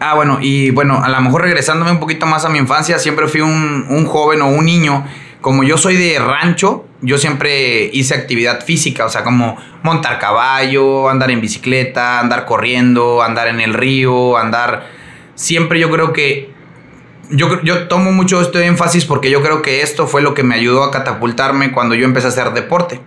Ah, 0.00 0.14
bueno, 0.16 0.38
y 0.40 0.70
bueno, 0.70 1.00
a 1.02 1.08
lo 1.08 1.20
mejor 1.20 1.42
regresándome 1.42 1.92
un 1.92 2.00
poquito 2.00 2.26
más 2.26 2.44
a 2.44 2.48
mi 2.48 2.58
infancia, 2.58 2.98
siempre 2.98 3.28
fui 3.28 3.40
un, 3.40 3.86
un 3.88 4.04
joven 4.06 4.42
o 4.42 4.48
un 4.48 4.64
niño. 4.64 5.06
Como 5.44 5.62
yo 5.62 5.76
soy 5.76 5.96
de 5.96 6.18
rancho, 6.18 6.86
yo 7.02 7.18
siempre 7.18 7.90
hice 7.92 8.14
actividad 8.14 8.64
física, 8.64 9.04
o 9.04 9.10
sea, 9.10 9.24
como 9.24 9.58
montar 9.82 10.18
caballo, 10.18 11.10
andar 11.10 11.30
en 11.30 11.42
bicicleta, 11.42 12.18
andar 12.18 12.46
corriendo, 12.46 13.22
andar 13.22 13.48
en 13.48 13.60
el 13.60 13.74
río, 13.74 14.38
andar... 14.38 14.88
Siempre 15.34 15.78
yo 15.78 15.90
creo 15.90 16.14
que... 16.14 16.50
Yo, 17.28 17.60
yo 17.60 17.88
tomo 17.88 18.10
mucho 18.10 18.40
este 18.40 18.64
énfasis 18.64 19.04
porque 19.04 19.28
yo 19.28 19.42
creo 19.42 19.60
que 19.60 19.82
esto 19.82 20.06
fue 20.06 20.22
lo 20.22 20.32
que 20.32 20.42
me 20.42 20.54
ayudó 20.54 20.82
a 20.82 20.90
catapultarme 20.90 21.72
cuando 21.72 21.94
yo 21.94 22.06
empecé 22.06 22.28
a 22.28 22.30
hacer 22.30 22.54
deporte. 22.54 23.02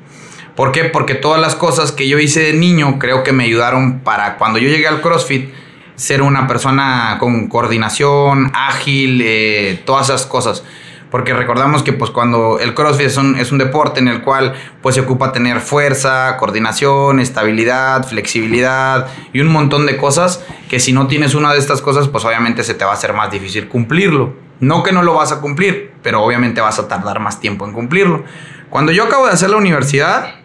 ¿Por 0.55 0.71
qué? 0.71 0.83
Porque 0.83 1.15
todas 1.15 1.41
las 1.41 1.55
cosas 1.55 1.91
que 1.91 2.07
yo 2.07 2.19
hice 2.19 2.41
de 2.41 2.53
niño 2.53 2.99
creo 2.99 3.23
que 3.23 3.31
me 3.31 3.45
ayudaron 3.45 4.01
para 4.01 4.37
cuando 4.37 4.59
yo 4.59 4.69
llegué 4.69 4.87
al 4.87 5.01
CrossFit 5.01 5.49
ser 5.95 6.21
una 6.21 6.45
persona 6.45 7.17
con 7.19 7.47
coordinación, 7.47 8.51
ágil, 8.53 9.23
eh, 9.25 9.81
todas 9.85 10.09
esas 10.09 10.27
cosas. 10.27 10.63
Porque 11.11 11.33
recordamos 11.33 11.83
que 11.83 11.93
pues 11.93 12.11
cuando 12.11 12.59
el 12.59 12.73
CrossFit 12.73 13.07
es 13.07 13.17
un, 13.17 13.37
es 13.37 13.51
un 13.51 13.57
deporte 13.57 13.99
en 13.99 14.09
el 14.09 14.21
cual 14.21 14.53
pues 14.81 14.95
se 14.95 15.01
ocupa 15.01 15.31
tener 15.31 15.61
fuerza, 15.61 16.35
coordinación, 16.37 17.19
estabilidad, 17.19 18.05
flexibilidad 18.05 19.07
y 19.31 19.39
un 19.39 19.47
montón 19.47 19.85
de 19.85 19.95
cosas 19.95 20.43
que 20.69 20.79
si 20.79 20.91
no 20.91 21.07
tienes 21.07 21.33
una 21.33 21.53
de 21.53 21.59
estas 21.59 21.81
cosas 21.81 22.09
pues 22.09 22.25
obviamente 22.25 22.63
se 22.63 22.73
te 22.73 22.83
va 22.83 22.91
a 22.91 22.93
hacer 22.95 23.13
más 23.13 23.31
difícil 23.31 23.69
cumplirlo. 23.69 24.33
No 24.59 24.83
que 24.83 24.91
no 24.91 25.03
lo 25.03 25.13
vas 25.13 25.31
a 25.31 25.39
cumplir, 25.39 25.93
pero 26.01 26.21
obviamente 26.23 26.61
vas 26.61 26.79
a 26.79 26.87
tardar 26.87 27.19
más 27.19 27.39
tiempo 27.39 27.65
en 27.65 27.73
cumplirlo. 27.73 28.23
Cuando 28.69 28.91
yo 28.91 29.05
acabo 29.05 29.27
de 29.27 29.33
hacer 29.33 29.49
la 29.49 29.57
universidad, 29.57 30.35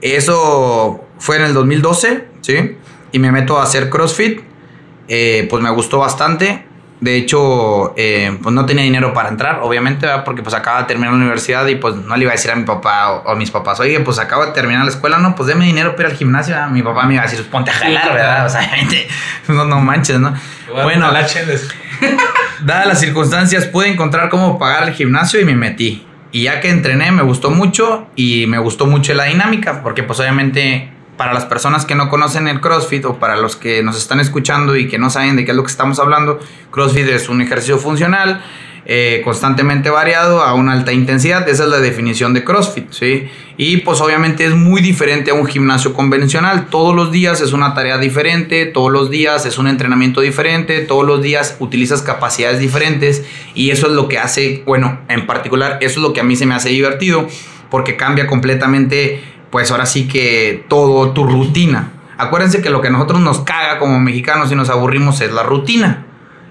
eso 0.00 1.04
fue 1.18 1.36
en 1.36 1.42
el 1.42 1.54
2012, 1.54 2.24
¿sí? 2.42 2.76
Y 3.12 3.18
me 3.18 3.32
meto 3.32 3.58
a 3.58 3.62
hacer 3.62 3.88
CrossFit. 3.88 4.42
Eh, 5.08 5.46
pues 5.48 5.62
me 5.62 5.70
gustó 5.70 5.98
bastante. 5.98 6.67
De 7.00 7.16
hecho, 7.16 7.94
eh, 7.96 8.36
pues 8.42 8.52
no 8.52 8.66
tenía 8.66 8.82
dinero 8.82 9.12
para 9.12 9.28
entrar, 9.28 9.60
obviamente, 9.62 10.06
¿verdad? 10.06 10.24
porque 10.24 10.42
pues 10.42 10.54
acaba 10.54 10.80
de 10.80 10.86
terminar 10.86 11.12
la 11.12 11.18
universidad 11.18 11.64
y 11.66 11.76
pues 11.76 11.94
no 11.94 12.16
le 12.16 12.22
iba 12.22 12.32
a 12.32 12.34
decir 12.34 12.50
a 12.50 12.56
mi 12.56 12.64
papá 12.64 13.12
o, 13.12 13.30
a 13.30 13.36
mis 13.36 13.52
papás, 13.52 13.78
oye, 13.78 14.00
pues 14.00 14.18
acabo 14.18 14.44
de 14.44 14.52
terminar 14.52 14.84
la 14.84 14.90
escuela, 14.90 15.18
no, 15.18 15.36
pues 15.36 15.46
deme 15.46 15.64
dinero 15.64 15.94
para 15.94 16.08
ir 16.08 16.12
al 16.14 16.18
gimnasio. 16.18 16.54
¿verdad? 16.54 16.70
Mi 16.70 16.82
papá 16.82 17.04
me 17.04 17.14
iba 17.14 17.22
a 17.22 17.26
decir, 17.26 17.38
pues 17.38 17.50
ponte 17.50 17.70
a 17.70 17.74
jalar, 17.74 18.12
¿verdad? 18.12 18.46
O 18.46 18.48
sea, 18.48 18.60
obviamente, 18.72 19.08
no, 19.46 19.64
no 19.64 19.80
manches, 19.80 20.18
¿no? 20.18 20.34
Bueno, 20.82 21.12
dadas 22.60 22.86
las 22.86 23.00
circunstancias, 23.00 23.66
pude 23.66 23.88
encontrar 23.88 24.28
cómo 24.28 24.58
pagar 24.58 24.88
el 24.88 24.94
gimnasio 24.94 25.40
y 25.40 25.44
me 25.44 25.54
metí. 25.54 26.04
Y 26.32 26.42
ya 26.44 26.60
que 26.60 26.68
entrené, 26.68 27.10
me 27.12 27.22
gustó 27.22 27.50
mucho 27.50 28.08
y 28.16 28.46
me 28.48 28.58
gustó 28.58 28.86
mucho 28.86 29.14
la 29.14 29.24
dinámica, 29.24 29.82
porque 29.82 30.02
pues 30.02 30.20
obviamente 30.20 30.92
para 31.18 31.34
las 31.34 31.44
personas 31.44 31.84
que 31.84 31.94
no 31.94 32.08
conocen 32.08 32.48
el 32.48 32.62
CrossFit 32.62 33.04
o 33.04 33.18
para 33.18 33.36
los 33.36 33.56
que 33.56 33.82
nos 33.82 33.98
están 33.98 34.20
escuchando 34.20 34.76
y 34.76 34.88
que 34.88 34.98
no 34.98 35.10
saben 35.10 35.36
de 35.36 35.44
qué 35.44 35.50
es 35.50 35.56
lo 35.56 35.64
que 35.64 35.70
estamos 35.70 35.98
hablando, 35.98 36.40
CrossFit 36.70 37.08
es 37.08 37.28
un 37.28 37.42
ejercicio 37.42 37.76
funcional 37.76 38.42
eh, 38.90 39.20
constantemente 39.22 39.90
variado 39.90 40.40
a 40.40 40.54
una 40.54 40.72
alta 40.72 40.94
intensidad. 40.94 41.46
Esa 41.46 41.64
es 41.64 41.68
la 41.68 41.76
definición 41.76 42.32
de 42.32 42.42
CrossFit, 42.42 42.90
¿sí? 42.90 43.28
Y 43.58 43.78
pues 43.78 44.00
obviamente 44.00 44.46
es 44.46 44.54
muy 44.54 44.80
diferente 44.80 45.30
a 45.30 45.34
un 45.34 45.44
gimnasio 45.44 45.92
convencional. 45.92 46.68
Todos 46.70 46.96
los 46.96 47.12
días 47.12 47.42
es 47.42 47.52
una 47.52 47.74
tarea 47.74 47.98
diferente, 47.98 48.64
todos 48.64 48.90
los 48.90 49.10
días 49.10 49.44
es 49.44 49.58
un 49.58 49.68
entrenamiento 49.68 50.22
diferente, 50.22 50.80
todos 50.80 51.06
los 51.06 51.20
días 51.20 51.58
utilizas 51.58 52.00
capacidades 52.00 52.60
diferentes 52.60 53.26
y 53.54 53.72
eso 53.72 53.88
es 53.88 53.92
lo 53.92 54.08
que 54.08 54.18
hace, 54.18 54.62
bueno, 54.64 55.00
en 55.10 55.26
particular, 55.26 55.76
eso 55.82 56.00
es 56.00 56.02
lo 56.02 56.14
que 56.14 56.20
a 56.20 56.24
mí 56.24 56.34
se 56.34 56.46
me 56.46 56.54
hace 56.54 56.70
divertido 56.70 57.28
porque 57.70 57.96
cambia 57.96 58.26
completamente 58.26 59.22
pues 59.50 59.70
ahora 59.70 59.86
sí 59.86 60.08
que 60.08 60.64
todo 60.68 61.10
tu 61.10 61.24
rutina. 61.24 61.92
Acuérdense 62.16 62.60
que 62.62 62.70
lo 62.70 62.80
que 62.80 62.88
a 62.88 62.90
nosotros 62.90 63.20
nos 63.20 63.40
caga 63.40 63.78
como 63.78 64.00
mexicanos 64.00 64.50
y 64.50 64.54
nos 64.54 64.70
aburrimos 64.70 65.20
es 65.20 65.32
la 65.32 65.42
rutina. 65.42 66.04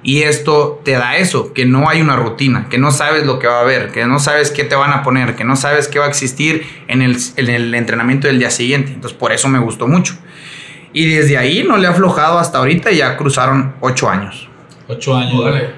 Y 0.04 0.22
esto 0.22 0.82
te 0.86 0.92
da 0.92 1.18
eso, 1.18 1.54
que 1.54 1.66
no 1.66 1.90
hay 1.90 2.02
una 2.02 2.16
rutina, 2.16 2.68
que 2.70 2.78
no 2.78 2.92
sabes 2.92 3.26
lo 3.26 3.40
que 3.40 3.48
va 3.48 3.58
a 3.58 3.62
haber, 3.62 3.92
que 3.92 4.06
no 4.06 4.20
sabes 4.20 4.52
qué 4.52 4.64
te 4.64 4.76
van 4.76 4.94
a 4.94 5.04
poner, 5.04 5.36
que 5.36 5.44
no 5.44 5.56
sabes 5.56 5.90
qué 5.90 6.00
va 6.00 6.06
a 6.06 6.10
existir 6.10 6.66
en 6.88 7.02
el, 7.02 7.18
en 7.36 7.50
el 7.50 7.74
entrenamiento 7.74 8.28
del 8.28 8.40
día 8.40 8.50
siguiente. 8.50 8.94
Entonces 8.94 9.18
por 9.18 9.34
eso 9.34 9.50
me 9.50 9.60
gustó 9.60 9.88
mucho. 9.88 10.14
Y 10.94 11.08
desde 11.08 11.38
ahí 11.38 11.66
no 11.68 11.78
le 11.78 11.88
ha 11.88 11.90
aflojado 11.90 12.40
hasta 12.40 12.60
ahorita 12.60 12.92
y 12.92 12.98
ya 12.98 13.18
cruzaron 13.18 13.76
ocho 13.82 14.10
años. 14.10 14.48
Ocho 14.88 15.16
años. 15.16 15.34
Órale. 15.34 15.72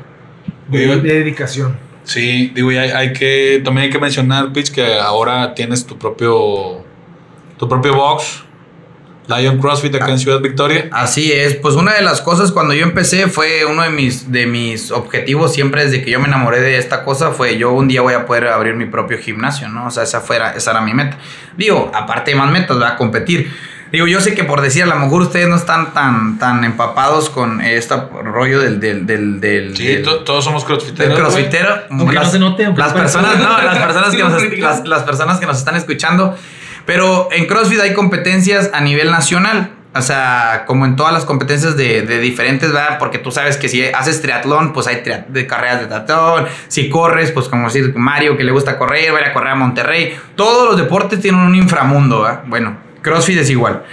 De, 0.68 0.86
de 0.86 1.14
dedicación. 1.14 1.76
Sí, 2.04 2.52
digo, 2.54 2.72
y 2.72 2.78
hay, 2.78 2.92
hay 2.92 3.14
que, 3.14 3.62
también 3.64 3.86
hay 3.86 3.90
que 3.92 4.00
mencionar, 4.00 4.52
Pitch, 4.54 4.72
que 4.72 5.00
ahora 5.00 5.54
tienes 5.54 5.86
tu 5.86 5.98
propio, 5.98 6.84
tu 7.60 7.68
propio 7.70 7.94
box, 7.94 8.44
Lion 9.28 9.60
CrossFit 9.60 9.94
acá 9.94 10.10
en 10.10 10.18
Ciudad 10.18 10.40
Victoria. 10.40 10.90
Así 10.92 11.32
es, 11.32 11.54
pues 11.56 11.76
una 11.76 11.94
de 11.94 12.02
las 12.02 12.20
cosas 12.22 12.52
cuando 12.52 12.74
yo 12.74 12.82
empecé 12.84 13.28
fue 13.28 13.64
uno 13.66 13.84
de 13.84 13.92
mis, 13.92 14.32
de 14.32 14.48
mis 14.48 14.90
objetivos 14.92 15.54
siempre 15.54 15.84
desde 15.86 16.02
que 16.04 16.10
yo 16.10 16.20
me 16.20 16.28
enamoré 16.28 16.62
de 16.62 16.78
esta 16.80 17.04
cosa 17.04 17.30
fue 17.30 17.56
yo 17.60 17.72
un 17.72 17.88
día 17.88 18.02
voy 18.02 18.16
a 18.16 18.26
poder 18.26 18.48
abrir 18.48 18.74
mi 18.74 18.86
propio 18.88 19.20
gimnasio, 19.20 19.70
¿no? 19.70 19.86
O 19.86 19.92
sea, 19.92 20.02
esa, 20.02 20.22
fuera, 20.22 20.54
esa 20.54 20.72
era 20.72 20.82
mi 20.82 20.96
meta. 20.96 21.18
Digo, 21.56 21.92
aparte 21.94 22.32
de 22.32 22.38
más 22.38 22.50
metas, 22.52 22.80
¿verdad? 22.80 22.98
Competir. 22.98 23.54
Digo, 23.92 24.08
yo 24.08 24.20
sé 24.22 24.34
que 24.34 24.44
por 24.44 24.62
decir, 24.62 24.82
a 24.84 24.86
lo 24.88 24.96
mejor 24.96 25.22
ustedes 25.24 25.48
no 25.48 25.56
están 25.58 25.94
tan, 25.94 26.40
tan 26.40 26.64
empapados 26.64 27.30
con 27.30 27.60
este 27.62 27.96
rollo 28.24 28.60
del... 28.62 28.80
del, 28.80 29.06
del, 29.06 29.40
del 29.40 29.78
Sí, 29.78 29.86
del- 29.88 30.04
to- 30.04 30.24
todos 30.24 30.44
somos 30.44 30.64
crossfiteros. 30.66 31.20
crossfitero. 31.20 31.70
Aunque 31.92 32.06
no 32.16 32.22
Las- 32.22 32.32
se 32.32 32.40
note, 32.40 32.68
las 32.76 32.94
personas, 32.94 33.38
no, 33.38 33.62
las 33.62 33.78
personas, 33.78 34.16
que 34.16 34.24
nos, 34.24 34.58
las, 34.60 34.88
las 34.88 35.04
personas 35.04 35.40
que 35.40 35.46
nos 35.46 35.58
están 35.60 35.76
escuchando. 35.76 36.36
Pero 36.90 37.30
en 37.32 37.46
CrossFit 37.46 37.80
hay 37.82 37.94
competencias 37.94 38.72
a 38.74 38.82
nivel 38.82 39.12
nacional. 39.12 39.74
O 39.94 40.02
sea, 40.02 40.64
como 40.66 40.88
en 40.88 40.96
todas 40.96 41.14
las 41.14 41.24
competencias 41.24 41.78
de, 41.78 42.02
diferentes, 42.20 42.72
¿verdad? 42.72 42.98
Porque 42.98 43.20
tú 43.20 43.30
sabes 43.30 43.58
que 43.58 43.70
si 43.70 43.84
haces 43.84 44.24
triatlón, 44.24 44.74
pues 44.74 44.88
hay 44.88 45.04
de 45.28 45.46
carreras 45.46 45.82
de 45.82 45.86
triatlón. 45.86 46.48
Si 46.68 46.90
corres, 46.90 47.30
pues 47.32 47.48
como 47.48 47.68
decir 47.68 47.94
Mario 47.96 48.38
que 48.38 48.44
le 48.44 48.52
gusta 48.52 48.80
correr, 48.80 49.14
va 49.14 49.20
a 49.20 49.34
correr 49.34 49.52
a 49.52 49.56
Monterrey. 49.56 50.18
Todos 50.36 50.68
los 50.68 50.78
deportes 50.78 51.22
tienen 51.22 51.42
un 51.42 51.54
inframundo, 51.54 52.24
¿verdad? 52.24 52.42
Bueno, 52.48 52.76
CrossFit 53.04 53.38
es 53.38 53.52
igual. 53.52 53.84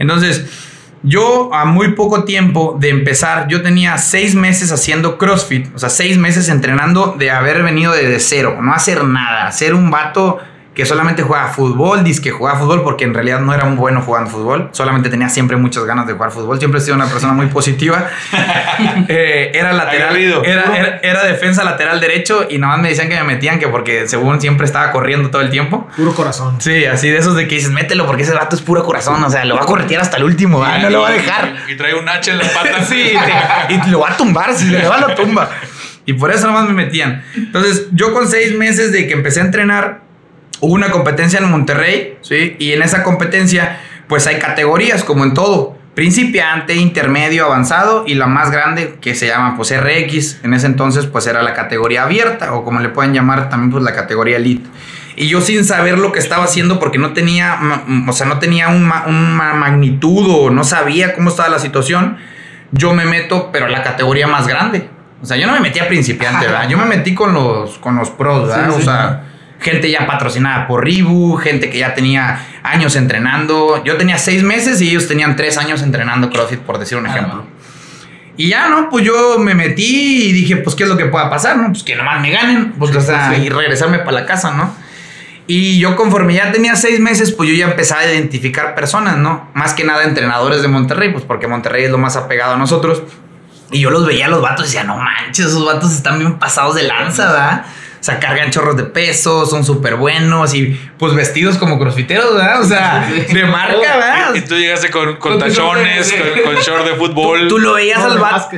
Entonces, 0.00 0.46
yo 1.04 1.54
a 1.54 1.66
muy 1.66 1.92
poco 1.92 2.24
tiempo 2.24 2.76
de 2.80 2.88
empezar, 2.88 3.46
yo 3.46 3.62
tenía 3.62 3.96
seis 3.96 4.34
meses 4.34 4.72
haciendo 4.72 5.18
CrossFit, 5.18 5.72
o 5.72 5.78
sea, 5.78 5.88
seis 5.88 6.18
meses 6.18 6.48
entrenando 6.48 7.14
de 7.16 7.30
haber 7.30 7.62
venido 7.62 7.92
desde 7.92 8.18
cero, 8.18 8.58
no 8.60 8.74
hacer 8.74 9.04
nada, 9.04 9.52
ser 9.52 9.72
un 9.72 9.92
vato 9.92 10.40
que 10.80 10.86
solamente 10.86 11.22
juega 11.22 11.48
fútbol, 11.48 12.02
dice 12.02 12.22
que 12.22 12.30
jugaba 12.30 12.58
fútbol 12.58 12.82
porque 12.82 13.04
en 13.04 13.12
realidad 13.12 13.40
no 13.40 13.52
era 13.52 13.66
un 13.66 13.76
bueno 13.76 14.00
jugando 14.00 14.30
fútbol, 14.30 14.70
solamente 14.72 15.10
tenía 15.10 15.28
siempre 15.28 15.58
muchas 15.58 15.84
ganas 15.84 16.06
de 16.06 16.14
jugar 16.14 16.30
fútbol, 16.30 16.58
siempre 16.58 16.80
he 16.80 16.82
sido 16.82 16.94
una 16.96 17.04
persona 17.06 17.34
muy 17.34 17.46
positiva. 17.48 18.06
Eh, 19.08 19.50
era 19.54 19.72
lateral, 19.72 20.16
era, 20.16 20.76
era, 20.76 21.00
era 21.02 21.24
defensa 21.24 21.64
lateral 21.64 22.00
derecho 22.00 22.46
y 22.48 22.58
nada 22.58 22.74
más 22.74 22.82
me 22.82 22.88
decían 22.90 23.08
que 23.08 23.16
me 23.16 23.24
metían 23.24 23.58
que 23.58 23.68
porque 23.68 24.08
según 24.08 24.40
siempre 24.40 24.64
estaba 24.66 24.90
corriendo 24.92 25.30
todo 25.30 25.42
el 25.42 25.50
tiempo. 25.50 25.88
Puro 25.96 26.14
corazón. 26.14 26.60
Sí, 26.60 26.84
así 26.86 27.08
de 27.10 27.18
esos 27.18 27.34
de 27.36 27.46
que 27.46 27.56
dices, 27.56 27.70
mételo 27.70 28.06
porque 28.06 28.22
ese 28.22 28.32
vato 28.32 28.56
es 28.56 28.62
puro 28.62 28.84
corazón, 28.84 29.22
o 29.22 29.28
sea, 29.30 29.44
lo 29.44 29.56
va 29.56 29.62
a 29.62 29.66
corretear 29.66 30.00
hasta 30.00 30.16
el 30.16 30.24
último, 30.24 30.64
no 30.64 30.90
lo 30.90 31.02
va 31.02 31.08
a 31.08 31.12
dejar. 31.12 31.54
Y 31.68 31.76
trae 31.76 31.94
un 31.94 32.08
H 32.08 32.30
en 32.30 32.38
la 32.38 32.44
pata. 32.44 32.84
Sí, 32.88 33.12
te- 33.68 33.74
y 33.74 33.90
lo 33.90 34.00
va 34.00 34.10
a 34.10 34.16
tumbar, 34.16 34.54
si 34.54 34.66
le 34.66 34.86
va 34.86 34.98
lo 34.98 35.14
tumba. 35.14 35.48
Y 36.06 36.14
por 36.14 36.30
eso 36.32 36.46
nomás 36.46 36.66
me 36.66 36.72
metían. 36.72 37.22
Entonces, 37.36 37.86
yo 37.92 38.12
con 38.12 38.26
seis 38.28 38.56
meses 38.56 38.90
de 38.92 39.06
que 39.06 39.12
empecé 39.12 39.40
a 39.40 39.44
entrenar, 39.44 40.00
hubo 40.60 40.72
una 40.74 40.90
competencia 40.90 41.38
en 41.38 41.50
Monterrey, 41.50 42.18
¿sí? 42.22 42.56
Y 42.58 42.72
en 42.72 42.82
esa 42.82 43.02
competencia, 43.02 43.80
pues 44.08 44.26
hay 44.26 44.38
categorías, 44.38 45.04
como 45.04 45.24
en 45.24 45.34
todo. 45.34 45.78
Principiante, 45.94 46.76
intermedio, 46.76 47.44
avanzado 47.46 48.04
y 48.06 48.14
la 48.14 48.26
más 48.26 48.50
grande 48.50 48.96
que 49.00 49.14
se 49.14 49.26
llama 49.26 49.54
pues 49.56 49.70
RX. 49.76 50.42
En 50.44 50.54
ese 50.54 50.66
entonces 50.66 51.06
pues 51.06 51.26
era 51.26 51.42
la 51.42 51.52
categoría 51.52 52.04
abierta 52.04 52.54
o 52.54 52.64
como 52.64 52.80
le 52.80 52.88
pueden 52.88 53.12
llamar 53.12 53.48
también 53.50 53.70
pues 53.72 53.84
la 53.84 53.92
categoría 53.92 54.36
elite. 54.36 54.68
Y 55.16 55.28
yo 55.28 55.40
sin 55.40 55.64
saber 55.64 55.98
lo 55.98 56.12
que 56.12 56.18
estaba 56.20 56.44
haciendo 56.44 56.78
porque 56.78 56.96
no 56.98 57.12
tenía, 57.12 57.56
ma- 57.56 57.82
m- 57.86 58.08
o 58.08 58.12
sea, 58.12 58.26
no 58.26 58.38
tenía 58.38 58.68
un 58.68 58.82
ma- 58.84 59.04
una 59.06 59.52
magnitud 59.54 60.26
o 60.30 60.50
no 60.50 60.64
sabía 60.64 61.14
cómo 61.14 61.28
estaba 61.28 61.48
la 61.48 61.58
situación, 61.58 62.16
yo 62.72 62.94
me 62.94 63.04
meto 63.04 63.50
pero 63.52 63.66
a 63.66 63.68
la 63.68 63.82
categoría 63.82 64.26
más 64.26 64.46
grande. 64.46 64.88
O 65.22 65.26
sea, 65.26 65.36
yo 65.36 65.46
no 65.46 65.52
me 65.52 65.60
metí 65.60 65.80
a 65.80 65.88
principiante, 65.88 66.46
¿verdad? 66.46 66.68
Yo 66.68 66.78
me 66.78 66.86
metí 66.86 67.14
con 67.14 67.34
los, 67.34 67.76
con 67.78 67.96
los 67.96 68.08
pros, 68.10 68.48
¿verdad? 68.48 68.66
Sí, 68.68 68.74
sí. 68.76 68.80
O 68.80 68.84
sea, 68.84 69.24
gente 69.60 69.90
ya 69.90 70.06
patrocinada 70.06 70.66
por 70.66 70.84
Reebok, 70.84 71.42
gente 71.42 71.70
que 71.70 71.78
ya 71.78 71.94
tenía 71.94 72.40
años 72.62 72.96
entrenando. 72.96 73.82
Yo 73.84 73.96
tenía 73.96 74.18
seis 74.18 74.42
meses 74.42 74.80
y 74.80 74.88
ellos 74.90 75.06
tenían 75.06 75.36
tres 75.36 75.58
años 75.58 75.82
entrenando 75.82 76.30
CrossFit, 76.30 76.60
por 76.60 76.78
decir 76.78 76.98
un 76.98 77.06
Ah, 77.06 77.10
ejemplo. 77.10 77.46
Y 78.36 78.48
ya, 78.48 78.68
¿no? 78.68 78.88
Pues 78.88 79.04
yo 79.04 79.38
me 79.38 79.54
metí 79.54 80.28
y 80.28 80.32
dije, 80.32 80.56
pues, 80.56 80.74
¿qué 80.74 80.84
es 80.84 80.88
lo 80.88 80.96
que 80.96 81.06
pueda 81.06 81.28
pasar, 81.28 81.58
no? 81.58 81.68
Pues 81.68 81.82
que 81.82 81.94
nomás 81.94 82.20
me 82.22 82.30
ganen, 82.30 82.72
pues, 82.72 82.94
o 82.96 83.00
sea, 83.00 83.36
y 83.36 83.48
regresarme 83.50 83.98
para 83.98 84.12
la 84.12 84.26
casa, 84.26 84.52
¿no? 84.52 84.74
Y 85.46 85.78
yo 85.78 85.96
conforme 85.96 86.32
ya 86.34 86.52
tenía 86.52 86.76
seis 86.76 87.00
meses, 87.00 87.32
pues 87.32 87.50
yo 87.50 87.54
ya 87.56 87.66
empezaba 87.66 88.02
a 88.02 88.06
identificar 88.12 88.74
personas, 88.74 89.16
¿no? 89.16 89.50
Más 89.52 89.74
que 89.74 89.84
nada 89.84 90.04
entrenadores 90.04 90.62
de 90.62 90.68
Monterrey, 90.68 91.10
pues 91.10 91.24
porque 91.24 91.48
Monterrey 91.48 91.84
es 91.84 91.90
lo 91.90 91.98
más 91.98 92.16
apegado 92.16 92.54
a 92.54 92.56
nosotros. 92.56 93.02
Y 93.72 93.80
yo 93.80 93.90
los 93.90 94.06
veía 94.06 94.26
a 94.26 94.28
los 94.28 94.40
vatos 94.40 94.66
y 94.66 94.68
decía, 94.68 94.84
no 94.84 94.96
manches, 94.96 95.46
esos 95.46 95.66
vatos 95.66 95.92
están 95.92 96.18
bien 96.18 96.38
pasados 96.38 96.76
de 96.76 96.84
lanza, 96.84 97.26
¿verdad? 97.32 97.66
O 98.00 98.02
sea, 98.02 98.18
cargan 98.18 98.50
chorros 98.50 98.78
de 98.78 98.84
peso, 98.84 99.44
son 99.44 99.62
súper 99.62 99.96
buenos 99.96 100.54
y 100.54 100.80
pues 100.98 101.14
vestidos 101.14 101.58
como 101.58 101.78
crossfiteros, 101.78 102.34
¿verdad? 102.34 102.62
O 102.62 102.64
sea, 102.64 103.12
de 103.30 103.44
marca, 103.44 103.76
¿verdad? 103.78 104.34
Y 104.34 104.40
tú 104.40 104.54
llegaste 104.54 104.90
con, 104.90 105.16
con 105.16 105.38
tachones, 105.38 106.10
con, 106.10 106.54
con 106.54 106.62
short 106.62 106.86
de 106.86 106.94
fútbol. 106.94 107.46
Tú 107.48 107.58
lo 107.58 107.74
veías 107.74 108.00
al 108.02 108.18
vato. 108.18 108.48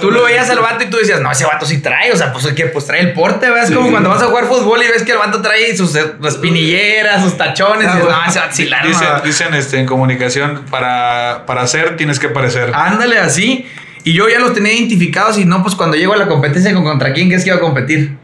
Tú 0.00 0.10
lo 0.10 0.24
veías 0.24 0.50
al 0.50 0.58
vato 0.58 0.84
y 0.84 0.90
tú 0.90 0.98
decías, 0.98 1.18
no, 1.22 1.30
ese 1.30 1.46
vato 1.46 1.64
sí 1.64 1.78
trae, 1.80 2.12
o 2.12 2.16
sea, 2.16 2.30
pues 2.30 2.46
que 2.48 2.66
pues 2.66 2.84
trae 2.84 3.00
el 3.00 3.14
porte, 3.14 3.48
¿verdad? 3.48 3.70
Es 3.70 3.74
como 3.74 3.90
cuando 3.90 4.10
vas 4.10 4.22
a 4.22 4.26
jugar 4.26 4.44
fútbol 4.44 4.82
y 4.82 4.88
ves 4.88 5.02
que 5.02 5.12
el 5.12 5.18
vato 5.18 5.40
trae 5.40 5.74
sus 5.74 5.96
eh, 5.96 6.04
espinilleras, 6.22 7.22
sus 7.22 7.38
tachones, 7.38 7.88
y 7.90 7.96
dices, 7.96 8.10
no, 8.10 8.24
ese 8.28 8.38
vato 8.38 8.54
sí 8.54 8.64
la 8.66 8.82
Dicen, 8.82 9.00
¿verdad?". 9.00 9.24
dicen 9.24 9.54
este, 9.54 9.78
en 9.78 9.86
comunicación, 9.86 10.66
para, 10.70 11.44
para 11.46 11.62
hacer 11.62 11.96
tienes 11.96 12.18
que 12.18 12.28
parecer. 12.28 12.72
Ándale 12.74 13.18
así. 13.18 13.66
Y 14.04 14.14
yo 14.14 14.28
ya 14.28 14.38
los 14.38 14.54
tenía 14.54 14.72
identificados 14.72 15.38
y 15.38 15.44
no, 15.44 15.62
pues 15.62 15.74
cuando 15.74 15.96
llego 15.96 16.12
a 16.14 16.16
la 16.16 16.26
competencia, 16.26 16.72
¿con 16.74 16.84
¿contra 16.84 17.12
quién 17.12 17.28
crees 17.28 17.44
que 17.44 17.50
iba 17.50 17.58
a 17.58 17.60
competir? 17.60 18.16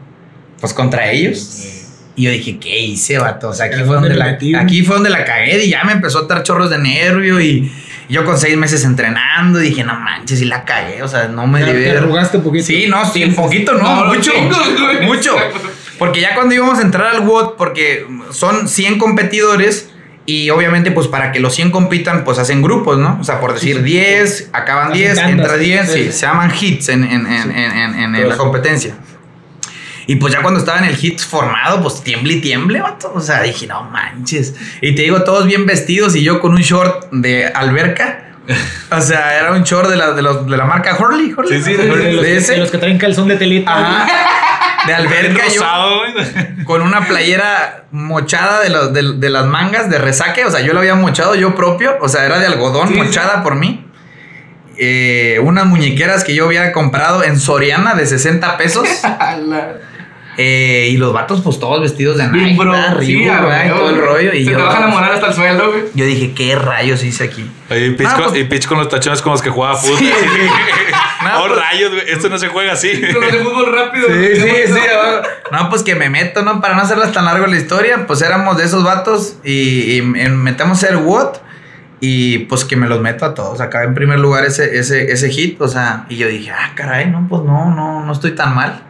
Pues 0.59 0.73
contra 0.73 1.09
ellos. 1.11 1.63
Y 2.15 2.23
yo 2.23 2.31
dije, 2.31 2.57
¿qué 2.57 2.79
hice, 2.79 3.19
vato? 3.19 3.49
O 3.49 3.53
sea, 3.53 3.67
aquí 3.67 3.75
fue, 3.75 3.95
donde 3.95 4.09
¿dónde 4.09 4.45
la, 4.49 4.59
aquí 4.61 4.83
fue 4.83 4.95
donde 4.95 5.09
la 5.11 5.23
cagué 5.23 5.63
y 5.63 5.69
ya 5.69 5.83
me 5.83 5.91
empezó 5.93 6.19
a 6.19 6.27
dar 6.27 6.41
chorros 6.41 6.69
de 6.71 6.79
nervio 6.79 7.39
y 7.39 7.71
yo 8.09 8.25
con 8.25 8.39
seis 8.39 8.57
meses 8.57 8.83
entrenando 8.85 9.59
dije, 9.59 9.83
no 9.83 9.93
manches, 9.99 10.41
y 10.41 10.45
la 10.45 10.65
cagué, 10.65 11.03
o 11.03 11.07
sea, 11.07 11.27
no 11.27 11.45
me 11.45 11.63
debí 11.63 11.83
te 11.83 11.97
arrugaste 11.97 12.37
un 12.37 12.43
poquito. 12.43 12.65
Sí, 12.65 12.85
no, 12.87 13.05
sí, 13.07 13.23
un 13.23 13.35
poquito, 13.35 13.73
no, 13.73 14.05
No, 14.05 14.13
mucho, 14.13 14.31
mucho. 15.03 15.35
Porque 15.99 16.21
ya 16.21 16.33
cuando 16.33 16.55
íbamos 16.55 16.79
a 16.79 16.81
entrar 16.81 17.13
al 17.15 17.21
WOD, 17.27 17.55
porque 17.57 18.07
son 18.31 18.67
100 18.67 18.97
competidores 18.97 19.89
y 20.25 20.49
obviamente 20.49 20.89
pues 20.91 21.07
para 21.07 21.31
que 21.31 21.39
los 21.39 21.53
100 21.55 21.69
compitan 21.71 22.23
pues 22.23 22.39
hacen 22.39 22.61
grupos, 22.63 22.97
¿no? 22.97 23.17
O 23.21 23.23
sea, 23.23 23.39
por 23.39 23.53
decir 23.53 23.83
10, 23.83 24.49
acaban 24.53 24.87
Hacen 24.91 24.97
10, 24.97 25.15
tandas. 25.15 25.31
entra 25.39 25.57
10, 25.57 25.91
sí, 25.91 26.11
se 26.11 26.25
llaman 26.25 26.51
hits 26.59 26.89
en, 26.89 27.03
en- 27.03 27.27
en- 27.27 28.15
en- 28.15 28.27
la 28.29 28.37
competencia. 28.37 28.95
Y 30.07 30.15
pues 30.15 30.33
ya 30.33 30.41
cuando 30.41 30.59
estaba 30.59 30.79
en 30.79 30.85
el 30.85 30.95
hit 30.95 31.19
formado, 31.19 31.81
pues 31.81 32.01
tiemble 32.01 32.33
y 32.33 32.41
tiemble, 32.41 32.79
vato. 32.81 33.11
O 33.13 33.19
sea, 33.21 33.41
dije, 33.43 33.67
no 33.67 33.83
manches. 33.83 34.55
Y 34.81 34.95
te 34.95 35.01
digo, 35.03 35.23
todos 35.23 35.45
bien 35.45 35.65
vestidos 35.65 36.15
y 36.15 36.23
yo 36.23 36.39
con 36.39 36.53
un 36.53 36.61
short 36.61 37.11
de 37.11 37.45
alberca. 37.47 38.23
O 38.89 39.01
sea, 39.01 39.37
era 39.37 39.51
un 39.51 39.63
short 39.63 39.89
de 39.89 39.97
la, 39.97 40.11
de 40.13 40.21
los- 40.21 40.49
de 40.49 40.55
la 40.55 40.63
marca 40.63 40.95
Hurley. 40.97 41.33
Hurley, 41.37 41.61
Sí, 41.61 41.65
sí, 41.65 41.73
de 41.73 41.85
los, 41.87 41.97
de 42.21 42.37
ese. 42.37 42.53
de 42.53 42.59
los 42.59 42.71
que 42.71 42.77
traen 42.77 42.97
calzón 42.97 43.27
de 43.27 43.35
telita. 43.35 43.69
Ajá. 43.77 44.07
De 44.87 44.93
alberca 44.93 45.43
yo 45.49 45.59
Rosado, 45.61 46.01
con 46.63 46.81
una 46.81 47.05
playera 47.05 47.83
mochada 47.91 48.61
de, 48.61 48.69
los, 48.69 48.93
de, 48.93 49.15
de 49.17 49.29
las 49.29 49.45
mangas 49.47 49.89
de 49.89 49.97
resaque. 49.97 50.45
O 50.45 50.49
sea, 50.51 50.61
yo 50.61 50.71
lo 50.71 50.79
había 50.79 50.95
mochado 50.95 51.35
yo 51.35 51.53
propio. 51.55 51.97
O 51.99 52.07
sea, 52.07 52.25
era 52.25 52.39
de 52.39 52.45
algodón 52.45 52.87
Sí, 52.87 52.93
sí. 52.93 52.99
mochada 53.01 53.43
por 53.43 53.55
mí. 53.55 53.85
Eh, 54.77 55.39
unas 55.43 55.65
muñequeras 55.65 56.23
que 56.23 56.33
yo 56.33 56.45
había 56.45 56.71
comprado 56.71 57.25
en 57.25 57.37
Soriana 57.41 57.95
de 57.95 58.05
60 58.05 58.55
pesos. 58.55 58.87
Eh, 60.39 60.89
y 60.91 60.97
los 60.97 61.13
vatos, 61.13 61.41
pues 61.41 61.59
todos 61.59 61.81
vestidos 61.81 62.17
de 62.17 62.27
Nike, 62.27 62.55
bro. 62.57 62.71
Sí, 63.01 63.15
Reebok, 63.15 63.35
a 63.37 63.41
¿verdad? 63.41 63.65
y 63.65 63.67
huevo, 63.69 63.79
todo 63.79 63.89
el 63.89 63.95
güey. 63.95 64.07
rollo. 64.07 64.33
Y 64.35 64.45
Se 64.45 64.51
yo, 64.51 64.57
te 64.57 64.63
baja 64.63 64.79
la 64.81 64.87
moral 64.87 65.11
hasta 65.13 65.27
el 65.27 65.33
suelo, 65.33 65.71
güey. 65.71 65.83
yo 65.95 66.05
dije, 66.05 66.33
¿qué 66.33 66.55
rayos 66.55 67.03
hice 67.03 67.23
aquí? 67.23 67.49
Oye, 67.71 67.87
y 67.87 67.91
Pitch, 67.95 68.07
Ah, 68.11 68.15
con, 68.15 68.23
pues- 68.29 68.39
y 68.39 68.43
Pitch 68.43 68.67
con 68.67 68.77
los 68.77 68.87
tachones 68.87 69.21
como 69.23 69.33
los 69.33 69.41
que 69.41 69.49
jugaba 69.49 69.75
fútbol. 69.75 69.97
Sí. 69.99 70.11
No, 71.23 71.39
oh, 71.43 71.47
pues- 71.47 71.59
rayos, 71.59 71.91
güey. 71.91 72.03
Esto 72.09 72.29
no 72.29 72.37
se 72.37 72.47
juega 72.49 72.73
así. 72.73 72.91
Con 73.11 73.23
el 73.23 73.37
fútbol 73.39 73.73
rápido. 73.73 74.07
Sí, 74.07 74.13
güey. 74.13 74.35
sí, 74.67 74.73
sí. 74.73 74.79
abajo. 74.93 75.27
No, 75.51 75.69
pues 75.71 75.81
que 75.81 75.95
me 75.95 76.09
meto, 76.11 76.43
¿no? 76.43 76.61
Para 76.61 76.75
no 76.75 76.81
hacerlas 76.83 77.11
tan 77.11 77.25
largo 77.25 77.47
la 77.47 77.57
historia, 77.57 78.05
pues 78.05 78.21
éramos 78.21 78.57
de 78.57 78.65
esos 78.65 78.83
vatos 78.83 79.37
y, 79.43 79.97
y 79.97 80.01
me- 80.03 80.29
metemos 80.29 80.83
el 80.83 80.97
WOT 80.97 81.41
y 81.99 82.39
pues 82.45 82.63
que 82.63 82.75
me 82.75 82.87
los 82.87 83.01
meto 83.01 83.25
a 83.25 83.33
todos. 83.33 83.59
Acá 83.59 83.83
en 83.83 83.95
primer 83.95 84.19
lugar 84.19 84.45
ese, 84.45 84.77
ese, 84.77 85.11
ese 85.11 85.29
hit, 85.29 85.59
o 85.59 85.67
sea, 85.67 86.05
y 86.09 86.17
yo 86.17 86.27
dije, 86.27 86.51
ah, 86.51 86.73
caray, 86.75 87.07
no, 87.09 87.25
pues 87.27 87.41
no, 87.41 87.73
no, 87.73 88.05
no 88.05 88.13
estoy 88.13 88.31
tan 88.35 88.53
mal. 88.53 88.83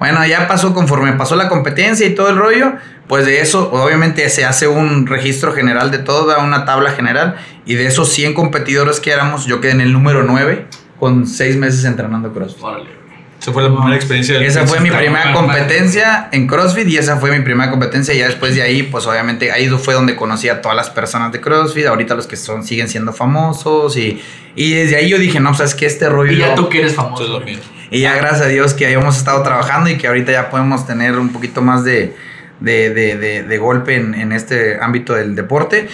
Bueno, 0.00 0.26
ya 0.26 0.48
pasó 0.48 0.72
conforme 0.72 1.12
pasó 1.12 1.36
la 1.36 1.50
competencia 1.50 2.06
y 2.06 2.14
todo 2.14 2.30
el 2.30 2.36
rollo, 2.36 2.72
pues 3.06 3.26
de 3.26 3.42
eso 3.42 3.70
obviamente 3.70 4.26
se 4.30 4.46
hace 4.46 4.66
un 4.66 5.06
registro 5.06 5.52
general 5.52 5.90
de 5.90 5.98
toda 5.98 6.38
una 6.38 6.64
tabla 6.64 6.92
general 6.92 7.36
y 7.66 7.74
de 7.74 7.86
esos 7.86 8.08
100 8.08 8.32
competidores 8.32 8.98
que 8.98 9.12
éramos, 9.12 9.44
yo 9.44 9.60
quedé 9.60 9.72
en 9.72 9.82
el 9.82 9.92
número 9.92 10.22
9 10.22 10.66
con 10.98 11.26
6 11.26 11.56
meses 11.56 11.84
entrenando 11.84 12.32
CrossFit. 12.32 12.99
Esa 13.40 13.52
fue 13.52 13.62
la 13.62 13.74
primera 13.74 13.96
experiencia. 13.96 14.34
del 14.34 14.44
Esa 14.44 14.66
fue 14.66 14.80
mi 14.80 14.90
primera 14.90 15.32
competencia 15.32 16.28
en 16.30 16.46
CrossFit 16.46 16.86
y 16.88 16.98
esa 16.98 17.16
fue 17.16 17.30
mi 17.30 17.42
primera 17.42 17.70
competencia. 17.70 18.12
Y 18.12 18.18
ya 18.18 18.26
después 18.26 18.54
de 18.54 18.60
ahí, 18.60 18.82
pues 18.82 19.06
obviamente 19.06 19.50
ahí 19.50 19.66
fue 19.68 19.94
donde 19.94 20.14
conocí 20.14 20.50
a 20.50 20.60
todas 20.60 20.76
las 20.76 20.90
personas 20.90 21.32
de 21.32 21.40
CrossFit. 21.40 21.86
Ahorita 21.86 22.14
los 22.14 22.26
que 22.26 22.36
son 22.36 22.64
siguen 22.64 22.88
siendo 22.88 23.14
famosos 23.14 23.96
y, 23.96 24.20
y 24.54 24.74
desde 24.74 24.96
ahí 24.96 25.08
yo 25.08 25.18
dije, 25.18 25.40
no, 25.40 25.54
sabes 25.54 25.74
que 25.74 25.86
este 25.86 26.10
rollo. 26.10 26.32
Y 26.32 26.36
ya 26.36 26.54
tú 26.54 26.68
que 26.68 26.80
eres 26.80 26.94
famoso. 26.94 27.24
es 27.24 27.30
lo 27.30 27.40
mío. 27.40 27.58
y 27.90 28.00
ya 28.00 28.14
gracias 28.14 28.42
a 28.42 28.46
Dios 28.48 28.74
que 28.74 28.84
hayamos 28.84 29.16
estado 29.16 29.42
trabajando 29.42 29.88
y 29.88 29.96
que 29.96 30.06
ahorita 30.06 30.32
ya 30.32 30.50
podemos 30.50 30.86
tener 30.86 31.18
un 31.18 31.30
poquito 31.30 31.62
más 31.62 31.82
de, 31.82 32.14
de, 32.60 32.90
de- 32.90 33.16
de- 33.16 33.42
de 33.42 33.58
golpe 33.58 33.96
en, 33.96 34.14
en 34.14 34.32
este 34.32 34.78
ámbito 34.80 35.14
del 35.14 35.34
deporte. 35.34 35.88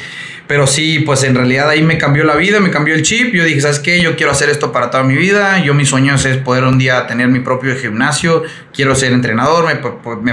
Pero 0.49 0.69
sí, 0.69 1.01
pues 1.01 1.25
en 1.25 1.35
realidad 1.35 1.69
ahí 1.69 1.83
me 1.83 1.99
cambió 1.99 2.23
la 2.23 2.37
vida, 2.37 2.61
me 2.61 2.71
cambió 2.71 2.95
el 2.95 3.03
chip. 3.03 3.35
Yo 3.35 3.43
dije, 3.43 3.61
¿sabes 3.61 3.81
qué? 3.81 4.01
Yo 4.01 4.15
quiero 4.15 4.31
hacer 4.31 4.49
esto 4.49 4.71
para 4.71 4.93
toda 4.93 5.03
mi 5.03 5.17
vida. 5.17 5.59
Yo 5.65 5.75
mis 5.75 5.89
sueños 5.89 6.25
es 6.25 6.37
poder 6.37 6.63
un 6.63 6.79
día 6.79 7.05
tener 7.09 7.27
mi 7.27 7.41
propio 7.41 7.75
gimnasio. 7.77 8.45
Quiero 8.73 8.95
ser 8.95 9.11
entrenador. 9.13 9.65
Me, 9.65 9.81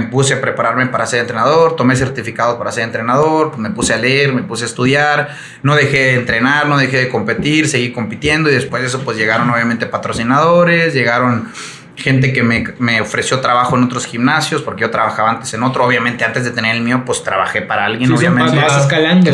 me 0.01 0.05
puse 0.07 0.35
a 0.35 0.39
prepararme 0.41 0.85
para 0.85 1.07
ser 1.07 1.21
entrenador. 1.21 1.75
Tomé 1.75 1.95
certificados 1.95 2.59
para 2.59 2.71
ser 2.71 2.83
entrenador. 2.83 3.47
pues 3.49 3.57
me 3.59 3.71
puse 3.71 3.95
a 3.95 3.97
leer, 3.97 4.33
me 4.33 4.43
puse 4.43 4.65
a 4.65 4.67
estudiar. 4.67 5.29
No 5.63 5.73
dejé 5.75 5.97
de 5.97 6.13
entrenar, 6.13 6.67
no 6.67 6.77
dejé 6.77 6.97
de 6.97 7.09
competir. 7.09 7.67
Seguí 7.67 7.91
compitiendo 7.91 8.51
y 8.51 8.53
después 8.53 8.83
de 8.83 8.89
eso 8.89 9.01
pues 9.03 9.17
llegaron 9.17 9.49
obviamente 9.49 9.87
patrocinadores, 9.87 10.93
llegaron 10.93 11.47
gente 11.95 12.33
que 12.33 12.41
me, 12.41 12.63
me 12.79 13.01
ofreció 13.01 13.39
trabajo 13.39 13.77
en 13.77 13.83
otros 13.83 14.07
gimnasios 14.07 14.63
porque 14.63 14.81
yo 14.81 14.89
trabajaba 14.89 15.29
antes 15.29 15.53
en 15.53 15.61
otro. 15.61 15.85
Obviamente 15.85 16.23
antes 16.25 16.43
de 16.43 16.49
tener 16.51 16.75
el 16.75 16.81
mío 16.81 17.03
pues 17.05 17.21
trabajé 17.23 17.61
para 17.61 17.85
alguien, 17.85 18.07
Sí, 18.09 18.15
obviamente. 18.15 18.55
vas 18.57 18.77
escalando. 18.81 19.29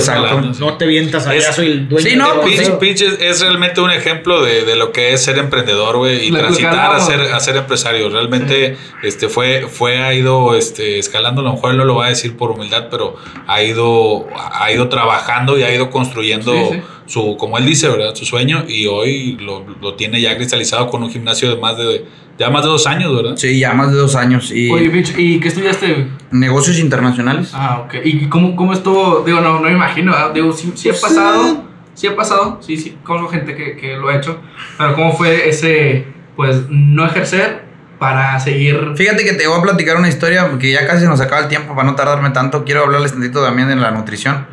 No 0.59 0.73
te 0.77 0.85
vientas 0.85 1.25
Es- 1.27 1.55
soy 1.55 1.67
el 1.67 1.87
dueño 1.89 2.09
Sí, 2.09 2.15
no, 2.17 2.41
pues, 2.41 2.55
Pitch, 2.57 2.69
boxeo. 2.69 2.79
Pitch 2.79 3.01
es, 3.01 3.17
es 3.21 3.41
realmente 3.41 3.79
un 3.79 3.91
ejemplo 3.91 4.43
de, 4.43 4.65
de 4.65 4.75
lo 4.75 4.91
que 4.91 5.13
es 5.13 5.23
ser 5.23 5.37
emprendedor, 5.37 5.97
güey, 5.97 6.27
y 6.27 6.31
transitar 6.31 6.93
a 6.93 6.99
ser, 6.99 7.21
a 7.33 7.39
ser 7.39 7.55
empresario. 7.55 8.09
Realmente 8.09 8.75
este, 9.03 9.29
fue, 9.29 9.67
fue, 9.69 9.99
ha 10.03 10.13
ido 10.13 10.55
este, 10.55 10.99
escalando, 10.99 11.41
a 11.41 11.45
lo 11.45 11.53
mejor 11.53 11.71
él 11.71 11.77
no 11.77 11.85
lo 11.85 11.95
va 11.95 12.07
a 12.07 12.09
decir 12.09 12.35
por 12.35 12.51
humildad, 12.51 12.87
pero 12.91 13.15
ha 13.47 13.63
ido, 13.63 14.27
ha 14.35 14.69
ido 14.71 14.89
trabajando 14.89 15.57
y 15.57 15.63
ha 15.63 15.73
ido 15.73 15.89
construyendo 15.89 16.51
Sí, 16.51 16.59
sí. 16.73 16.81
su, 17.05 17.37
como 17.37 17.57
él 17.57 17.65
dice, 17.65 17.87
¿verdad? 17.87 18.13
Su 18.15 18.25
sueño 18.25 18.65
y 18.67 18.87
hoy 18.87 19.37
lo, 19.39 19.65
lo 19.81 19.93
tiene 19.95 20.19
ya 20.19 20.35
cristalizado 20.35 20.87
con 20.87 21.03
un 21.03 21.09
gimnasio 21.11 21.49
de 21.55 21.61
más 21.61 21.77
de, 21.77 22.05
ya 22.39 22.49
más 22.49 22.63
de 22.63 22.69
dos 22.69 22.87
años, 22.87 23.13
¿verdad? 23.15 23.35
Sí, 23.35 23.59
ya 23.59 23.73
más 23.73 23.91
de 23.91 23.97
dos 23.97 24.15
años. 24.15 24.51
Y 24.51 24.71
Oye, 24.71 24.87
bitch, 24.87 25.13
¿y 25.17 25.39
qué 25.39 25.49
estudiaste? 25.49 26.07
negocios 26.31 26.79
internacionales. 26.79 27.51
Ah, 27.53 27.83
ok. 27.85 27.95
¿Y 28.03 28.27
cómo, 28.29 28.55
cómo 28.55 28.71
estuvo? 28.73 29.23
Digo, 29.25 29.41
no, 29.41 29.55
no 29.55 29.61
me 29.61 29.71
imagino. 29.71 30.13
¿verdad? 30.13 30.31
Digo, 30.33 30.53
sí, 30.53 30.71
sí 30.75 30.89
ha 30.89 30.93
pasado. 30.93 31.63
Sí 31.93 32.07
ha 32.07 32.15
pasado. 32.15 32.59
Sí, 32.61 32.77
sí. 32.77 32.97
Conozco 33.03 33.31
gente 33.31 33.55
que, 33.55 33.75
que 33.75 33.97
lo 33.97 34.07
ha 34.07 34.15
hecho. 34.15 34.39
Pero 34.77 34.95
¿cómo 34.95 35.11
fue 35.11 35.49
ese, 35.49 36.07
pues, 36.37 36.63
no 36.69 37.05
ejercer 37.05 37.65
para 37.99 38.39
seguir? 38.39 38.93
Fíjate 38.95 39.25
que 39.25 39.33
te 39.33 39.47
voy 39.47 39.59
a 39.59 39.61
platicar 39.61 39.97
una 39.97 40.07
historia 40.07 40.49
porque 40.49 40.71
ya 40.71 40.87
casi 40.87 41.05
nos 41.05 41.19
acaba 41.19 41.41
el 41.41 41.49
tiempo 41.49 41.75
para 41.75 41.89
no 41.89 41.95
tardarme 41.95 42.29
tanto. 42.29 42.63
Quiero 42.63 42.83
hablarles 42.83 43.11
tantito 43.11 43.43
también 43.43 43.67
de 43.67 43.75
la 43.75 43.91
nutrición. 43.91 44.47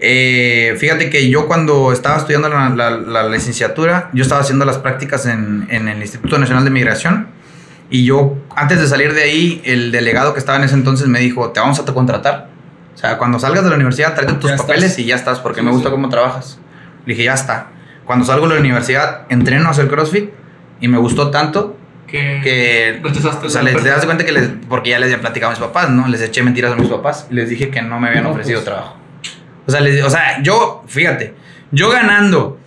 Eh, 0.00 0.76
fíjate 0.78 1.10
que 1.10 1.28
yo 1.28 1.46
cuando 1.48 1.92
estaba 1.92 2.16
estudiando 2.18 2.48
la, 2.48 2.68
la- 2.70 2.90
la 2.90 3.28
licenciatura, 3.28 4.10
yo 4.12 4.22
estaba 4.22 4.40
haciendo 4.40 4.64
las 4.64 4.78
prácticas 4.78 5.26
en, 5.26 5.66
en 5.70 5.88
el 5.88 5.98
Instituto 6.00 6.38
Nacional 6.38 6.64
de 6.64 6.70
Migración 6.70 7.28
y 7.90 8.04
yo, 8.04 8.36
antes 8.54 8.80
de 8.80 8.86
salir 8.86 9.12
de 9.14 9.22
ahí, 9.24 9.60
el 9.64 9.90
delegado 9.90 10.34
que 10.34 10.38
estaba 10.38 10.58
en 10.58 10.64
ese 10.64 10.74
entonces 10.74 11.08
me 11.08 11.18
dijo, 11.20 11.50
te 11.50 11.60
vamos 11.60 11.80
a 11.80 11.84
contratar. 11.86 12.48
O 12.94 12.98
sea, 12.98 13.16
cuando 13.18 13.38
salgas 13.38 13.64
de 13.64 13.70
la 13.70 13.76
universidad, 13.76 14.14
tráete 14.14 14.34
tus 14.34 14.50
Ya 14.50 14.56
papeles 14.56 14.84
estás. 14.84 14.98
y 14.98 15.04
ya 15.06 15.16
estás, 15.16 15.40
porque 15.40 15.60
Sí, 15.60 15.66
me 15.66 15.72
gusta 15.72 15.88
sí. 15.88 15.92
cómo 15.92 16.08
trabajas. 16.08 16.58
Le 17.06 17.14
dije, 17.14 17.24
ya 17.24 17.34
está. 17.34 17.68
Cuando 18.04 18.24
salgo 18.24 18.46
de 18.48 18.54
la 18.54 18.60
universidad, 18.60 19.22
entreno 19.30 19.68
a 19.68 19.70
hacer 19.70 19.88
CrossFit 19.88 20.30
y 20.80 20.88
me 20.88 20.98
gustó 20.98 21.30
tanto 21.30 21.76
Que, 22.06 22.40
que 22.42 23.00
rechazaste 23.02 23.46
o 23.46 23.50
sea, 23.50 23.62
les, 23.62 23.82
das 23.84 24.04
cuenta 24.06 24.24
que 24.24 24.32
les, 24.32 24.48
porque 24.68 24.90
ya 24.90 24.98
les 24.98 25.06
había 25.12 25.20
platicado 25.20 25.50
a 25.52 25.54
mis 25.54 25.60
papás, 25.64 25.90
¿no? 25.90 26.08
Les 26.08 26.20
eché 26.22 26.42
mentiras 26.42 26.72
a 26.72 26.76
mis 26.76 26.88
papás 26.88 27.26
y 27.30 27.34
les 27.34 27.48
dije 27.50 27.68
que 27.68 27.82
no 27.82 28.00
me 28.00 28.08
habían 28.08 28.24
No, 28.24 28.30
ofrecido 28.30 28.58
pues. 28.60 28.64
trabajo. 28.64 28.96
O 29.68 29.70
sea, 29.70 29.80
les- 29.82 30.02
o 30.02 30.08
sea, 30.10 30.42
yo, 30.42 30.82
fíjate, 30.88 31.34
yo 31.70 31.90
ganando, 31.90 32.58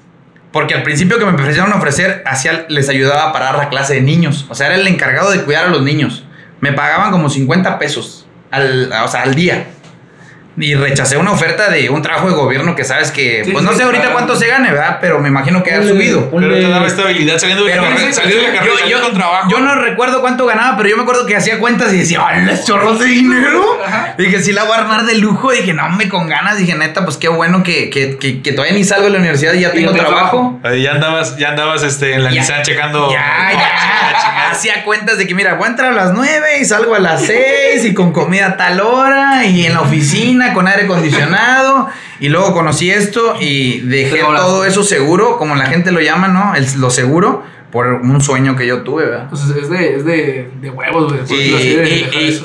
porque 0.51 0.75
al 0.75 0.83
principio 0.83 1.17
que 1.17 1.25
me 1.25 1.31
ofrecieron 1.33 1.73
ofrecer, 1.73 2.23
hacía, 2.27 2.65
les 2.69 2.87
ayudaba 2.89 3.29
a 3.29 3.33
parar 3.33 3.57
la 3.57 3.69
clase 3.69 3.95
de 3.95 4.01
niños. 4.01 4.45
O 4.49 4.55
sea, 4.55 4.67
era 4.67 4.75
el 4.75 4.85
encargado 4.87 5.31
de 5.31 5.41
cuidar 5.41 5.65
a 5.65 5.69
los 5.69 5.81
niños. 5.81 6.23
Me 6.59 6.73
pagaban 6.73 7.09
como 7.11 7.29
50 7.29 7.79
pesos 7.79 8.27
al, 8.51 8.91
o 9.03 9.07
sea, 9.07 9.23
al 9.23 9.33
día. 9.33 9.67
Y 10.59 10.75
rechacé 10.75 11.15
una 11.17 11.31
oferta 11.31 11.69
de 11.69 11.89
un 11.89 12.01
trabajo 12.01 12.27
de 12.29 12.35
gobierno 12.35 12.75
que 12.75 12.83
sabes 12.83 13.09
que, 13.11 13.43
Sí, 13.45 13.51
pues 13.51 13.63
no 13.63 13.71
sí, 13.71 13.77
sé 13.77 13.83
ahorita 13.83 14.01
claro. 14.03 14.15
cuánto 14.17 14.35
se 14.35 14.47
gane, 14.47 14.69
¿verdad? 14.71 14.97
Pero 14.99 15.19
me 15.19 15.29
imagino 15.29 15.63
que 15.63 15.73
ha 15.73 15.81
subido. 15.81 16.29
Pero 16.29 16.53
te 16.53 16.67
daba 16.67 16.87
estabilidad 16.87 17.37
saliendo 17.39 17.63
de 17.63 17.71
Pero 17.71 17.83
la 17.83 17.89
carrera, 17.89 18.13
salir 18.13 18.35
de 18.35 18.41
la 18.47 18.53
carrera, 18.53 18.75
yo, 18.81 18.87
yo- 18.97 19.01
con 19.01 19.13
trabajo. 19.13 19.49
yo 19.49 19.59
no 19.59 19.75
recuerdo 19.75 20.19
cuánto 20.21 20.45
ganaba, 20.45 20.75
pero 20.75 20.89
yo 20.89 20.97
me 20.97 21.03
acuerdo 21.03 21.25
que 21.25 21.35
hacía 21.37 21.57
cuentas 21.59 21.93
y 21.93 21.99
decía, 21.99 22.21
¡hola, 22.23 22.61
chorros 22.65 22.99
de 22.99 23.05
dinero! 23.05 23.79
Dije, 24.17 24.39
sí 24.41 24.51
la 24.51 24.63
voy 24.65 24.73
a 24.73 24.79
armar 24.81 25.05
de 25.05 25.15
lujo. 25.15 25.51
Dije, 25.51 25.73
no, 25.73 25.87
me 25.89 26.09
con 26.09 26.27
ganas. 26.27 26.57
Dije, 26.57 26.75
neta, 26.75 27.05
pues 27.05 27.15
qué 27.17 27.29
bueno 27.29 27.63
que, 27.63 27.89
que, 27.89 28.17
que, 28.17 28.41
que 28.41 28.51
todavía 28.51 28.75
ni 28.75 28.83
salgo 28.83 29.05
de 29.05 29.11
la 29.11 29.19
universidad 29.19 29.53
y 29.53 29.61
ya 29.61 29.69
Y 29.69 29.71
tengo 29.71 29.93
tengo 29.93 30.05
trabajo. 30.05 30.59
Ahí 30.63 30.83
ya 30.83 30.91
andabas, 30.91 31.37
ya 31.37 31.49
andabas 31.49 31.83
este, 31.83 32.13
en 32.15 32.23
la. 32.25 32.29
Nissan 32.31 32.61
checando. 32.63 33.09
Ya, 33.09 33.51
ya. 33.53 34.49
Hacía 34.51 34.83
cuentas 34.83 35.17
de 35.17 35.25
que, 35.27 35.33
mira, 35.33 35.53
voy 35.55 35.65
a 35.67 35.69
entrar 35.69 35.91
a 35.91 35.95
las 35.95 36.11
9 36.13 36.59
y 36.59 36.65
salgo 36.65 36.93
a 36.93 36.99
las 36.99 37.21
6 37.25 37.85
y 37.85 37.93
con 37.93 38.11
comida 38.11 38.47
a 38.47 38.57
tal 38.57 38.81
hora 38.81 39.45
y 39.45 39.65
en 39.65 39.73
la 39.73 39.81
oficina 39.81 40.40
con 40.53 40.67
aire 40.67 40.83
acondicionado. 40.83 41.87
Y 42.19 42.29
luego 42.29 42.53
conocí 42.53 42.89
esto 42.91 43.35
y 43.39 43.79
dejé 43.81 44.19
todo 44.19 44.65
eso 44.65 44.83
seguro, 44.83 45.37
como 45.37 45.55
la 45.55 45.65
gente 45.67 45.91
lo 45.91 46.01
llama, 46.01 46.27
¿no? 46.27 46.53
El- 46.55 46.67
lo 46.79 46.89
seguro, 46.89 47.43
por 47.71 47.87
un 47.87 48.19
sueño 48.21 48.55
que 48.57 48.67
yo 48.67 48.81
tuve, 48.81 49.05
¿verdad? 49.05 49.27
Pues 49.29 49.43
es 49.43 49.69
de, 49.69 49.95
es 49.95 50.03
de, 50.05 50.51
de 50.61 50.69
huevos, 50.69 51.13
güey. 51.13 51.41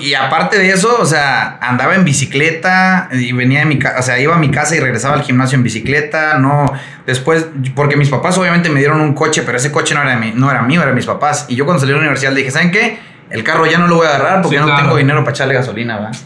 Y, 0.01 0.15
aparte 0.15 0.57
de 0.59 0.71
eso, 0.71 0.97
o 1.01 1.05
sea, 1.05 1.59
andaba 1.61 1.95
en 1.97 2.05
bicicleta 2.05 3.09
y 3.13 3.33
venía 3.33 3.61
de 3.61 3.67
mi 3.67 3.79
casa, 3.79 3.99
o 3.99 4.03
sea, 4.03 4.19
iba 4.21 4.35
a 4.35 4.39
mi 4.39 4.51
casa 4.51 4.77
y 4.77 4.81
regresaba 4.81 5.15
al 5.15 5.23
gimnasio 5.23 5.57
en 5.57 5.65
bicicleta, 5.65 6.39
no, 6.39 6.73
después, 7.07 7.47
porque 7.75 7.97
mis 7.97 8.09
papás 8.09 8.39
obviamente 8.39 8.71
me 8.71 8.79
dieron 8.79 9.01
un 9.01 9.15
coche, 9.15 9.43
pero 9.45 9.59
ese 9.59 9.73
coche 9.73 9.95
no 9.95 10.03
era, 10.03 10.17
mi, 10.17 10.31
no 10.33 10.51
era 10.51 10.63
mío, 10.63 10.83
era 10.83 10.93
mis 10.93 11.07
papás. 11.07 11.47
Y 11.49 11.57
yo 11.57 11.65
cuando 11.65 11.81
salí 11.81 11.91
de 11.91 11.97
la 11.97 12.01
universidad 12.03 12.31
le 12.33 12.39
dije, 12.39 12.51
¿saben 12.53 12.71
qué? 12.71 12.99
El 13.29 13.43
carro 13.43 13.67
ya 13.67 13.79
no 13.79 13.89
lo 13.89 13.97
voy 13.97 14.07
a 14.07 14.11
agarrar 14.11 14.43
porque 14.43 14.57
Sí, 14.57 14.61
no 14.61 14.67
claro. 14.69 14.83
tengo 14.85 14.97
dinero 14.97 15.21
para 15.25 15.33
echarle 15.33 15.55
gasolina, 15.55 15.97
¿verdad? 15.97 16.17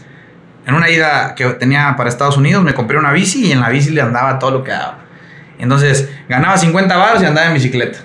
En 0.71 0.77
una 0.77 0.89
ida 0.89 1.35
que 1.35 1.45
tenía 1.55 1.93
para 1.97 2.09
Estados 2.09 2.37
Unidos 2.37 2.63
me 2.63 2.73
compré 2.73 2.97
una 2.97 3.11
bici 3.11 3.47
y 3.47 3.51
en 3.51 3.59
la 3.59 3.67
bici 3.67 3.89
le 3.89 4.01
andaba 4.01 4.39
todo 4.39 4.51
lo 4.51 4.63
que 4.63 4.71
daba. 4.71 4.99
Entonces, 5.59 6.09
ganaba 6.29 6.57
50 6.57 6.95
baros 6.95 7.21
y 7.21 7.25
andaba 7.25 7.47
en 7.47 7.55
bicicleta. 7.55 7.99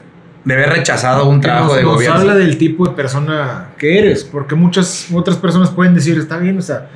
De 0.45 0.55
haber 0.55 0.71
rechazado 0.71 1.29
un 1.29 1.41
trabajo 1.41 1.69
nos, 1.69 1.77
de 1.77 1.83
nos 1.85 1.93
gobierno. 1.95 2.19
habla 2.19 2.35
del 2.35 2.59
tipo 2.59 2.89
de 2.89 2.97
persona 2.97 3.69
que 3.79 4.01
eres, 4.01 4.25
porque 4.25 4.57
muchas 4.57 5.07
otras 5.13 5.37
personas 5.37 5.71
pueden 5.71 5.95
decir, 5.95 6.19
está 6.19 6.39
bien, 6.39 6.59
o 6.59 6.63
sea, 6.63 6.89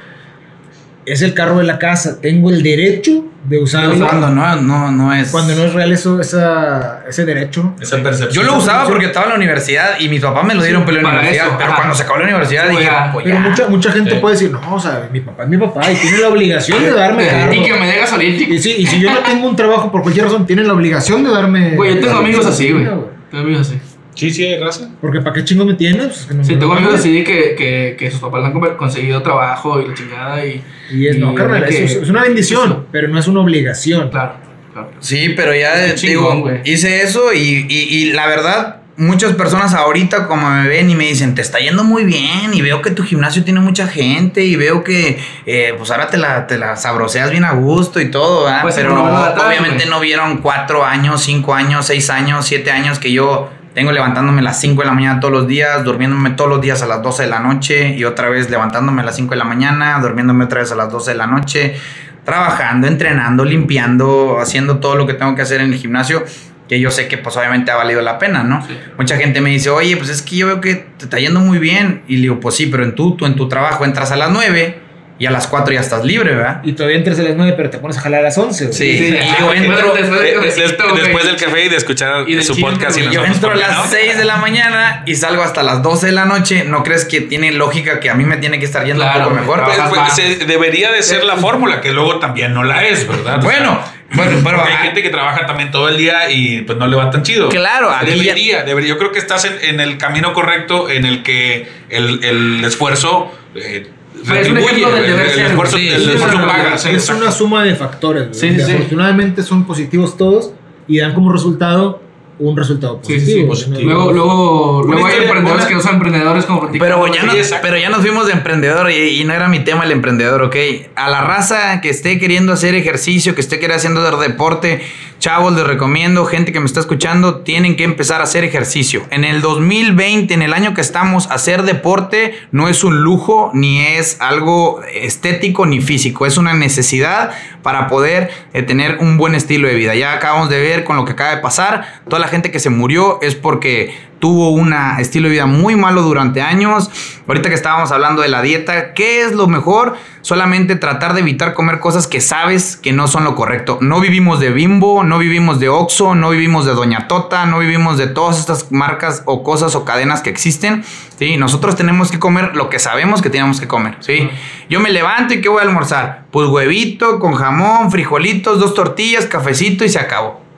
es 1.07 1.23
el 1.23 1.35
carro 1.35 1.59
de 1.59 1.65
la 1.65 1.79
casa, 1.79 2.21
tengo 2.21 2.51
el 2.51 2.63
derecho 2.63 3.25
de 3.49 3.59
usarlo. 3.59 4.07
Cuando 4.07 4.29
no, 4.31 4.57
no, 4.57 4.91
no 4.93 5.15
es... 5.15 5.31
Cuando 5.31 5.55
no 5.55 5.65
es 5.65 5.73
real 5.73 5.91
eso, 5.93 6.21
esa, 6.21 7.05
ese 7.09 7.25
derecho. 7.25 7.75
Esa 7.81 7.97
percepción. 8.03 8.45
Yo 8.45 8.51
lo 8.53 8.59
usaba 8.59 8.87
porque 8.87 9.07
estaba 9.07 9.25
en 9.25 9.31
la 9.31 9.37
universidad 9.37 9.99
y 9.99 10.09
mis 10.09 10.21
papás 10.21 10.45
me 10.45 10.55
lo 10.55 10.63
dieron 10.63 10.85
por 10.85 10.93
la 10.93 11.01
para 11.03 11.15
universidad. 11.21 11.47
eso, 11.47 11.55
pero 11.57 11.69
ajá. 11.71 11.77
cuando 11.77 11.95
se 11.95 12.03
acabó 12.03 12.19
la 12.19 12.25
universidad 12.27 12.65
Sí, 12.69 12.71
dije, 12.77 12.85
ya. 12.85 13.11
pues 13.13 13.25
Pero 13.25 13.37
ya. 13.37 13.49
mucha, 13.49 13.69
mucha 13.69 13.93
gente 13.93 14.11
Sí. 14.11 14.17
puede 14.21 14.35
decir, 14.35 14.51
no, 14.51 14.75
o 14.75 14.79
sea, 14.79 15.09
mi 15.11 15.21
papá 15.21 15.43
es 15.45 15.49
mi 15.49 15.57
papá 15.59 15.91
y 15.91 15.97
tiene 15.97 16.19
la 16.19 16.29
obligación 16.29 16.83
de 16.83 16.91
darme 16.93 17.27
carro. 17.27 17.53
Y 17.55 17.63
que 17.65 17.73
me 17.75 17.87
dé 17.87 17.99
gasolina. 17.99 18.37
Y, 18.37 18.59
sí, 18.59 18.75
y 18.79 18.87
si 18.87 19.01
yo 19.01 19.11
no 19.11 19.19
tengo 19.21 19.49
un 19.49 19.57
trabajo 19.57 19.91
por 19.91 20.03
cualquier 20.03 20.27
razón, 20.27 20.45
tienen 20.47 20.67
la 20.69 20.75
obligación 20.75 21.25
de 21.25 21.31
darme. 21.31 21.71
Güey, 21.77 21.95
yo 21.95 22.01
tengo 22.01 22.19
amigos 22.19 22.45
así, 22.47 22.71
güey. 22.73 22.85
Tengo 22.85 23.11
amigos 23.45 23.67
así. 23.69 23.81
Sí, 24.15 24.31
sí, 24.31 24.45
hay 24.45 24.59
raza. 24.61 24.91
Porque 25.01 25.21
¿para 25.21 25.35
qué 25.35 25.45
chingo 25.45 25.65
me 25.65 25.75
tienes? 25.75 26.07
Pues, 26.09 26.27
que 26.27 26.35
no 26.35 26.45
Sí, 26.45 26.53
me 26.55 26.59
tengo 26.59 26.73
amigos 26.75 26.95
así 26.97 27.23
que, 27.25 27.55
que, 27.57 27.97
que 27.99 28.11
sus 28.11 28.21
papás 28.21 28.41
le 28.43 28.47
han 28.49 28.77
conseguido 28.77 29.23
trabajo 29.23 29.81
y 29.81 29.89
la 29.89 29.95
chingada 29.95 30.45
y... 30.45 30.63
Y 30.93 31.07
es, 31.09 31.19
no, 31.19 31.35
carnal, 31.35 31.65
que- 31.67 31.85
es, 31.85 31.93
es 31.97 32.09
una 32.11 32.23
bendición, 32.23 32.87
pero 32.91 33.09
no 33.09 33.19
es 33.19 33.27
una 33.29 33.41
obligación. 33.41 34.11
Claro, 34.11 34.35
claro. 34.73 34.91
Sí, 34.99 35.31
pero 35.37 35.55
ya 35.55 35.95
chingón, 35.95 36.37
digo, 36.45 36.51
hice 36.65 37.03
eso 37.03 37.33
y, 37.33 37.67
y- 37.69 37.89
y 37.99 38.13
la 38.13 38.27
verdad, 38.27 38.77
muchas 38.97 39.33
personas 39.35 39.73
ahorita 39.75 40.27
como 40.27 40.51
me 40.51 40.69
ven 40.69 40.91
y 40.91 40.95
me 40.97 41.07
dicen, 41.07 41.35
te 41.37 41.41
está 41.43 41.59
yendo 41.61 41.85
muy 41.85 42.05
bien 42.05 42.53
y 42.53 42.61
veo 42.61 42.83
que 42.83 42.91
tu 42.91 43.05
gimnasio 43.05 43.45
tiene 43.45 43.61
mucha 43.61 43.87
gente 43.87 44.45
y 44.45 44.57
veo 44.57 44.83
que 44.85 45.19
eh, 45.47 45.75
pues 45.79 45.91
ahora 45.93 46.09
te 46.09 46.19
la, 46.19 46.47
te 46.49 46.59
la 46.59 46.77
sabroseas 46.77 47.31
bien 47.31 47.45
a 47.45 47.53
gusto 47.53 48.01
y 48.01 48.11
todo, 48.11 48.45
¿verdad? 48.45 48.63
Pues, 48.63 48.75
pero 48.75 48.93
no, 48.95 49.05
obviamente 49.05 49.87
no 49.87 50.01
vieron 50.01 50.39
cuatro 50.39 50.85
años, 50.85 51.23
cinco 51.23 51.55
años, 51.55 51.87
seis 51.87 52.11
años, 52.11 52.45
siete 52.47 52.71
años 52.73 52.99
que 52.99 53.13
yo 53.13 53.49
tengo 53.75 53.93
levantándome 53.93 54.41
a 54.41 54.45
las 54.45 54.61
5 54.61 54.83
de 54.83 54.87
la 54.87 54.95
mañana 54.95 55.21
todos 55.21 55.33
los 55.33 55.47
días, 55.47 55.85
durmiéndome 55.85 56.31
todos 56.31 56.51
los 56.51 56.61
días 56.61 56.83
a 56.83 56.87
las 56.87 57.03
12 57.03 57.23
de 57.25 57.29
la 57.29 57.41
noche 57.41 57.95
y 57.97 58.05
otra 58.05 58.29
vez 58.29 58.51
levantándome 58.51 59.03
a 59.03 59.05
las 59.05 59.17
5 59.17 59.31
de 59.31 59.37
la 59.37 59.45
mañana, 59.45 59.99
durmiéndome 60.01 60.45
otra 60.45 60.61
vez 60.61 60.73
a 60.73 60.75
las 60.75 60.91
12 60.91 61.13
de 61.13 61.17
la 61.17 61.27
noche, 61.27 61.77
trabajando, 62.25 62.87
entrenando, 62.87 63.45
limpiando, 63.45 64.39
haciendo 64.41 64.79
todo 64.79 64.97
lo 64.97 65.07
que 65.07 65.15
tengo 65.15 65.35
que 65.35 65.43
hacer 65.43 65.61
en 65.61 65.73
el 65.73 65.79
gimnasio, 65.79 66.25
que 66.69 66.81
yo 66.81 66.91
sé 66.91 67.09
que 67.09 67.19
pues 67.19 67.37
obviamente 67.37 67.71
ha 67.71 67.77
valido 67.77 68.01
la 68.03 68.19
pena, 68.19 68.43
¿no? 68.43 68.65
Sí. 68.67 68.77
Mucha 68.97 69.17
gente 69.17 69.41
me 69.41 69.51
dice, 69.51 69.71
oye, 69.71 69.97
pues 69.97 70.09
es 70.09 70.23
que 70.23 70.37
yo 70.37 70.47
veo 70.47 70.61
que 70.61 70.75
te 70.75 71.05
está 71.05 71.19
yendo 71.19 71.41
muy 71.41 71.59
bien. 71.59 72.03
Y 72.07 72.17
le 72.17 72.23
digo, 72.23 72.41
pues 72.41 72.55
sí, 72.55 72.67
pero 72.67 72.85
en 72.85 72.95
tu, 72.95 73.17
tú 73.17 73.27
en 73.27 73.35
tu 73.35 73.49
trabajo 73.49 73.85
entras 73.85 74.13
a 74.13 74.17
las 74.17 74.31
9 74.31 74.90
y 75.21 75.27
a 75.27 75.31
las 75.31 75.47
4 75.47 75.73
ya 75.75 75.81
estás 75.81 76.03
libre, 76.05 76.35
¿verdad? 76.35 76.61
Y 76.65 76.73
todavía 76.73 76.97
entras 76.97 77.19
a 77.21 77.23
las 77.23 77.37
9, 77.37 77.53
pero 77.57 77.69
te 77.71 77.79
pones 77.79 77.97
a 77.99 78.01
jalar 78.01 78.21
a 78.21 78.23
las 78.25 78.39
11. 78.39 78.65
güey. 78.65 78.77
Sí, 78.77 78.99
Sí, 78.99 79.05
y 79.15 79.39
yo 79.41 79.47
güey, 79.47 79.59
entro... 79.59 79.93
después 79.95 80.21
del 80.23 80.35
cafecito, 80.35 80.65
des- 80.65 80.91
güey. 80.91 81.03
después 81.03 81.25
del 81.27 81.37
café 81.37 81.65
y 81.65 81.69
de 81.69 81.77
escuchar 81.77 82.29
Y 82.29 82.43
su 82.43 82.59
podcast 82.59 82.97
y 82.99 83.03
güey. 83.03 83.13
Yo 83.15 83.25
entro 83.25 83.51
a 83.51 83.53
¿por 83.53 83.61
qué 83.63 83.69
las 83.69 83.77
no? 83.77 83.85
6 83.91 84.17
de 84.19 84.25
la 84.25 84.37
mañana 84.39 85.03
y 85.07 85.15
salgo 85.15 85.43
hasta 85.43 85.63
las 85.63 85.83
12 85.83 86.07
de 86.07 86.13
la 86.13 86.25
noche. 86.25 86.65
¿No 86.65 86.83
crees 86.83 87.05
que 87.05 87.21
tiene 87.21 87.53
lógica 87.53 88.01
que 88.01 88.09
a 88.11 88.15
mí 88.15 88.25
me 88.25 88.39
tiene 88.39 88.59
que 88.59 88.65
estar 88.65 88.85
yendo 88.87 89.03
Claro, 89.03 89.19
un 89.19 89.25
poco 89.25 89.41
mejor? 89.57 89.65
Pues, 89.65 89.79
pues, 89.91 90.13
se- 90.15 90.47
debería 90.47 90.91
de 90.91 91.03
ser 91.03 91.23
la 91.25 91.37
fórmula, 91.37 91.81
que 91.83 91.93
luego 91.93 92.19
también 92.19 92.55
no 92.55 92.65
la 92.65 92.87
es, 92.87 93.07
¿verdad? 93.07 93.41
O 93.41 93.43
Bueno, 93.43 93.79
sea, 93.83 93.95
bueno, 94.13 94.39
pero 94.43 94.57
porque 94.57 94.73
hay 94.73 94.77
ah, 94.79 94.83
gente 94.85 95.03
que 95.03 95.11
trabaja 95.11 95.45
también 95.47 95.71
todo 95.71 95.89
el 95.91 95.97
día 95.99 96.31
y 96.31 96.63
pues 96.63 96.79
no 96.79 96.87
le 96.89 96.97
va 96.97 97.11
tan 97.11 97.23
chido. 97.23 97.51
Claro, 97.51 97.91
aquí 97.91 98.07
ya- 98.07 98.17
debería, 98.23 98.63
debería. 98.65 98.89
Yo 98.89 98.97
creo 98.99 99.13
que 99.13 99.19
estás 99.19 99.45
en, 99.45 99.53
en 99.63 99.81
el 99.81 99.99
camino 99.99 100.33
correcto 100.33 100.89
en 100.89 101.05
el 101.05 101.23
que 101.23 101.69
el, 101.91 102.25
el 102.25 102.65
esfuerzo 102.65 103.33
eh, 103.55 103.87
es 104.23 104.51
un 104.51 104.59
ejemplo 104.59 104.91
del 104.93 105.05
el, 105.05 105.11
deber 105.11 105.27
el 105.27 105.33
ser, 105.33 105.47
esfuerzo, 105.47 105.77
sí, 105.77 105.89
el 105.89 106.03
sí, 106.05 106.11
esfuerzo 106.11 106.37
sí, 106.39 106.47
paga. 106.47 106.75
es 106.75 107.09
una 107.11 107.31
suma 107.33 107.65
de 107.65 107.75
factores. 107.75 108.29
Sí, 108.33 108.51
sí, 108.55 108.61
sí. 108.65 108.73
Afortunadamente 108.73 109.43
son 109.43 109.65
positivos 109.65 110.17
todos 110.17 110.53
y 110.89 110.99
dan 110.99 111.15
como 111.15 111.33
resultado 111.33 112.03
un 112.39 112.57
resultado 112.57 113.01
Sí, 113.03 113.21
sí, 113.21 113.27
sí, 113.27 113.43
positivo. 113.45 113.49
positivo. 113.49 113.81
Luego, 113.91 114.13
luego, 114.15 114.79
Una 114.81 114.93
luego 114.95 115.07
hay 115.09 115.17
emprendedores 115.25 115.61
una- 115.65 115.69
que 115.69 115.75
no 115.75 115.81
son 115.83 115.95
emprendedores 115.97 116.45
como 116.47 116.71
Pero 116.73 117.07
ya, 117.13 117.23
no- 117.25 117.33
pero 117.61 117.77
ya 117.77 117.91
nos 117.91 118.01
fuimos 118.01 118.27
de 118.29 118.33
emprendedor 118.33 118.91
y, 118.91 119.21
y 119.21 119.25
no 119.25 119.35
era 119.35 119.47
mi 119.49 119.61
tema 119.61 119.85
el 119.85 119.93
emprendedor, 119.93 120.41
¿ok? 120.45 120.57
A 120.97 121.11
la 121.11 121.21
raza 121.21 121.83
que 121.83 121.91
esté 121.91 122.19
queriendo 122.19 122.55
hacer 122.55 122.75
ejercicio, 122.75 123.35
que 123.35 123.43
esté 123.43 123.57
queriendo 123.57 123.77
haciendo 123.77 124.01
deporte, 124.19 124.81
chavos, 125.21 125.55
les 125.55 125.65
recomiendo, 125.65 126.25
gente 126.25 126.51
que 126.51 126.59
me 126.59 126.67
está 126.67 126.81
escuchando, 126.81 127.41
tienen 127.41 127.77
que 127.77 127.85
empezar 127.85 128.21
a 128.21 128.25
hacer 128.25 128.43
ejercicio. 128.43 129.05
En 129.11 129.25
el 129.25 129.43
2020, 129.43 130.35
en 130.35 130.43
el 130.43 130.55
año 130.55 130.75
que 130.75 130.81
estamos, 130.81 131.31
hacer 131.31 131.63
deporte 131.63 132.35
no 132.51 132.69
es 132.69 132.83
un 132.83 133.03
lujo, 133.03 133.51
ni 133.55 133.81
es 133.81 134.17
algo 134.21 134.81
estético 134.93 135.67
ni 135.67 135.81
físico, 135.81 136.27
es 136.27 136.39
una 136.39 136.55
necesidad 136.55 137.33
para 137.63 137.87
poder 137.87 138.31
eh, 138.55 138.63
tener 138.63 138.97
un 139.01 139.19
buen 139.19 139.35
estilo 139.35 139.69
de 139.69 139.75
vida. 139.75 139.95
Ya 139.95 140.15
acabamos 140.15 140.49
de 140.49 140.59
ver 140.59 140.85
con 140.85 140.97
lo 140.97 141.05
que 141.05 141.13
acaba 141.13 141.37
de 141.37 141.43
pasar, 141.43 142.03
toda 142.09 142.19
la 142.19 142.29
gente 142.29 142.51
que 142.51 142.59
se 142.59 142.71
murió 142.71 143.21
es 143.21 143.35
porque 143.35 144.10
tuvo 144.21 144.51
un 144.51 144.73
estilo 144.99 145.29
de 145.29 145.33
vida 145.33 145.47
muy 145.47 145.75
malo 145.75 146.03
durante 146.03 146.43
años. 146.43 146.91
Ahorita 147.27 147.49
que 147.49 147.55
estábamos 147.55 147.91
hablando 147.91 148.23
de 148.23 148.29
la 148.29 148.43
dieta, 148.43 148.93
¿qué 148.93 149.23
es 149.23 149.33
lo 149.33 149.49
mejor? 149.49 149.97
Solamente 150.21 150.77
tratar 150.77 151.15
de 151.15 151.21
evitar 151.21 151.55
comer 151.55 151.81
cosas 151.81 152.07
que 152.07 152.21
sabes 152.21 152.77
que 152.77 152.93
no 152.93 153.09
son 153.09 153.25
lo 153.25 153.35
correcto. 153.35 153.79
No 153.81 154.01
vivimos 154.01 154.39
de 154.39 154.51
Bimbo, 154.51 155.03
no 155.03 155.19
vivimos 155.19 155.59
de 155.59 155.71
Oxxo, 155.71 156.15
no 156.15 156.31
vivimos 156.31 156.67
de 156.67 156.75
Doña 156.75 157.09
Tota, 157.09 157.47
no 157.47 157.59
vivimos 157.59 157.97
de 157.97 158.07
todas 158.07 158.39
estas 158.39 158.71
marcas 158.71 159.23
o 159.25 159.43
cosas 159.43 159.75
o 159.75 159.85
cadenas 159.85 160.21
que 160.21 160.29
existen. 160.29 160.85
¿sí? 161.19 161.39
Nosotros 161.39 161.75
tenemos 161.75 162.11
que 162.11 162.19
comer 162.19 162.55
lo 162.55 162.69
que 162.69 162.79
sabemos 162.79 163.23
que 163.23 163.31
tenemos 163.31 163.59
que 163.61 163.69
comer. 163.69 163.97
¿sí? 164.01 164.29
Yo 164.69 164.81
me 164.81 164.91
levanto 164.91 165.33
y 165.33 165.41
¿qué 165.41 165.49
voy 165.49 165.61
a 165.61 165.63
almorzar? 165.63 166.25
Pues 166.31 166.47
huevito 166.49 167.19
con 167.19 167.35
jamón, 167.35 167.91
frijolitos, 167.91 168.61
dos 168.61 168.75
tortillas, 168.75 169.25
cafecito 169.25 169.85
y 169.85 169.89
se 169.89 169.99
acabó. 169.99 170.50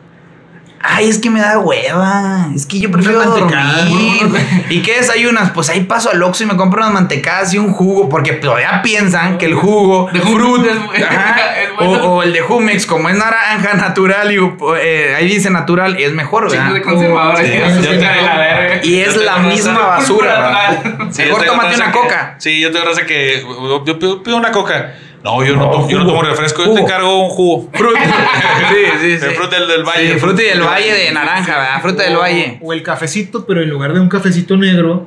Ay, 0.85 1.09
es 1.09 1.19
que 1.19 1.31
me 1.31 1.41
da 1.41 1.59
hueva. 1.59 2.49
Es 2.55 2.67
que 2.67 2.81
yo 2.81 2.91
prefiero 2.91 3.23
dormir. 3.23 3.55
¿Y 4.69 4.83
qué 4.83 4.97
desayunas? 4.99 5.51
Pues 5.51 5.69
ahí 5.71 5.85
paso 5.85 6.11
al 6.11 6.23
Oxxo 6.23 6.43
y 6.43 6.47
me 6.47 6.57
compro 6.57 6.81
unas 6.81 6.93
mantecadas 6.93 7.55
y 7.55 7.59
un 7.59 7.73
jugo. 7.73 8.09
Porque 8.09 8.33
todavía 8.33 8.81
piensan 8.83 9.39
que 9.39 9.47
el 9.47 9.55
jugo 9.55 10.09
De 10.13 10.19
es 10.19 10.25
o, 11.79 11.85
bueno. 11.85 12.05
o 12.05 12.23
el 12.23 12.33
de 12.33 12.41
Jumex, 12.41 12.87
como 12.87 13.09
es 13.09 13.17
naranja 13.17 13.75
natural, 13.75 14.33
y 14.33 14.39
eh, 14.81 15.15
ahí 15.17 15.27
dice 15.29 15.51
natural, 15.51 15.97
es 15.99 16.13
mejor, 16.13 16.51
¿verdad? 16.51 16.73
de 16.73 16.83
conservadores. 16.83 17.47
Sí, 17.47 17.83
te- 17.89 17.97
la 17.99 18.37
verga. 18.39 18.81
Y 18.83 19.01
es 19.01 19.15
te- 19.15 19.25
la 19.25 19.37
te- 19.37 19.41
misma 19.43 19.75
te- 19.77 19.83
basura, 19.87 20.41
¿verdad? 20.41 21.09
Sí, 21.11 21.23
Mejor 21.23 21.45
tómate 21.45 21.77
una 21.77 21.87
que- 21.87 21.93
coca. 21.99 22.35
Sí, 22.39 22.61
yo 22.61 22.71
tengo 22.73 22.87
raza 22.87 23.07
que. 23.07 23.43
Yo 23.87 23.99
pido, 23.99 24.23
pido 24.23 24.37
una 24.37 24.51
coca. 24.53 24.95
No, 25.25 25.45
yo 25.45 25.55
no, 25.57 25.67
No, 25.67 25.71
tomo, 25.71 25.89
yo 25.89 25.99
no 25.99 26.07
tomo 26.07 26.23
refresco, 26.23 26.65
yo 26.65 26.75
te 26.75 26.81
encargo 26.81 27.25
un 27.25 27.31
jugo. 27.31 27.71
Fruta. 27.75 28.01
sí, 28.71 28.77
sí, 29.01 29.19
sí. 29.19 29.25
El 29.27 29.33
fruta 29.35 29.59
del, 29.59 29.69
del 29.69 29.85
valle. 29.85 30.15
Sí, 30.15 30.19
fruta 30.19 30.43
del 30.43 30.61
valle 30.63 30.93
de 30.93 31.13
naranja, 31.13 31.59
¿verdad? 31.59 31.81
Fruta 31.83 32.03
del 32.03 32.17
O- 32.17 32.21
valle. 32.21 32.59
O 32.61 32.73
el 32.73 32.83
cafecito, 32.83 33.47
pero 33.47 33.63
en 33.63 33.71
lugar 33.71 33.93
de 33.93 34.01
un 34.01 34.09
cafecito 34.09 34.57
negro, 34.57 35.07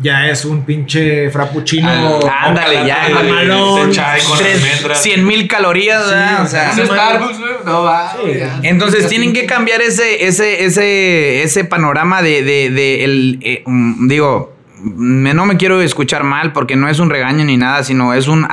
ya 0.00 0.28
es 0.28 0.44
un 0.44 0.64
pinche 0.64 1.30
frappuccino. 1.30 1.88
Al- 1.90 2.30
Ándale, 2.50 2.86
ya. 2.86 3.02
de- 3.02 3.08
de- 3.08 3.14
mamalón, 3.14 3.88
de 3.90 3.94
chai 3.96 4.20
con 4.22 4.38
Tres- 4.38 4.62
almendras. 4.62 5.02
100 5.02 5.26
mil 5.26 5.48
calorías, 5.48 6.06
¿verdad? 6.06 6.38
Sí, 6.38 6.44
o 6.44 6.46
sea, 6.48 6.72
Starbucks. 6.86 7.38
No 7.66 7.82
va. 7.82 8.12
Sí. 8.12 8.38
Entonces 8.62 9.08
tienen 9.08 9.32
que 9.32 9.46
cambiar 9.46 9.82
ese, 9.82 10.26
ese, 10.26 10.64
ese, 10.64 11.42
ese 11.42 11.64
panorama 11.64 12.22
de, 12.22 12.42
de, 12.44 12.70
de 12.70 13.04
el, 13.04 13.38
eh, 13.42 13.62
mm, 13.66 14.06
digo, 14.08 14.54
me- 14.82 15.34
no 15.34 15.46
me 15.46 15.56
quiero 15.56 15.80
escuchar 15.80 16.24
mal 16.24 16.52
porque 16.52 16.76
no 16.76 16.88
es 16.88 16.98
un 16.98 17.10
regaño 17.10 17.44
ni 17.44 17.56
nada, 17.56 17.82
sino 17.84 18.14
es 18.14 18.28
un 18.28 18.46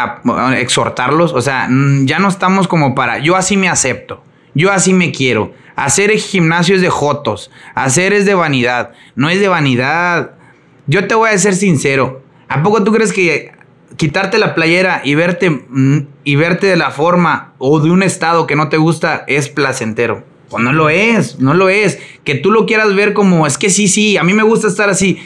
exhortarlos. 0.56 1.34
O 1.34 1.42
sea, 1.42 1.68
ya 2.04 2.20
no 2.20 2.28
estamos 2.28 2.68
como 2.68 2.96
para, 2.96 3.20
yo 3.20 3.36
así 3.36 3.58
me 3.58 3.70
acepto, 3.70 4.24
yo 4.54 4.72
así 4.72 4.94
me 4.94 5.12
quiero. 5.12 5.54
Hacer 5.76 6.12
gimnasio 6.18 6.76
es 6.76 6.82
de 6.82 6.90
jotos, 6.90 7.52
hacer 7.76 8.14
es 8.14 8.26
de 8.26 8.34
vanidad, 8.34 8.92
no 9.16 9.30
es 9.30 9.40
de 9.40 9.48
vanidad. 9.48 10.32
Yo 10.88 11.06
te 11.08 11.14
voy 11.16 11.30
a 11.30 11.38
ser 11.38 11.54
sincero, 11.56 12.24
¿a 12.48 12.64
poco 12.64 12.84
tú 12.84 12.92
crees 12.92 13.14
que 13.14 13.52
quitarte 13.96 14.38
la 14.38 14.56
playera 14.56 15.02
y 15.04 15.16
verte 15.16 15.66
y 16.24 16.36
verte 16.36 16.66
de 16.68 16.78
la 16.78 16.90
forma 16.92 17.54
o 17.60 17.80
de 17.80 17.92
un 17.92 18.02
estado 18.04 18.48
que 18.48 18.56
no 18.56 18.70
te 18.70 18.78
gusta 18.78 19.24
es 19.28 19.50
placentero? 19.50 20.24
Pues 20.50 20.64
no 20.64 20.72
lo 20.72 20.90
es, 20.90 21.40
no 21.40 21.54
lo 21.54 21.68
es. 21.70 22.00
Que 22.24 22.34
tú 22.36 22.52
lo 22.52 22.66
quieras 22.66 22.96
ver 22.96 23.14
como 23.14 23.46
es 23.46 23.58
que 23.58 23.70
sí, 23.70 23.88
sí, 23.90 24.16
a 24.18 24.24
mí 24.24 24.34
me 24.34 24.44
gusta 24.44 24.68
estar 24.70 24.90
así. 24.90 25.20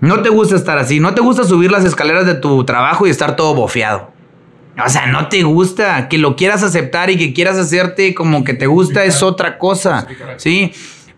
No 0.00 0.22
te 0.22 0.28
gusta 0.28 0.54
estar 0.54 0.78
así, 0.78 1.00
no 1.00 1.14
te 1.14 1.20
gusta 1.20 1.44
subir 1.44 1.72
las 1.72 1.84
escaleras 1.84 2.26
de 2.26 2.34
tu 2.34 2.64
trabajo 2.64 3.06
y 3.06 3.10
estar 3.10 3.36
todo 3.36 3.54
bofeado. 3.54 4.12
O 4.84 4.88
sea, 4.88 5.06
no 5.06 5.28
te 5.28 5.42
gusta. 5.42 6.08
Que 6.08 6.18
lo 6.18 6.36
quieras 6.36 6.62
aceptar 6.62 7.10
y 7.10 7.16
que 7.16 7.32
quieras 7.32 7.58
hacerte 7.58 8.14
como 8.14 8.44
que 8.44 8.54
te 8.54 8.66
gusta 8.66 9.04
es 9.04 9.22
otra 9.22 9.58
cosa. 9.58 10.06
¿Sí? 10.36 10.72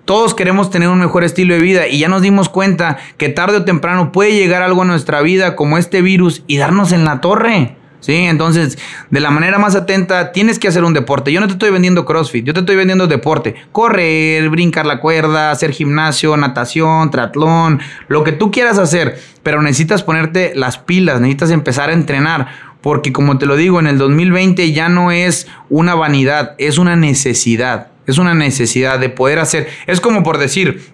Todos 0.06 0.34
queremos 0.34 0.70
tener 0.70 0.88
un 0.88 0.98
mejor 0.98 1.24
estilo 1.24 1.54
de 1.54 1.60
vida 1.60 1.86
y 1.86 1.98
ya 1.98 2.08
nos 2.08 2.22
dimos 2.22 2.48
cuenta 2.48 2.98
que 3.16 3.28
tarde 3.28 3.58
o 3.58 3.64
temprano 3.64 4.12
puede 4.12 4.32
llegar 4.32 4.62
algo 4.62 4.82
a 4.82 4.86
nuestra 4.86 5.20
vida 5.20 5.56
como 5.56 5.78
este 5.78 6.02
virus 6.02 6.42
y 6.46 6.56
darnos 6.56 6.92
en 6.92 7.04
la 7.04 7.20
torre. 7.20 7.76
¿Sí? 8.00 8.14
Entonces, 8.14 8.78
de 9.10 9.20
la 9.20 9.30
manera 9.30 9.58
más 9.58 9.74
atenta, 9.74 10.32
tienes 10.32 10.58
que 10.58 10.68
hacer 10.68 10.84
un 10.84 10.94
deporte. 10.94 11.32
Yo 11.32 11.40
no 11.40 11.46
te 11.46 11.52
estoy 11.52 11.70
vendiendo 11.70 12.06
CrossFit, 12.06 12.44
yo 12.44 12.54
te 12.54 12.60
estoy 12.60 12.76
vendiendo 12.76 13.06
deporte. 13.06 13.54
Correr, 13.72 14.48
brincar 14.48 14.86
la 14.86 15.00
cuerda, 15.00 15.50
hacer 15.50 15.72
gimnasio, 15.72 16.36
natación, 16.36 17.10
triatlón, 17.10 17.80
lo 18.08 18.24
que 18.24 18.32
tú 18.32 18.50
quieras 18.50 18.78
hacer. 18.78 19.20
Pero 19.42 19.62
necesitas 19.62 20.02
ponerte 20.02 20.52
las 20.54 20.78
pilas, 20.78 21.20
necesitas 21.20 21.50
empezar 21.50 21.90
a 21.90 21.92
entrenar. 21.92 22.48
Porque 22.80 23.12
como 23.12 23.36
te 23.38 23.46
lo 23.46 23.56
digo, 23.56 23.78
en 23.78 23.86
el 23.86 23.98
2020 23.98 24.72
ya 24.72 24.88
no 24.88 25.10
es 25.12 25.46
una 25.68 25.94
vanidad, 25.94 26.54
es 26.58 26.78
una 26.78 26.96
necesidad. 26.96 27.88
Es 28.06 28.18
una 28.18 28.34
necesidad 28.34 28.98
de 28.98 29.10
poder 29.10 29.38
hacer. 29.38 29.68
Es 29.86 30.00
como 30.00 30.22
por 30.22 30.38
decir, 30.38 30.90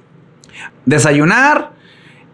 desayunar, 0.85 1.76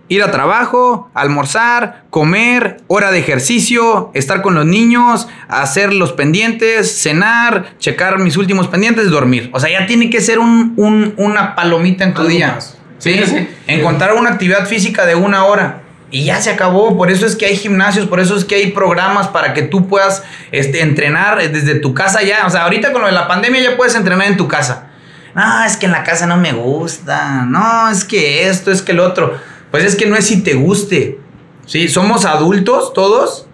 ir 0.09 0.23
a 0.23 0.31
trabajo, 0.31 1.11
almorzar, 1.15 2.05
comer, 2.11 2.79
hora 2.87 3.11
de 3.11 3.19
ejercicio, 3.19 4.11
estar 4.15 4.43
con 4.43 4.55
los 4.55 4.67
niños, 4.67 5.29
hacer 5.49 5.93
los 5.95 6.13
pendientes, 6.13 7.01
cenar, 7.03 7.75
checar 7.79 8.19
mis 8.19 8.37
últimos 8.37 8.69
pendientes, 8.69 9.11
dormir. 9.11 9.51
O 9.53 9.61
sea, 9.61 9.71
ya 9.71 9.87
tiene 9.87 10.11
que 10.11 10.21
ser 10.21 10.39
un- 10.39 10.75
un- 10.77 11.15
una 11.17 11.55
palomita 11.55 12.05
en 12.05 12.15
tu 12.15 12.21
Algo 12.23 12.31
día. 12.31 12.59
Sí, 12.99 13.21
sí. 13.25 13.49
Encontrar 13.67 14.15
una 14.15 14.31
actividad 14.31 14.67
física 14.67 15.07
de 15.07 15.15
una 15.15 15.45
hora. 15.45 15.79
Y 16.11 16.25
ya 16.25 16.43
se 16.43 16.51
acabó. 16.51 16.99
Por 16.99 17.11
eso 17.11 17.25
es 17.25 17.35
que 17.37 17.47
hay 17.47 17.57
gimnasios, 17.57 18.07
por 18.07 18.21
eso 18.21 18.37
es 18.37 18.45
que 18.45 18.57
hay 18.57 18.71
programas 18.73 19.29
para 19.29 19.55
que 19.55 19.63
tú 19.63 19.89
puedas 19.89 20.23
este, 20.53 20.83
entrenar 20.83 21.39
desde 21.51 21.77
tu 21.77 21.95
casa 21.95 22.23
ya. 22.23 22.47
O 22.47 22.51
sea, 22.51 22.65
ahorita 22.65 22.93
con 22.93 23.01
lo 23.01 23.07
de 23.07 23.15
la 23.15 23.27
pandemia 23.27 23.63
ya 23.63 23.77
puedes 23.79 23.95
entrenar 23.95 24.27
en 24.29 24.37
tu 24.37 24.47
casa. 24.47 24.89
No, 25.35 25.65
es 25.65 25.79
que 25.79 25.87
en 25.87 25.93
la 25.93 26.05
casa 26.05 26.27
no 26.27 26.37
me 26.37 26.53
gusta. 26.53 27.47
No, 27.47 27.89
es 27.89 28.05
que 28.05 28.47
esto, 28.47 28.71
es 28.71 28.83
que 28.83 28.93
el 28.93 29.01
otro. 29.01 29.35
Pues 29.73 29.83
es 29.85 29.97
que 29.97 30.07
no 30.07 30.15
es 30.15 30.27
si 30.27 30.43
te 30.43 30.55
guste. 30.55 31.19
Sí, 31.67 31.89
somos 31.89 32.25
adultos 32.25 32.93
todos. 32.93 33.49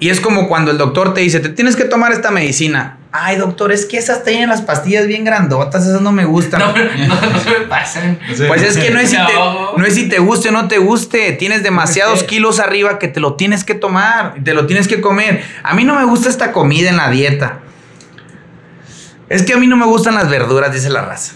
Y 0.00 0.08
es 0.08 0.18
como 0.20 0.48
cuando 0.48 0.70
el 0.70 0.78
doctor 0.78 1.12
te 1.14 1.20
dice, 1.20 1.40
te 1.40 1.50
tienes 1.50 1.76
que 1.76 1.84
tomar 1.84 2.10
esta 2.12 2.30
medicina. 2.30 2.96
Ay, 3.12 3.36
doctor, 3.36 3.70
es 3.70 3.84
que 3.86 3.98
esas 3.98 4.24
tienen 4.24 4.48
las 4.48 4.62
pastillas 4.62 5.06
bien 5.06 5.24
grandotas, 5.24 5.84
esas 5.86 6.00
no 6.00 6.10
me 6.12 6.24
gustan. 6.24 6.60
No, 6.74 7.16
no, 7.16 7.30
no 7.32 7.38
se 7.40 7.50
me 7.50 7.66
pasan. 7.66 8.18
Pues 8.48 8.62
es 8.62 8.78
que 8.78 8.90
no 8.90 8.98
es, 9.00 9.10
si 9.10 9.16
te, 9.16 9.34
No. 9.34 9.84
es 9.84 9.94
si 9.94 10.08
te 10.08 10.18
guste 10.20 10.48
o 10.48 10.52
no 10.52 10.68
te 10.68 10.78
guste. 10.78 11.32
Tienes 11.32 11.62
demasiados 11.62 12.22
kilos 12.22 12.60
arriba 12.60 12.98
que 12.98 13.08
te 13.08 13.20
lo 13.20 13.34
tienes 13.34 13.62
que 13.64 13.74
tomar, 13.74 14.34
y 14.38 14.40
te 14.42 14.54
lo 14.54 14.66
tienes 14.66 14.88
que 14.88 15.02
comer. 15.02 15.42
A 15.62 15.74
mí 15.74 15.84
no 15.84 15.94
me 15.96 16.04
gusta 16.04 16.30
esta 16.30 16.52
comida 16.52 16.88
en 16.88 16.96
la 16.96 17.10
dieta. 17.10 17.58
Es 19.28 19.42
que 19.42 19.52
a 19.52 19.58
mí 19.58 19.66
no 19.66 19.76
me 19.76 19.86
gustan 19.86 20.14
las 20.14 20.30
verduras, 20.30 20.72
dice 20.72 20.88
la 20.88 21.02
raza. 21.02 21.34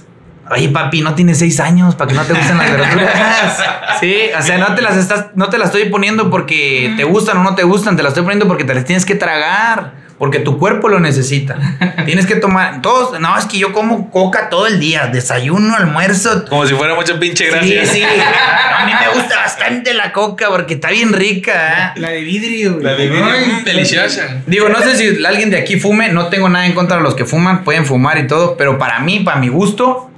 Oye, 0.51 0.69
papi, 0.69 1.01
no 1.01 1.15
tienes 1.15 1.39
seis 1.39 1.59
años 1.61 1.95
para 1.95 2.09
que 2.09 2.17
no 2.17 2.23
te 2.23 2.35
gusten 2.35 2.59
las 2.59 2.71
verduras. 2.71 3.65
Sí, 4.01 4.17
o 4.37 4.43
sea, 4.43 4.59
no 4.59 4.75
te 4.75 4.83
las 4.83 4.97
estás, 4.97 5.27
no 5.35 5.49
te 5.49 5.57
las 5.57 5.69
estoy 5.69 5.89
poniendo 5.89 6.29
porque 6.29 6.93
te 6.97 7.05
gustan 7.05 7.39
o 7.39 7.43
no 7.45 7.55
te 7.55 7.63
gustan, 7.63 7.97
te 7.97 8.03
las 8.03 8.11
estoy 8.11 8.25
poniendo 8.25 8.47
porque 8.49 8.65
te 8.65 8.75
las 8.75 8.85
tienes 8.85 9.07
que 9.07 9.15
tragar. 9.15 10.05
Porque 10.19 10.39
tu 10.39 10.59
cuerpo 10.59 10.89
lo 10.89 11.01
necesita. 11.01 11.57
Tienes 12.07 12.27
que 12.27 12.37
tomar. 12.37 12.83
Todos. 12.83 13.19
No, 13.21 13.37
es 13.37 13.47
que 13.47 13.59
yo 13.59 13.73
como 13.73 14.11
coca 14.11 14.49
todo 14.49 14.67
el 14.67 14.79
día. 14.79 15.09
Desayuno, 15.09 15.75
almuerzo. 15.75 16.45
Como 16.49 16.65
si 16.67 16.75
fuera 16.75 16.95
mucha 16.95 17.19
pinche 17.19 17.47
gracia. 17.47 17.85
Sí, 17.85 17.99
sí. 17.99 18.03
A 18.05 18.87
mí 18.87 18.93
me 18.99 19.09
gusta 19.19 19.37
bastante 19.37 19.93
la 19.93 20.13
coca 20.13 20.49
porque 20.51 20.75
está 20.75 20.91
bien 20.91 21.13
rica. 21.13 21.93
¿eh? 21.97 22.01
La 22.01 22.11
de 22.11 22.21
vidrio. 22.21 22.79
La 22.81 22.95
de 22.95 23.09
vidrio, 23.09 23.25
Ay, 23.25 23.61
mm, 23.61 23.65
deliciosa. 23.65 24.43
Digo, 24.47 24.69
no 24.69 24.81
sé 24.83 24.97
si 24.97 25.25
alguien 25.25 25.51
de 25.51 25.59
aquí 25.59 25.81
fume, 25.81 26.11
no 26.11 26.29
tengo 26.29 26.49
nada 26.49 26.65
en 26.67 26.75
contra 26.75 26.99
de 26.99 27.03
los 27.03 27.15
que 27.15 27.25
fuman, 27.25 27.65
pueden 27.65 27.85
fumar 27.85 28.17
y 28.19 28.27
todo, 28.27 28.57
pero 28.57 28.79
para 28.79 29.01
mí, 29.01 29.21
para 29.21 29.41
mi 29.41 29.49
gusto, 29.49 30.11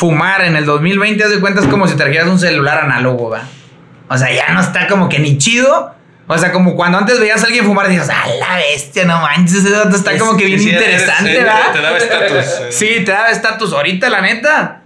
fumar 0.00 0.42
en 0.46 0.56
el 0.56 0.64
2020, 0.64 1.22
haz 1.22 1.30
de 1.30 1.40
cuenta, 1.40 1.60
es 1.60 1.66
como 1.66 1.86
si 1.86 1.94
trajeras 1.94 2.26
un 2.26 2.38
celular 2.38 2.78
análogo, 2.78 3.28
¿va? 3.28 3.42
O 4.08 4.16
sea, 4.16 4.32
ya 4.32 4.48
no 4.54 4.60
está 4.60 4.86
como 4.88 5.10
que 5.10 5.18
ni 5.18 5.36
chido. 5.36 5.94
O 6.26 6.38
sea, 6.38 6.52
como 6.52 6.74
cuando 6.74 6.96
antes 6.96 7.20
veías 7.20 7.42
a 7.42 7.46
alguien 7.46 7.64
fumar 7.66 7.86
y 7.86 7.90
dices, 7.94 8.08
¡ah, 8.10 8.24
la 8.38 8.56
bestia, 8.56 9.04
no 9.04 9.20
manches! 9.20 9.56
Ese 9.64 9.70
dato 9.70 9.94
está 9.96 10.16
como 10.16 10.36
que 10.38 10.46
bien 10.46 10.58
Sí, 10.60 10.70
interesante, 10.70 11.32
eres- 11.32 11.44
¿verdad? 11.44 11.72
Te 11.72 11.80
daba 11.82 11.98
estatus. 11.98 12.46
eh. 12.60 12.66
Sí, 12.70 12.86
te 13.04 13.12
daba 13.12 13.30
estatus. 13.30 13.72
Ahorita, 13.74 14.08
la 14.08 14.20
neta, 14.22 14.79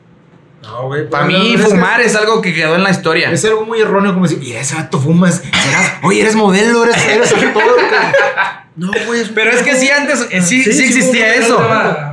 No, 0.67 0.87
güey. 0.87 1.09
para 1.09 1.27
pero 1.27 1.39
mí 1.39 1.57
fumar 1.57 2.01
es 2.01 2.17
algo 2.17 2.41
que 2.43 2.53
quedó 2.55 2.75
en 2.75 2.83
la 2.83 2.91
historia. 2.91 3.31
Es 3.31 3.45
algo 3.45 3.65
muy 3.65 3.81
erróneo 3.81 4.13
como 4.15 4.27
decir, 4.27 4.43
y 4.43 4.53
ese 4.55 4.75
vato 4.75 5.01
fumas, 5.01 5.43
serás, 5.43 5.93
oye, 6.03 6.21
eres 6.23 6.35
modelo, 6.35 6.85
eres, 6.85 6.97
eres 7.07 7.33
actor. 7.33 7.63
güey". 7.63 7.87
No, 8.77 8.91
güey. 9.07 9.21
es- 9.21 9.29
Pero 9.29 9.51
es 9.53 9.63
que 9.63 9.77
sí, 9.77 9.89
antes 9.89 10.27
eh, 10.31 10.43
sí, 10.43 10.65
Sí, 10.65 10.71
existía 10.85 11.33
sí, 11.35 11.39
eso. 11.45 11.59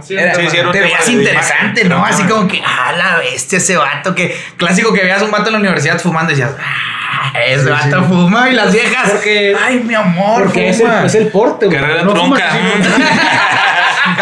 Sí, 0.03 0.15
Era- 0.15 0.35
Sí, 0.35 0.41
te 0.71 0.79
veías 0.79 1.09
interesante, 1.09 1.85
¿no? 1.85 2.05
Así 2.05 2.21
como 2.23 2.47
que, 2.47 2.61
ah, 2.63 2.91
la 2.95 3.17
bestia, 3.17 3.57
ese 3.57 3.77
vato 3.77 4.13
que. 4.13 4.35
Clásico 4.57 4.93
que 4.93 5.01
veías 5.01 5.21
un 5.23 5.31
vato 5.31 5.47
en 5.47 5.53
la 5.53 5.59
universidad 5.59 5.99
fumando 5.99 6.31
y 6.31 6.35
decías, 6.35 6.55
ah, 6.59 7.33
ese 7.47 7.63
Sí, 7.63 7.69
vato 7.69 7.99
sí. 8.01 8.05
fuma 8.09 8.49
y 8.49 8.53
las 8.53 8.71
viejas. 8.73 9.09
Porque- 9.09 9.55
ay, 9.59 9.79
mi 9.79 9.95
amor, 9.95 10.43
Porque 10.43 10.69
es 10.69 10.79
el, 10.81 10.85
fuma. 10.87 11.05
es 11.05 11.15
el 11.15 11.27
porte, 11.29 11.65
güey. 11.65 11.79
Carrera 11.79 12.03
No 12.03 12.15
fumas 12.15 12.41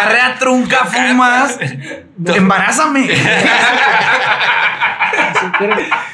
Carrera 0.04 0.36
trunca, 0.40 0.86
fumas. 0.86 1.58
Embarázame. 2.36 3.08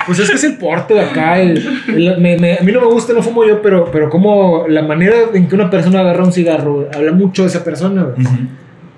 Pues 0.05 0.19
es 0.19 0.29
que 0.29 0.35
es 0.35 0.43
el 0.43 0.57
porte 0.57 0.93
de 0.93 1.01
acá. 1.01 1.39
el- 1.39 1.83
el- 1.87 2.17
me- 2.19 2.37
me- 2.37 2.57
a 2.57 2.61
mí 2.61 2.71
no 2.71 2.81
me 2.81 2.87
gusta, 2.87 3.13
no 3.13 3.21
fumo 3.23 3.45
yo, 3.45 3.61
pero, 3.61 3.89
pero 3.91 4.09
como 4.09 4.65
la 4.67 4.81
manera 4.83 5.15
en 5.33 5.47
que 5.47 5.55
una 5.55 5.69
persona 5.69 5.99
agarra 6.01 6.23
un 6.23 6.31
cigarro, 6.33 6.89
habla 6.93 7.11
mucho 7.11 7.41
de 7.43 7.47
esa 7.49 7.63
persona. 7.63 8.03
güey. 8.03 8.27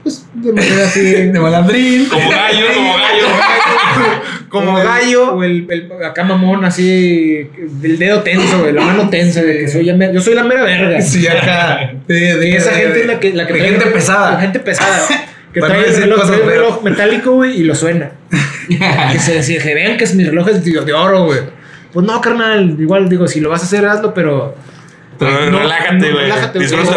Pues 0.04 0.26
de 0.34 0.54
manera 0.54 0.84
así. 0.86 1.02
De 1.02 1.40
malandrín. 1.40 2.06
Como 2.08 2.30
gallo, 2.30 2.66
como 2.76 2.94
gallo. 2.94 3.26
Como 3.94 4.08
O 4.52 4.78
el- 4.80 4.84
gallo. 4.86 5.34
O 5.36 5.44
el, 5.44 5.68
el- 5.70 5.92
acá 6.06 6.24
mamón, 6.24 6.64
así. 6.66 7.50
Del 7.58 7.98
dedo 8.00 8.22
tenso, 8.22 8.60
güey, 8.60 8.74
la 8.74 8.82
mano 8.82 9.10
tensa, 9.10 9.42
de 9.42 9.60
que 9.60 9.68
soy 9.68 9.84
la 9.86 9.94
me- 9.96 10.14
yo 10.14 10.22
soy 10.22 10.36
la 10.36 10.44
mera 10.44 10.64
verga. 10.64 11.02
Sí, 11.02 11.28
acá. 11.28 11.92
De, 12.08 12.36
de- 12.38 12.50
Y 12.50 12.54
esa 12.54 12.72
de- 12.72 12.78
gente 12.82 13.02
es 13.02 13.08
la 13.08 13.20
que. 13.20 13.34
La 13.34 13.48
que 13.48 13.54
de 13.54 13.60
trae- 13.60 13.70
gente 13.72 13.86
pesada. 13.88 14.32
La 14.34 14.40
gente 14.42 14.60
pesada. 14.60 15.02
Que 15.54 15.62
trae 15.62 15.80
no 15.80 15.86
el 15.88 15.96
reloj, 15.96 16.28
trae 16.28 16.84
metálico, 16.84 17.32
güey, 17.32 17.60
y 17.62 17.64
lo 17.64 17.74
suena. 17.74 18.12
que 19.12 19.18
se 19.20 19.34
decía, 19.36 19.60
que 19.64 19.74
vean 19.74 19.98
que 19.98 20.04
es 20.04 20.14
mi 20.14 20.24
reloj 20.24 20.50
es 20.50 20.64
de, 20.64 20.72
de 20.82 20.94
oro, 20.94 21.24
güey. 21.26 21.40
Pues 21.94 22.06
no, 22.06 22.20
carnal. 22.22 22.76
Igual 22.80 23.10
digo, 23.10 23.28
si 23.28 23.40
lo 23.40 23.50
vas 23.50 23.62
a 23.62 23.66
hacer, 23.66 23.86
hazlo, 23.86 24.14
pero. 24.14 24.56
No, 25.20 25.26
relájate, 25.60 25.94
no, 25.96 26.14
güey. 26.14 26.26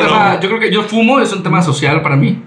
tema- 0.09 0.41
yo 0.43 0.49
creo 0.49 0.61
que 0.61 0.71
yo 0.71 0.83
fumo, 0.83 1.21
es 1.21 1.33
un 1.33 1.43
tema 1.43 1.63
social 1.63 2.03
para 2.03 2.17
mí. 2.17 2.43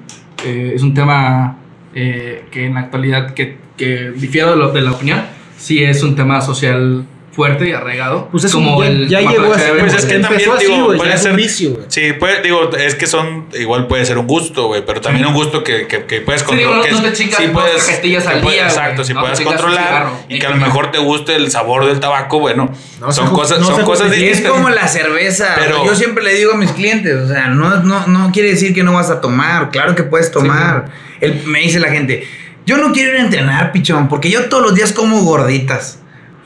Eh, 0.45 0.73
es 0.75 0.83
un 0.83 0.93
tema 0.93 1.57
eh, 1.95 2.43
que 2.51 2.65
en 2.67 2.75
la 2.75 2.81
actualidad, 2.81 3.33
que, 3.33 3.57
que 3.77 4.11
difiero 4.15 4.51
de, 4.51 4.57
lo- 4.57 4.71
de 4.71 4.81
la 4.81 4.91
opinión, 4.91 5.21
sí 5.57 5.83
es 5.83 6.03
un 6.03 6.15
tema 6.15 6.41
social 6.41 7.05
fuerte 7.31 7.67
y 7.67 7.71
arraigado. 7.71 8.27
Pues 8.29 8.43
es 8.43 8.51
como 8.51 8.77
un, 8.77 8.83
ya, 8.83 8.89
el 8.91 9.07
ya 9.09 9.21
llegó 9.21 9.51
así. 9.55 9.63
cheve, 9.65 9.79
Pues 9.79 9.95
es 9.95 10.05
que 10.05 10.13
empezó 10.17 10.29
también, 10.29 10.51
así, 10.55 10.65
digo, 10.67 10.85
güey, 10.85 10.97
puede 10.99 11.13
es 11.15 11.19
un 11.21 11.23
ser- 11.23 11.35
vicio, 11.35 11.71
güey. 11.71 11.85
Sí, 11.87 12.13
puede, 12.19 12.41
digo, 12.43 12.69
es 12.77 12.93
que 12.93 13.07
son, 13.07 13.47
igual 13.59 13.87
puede 13.87 14.05
ser 14.05 14.19
un 14.19 14.27
gusto, 14.27 14.67
güey, 14.67 14.85
pero 14.85 15.01
también 15.01 15.25
un 15.25 15.33
gusto 15.33 15.63
que, 15.63 15.87
que, 15.87 16.03
que 16.05 16.21
puedes 16.21 16.43
Sí, 16.43 16.55
digo, 16.55 16.69
controlar. 16.69 16.77
no- 16.77 16.83
que 16.83 16.91
no 16.91 16.97
es- 16.97 17.03
te 17.17 17.23
chingas 17.23 17.37
sí 17.41 17.47
puedes- 17.51 17.83
cajetillas 17.85 18.23
que 18.25 18.29
al 18.29 18.41
puedes- 18.41 18.59
día, 18.59 18.67
Exacto, 18.67 18.95
güey. 18.97 19.07
si 19.07 19.13
No 19.15 19.21
puedes 19.21 19.41
controlar 19.41 19.77
cigarro. 19.87 20.11
y 20.29 20.37
que 20.39 20.45
a 20.45 20.49
lo 20.51 20.57
mejor 20.57 20.91
te 20.91 20.99
guste 20.99 21.35
el 21.35 21.49
sabor 21.49 21.87
del 21.87 21.99
tabaco, 21.99 22.39
bueno, 22.39 22.71
No 22.99 23.11
son 23.11 23.29
cosas, 23.31 23.59
no 23.59 23.65
son 23.65 23.83
cosas 23.83 24.07
justifica. 24.09 24.29
Es 24.31 24.37
distintas. 24.37 24.51
como 24.51 24.69
la 24.69 24.87
cerveza. 24.87 25.55
Pero- 25.57 25.83
yo 25.87 25.95
siempre 25.95 26.23
le 26.23 26.35
digo 26.35 26.53
a 26.53 26.57
mis 26.57 26.71
clientes, 26.71 27.15
o 27.15 27.27
sea, 27.27 27.47
no, 27.47 27.77
no, 27.81 28.05
no 28.05 28.31
quiere 28.31 28.49
decir 28.51 28.75
que 28.75 28.83
no 28.83 28.93
vas 28.93 29.09
a 29.09 29.21
tomar. 29.21 29.71
Claro 29.71 29.95
que 29.95 30.03
puedes 30.03 30.29
tomar. 30.31 30.85
El- 31.19 31.41
me 31.47 31.61
dice 31.61 31.79
la 31.79 31.89
gente, 31.89 32.27
yo 32.65 32.77
no 32.77 32.91
quiero 32.91 33.11
ir 33.11 33.17
a 33.17 33.21
entrenar, 33.21 33.71
pichón, 33.71 34.07
porque 34.07 34.29
yo 34.29 34.49
todos 34.49 34.63
los 34.63 34.75
días 34.75 34.93
como 34.93 35.21
gorditas. 35.23 35.99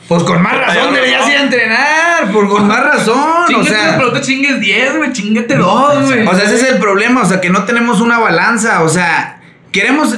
Pues 0.07 0.23
con 0.23 0.41
más 0.41 0.57
razón 0.57 0.93
deberías 0.93 1.27
ir 1.27 1.35
a 1.35 1.41
entrenar, 1.41 2.31
por 2.31 2.47
con 2.47 2.65
más 2.65 2.81
razón. 2.81 3.53
O 3.53 3.63
sea, 3.63 3.95
pero 3.97 4.13
te 4.13 4.21
chingues 4.21 4.59
10, 4.61 4.97
güey. 4.97 5.11
Chingate 5.11 5.55
2, 5.55 6.05
güey. 6.05 6.25
o 6.25 6.33
sea, 6.33 6.45
ese 6.45 6.55
es 6.55 6.63
el 6.63 6.77
problema, 6.77 7.23
o 7.23 7.25
sea, 7.25 7.41
que 7.41 7.49
no 7.49 7.65
tenemos 7.65 7.99
una 7.99 8.17
balanza, 8.17 8.83
o 8.83 8.89
sea, 8.89 9.41
queremos... 9.71 10.17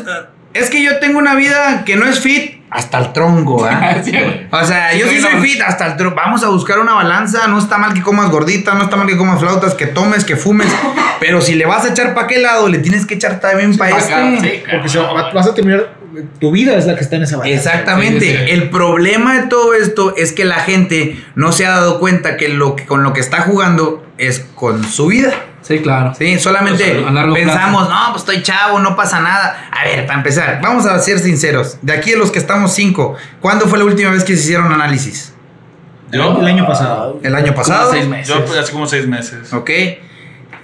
eh, 0.53 0.59
es 0.59 0.69
que 0.69 0.83
yo 0.83 0.99
tengo 0.99 1.19
una 1.19 1.35
vida 1.35 1.83
que 1.85 1.95
no 1.95 2.05
es 2.05 2.19
fit 2.19 2.59
hasta 2.71 2.99
el 2.99 3.13
tronco, 3.13 3.65
¿ah? 3.65 3.95
Sí, 4.03 4.11
güey. 4.11 4.47
O 4.51 4.63
sea, 4.63 4.91
Sí, 4.93 4.99
yo 4.99 5.07
sí 5.07 5.19
soy 5.21 5.35
no. 5.35 5.41
fit 5.41 5.59
hasta 5.61 5.87
el 5.87 5.97
tronco. 5.97 6.15
Vamos 6.15 6.43
a 6.43 6.49
buscar 6.49 6.79
una 6.79 6.93
balanza. 6.93 7.47
No 7.47 7.57
está 7.59 7.77
mal 7.77 7.93
que 7.93 8.01
comas 8.01 8.29
gordita, 8.29 8.73
no 8.75 8.83
está 8.83 8.95
mal 8.95 9.07
que 9.07 9.17
comas 9.17 9.39
flautas, 9.39 9.73
que 9.73 9.87
tomes, 9.87 10.23
que 10.23 10.35
fumes. 10.35 10.67
Pero 11.19 11.41
si 11.41 11.55
le 11.55 11.65
vas 11.65 11.85
a 11.85 11.89
echar 11.89 12.13
para 12.13 12.27
qué 12.27 12.39
lado, 12.39 12.67
le 12.69 12.77
tienes 12.79 13.05
que 13.05 13.15
echar 13.15 13.39
también 13.39 13.75
para 13.77 13.91
pa' 13.91 13.97
este. 13.99 14.13
acá, 14.13 14.29
sí, 14.41 14.49
claro. 14.63 14.69
Porque 14.71 14.89
se 14.89 14.99
va- 14.99 15.31
vas 15.33 15.47
a 15.47 15.53
terminar. 15.55 15.97
Tu 16.39 16.51
vida 16.51 16.75
es 16.75 16.85
la 16.87 16.95
que 16.95 17.01
está 17.01 17.15
en 17.17 17.23
esa 17.23 17.37
balanza. 17.37 17.55
Exactamente. 17.71 18.25
Sí, 18.25 18.31
sí. 18.45 18.51
El 18.51 18.69
problema 18.71 19.35
de 19.39 19.47
todo 19.47 19.73
esto 19.75 20.15
es 20.17 20.31
que 20.31 20.43
la 20.45 20.55
gente 20.55 21.19
no 21.35 21.51
se 21.51 21.65
ha 21.65 21.69
dado 21.71 21.99
cuenta 21.99 22.35
que 22.37 22.49
lo 22.49 22.75
que 22.75 22.85
con 22.85 23.03
lo 23.03 23.13
que 23.13 23.19
está 23.19 23.41
jugando 23.41 24.05
es 24.17 24.45
con 24.55 24.83
su 24.83 25.07
vida. 25.07 25.31
Sí, 25.61 25.79
claro. 25.79 26.13
Sí, 26.17 26.39
solamente 26.39 27.01
Pues, 27.03 27.15
a 27.15 27.33
pensamos, 27.33 27.89
no, 27.89 27.95
pues 28.11 28.21
estoy 28.23 28.41
chavo, 28.41 28.79
no 28.79 28.95
pasa 28.95 29.19
nada. 29.19 29.69
A 29.71 29.83
ver, 29.83 30.05
para 30.05 30.19
empezar, 30.19 30.59
vamos 30.61 30.85
a 30.85 30.97
ser 30.99 31.19
sinceros. 31.19 31.77
De 31.81 31.93
aquí 31.93 32.11
de 32.11 32.17
los 32.17 32.31
que 32.31 32.39
estamos 32.39 32.73
cinco, 32.73 33.15
¿cuándo 33.39 33.67
fue 33.67 33.77
la 33.77 33.85
última 33.85 34.11
vez 34.11 34.23
que 34.23 34.35
se 34.35 34.43
hicieron 34.43 34.71
análisis? 34.71 35.33
Yo, 36.11 36.39
El 36.41 36.47
año 36.47 36.65
pasado. 36.65 37.19
¿El 37.21 37.35
año 37.35 37.53
pasado? 37.53 37.91
Seis 37.91 38.07
meses. 38.07 38.27
yo 38.27 38.43
pues, 38.45 38.57
hace 38.57 38.71
como 38.71 38.87
seis 38.87 39.05
meses. 39.07 39.53
Ok, 39.53 39.69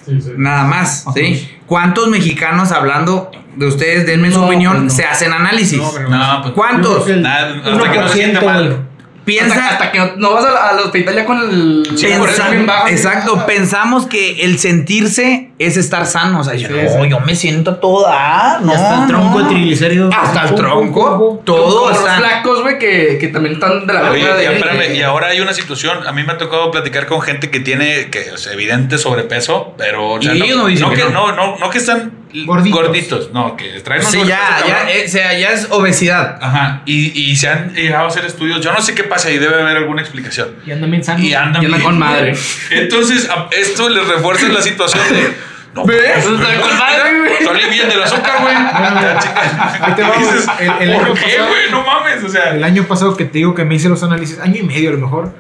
Sí, 0.06 0.22
sí. 0.22 0.32
nada 0.38 0.64
más, 0.66 1.06
¿sí? 1.16 1.52
¿Cuántos 1.66 2.08
mexicanos, 2.10 2.72
hablando 2.72 3.32
de 3.56 3.66
ustedes, 3.68 4.06
denme 4.06 4.32
su 4.32 4.42
opinión, 4.44 4.74
pues 4.74 4.84
no. 4.86 4.90
se 4.92 5.06
hacen 5.06 5.34
análisis? 5.34 5.80
No, 5.80 5.92
pero- 5.92 6.10
No, 6.10 6.42
pues. 6.44 6.54
¿Cuántos? 6.54 7.08
Nada, 7.08 7.56
hasta 7.64 7.92
que 7.92 8.00
no 8.00 8.08
se 8.08 8.14
1%, 8.14 8.14
siente 8.14 8.46
mal. 8.46 8.88
Piensa, 9.26 9.56
Hasta, 9.56 9.69
hasta 9.69 9.91
que 9.91 9.97
no, 9.99 10.11
no 10.18 10.34
vas 10.34 10.45
al 10.45 10.80
hospital 10.80 11.15
ya 11.15 11.26
con 11.26 11.39
el. 11.41 11.84
Pensa- 11.99 12.19
corazón 12.19 12.52
bien 12.52 12.65
bajo. 12.65 12.88
exacto, 12.88 13.45
pensamos 13.47 14.06
que 14.06 14.43
el 14.45 14.60
sentirse 14.60 15.49
es 15.57 15.77
estar 15.77 16.06
sano. 16.06 16.40
O 16.41 16.44
sea, 16.44 16.56
yo, 16.56 16.68
Sí, 16.68 16.73
no, 16.73 17.03
sí. 17.03 17.10
yo 17.10 17.19
me 17.22 17.36
siento 17.36 17.76
toda. 17.77 18.60
No, 18.61 18.72
hasta 18.73 19.02
el 19.03 19.07
tronco 19.07 19.40
no. 19.40 19.44
de 19.48 19.53
triglicéridos. 19.53 20.14
Hasta 20.15 20.49
el 20.49 20.56
tronco. 20.56 21.41
Todo 21.45 21.90
los 21.90 21.98
flacos, 21.99 22.61
güey, 22.61 22.77
que, 22.77 23.18
que 23.19 23.27
también 23.30 23.56
están 23.56 23.86
de 23.88 23.94
la 23.94 24.11
Oye, 24.11 24.22
ya, 24.22 24.36
de- 24.36 24.56
espérame, 24.57 24.95
y 24.95 25.02
ahora 25.02 25.27
hay 25.27 25.40
una 25.41 25.53
situación. 25.53 26.06
A 26.06 26.11
mí 26.11 26.23
me 26.23 26.34
ha 26.34 26.38
tocado 26.38 26.72
platicar 26.72 27.06
con 27.06 27.22
gente 27.22 27.49
que 27.49 27.60
tiene 27.60 28.10
que 28.10 28.19
es 28.34 28.48
evidente 28.48 28.98
sobrepeso, 28.98 29.73
pero. 29.77 30.11
o 30.14 30.22
sea, 30.22 30.36
Y 30.36 30.40
no, 30.40 30.45
ellos 30.45 30.57
no 30.57 30.65
dicen 30.68 30.90
que 30.90 30.95
que, 30.98 31.03
no. 31.06 31.10
no, 31.10 31.32
no, 31.36 31.57
no 31.57 31.69
que 31.69 31.77
están 31.77 32.11
Gorditos. 32.45 32.82
gorditos. 32.82 33.32
no, 33.32 33.56
que 33.56 33.80
traen 33.80 34.02
un 34.03 34.11
Sí, 34.11 34.18
sobrepeso 34.19 34.27
ya, 34.68 34.68
ya, 34.86 34.91
eh, 34.91 35.06
o 35.06 35.10
sea, 35.10 35.40
ya 35.40 35.52
es 35.52 35.68
obesidad. 35.72 36.38
Ajá, 36.41 36.82
y, 36.86 37.18
y 37.32 37.34
se 37.38 37.48
han 37.48 37.73
llegado 37.73 38.03
a 38.06 38.07
hacer 38.10 38.26
estudios. 38.26 38.60
Yo 38.60 38.73
no 38.73 38.82
sé 38.82 38.94
qué 38.94 39.06
pasa 39.06 39.32
y 39.32 39.38
debe 39.38 39.61
haber 39.61 39.77
alguna 39.77 40.02
explicación. 40.02 40.49
Y 40.65 40.72
andan 40.72 40.91
bien 40.91 41.02
sanos. 41.02 41.22
Y 41.23 41.34
andan, 41.34 41.61
Y 41.64 41.65
andan 41.68 41.80
bien. 41.80 41.90
con 41.91 41.98
madre. 41.98 42.36
Entonces, 42.72 43.30
esto 43.52 43.88
les 43.88 44.06
refuerza 44.06 44.49
la 44.49 44.61
situación 44.61 45.02
de. 45.11 45.45
No, 45.76 45.85
¿Ves? 45.85 46.23
Salí 46.23 47.69
bien 47.69 47.89
del 47.89 48.02
azúcar, 48.02 48.41
güey. 48.41 48.56
Ahí 48.56 49.93
te 49.93 50.02
va, 50.03 50.07
güey. 50.15 50.19
Dices, 50.19 50.47
El- 50.60 50.88
el 50.88 50.93
año 50.95 51.07
¿Por 51.07 51.18
qué, 51.18 51.22
pasado- 51.26 51.47
güey? 51.49 51.72
No 51.72 51.84
mames. 51.85 52.23
O 52.23 52.30
sea, 52.30 52.56
El 52.56 52.64
año 52.64 52.84
pasado 52.84 53.15
que 53.18 53.26
te 53.26 53.39
digo 53.39 53.53
que 53.53 53.65
me 53.65 53.76
hice 53.76 53.89
los 53.89 54.02
análisis, 54.03 54.39
año 54.39 54.56
y 54.61 54.64
medio 54.64 54.89
a 54.89 54.93
lo 54.93 54.99
mejor, 54.99 55.34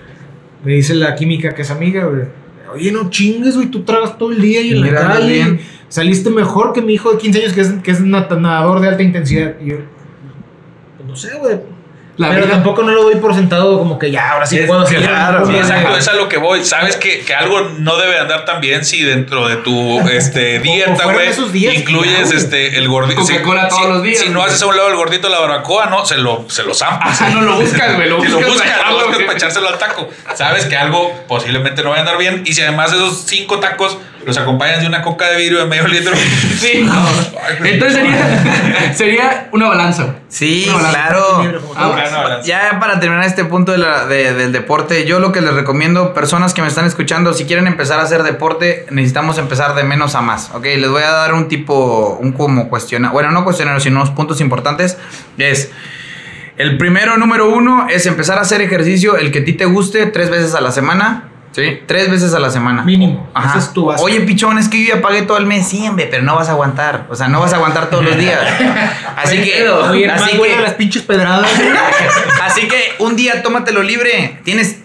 me 0.63 0.73
dice 0.73 0.93
la 0.93 1.15
química 1.15 1.53
que 1.55 1.61
es 1.61 1.71
amiga, 1.71 2.03
güey. 2.05 2.23
Oye, 2.73 2.91
no 2.91 3.09
chingues, 3.09 3.55
güey, 3.55 3.67
tú 3.69 3.83
tragas 3.83 4.17
todo 4.17 4.31
el 4.31 4.41
día 4.41 4.59
y 4.61 4.71
en 4.71 4.93
la 4.93 5.07
calle. 5.07 5.33
bien. 5.33 5.61
Saliste 5.87 6.29
mejor 6.29 6.73
que 6.73 6.81
mi 6.81 6.93
hijo 6.95 7.11
de 7.13 7.17
15 7.17 7.39
años 7.39 7.53
que 7.53 7.61
es, 7.61 7.69
que 7.81 7.91
es 7.91 8.01
nadador 8.01 8.81
de 8.81 8.89
alta 8.89 9.03
intensidad. 9.03 9.53
Y 9.61 9.69
yo, 9.69 9.77
pues 10.97 11.07
no 11.07 11.15
sé, 11.15 11.37
güey. 11.37 11.59
La 12.17 12.29
Pero 12.29 12.45
vida. 12.45 12.53
tampoco 12.55 12.83
no 12.83 12.91
lo 12.91 13.03
doy 13.03 13.15
por 13.17 13.33
sentado 13.35 13.77
como 13.77 13.99
que 13.99 14.09
ya, 14.09 14.31
ahora 14.31 14.45
sí 14.45 14.57
Es- 14.57 14.67
puedo 14.67 14.85
claro, 14.85 15.45
Sí, 15.45 15.55
exacto, 15.55 15.97
es 15.97 16.07
a 16.07 16.13
lo 16.13 16.29
que 16.29 16.37
voy. 16.37 16.63
Sabes 16.63 16.95
que, 16.95 17.21
que 17.25 17.35
algo 17.35 17.59
no 17.79 17.97
debe 17.97 18.17
andar 18.17 18.45
tan 18.45 18.61
bien 18.61 18.85
si 18.85 19.01
dentro 19.03 19.47
de 19.49 19.57
tu 19.57 19.99
este, 20.07 20.59
dieta, 20.61 21.03
güey, 21.05 21.29
incluyes 21.75 22.29
ya, 22.31 22.37
este, 22.37 22.77
el 22.77 22.87
gordito. 22.87 23.19
Coca-Cola 23.21 23.63
si, 23.63 23.69
todos 23.69 23.81
si- 23.81 23.87
los 23.89 24.03
días, 24.03 24.19
Si 24.21 24.29
no 24.29 24.43
haces 24.43 24.61
a 24.61 24.65
un 24.67 24.77
lado 24.77 24.89
el 24.89 24.95
gordito 24.95 25.27
de 25.27 25.33
la 25.33 25.39
barbacoa, 25.41 25.87
no, 25.87 26.05
se 26.05 26.17
lo, 26.17 26.45
se 26.49 26.63
lo 26.63 26.73
zampas. 26.73 27.21
Ajá, 27.21 27.31
no 27.31 27.41
lo 27.41 27.55
buscas, 27.59 27.95
güey. 27.95 28.07
Lo 28.09 28.21
Si 28.21 28.27
buscas, 28.27 28.41
lo 28.45 28.47
buscas, 28.53 28.71
para 28.77 28.89
lo 28.91 28.95
buscas 28.95 29.13
güey. 29.15 29.25
para 29.25 29.37
echárselo 29.37 29.67
al 29.67 29.77
taco. 29.77 30.09
Sabes 30.35 30.65
que 30.67 30.77
algo 30.77 31.11
posiblemente 31.27 31.83
no 31.83 31.89
va 31.89 31.97
a 31.97 31.99
andar 31.99 32.17
bien. 32.17 32.43
Y 32.45 32.53
si 32.53 32.61
además 32.61 32.93
esos 32.93 33.23
cinco 33.27 33.59
tacos 33.59 33.97
los 34.25 34.37
acompañas 34.39 34.81
de 34.81 34.87
una 34.87 35.03
coca 35.03 35.27
de 35.29 35.37
vidrio 35.37 35.59
de 35.59 35.65
medio 35.65 35.87
litro. 35.87 36.11
Sí. 36.59 36.83
Entonces 37.63 37.93
sería, 37.99 38.93
sería 38.95 39.49
una 39.51 39.67
balanza. 39.67 40.15
Sí, 40.29 40.67
claro. 40.91 41.43
Ah, 41.75 41.89
Ya 42.45 42.79
para 42.79 42.99
terminar 42.99 43.25
este 43.25 43.45
punto 43.45 43.71
de 43.71 43.77
la- 43.79 44.05
de- 44.05 44.33
del 44.33 44.51
deporte, 44.51 45.05
yo 45.05 45.19
lo 45.19 45.31
que 45.31 45.41
les 45.41 45.53
recomiendo, 45.53 46.13
personas 46.13 46.53
que 46.53 46.61
me 46.61 46.67
están 46.67 46.85
escuchando, 46.85 47.33
si 47.33 47.45
quieren 47.45 47.67
empezar 47.67 47.99
a 47.99 48.03
hacer 48.03 48.23
deporte, 48.23 48.85
necesitamos 48.91 49.37
empezar 49.37 49.75
de 49.75 49.83
menos 49.83 50.15
a 50.15 50.21
más, 50.21 50.51
¿ok? 50.53 50.63
Les 50.63 50.89
voy 50.89 51.03
a 51.03 51.11
dar 51.11 51.33
un 51.33 51.47
tipo, 51.47 52.17
un 52.21 52.31
como 52.33 52.69
cuestionario, 52.69 53.13
bueno, 53.13 53.31
no 53.31 53.43
cuestionario, 53.43 53.79
sino 53.79 53.97
unos 54.01 54.11
puntos 54.11 54.41
importantes. 54.41 54.97
Es, 55.37 55.71
el 56.57 56.77
primero, 56.77 57.17
número 57.17 57.49
uno, 57.49 57.87
es 57.89 58.05
empezar 58.05 58.37
a 58.37 58.41
hacer 58.41 58.61
ejercicio, 58.61 59.17
el 59.17 59.31
que 59.31 59.39
a 59.39 59.43
ti 59.45 59.53
te 59.53 59.65
guste, 59.65 60.05
tres 60.07 60.29
veces 60.29 60.55
a 60.55 60.61
la 60.61 60.71
semana. 60.71 61.29
Sí, 61.55 61.79
tres 61.85 62.11
veces 62.11 62.33
a 62.33 62.39
la 62.39 62.49
semana. 62.49 62.83
Mínimo. 62.83 63.29
Ajá. 63.33 63.51
Esa 63.51 63.59
es 63.59 63.73
tu 63.73 63.85
base. 63.85 64.03
Oye, 64.03 64.19
pichón, 64.19 64.57
es 64.57 64.67
que 64.67 64.83
yo 64.83 64.95
ya 64.95 65.01
pagué 65.01 65.21
todo 65.21 65.37
el 65.37 65.45
mes, 65.45 65.65
sí, 65.65 65.87
hombre, 65.87 66.05
pero 66.11 66.21
no 66.21 66.35
vas 66.35 66.49
a 66.49 66.51
aguantar. 66.51 67.05
O 67.09 67.15
sea, 67.15 67.29
no 67.29 67.39
vas 67.39 67.53
a 67.53 67.55
aguantar 67.55 67.89
todos 67.89 68.03
los 68.03 68.17
días. 68.17 68.41
Así 69.15 69.41
que, 69.41 69.69
Oye, 69.69 70.11
así 70.11 70.37
que, 70.37 70.61
las 70.61 70.73
pinches 70.73 71.03
pedradas. 71.03 71.49
Así 72.43 72.67
que 72.67 72.95
un 72.99 73.15
día 73.15 73.41
tómatelo 73.41 73.83
libre. 73.83 74.41
Tienes 74.43 74.81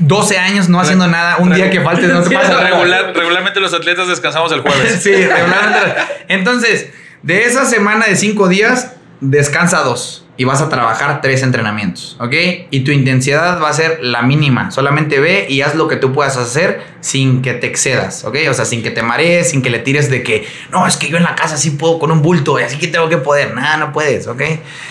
12 0.00 0.38
años 0.38 0.68
no 0.68 0.78
haciendo 0.78 1.06
nada. 1.06 1.38
Un 1.38 1.54
día 1.54 1.70
que 1.70 1.80
faltes 1.80 2.12
no 2.12 2.20
te 2.20 2.30
pasa 2.34 2.50
nada. 2.50 2.68
Regular, 2.68 3.12
regularmente 3.16 3.58
los 3.58 3.72
atletas 3.72 4.06
descansamos 4.06 4.52
el 4.52 4.60
jueves. 4.60 5.02
Sí, 5.02 5.12
regularmente. 5.14 6.02
Entonces, 6.28 6.90
de 7.22 7.44
esa 7.44 7.64
semana 7.64 8.04
de 8.04 8.16
5 8.16 8.46
días, 8.48 8.92
descansa 9.20 9.82
dos. 9.82 10.26
Y 10.36 10.44
vas 10.44 10.62
a 10.62 10.70
trabajar 10.70 11.20
tres 11.20 11.42
entrenamientos, 11.42 12.16
¿ok? 12.18 12.32
Y 12.70 12.80
tu 12.80 12.92
intensidad 12.92 13.60
va 13.60 13.68
a 13.68 13.72
ser 13.74 13.98
la 14.00 14.22
mínima. 14.22 14.70
Solamente 14.70 15.20
ve 15.20 15.44
y 15.50 15.60
haz 15.60 15.74
lo 15.74 15.86
que 15.86 15.96
tú 15.96 16.14
puedas 16.14 16.38
hacer 16.38 16.82
sin 17.00 17.42
que 17.42 17.52
te 17.52 17.66
excedas, 17.66 18.24
¿ok? 18.24 18.36
O 18.48 18.54
sea, 18.54 18.64
sin 18.64 18.82
que 18.82 18.90
te 18.90 19.02
marees, 19.02 19.50
sin 19.50 19.60
que 19.60 19.68
le 19.68 19.80
tires 19.80 20.08
de 20.08 20.22
que, 20.22 20.48
no, 20.70 20.86
es 20.86 20.96
que 20.96 21.10
yo 21.10 21.18
en 21.18 21.24
la 21.24 21.34
casa 21.34 21.58
sí 21.58 21.72
puedo 21.72 21.98
con 21.98 22.10
un 22.10 22.22
bulto, 22.22 22.56
así 22.56 22.78
que 22.78 22.86
tengo 22.86 23.10
que 23.10 23.18
poder. 23.18 23.54
Nada, 23.54 23.76
no 23.76 23.92
puedes, 23.92 24.28
¿ok? 24.28 24.40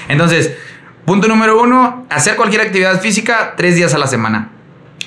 Entonces, 0.07 0.53
punto 1.05 1.27
número 1.27 1.59
uno, 1.59 2.05
hacer 2.11 2.35
cualquier 2.35 2.61
actividad 2.61 3.01
física 3.01 3.55
tres 3.57 3.73
días 3.73 3.95
a 3.95 3.97
la 3.97 4.05
semana. 4.05 4.51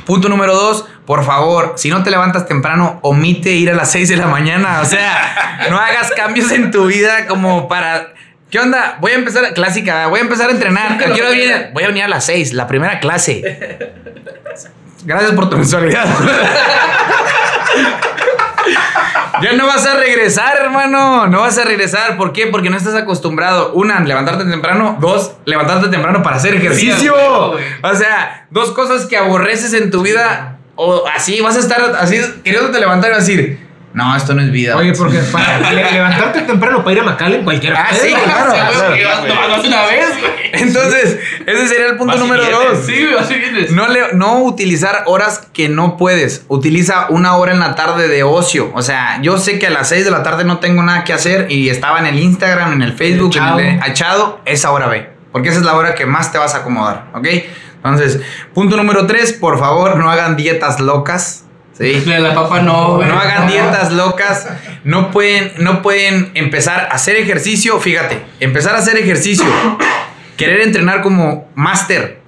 Punto 0.05 0.28
número 0.28 0.55
dos, 0.55 0.86
por 1.07 1.24
favor, 1.24 1.74
si 1.77 1.89
no 1.89 2.03
te 2.03 2.11
levantas 2.11 2.47
temprano, 2.47 2.99
omite 3.03 3.51
ir 3.53 3.70
a 3.70 3.74
las 3.74 3.90
6 3.93 4.09
de 4.09 4.16
la 4.16 4.27
mañana. 4.27 4.81
O 4.81 4.85
sea, 4.85 5.69
no 5.70 5.78
hagas 5.78 6.11
cambios 6.12 6.51
en 6.51 6.70
tu 6.70 6.86
vida 6.86 7.27
como 7.27 7.69
para. 7.69 8.15
¿Qué 8.52 8.60
onda? 8.60 8.98
Voy 9.00 9.12
a 9.12 9.14
empezar, 9.14 9.54
clásica, 9.54 10.08
voy 10.08 10.20
a 10.20 10.24
empezar 10.24 10.50
a 10.50 10.52
entrenar. 10.52 10.92
¿A 11.02 11.14
qué 11.14 11.22
hora 11.22 11.30
viene? 11.30 11.70
Voy 11.72 11.84
a 11.84 11.86
venir 11.86 12.02
a 12.04 12.08
las 12.08 12.26
6, 12.26 12.52
la 12.52 12.66
primera 12.66 13.00
clase. 13.00 13.90
Gracias 15.04 15.32
por 15.32 15.48
tu 15.48 15.56
mensualidad. 15.56 16.04
Ya 19.40 19.54
no 19.54 19.66
vas 19.66 19.84
a 19.86 19.96
regresar, 19.96 20.56
hermano. 20.56 21.26
No 21.26 21.40
vas 21.40 21.58
a 21.58 21.64
regresar. 21.64 22.16
¿Por 22.16 22.32
qué? 22.32 22.46
Porque 22.46 22.70
no 22.70 22.76
estás 22.76 22.94
acostumbrado. 22.94 23.72
Una, 23.72 23.98
levantarte 23.98 24.44
temprano. 24.44 24.98
Dos, 25.00 25.32
levantarte 25.46 25.88
temprano 25.88 26.22
para 26.22 26.36
hacer 26.36 26.54
ejercicio. 26.54 27.12
O 27.16 27.94
sea, 27.94 28.46
dos 28.50 28.70
cosas 28.70 29.06
que 29.06 29.16
aborreces 29.16 29.72
en 29.72 29.90
tu 29.90 30.02
vida. 30.02 30.58
O 30.76 31.02
así, 31.12 31.40
vas 31.40 31.56
a 31.56 31.58
estar 31.58 31.96
así 31.98 32.20
queriéndote 32.44 32.78
levantar 32.78 33.10
y 33.10 33.14
vas 33.14 33.24
a 33.24 33.26
decir, 33.26 33.58
no, 33.94 34.16
esto 34.16 34.35
no 34.35 34.43
es 34.43 34.51
vida. 34.51 34.77
Oye, 34.77 34.93
porque 34.93 35.19
para 35.19 35.70
le- 35.73 35.93
levantarte 35.93 36.40
temprano 36.43 36.82
para 36.82 36.93
ir 36.93 37.01
a 37.01 37.05
McAllen, 37.05 37.44
cualquiera. 37.44 37.86
Ah, 37.90 37.94
sí, 37.94 38.09
claro, 38.24 38.52
una 39.64 39.82
vez. 39.86 40.06
Entonces, 40.52 41.19
ese 41.47 41.69
sería 41.69 41.86
el 41.86 41.97
punto 41.97 42.16
número 42.16 42.43
vienes. 42.43 42.69
dos. 42.70 42.86
Sí, 42.86 43.06
así 43.19 43.35
vienes. 43.35 43.70
No, 43.70 43.89
le- 43.89 44.12
no 44.14 44.39
utilizar 44.43 45.05
horas 45.06 45.47
que 45.52 45.69
no 45.69 45.97
puedes. 45.97 46.44
Utiliza 46.48 47.06
una 47.09 47.36
hora 47.36 47.52
en 47.52 47.60
la 47.60 47.74
tarde 47.74 48.09
de 48.09 48.23
ocio. 48.23 48.70
O 48.74 48.82
sea, 48.82 49.20
yo 49.23 49.39
sé 49.39 49.59
que 49.59 49.66
a 49.66 49.70
las 49.70 49.89
6 49.89 50.05
de 50.05 50.10
la 50.10 50.23
tarde 50.23 50.44
no 50.44 50.59
tengo 50.59 50.82
nada 50.82 51.05
que 51.05 51.12
hacer 51.12 51.51
y 51.51 51.69
estaba 51.70 51.98
en 51.98 52.06
el 52.06 52.19
Instagram, 52.19 52.73
en 52.74 52.82
el 52.82 52.93
Facebook, 52.93 53.32
en 53.36 53.43
Echado. 53.43 53.59
el 53.59 53.81
de- 53.81 53.86
echado. 53.89 54.40
Esa 54.44 54.70
hora 54.70 54.86
ve. 54.89 55.10
Porque 55.32 55.48
esa 55.48 55.59
es 55.60 55.64
la 55.64 55.74
hora 55.74 55.94
que 55.94 56.05
más 56.06 56.31
te 56.32 56.39
vas 56.39 56.55
a 56.55 56.59
acomodar. 56.59 57.06
¿Ok? 57.14 57.27
Entonces, 57.77 58.20
punto 58.55 58.77
número 58.77 59.06
3, 59.06 59.32
por 59.32 59.59
favor, 59.59 59.97
no 59.97 60.10
hagan 60.10 60.36
dietas 60.36 60.78
locas. 60.81 61.41
¿Sí? 61.73 62.01
De 62.01 62.20
la 62.20 62.35
papa 62.35 62.61
no, 62.61 62.97
güey. 62.97 63.09
No 63.09 63.19
hagan 63.19 63.49
dietas 63.49 63.93
locas. 63.93 64.47
No 64.85 65.11
pueden, 65.11 65.53
no 65.59 65.81
pueden 65.82 66.31
empezar 66.35 66.89
a 66.90 66.94
hacer 66.94 67.16
ejercicio. 67.16 67.81
Fíjate, 67.81 68.20
empezar 68.40 68.74
a 68.74 68.78
hacer 68.78 68.97
ejercicio. 68.99 69.47
Querer 70.36 70.61
entrenar 70.62 71.03
como 71.03 71.51
máster. 71.55 72.20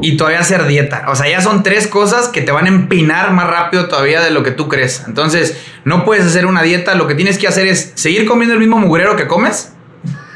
Y 0.00 0.16
todavía 0.16 0.40
hacer 0.40 0.66
dieta. 0.66 1.04
O 1.08 1.14
sea, 1.14 1.28
ya 1.28 1.40
son 1.40 1.62
tres 1.62 1.86
cosas 1.86 2.28
que 2.28 2.42
te 2.42 2.50
van 2.50 2.64
a 2.64 2.68
empinar 2.68 3.30
más 3.32 3.46
rápido 3.48 3.86
todavía 3.88 4.20
de 4.20 4.30
lo 4.30 4.42
que 4.42 4.50
tú 4.50 4.68
crees. 4.68 5.04
Entonces, 5.06 5.56
no 5.84 6.04
puedes 6.04 6.26
hacer 6.26 6.44
una 6.46 6.62
dieta. 6.62 6.94
Lo 6.96 7.06
que 7.06 7.14
tienes 7.14 7.38
que 7.38 7.46
hacer 7.46 7.68
es 7.68 7.92
seguir 7.94 8.26
comiendo 8.26 8.54
el 8.54 8.58
mismo 8.60 8.78
mugrero 8.78 9.14
que 9.16 9.28
comes. 9.28 9.74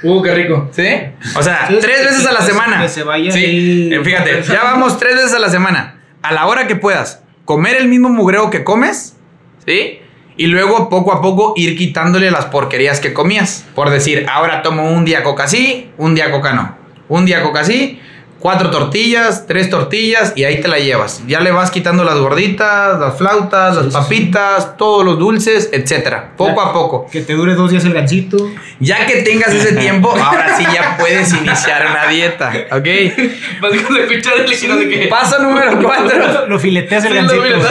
Uh, 0.05 0.23
qué 0.23 0.35
rico. 0.35 0.71
¿Sí? 0.73 0.87
O 1.35 1.43
sea, 1.43 1.67
Sí, 1.69 1.79
tres 1.81 2.05
veces 2.05 2.27
a 2.27 2.33
la 2.33 2.43
semana. 2.43 2.83
que 2.83 2.89
se 2.89 3.03
vaya 3.03 3.33
Sí. 3.33 3.91
Eh, 3.93 4.01
Fíjate, 4.05 4.43
ya 4.43 4.63
vamos 4.63 4.99
tres 4.99 5.17
veces 5.17 5.35
a 5.35 5.41
la 5.41 5.49
semana. 5.51 6.01
A 6.23 6.33
la 6.33 6.47
hora 6.47 6.67
que 6.69 6.77
puedas. 6.77 7.23
Comer 7.47 7.77
el 7.77 7.89
mismo 7.89 8.11
mugreo 8.11 8.51
que 8.51 8.63
comes. 8.63 9.17
¿Sí? 9.65 10.01
Y 10.37 10.47
luego, 10.49 10.91
poco 10.91 11.13
a 11.13 11.23
poco, 11.23 11.55
ir 11.57 11.79
quitándole 11.79 12.31
las 12.31 12.45
porquerías 12.47 13.01
que 13.01 13.15
comías. 13.15 13.65
Por 13.75 13.89
decir, 13.89 14.27
ahora 14.29 14.61
tomo 14.63 14.91
un 14.91 15.07
día 15.07 15.23
coca 15.23 15.49
sí, 15.49 15.89
un 15.97 16.15
día 16.15 16.31
coca 16.31 16.53
no. 16.53 16.77
Un 17.09 17.25
día 17.25 17.43
coca 17.43 17.65
sí, 17.65 17.99
cuatro 18.39 18.71
tortillas, 18.71 19.47
tres 19.47 19.71
tortillas 19.71 20.33
y 20.37 20.45
ahí 20.45 20.61
te 20.61 20.69
la 20.69 20.79
llevas. 20.79 21.23
Ya 21.27 21.41
le 21.41 21.51
vas 21.51 21.71
quitando 21.71 22.05
las 22.05 22.17
gorditas, 22.19 22.99
las 23.01 23.17
flautas, 23.19 23.77
las 23.77 23.93
papitas, 23.93 24.77
todos 24.77 25.05
los 25.05 25.19
dulces, 25.19 25.71
etcétera. 25.73 26.33
Poco 26.37 26.63
Ya. 26.63 26.69
a 26.69 26.73
poco. 26.73 27.09
Que 27.11 27.23
te 27.23 27.33
dure 27.35 27.55
dos 27.55 27.71
días 27.71 27.85
el 27.85 27.93
gancito. 27.95 28.37
Ya 28.79 29.07
que 29.07 29.23
tengas 29.23 29.53
ese 29.53 29.75
tiempo, 29.77 30.11
ahora 30.11 30.57
sí 30.57 30.65
ya 30.73 30.97
puedes 30.99 31.33
iniciar 31.33 31.87
una 31.91 32.07
dieta, 32.07 32.53
¿ok? 32.73 32.87
Vas 33.61 33.83
con 33.83 33.99
la 34.01 34.07
cuchara 34.07 34.37
y 34.45 34.49
le 34.49 34.57
quiero 34.59 34.77
de 34.77 34.89
que. 34.89 35.07
Paso 35.09 35.39
número 35.43 35.79
cuatro. 35.83 36.47
Lo 36.49 36.59
fileteas 36.59 37.05
el 37.05 37.15
lo 37.15 37.23
gancito. 37.23 37.69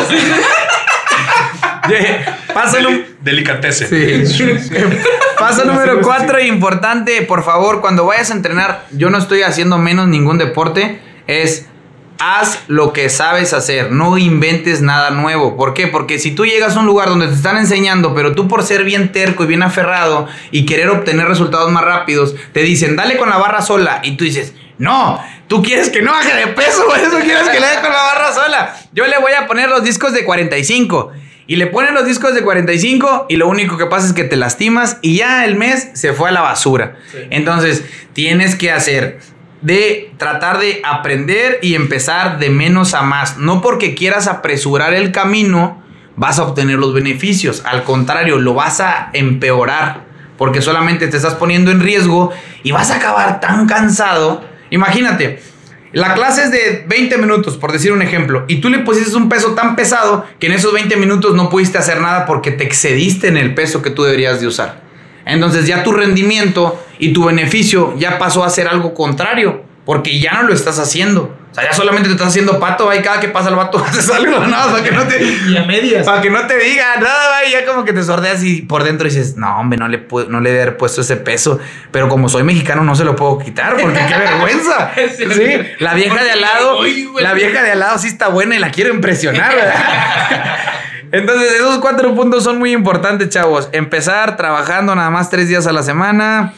número... 2.81 3.05
Delicatese. 3.21 4.25
Sí. 4.25 4.45
Paso 5.37 5.65
número 5.65 6.01
cuatro, 6.01 6.39
importante, 6.39 7.21
por 7.23 7.43
favor, 7.43 7.81
cuando 7.81 8.05
vayas 8.05 8.31
a 8.31 8.33
entrenar, 8.33 8.85
yo 8.91 9.09
no 9.09 9.17
estoy 9.17 9.41
haciendo 9.41 9.77
menos 9.77 10.07
ningún 10.07 10.37
deporte, 10.37 10.99
es 11.27 11.67
haz 12.17 12.59
lo 12.67 12.93
que 12.93 13.09
sabes 13.09 13.53
hacer, 13.53 13.91
no 13.91 14.17
inventes 14.17 14.81
nada 14.81 15.11
nuevo. 15.11 15.57
¿Por 15.57 15.73
qué? 15.73 15.87
Porque 15.87 16.19
si 16.19 16.31
tú 16.31 16.45
llegas 16.45 16.75
a 16.75 16.79
un 16.79 16.85
lugar 16.85 17.09
donde 17.09 17.27
te 17.27 17.33
están 17.33 17.57
enseñando, 17.57 18.15
pero 18.15 18.33
tú 18.33 18.47
por 18.47 18.63
ser 18.63 18.83
bien 18.83 19.11
terco 19.11 19.43
y 19.43 19.47
bien 19.47 19.63
aferrado 19.63 20.27
y 20.51 20.65
querer 20.65 20.89
obtener 20.89 21.27
resultados 21.27 21.71
más 21.71 21.83
rápidos, 21.83 22.35
te 22.53 22.61
dicen, 22.61 22.95
dale 22.95 23.17
con 23.17 23.29
la 23.29 23.37
barra 23.37 23.61
sola, 23.61 23.99
y 24.03 24.15
tú 24.15 24.23
dices, 24.23 24.53
no, 24.77 25.21
tú 25.47 25.61
quieres 25.61 25.89
que 25.89 26.01
no 26.01 26.11
baje 26.11 26.35
de 26.35 26.47
peso, 26.47 26.85
por 26.89 26.97
eso 26.97 27.19
quieres 27.19 27.49
que 27.49 27.59
le 27.59 27.67
dé 27.67 27.75
con 27.81 27.91
la 27.91 28.03
barra 28.03 28.33
sola. 28.33 28.75
Yo 28.93 29.05
le 29.07 29.17
voy 29.19 29.33
a 29.33 29.47
poner 29.47 29.69
los 29.69 29.83
discos 29.83 30.13
de 30.13 30.23
45. 30.23 31.11
Y 31.47 31.57
le 31.57 31.67
ponen 31.67 31.93
los 31.93 32.05
discos 32.05 32.33
de 32.33 32.41
45 32.41 33.27
y 33.29 33.35
lo 33.35 33.47
único 33.47 33.77
que 33.77 33.85
pasa 33.85 34.07
es 34.07 34.13
que 34.13 34.23
te 34.23 34.35
lastimas 34.35 34.97
y 35.01 35.17
ya 35.17 35.45
el 35.45 35.55
mes 35.55 35.89
se 35.93 36.13
fue 36.13 36.29
a 36.29 36.31
la 36.31 36.41
basura. 36.41 36.95
Sí. 37.11 37.19
Entonces, 37.29 37.85
tienes 38.13 38.55
que 38.55 38.71
hacer 38.71 39.19
de 39.61 40.11
tratar 40.17 40.59
de 40.59 40.81
aprender 40.83 41.59
y 41.61 41.75
empezar 41.75 42.39
de 42.39 42.49
menos 42.49 42.93
a 42.93 43.01
más. 43.01 43.37
No 43.37 43.61
porque 43.61 43.95
quieras 43.95 44.27
apresurar 44.27 44.93
el 44.93 45.11
camino, 45.11 45.83
vas 46.15 46.39
a 46.39 46.43
obtener 46.43 46.77
los 46.77 46.93
beneficios. 46.93 47.63
Al 47.65 47.83
contrario, 47.83 48.37
lo 48.39 48.53
vas 48.53 48.79
a 48.79 49.09
empeorar. 49.13 50.05
Porque 50.37 50.61
solamente 50.61 51.07
te 51.07 51.15
estás 51.15 51.35
poniendo 51.35 51.71
en 51.71 51.79
riesgo 51.79 52.31
y 52.61 52.71
vas 52.71 52.91
a 52.91 52.97
acabar 52.97 53.39
tan 53.39 53.67
cansado. 53.67 54.43
Imagínate, 54.69 55.41
la 55.95 56.13
clase 56.13 56.43
es 56.43 56.51
de 56.51 56.83
20 56.89 57.17
minutos, 57.19 57.55
por 57.55 57.71
decir 57.71 57.93
un 57.93 58.01
ejemplo, 58.01 58.43
y 58.49 58.57
tú 58.57 58.69
le 58.69 58.79
pusiste 58.79 59.15
un 59.15 59.29
peso 59.29 59.51
tan 59.51 59.77
pesado 59.77 60.25
que 60.39 60.47
en 60.47 60.51
esos 60.51 60.73
20 60.73 60.97
minutos 60.97 61.35
no 61.35 61.49
pudiste 61.49 61.77
hacer 61.77 62.01
nada 62.01 62.25
porque 62.25 62.51
te 62.51 62.65
excediste 62.65 63.29
en 63.29 63.37
el 63.37 63.55
peso 63.55 63.81
que 63.81 63.91
tú 63.91 64.03
deberías 64.03 64.41
de 64.41 64.47
usar. 64.47 64.81
Entonces 65.25 65.67
ya 65.67 65.83
tu 65.83 65.93
rendimiento 65.93 66.77
y 66.99 67.13
tu 67.13 67.23
beneficio 67.23 67.95
ya 67.97 68.17
pasó 68.17 68.43
a 68.43 68.49
ser 68.49 68.67
algo 68.67 68.93
contrario, 68.93 69.63
porque 69.85 70.19
ya 70.19 70.33
no 70.33 70.43
lo 70.43 70.53
estás 70.53 70.79
haciendo. 70.79 71.37
O 71.51 71.55
sea, 71.55 71.65
ya 71.65 71.73
solamente 71.73 72.09
te 72.09 72.15
estás 72.15 72.29
haciendo 72.29 72.59
pato, 72.59 72.89
ahí 72.89 73.01
cada 73.01 73.21
que 73.21 73.29
pasa 73.29 73.47
el 73.47 73.55
vato 73.55 73.77
haces 73.85 74.09
algo, 74.09 74.39
nada, 74.45 74.71
para 74.71 74.83
que 74.83 74.91
no 74.91 75.07
te... 75.07 75.23
Y 75.23 75.55
a 75.55 75.63
medias. 75.63 76.05
Para 76.05 76.21
que 76.21 76.29
no 76.29 76.45
te 76.47 76.57
diga 76.57 76.95
nada, 76.99 77.29
va, 77.29 77.45
y 77.45 77.51
ya 77.51 77.65
como 77.65 77.85
que 77.85 77.93
te 77.93 78.03
sordeas 78.03 78.43
y 78.43 78.63
por 78.63 78.83
dentro 78.83 79.05
dices, 79.07 79.37
no, 79.37 79.57
hombre, 79.57 79.77
no 79.77 79.87
le, 79.87 80.05
no 80.27 80.41
le 80.41 80.61
he 80.61 80.71
puesto 80.73 80.99
ese 81.01 81.15
peso. 81.15 81.59
Pero 81.91 82.09
como 82.09 82.27
soy 82.27 82.43
mexicano, 82.43 82.83
no 82.83 82.95
se 82.95 83.05
lo 83.05 83.15
puedo 83.15 83.39
quitar 83.39 83.77
porque 83.77 83.99
qué 84.05 84.17
vergüenza. 84.19 84.91
Sí. 84.95 85.25
Sí, 85.31 85.61
la 85.79 85.93
vieja 85.93 86.23
de 86.23 86.31
al 86.31 86.41
lado, 86.41 86.79
la 87.19 87.33
vieja 87.33 87.63
de 87.63 87.71
al 87.71 87.79
lado 87.79 87.99
sí 87.99 88.07
está 88.07 88.27
buena 88.27 88.55
y 88.55 88.59
la 88.59 88.71
quiero 88.71 88.93
impresionar, 88.93 89.55
¿verdad? 89.55 89.75
Entonces, 91.11 91.53
esos 91.53 91.77
cuatro 91.77 92.13
puntos 92.15 92.43
son 92.43 92.59
muy 92.59 92.73
importantes, 92.73 93.29
chavos. 93.29 93.69
Empezar 93.71 94.35
trabajando 94.35 94.93
nada 94.95 95.09
más 95.09 95.29
tres 95.29 95.47
días 95.47 95.67
a 95.67 95.71
la 95.71 95.83
semana. 95.83 96.53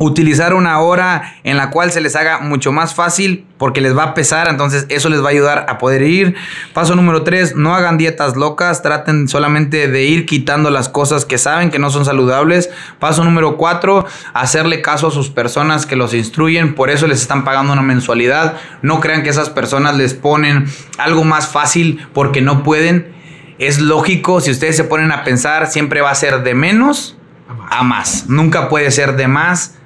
Utilizar 0.00 0.54
una 0.54 0.78
hora 0.78 1.34
en 1.42 1.56
la 1.56 1.70
cual 1.70 1.90
se 1.90 2.00
les 2.00 2.14
haga 2.14 2.38
mucho 2.38 2.70
más 2.70 2.94
fácil 2.94 3.44
porque 3.58 3.80
les 3.80 3.98
va 3.98 4.04
a 4.04 4.14
pesar, 4.14 4.48
entonces 4.48 4.86
eso 4.90 5.08
les 5.08 5.20
va 5.20 5.26
a 5.26 5.30
ayudar 5.30 5.66
a 5.68 5.78
poder 5.78 6.02
ir. 6.02 6.36
Paso 6.72 6.94
número 6.94 7.24
tres, 7.24 7.56
no 7.56 7.74
hagan 7.74 7.98
dietas 7.98 8.36
locas, 8.36 8.80
traten 8.80 9.26
solamente 9.26 9.88
de 9.88 10.04
ir 10.04 10.24
quitando 10.24 10.70
las 10.70 10.88
cosas 10.88 11.24
que 11.24 11.36
saben 11.36 11.70
que 11.70 11.80
no 11.80 11.90
son 11.90 12.04
saludables. 12.04 12.70
Paso 13.00 13.24
número 13.24 13.56
cuatro, 13.56 14.06
hacerle 14.34 14.82
caso 14.82 15.08
a 15.08 15.10
sus 15.10 15.30
personas 15.30 15.84
que 15.84 15.96
los 15.96 16.14
instruyen, 16.14 16.76
por 16.76 16.90
eso 16.90 17.08
les 17.08 17.20
están 17.20 17.44
pagando 17.44 17.72
una 17.72 17.82
mensualidad. 17.82 18.54
No 18.82 19.00
crean 19.00 19.24
que 19.24 19.30
esas 19.30 19.50
personas 19.50 19.96
les 19.96 20.14
ponen 20.14 20.66
algo 20.98 21.24
más 21.24 21.48
fácil 21.48 22.06
porque 22.14 22.40
no 22.40 22.62
pueden. 22.62 23.12
Es 23.58 23.80
lógico, 23.80 24.40
si 24.40 24.52
ustedes 24.52 24.76
se 24.76 24.84
ponen 24.84 25.10
a 25.10 25.24
pensar, 25.24 25.66
siempre 25.66 26.02
va 26.02 26.10
a 26.10 26.14
ser 26.14 26.44
de 26.44 26.54
menos 26.54 27.16
a 27.68 27.82
más. 27.82 28.26
Nunca 28.28 28.68
puede 28.68 28.92
ser 28.92 29.16
de 29.16 29.26
más 29.26 29.77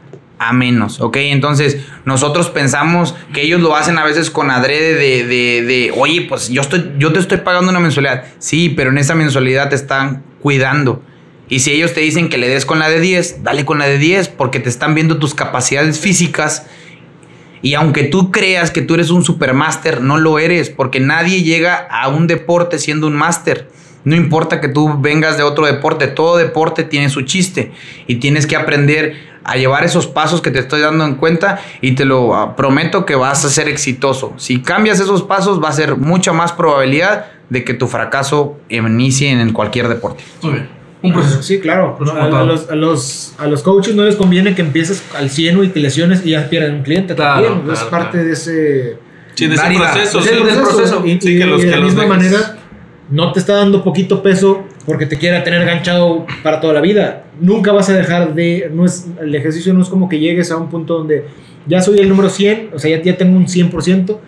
a 0.48 0.52
menos, 0.52 1.00
¿ok? 1.00 1.16
Entonces, 1.18 1.78
nosotros 2.04 2.50
pensamos 2.50 3.14
que 3.32 3.42
ellos 3.42 3.60
lo 3.60 3.76
hacen 3.76 3.98
a 3.98 4.04
veces 4.04 4.30
con 4.30 4.50
adrede 4.50 4.94
de, 4.94 5.24
de, 5.24 5.62
de, 5.62 5.92
oye, 5.96 6.22
pues 6.22 6.48
yo, 6.48 6.62
estoy, 6.62 6.92
yo 6.98 7.12
te 7.12 7.20
estoy 7.20 7.38
pagando 7.38 7.70
una 7.70 7.80
mensualidad. 7.80 8.24
Sí, 8.38 8.68
pero 8.70 8.90
en 8.90 8.98
esa 8.98 9.14
mensualidad 9.14 9.68
te 9.68 9.76
están 9.76 10.24
cuidando. 10.40 11.02
Y 11.48 11.60
si 11.60 11.70
ellos 11.70 11.94
te 11.94 12.00
dicen 12.00 12.28
que 12.28 12.38
le 12.38 12.48
des 12.48 12.66
con 12.66 12.78
la 12.78 12.88
de 12.88 12.98
10, 12.98 13.44
dale 13.44 13.64
con 13.64 13.78
la 13.78 13.86
de 13.86 13.98
10, 13.98 14.28
porque 14.28 14.58
te 14.58 14.68
están 14.68 14.94
viendo 14.94 15.18
tus 15.18 15.34
capacidades 15.34 16.00
físicas. 16.00 16.66
Y 17.60 17.74
aunque 17.74 18.04
tú 18.04 18.32
creas 18.32 18.70
que 18.70 18.82
tú 18.82 18.94
eres 18.94 19.10
un 19.10 19.24
supermáster, 19.24 20.00
no 20.00 20.18
lo 20.18 20.40
eres, 20.40 20.70
porque 20.70 20.98
nadie 20.98 21.42
llega 21.42 21.76
a 21.76 22.08
un 22.08 22.26
deporte 22.26 22.78
siendo 22.78 23.06
un 23.06 23.14
máster. 23.14 23.68
No 24.04 24.16
importa 24.16 24.60
que 24.60 24.68
tú 24.68 24.98
vengas 25.00 25.36
de 25.36 25.42
otro 25.42 25.66
deporte, 25.66 26.08
todo 26.08 26.36
deporte 26.36 26.82
tiene 26.84 27.08
su 27.08 27.22
chiste 27.22 27.72
y 28.06 28.16
tienes 28.16 28.46
que 28.46 28.56
aprender 28.56 29.32
a 29.44 29.56
llevar 29.56 29.84
esos 29.84 30.06
pasos 30.06 30.40
que 30.40 30.50
te 30.50 30.58
estoy 30.60 30.80
dando 30.80 31.04
en 31.04 31.14
cuenta 31.16 31.60
y 31.80 31.92
te 31.92 32.04
lo 32.04 32.34
ah, 32.34 32.54
prometo 32.56 33.04
que 33.06 33.14
vas 33.16 33.44
a 33.44 33.48
ser 33.50 33.68
exitoso. 33.68 34.32
Si 34.36 34.60
cambias 34.62 35.00
esos 35.00 35.22
pasos 35.22 35.62
va 35.62 35.68
a 35.68 35.72
ser 35.72 35.96
mucha 35.96 36.32
más 36.32 36.52
probabilidad 36.52 37.26
de 37.48 37.64
que 37.64 37.74
tu 37.74 37.86
fracaso 37.88 38.56
inicie 38.68 39.30
en 39.30 39.52
cualquier 39.52 39.88
deporte. 39.88 40.22
Muy 40.42 40.52
bien. 40.54 40.68
Un 41.02 41.12
proceso. 41.12 41.42
Sí, 41.42 41.58
claro. 41.58 41.98
A, 42.16 42.24
a 42.26 42.44
los, 42.44 42.70
a, 42.70 42.76
los, 42.76 43.34
a 43.38 43.48
los 43.48 43.62
coaches 43.64 43.96
no 43.96 44.04
les 44.04 44.14
conviene 44.14 44.54
que 44.54 44.62
empieces 44.62 45.02
al 45.18 45.30
100 45.30 45.64
y 45.64 45.68
te 45.68 45.80
lesiones 45.80 46.24
y 46.24 46.30
ya 46.30 46.48
pierden 46.48 46.76
un 46.76 46.82
cliente. 46.84 47.16
Claro, 47.16 47.44
también. 47.48 47.72
es 47.72 47.78
claro, 47.80 47.90
parte 47.90 48.10
claro. 48.12 48.26
de 48.26 48.32
ese, 48.32 48.96
Sí, 49.34 49.46
de 49.48 49.54
ese 49.56 49.64
proceso. 49.76 50.20
de 50.20 50.28
sí. 50.28 50.60
proceso. 50.60 51.02
Y, 51.04 51.20
Sí, 51.20 51.38
que 51.38 51.44
los- 51.46 51.60
y 51.60 51.64
de 51.64 51.70
que 51.70 51.76
la 51.76 51.82
los 51.82 51.94
misma 51.96 52.04
dejes. 52.16 52.30
manera, 52.32 52.58
no 53.12 53.30
te 53.32 53.38
está 53.38 53.54
dando 53.56 53.84
poquito 53.84 54.22
peso 54.22 54.64
porque 54.86 55.06
te 55.06 55.16
quiera 55.18 55.44
tener 55.44 55.64
ganchado 55.64 56.26
para 56.42 56.60
toda 56.60 56.72
la 56.74 56.80
vida. 56.80 57.24
Nunca 57.40 57.70
vas 57.72 57.88
a 57.90 57.92
dejar 57.94 58.34
de. 58.34 58.70
No 58.72 58.84
es, 58.84 59.06
el 59.20 59.34
ejercicio 59.34 59.72
no 59.74 59.82
es 59.82 59.88
como 59.88 60.08
que 60.08 60.18
llegues 60.18 60.50
a 60.50 60.56
un 60.56 60.68
punto 60.68 60.98
donde 60.98 61.24
ya 61.66 61.80
soy 61.80 61.98
el 62.00 62.08
número 62.08 62.28
100, 62.28 62.70
o 62.74 62.78
sea, 62.78 62.96
ya, 62.96 63.02
ya 63.02 63.16
tengo 63.16 63.36
un 63.36 63.46
100%, 63.46 64.18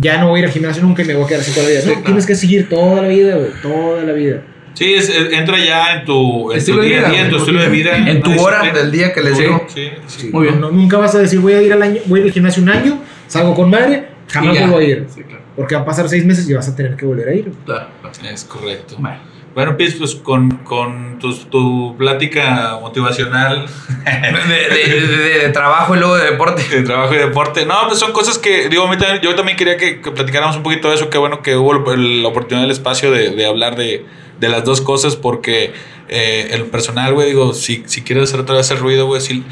ya 0.00 0.18
no 0.20 0.28
voy 0.28 0.36
a 0.36 0.42
ir 0.42 0.46
al 0.46 0.52
gimnasio 0.52 0.82
nunca 0.82 1.02
y 1.02 1.06
me 1.06 1.14
voy 1.14 1.24
a 1.24 1.26
quedar 1.26 1.40
así 1.40 1.52
toda 1.52 1.64
la 1.64 1.70
vida. 1.70 1.80
Sí, 1.80 1.86
No, 1.88 1.92
claro. 1.94 2.04
tienes 2.06 2.26
que 2.26 2.34
seguir 2.36 2.68
toda 2.68 3.02
la 3.02 3.08
vida, 3.08 3.34
güey, 3.36 3.50
toda 3.62 4.02
la 4.02 4.12
vida. 4.12 4.42
Sí, 4.74 4.92
es- 4.94 5.08
entra 5.32 5.56
ya 5.64 5.94
en 6.00 6.04
tu, 6.04 6.50
en 6.52 6.58
tu 6.58 6.58
Estilo 6.58 6.82
de 6.82 6.88
día 6.88 6.96
a 6.98 7.00
vida, 7.00 7.10
día, 7.10 7.20
en 7.24 7.30
tu 7.30 7.36
estilo 7.36 7.60
de 7.62 7.68
vida. 7.68 7.96
En 8.10 8.20
tu 8.22 8.40
hora 8.40 8.72
del 8.72 8.90
día 8.90 9.12
que 9.12 9.20
les 9.22 9.36
Sí. 9.36 9.42
digo. 9.44 9.64
Sí, 9.68 9.88
sí. 10.06 10.30
Muy 10.32 10.48
bien. 10.48 10.60
No, 10.60 10.70
nunca 10.70 10.98
vas 10.98 11.14
a 11.14 11.18
decir 11.20 11.38
voy 11.40 11.52
a 11.54 11.62
ir 11.62 11.72
al 11.72 11.80
año, 11.82 12.00
voy 12.06 12.18
a 12.18 12.22
ir 12.22 12.26
al 12.28 12.32
gimnasio 12.32 12.62
un 12.62 12.68
año, 12.70 12.98
salgo 13.28 13.54
con 13.54 13.70
madre, 13.70 14.08
jamás 14.34 14.58
vuelvo 14.58 14.78
a 14.78 14.82
ir. 14.82 15.06
Sí, 15.14 15.22
claro. 15.22 15.42
Porque 15.56 15.74
van 15.74 15.82
a 15.82 15.86
pasar 15.86 16.08
seis 16.08 16.24
meses 16.24 16.48
y 16.48 16.54
vas 16.54 16.68
a 16.68 16.74
tener 16.76 16.96
que 16.96 17.06
volver 17.06 17.28
a 17.28 17.34
ir. 17.34 17.52
Claro. 17.64 17.88
Es 18.30 18.44
correcto. 18.44 18.96
Bueno. 18.98 19.18
Bueno, 19.54 19.76
Piz, 19.76 19.94
pues 19.94 20.16
con, 20.16 20.50
con 20.64 21.20
tu, 21.20 21.32
tu 21.44 21.96
plática 21.96 22.76
motivacional 22.80 23.66
De, 24.04 24.74
de- 24.76 25.06
de- 25.06 25.38
de 25.44 25.48
trabajo 25.50 25.94
y 25.94 25.98
luego 26.00 26.16
de 26.16 26.24
deporte. 26.32 26.62
de 26.68 26.82
trabajo 26.82 27.14
y 27.14 27.18
deporte. 27.18 27.64
No, 27.64 27.74
pues 27.86 28.00
son 28.00 28.10
cosas 28.12 28.36
que, 28.38 28.68
digo, 28.68 28.84
a 28.84 28.90
mí 28.90 28.96
también- 28.98 29.20
yo 29.22 29.34
también 29.36 29.56
quería 29.56 29.76
que, 29.76 30.00
que 30.00 30.10
platicáramos 30.10 30.56
un 30.56 30.64
poquito 30.64 30.88
de 30.88 30.96
eso. 30.96 31.08
Qué 31.08 31.18
bueno 31.18 31.40
que 31.40 31.54
hubo 31.56 31.92
el- 31.92 32.22
la 32.24 32.28
oportunidad 32.30 32.62
del 32.62 32.72
espacio 32.72 33.12
de, 33.12 33.30
de 33.30 33.46
hablar 33.46 33.76
de, 33.76 34.04
de 34.40 34.48
las 34.48 34.64
dos 34.64 34.80
cosas, 34.80 35.14
porque 35.14 35.72
eh, 36.08 36.48
el 36.50 36.64
personal, 36.64 37.14
güey, 37.14 37.28
digo, 37.28 37.54
si, 37.54 37.84
si 37.86 38.02
quieres 38.02 38.24
hacer 38.24 38.40
otra 38.40 38.56
vez 38.56 38.68
el 38.72 38.78
ruido, 38.78 39.06
güey, 39.06 39.20
sí, 39.20 39.44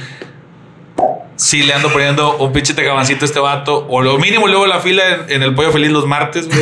sí 1.36 1.62
le 1.62 1.74
ando 1.74 1.92
poniendo 1.92 2.36
un 2.36 2.52
pinche 2.52 2.74
tegabancito 2.74 3.24
a 3.24 3.26
este 3.26 3.40
vato, 3.40 3.86
o 3.88 4.00
lo 4.02 4.18
mínimo 4.18 4.46
luego 4.48 4.66
la 4.66 4.80
fila 4.80 5.02
en, 5.08 5.32
en 5.36 5.42
el 5.42 5.54
pollo 5.54 5.72
feliz 5.72 5.90
los 5.90 6.06
martes, 6.06 6.48
güey. 6.48 6.60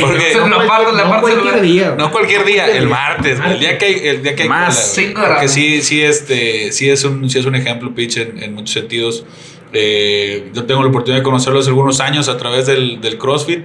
Porque. 0.00 0.34
No 0.36 1.20
cualquier 1.20 1.60
día. 1.60 1.94
No 1.96 2.10
cualquier 2.10 2.44
día, 2.44 2.66
el 2.66 2.88
martes, 2.88 3.40
güey, 3.40 3.52
el 3.52 3.60
día 3.60 3.78
que 3.78 3.84
hay, 3.86 3.94
el 4.08 4.22
día 4.22 4.34
que 4.34 4.42
hay 4.44 4.48
Más 4.48 4.74
cola, 4.74 4.76
güey. 4.76 5.06
cinco 5.06 5.22
Porque 5.26 5.48
sí, 5.48 5.82
sí, 5.82 6.02
este, 6.02 6.72
sí 6.72 6.88
es 6.88 7.04
un, 7.04 7.28
sí 7.28 7.38
es 7.38 7.46
un 7.46 7.54
ejemplo, 7.54 7.94
pitch, 7.94 8.18
en, 8.18 8.42
en 8.42 8.54
muchos 8.54 8.72
sentidos. 8.72 9.24
Eh, 9.72 10.50
yo 10.54 10.64
tengo 10.64 10.82
la 10.82 10.88
oportunidad 10.88 11.20
de 11.20 11.24
conocerlo 11.24 11.58
hace 11.58 11.68
algunos 11.68 12.00
años 12.00 12.28
a 12.28 12.36
través 12.36 12.66
del, 12.66 13.00
del 13.00 13.18
CrossFit 13.18 13.64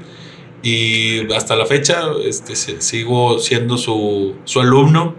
y 0.63 1.31
hasta 1.33 1.55
la 1.55 1.65
fecha 1.65 2.03
este, 2.25 2.55
sigo 2.55 3.39
siendo 3.39 3.77
su, 3.77 4.35
su 4.43 4.59
alumno, 4.59 5.15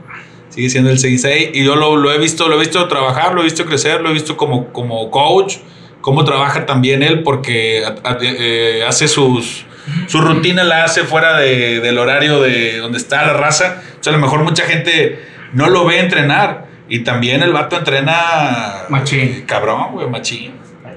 sigue 0.55 0.71
siendo 0.71 0.91
el 0.91 0.99
66 0.99 1.51
y 1.55 1.65
yo 1.65 1.77
lo, 1.77 1.97
lo 1.97 2.13
he 2.13 2.19
visto, 2.19 2.49
lo 2.49 2.57
he 2.57 2.59
visto 2.61 2.87
trabajar, 2.89 3.35
lo 3.35 3.41
he 3.41 3.45
visto 3.45 3.65
crecer, 3.67 4.01
lo 4.01 4.11
he 4.11 4.13
visto 4.13 4.37
como, 4.37 4.73
como 4.73 5.11
coach, 5.11 5.57
cómo 6.01 6.25
trabaja 6.25 6.67
también 6.67 7.03
él 7.03 7.23
porque 7.23 7.85
a- 7.85 8.09
a- 8.11 8.19
eh, 8.21 8.85
hace 8.87 9.09
sus, 9.09 9.65
su 10.09 10.21
rutina 10.21 10.63
la 10.65 10.85
hace 10.85 11.05
fuera 11.05 11.37
de- 11.39 11.81
del 11.81 11.99
horario 11.99 12.41
de 12.41 12.79
donde 12.79 12.99
está 12.99 13.25
la 13.27 13.33
raza. 13.33 13.83
O 13.99 14.03
sea, 14.03 14.13
a 14.13 14.17
lo 14.17 14.23
mejor 14.23 14.43
mucha 14.45 14.65
gente 14.65 15.25
no 15.53 15.69
lo 15.71 15.85
ve 15.87 15.99
entrenar. 16.01 16.71
Y 16.89 17.05
también 17.05 17.43
el 17.43 17.53
vato 17.53 17.77
entrena. 17.79 18.85
Machín. 18.91 19.45
Cabrón, 19.47 19.93
güey, 19.93 20.09
machín. 20.11 20.53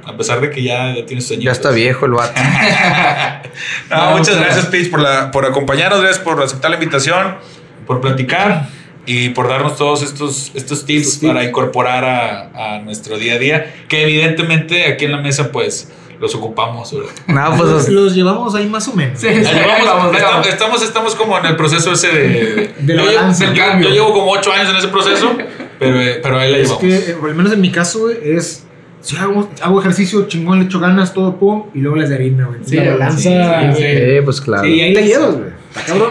A 0.05 0.17
pesar 0.17 0.41
de 0.41 0.49
que 0.49 0.61
ya, 0.61 0.93
ya 0.93 1.05
tiene 1.05 1.21
sueños. 1.21 1.45
Ya 1.45 1.51
está 1.51 1.69
viejo 1.71 2.05
el 2.05 2.11
vato. 2.13 2.33
No, 3.89 3.95
No, 3.97 4.17
muchas 4.17 4.35
muchas 4.35 4.39
gracias, 4.39 4.65
Pitch, 4.67 4.89
por, 4.91 4.99
la, 4.99 5.31
por 5.31 5.45
acompañarnos, 5.45 6.01
gracias 6.01 6.21
por 6.23 6.41
aceptar 6.43 6.69
la 6.71 6.77
invitación, 6.77 7.37
por 7.87 8.01
platicar 8.01 8.67
y 9.05 9.29
por 9.29 9.47
darnos 9.47 9.75
todos 9.77 10.01
estos, 10.03 10.51
estos 10.55 10.85
tips 10.85 11.07
Estos 11.07 11.19
tips. 11.19 11.31
para 11.33 11.43
incorporar 11.43 12.03
a, 12.05 12.75
a 12.75 12.79
nuestro 12.79 13.17
día 13.17 13.33
a 13.35 13.37
día, 13.37 13.73
que 13.87 14.03
evidentemente 14.03 14.85
aquí 14.85 15.05
en 15.05 15.11
la 15.11 15.17
mesa 15.21 15.51
pues 15.51 15.89
los 16.19 16.33
ocupamos. 16.33 16.93
No, 17.27 17.57
pues 17.57 17.69
Los, 17.69 17.89
los 17.89 18.15
llevamos 18.15 18.55
ahí 18.55 18.67
más 18.67 18.87
o 18.87 18.93
menos. 18.93 19.19
Sí, 19.19 19.27
sí, 19.27 19.41
vamos, 19.43 19.85
vamos, 19.85 20.15
estamos, 20.15 20.47
estamos, 20.47 20.83
estamos 20.83 21.15
como 21.15 21.37
en 21.37 21.45
el 21.45 21.55
proceso 21.57 21.91
ese 21.91 22.07
de... 22.07 22.73
De 22.79 22.93
la 22.95 23.03
yo, 23.03 23.09
llevo- 23.09 23.15
balanza. 23.17 23.43
yo- 23.45 23.49
Del 23.51 23.59
cambio. 23.59 23.89
yo 23.89 23.93
llevo 23.95 24.13
como 24.13 24.31
ocho 24.31 24.51
años 24.53 24.69
en 24.69 24.77
ese 24.77 24.87
proceso, 24.87 25.35
pero, 25.77 25.99
eh, 26.01 26.19
pero 26.23 26.39
ahí 26.39 26.51
la 26.51 26.57
Es 26.59 26.69
llevamos. 26.69 26.81
que, 26.81 27.11
eh, 27.11 27.15
al 27.21 27.35
menos 27.35 27.51
en 27.53 27.61
mi 27.61 27.69
caso, 27.71 27.99
güey, 27.99 28.17
es. 28.23 28.61
Si 29.01 29.15
hago, 29.17 29.47
hago 29.61 29.79
ejercicio 29.81 30.25
chingón, 30.27 30.57
le 30.59 30.65
echo 30.65 30.79
ganas, 30.79 31.13
todo 31.13 31.35
pum, 31.37 31.65
y 31.75 31.79
luego 31.79 31.97
las 31.97 32.09
de 32.09 32.15
harina, 32.15 32.45
güey. 32.47 32.61
Sí, 32.65 32.77
la 32.77 32.91
balanza. 32.93 33.17
sí, 33.19 33.29
sí, 33.75 33.83
Sí, 33.83 33.83
Sí, 33.83 34.21
pues 34.23 34.41
claro. 34.41 34.65
y 34.65 34.81
ahí 34.81 34.93
la 34.95 35.01
llevas, 35.01 35.35
güey. 35.35 35.49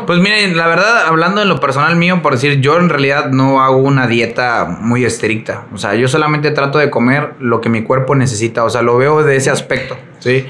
Pues 0.07 0.19
miren, 0.21 0.57
la 0.57 0.67
verdad, 0.67 1.07
hablando 1.07 1.41
en 1.41 1.49
lo 1.49 1.59
personal 1.59 1.97
mío, 1.97 2.21
por 2.23 2.35
decir, 2.35 2.61
yo 2.61 2.79
en 2.79 2.91
realidad 2.91 3.31
no 3.31 3.63
hago 3.63 3.79
una 3.79 4.07
dieta 4.07 4.67
muy 4.81 5.05
estricta. 5.05 5.65
O 5.73 5.79
sea, 5.79 5.95
yo 5.95 6.07
solamente 6.07 6.51
trato 6.51 6.79
de 6.79 6.91
comer 6.91 7.35
lo 7.41 7.61
que 7.61 7.71
mi 7.71 7.83
cuerpo 7.83 8.15
necesita. 8.15 8.65
O 8.65 8.71
sea, 8.71 8.83
lo 8.83 8.99
veo 8.99 9.23
de 9.23 9.37
ese 9.37 9.51
aspecto, 9.51 9.97
¿sí? 10.19 10.47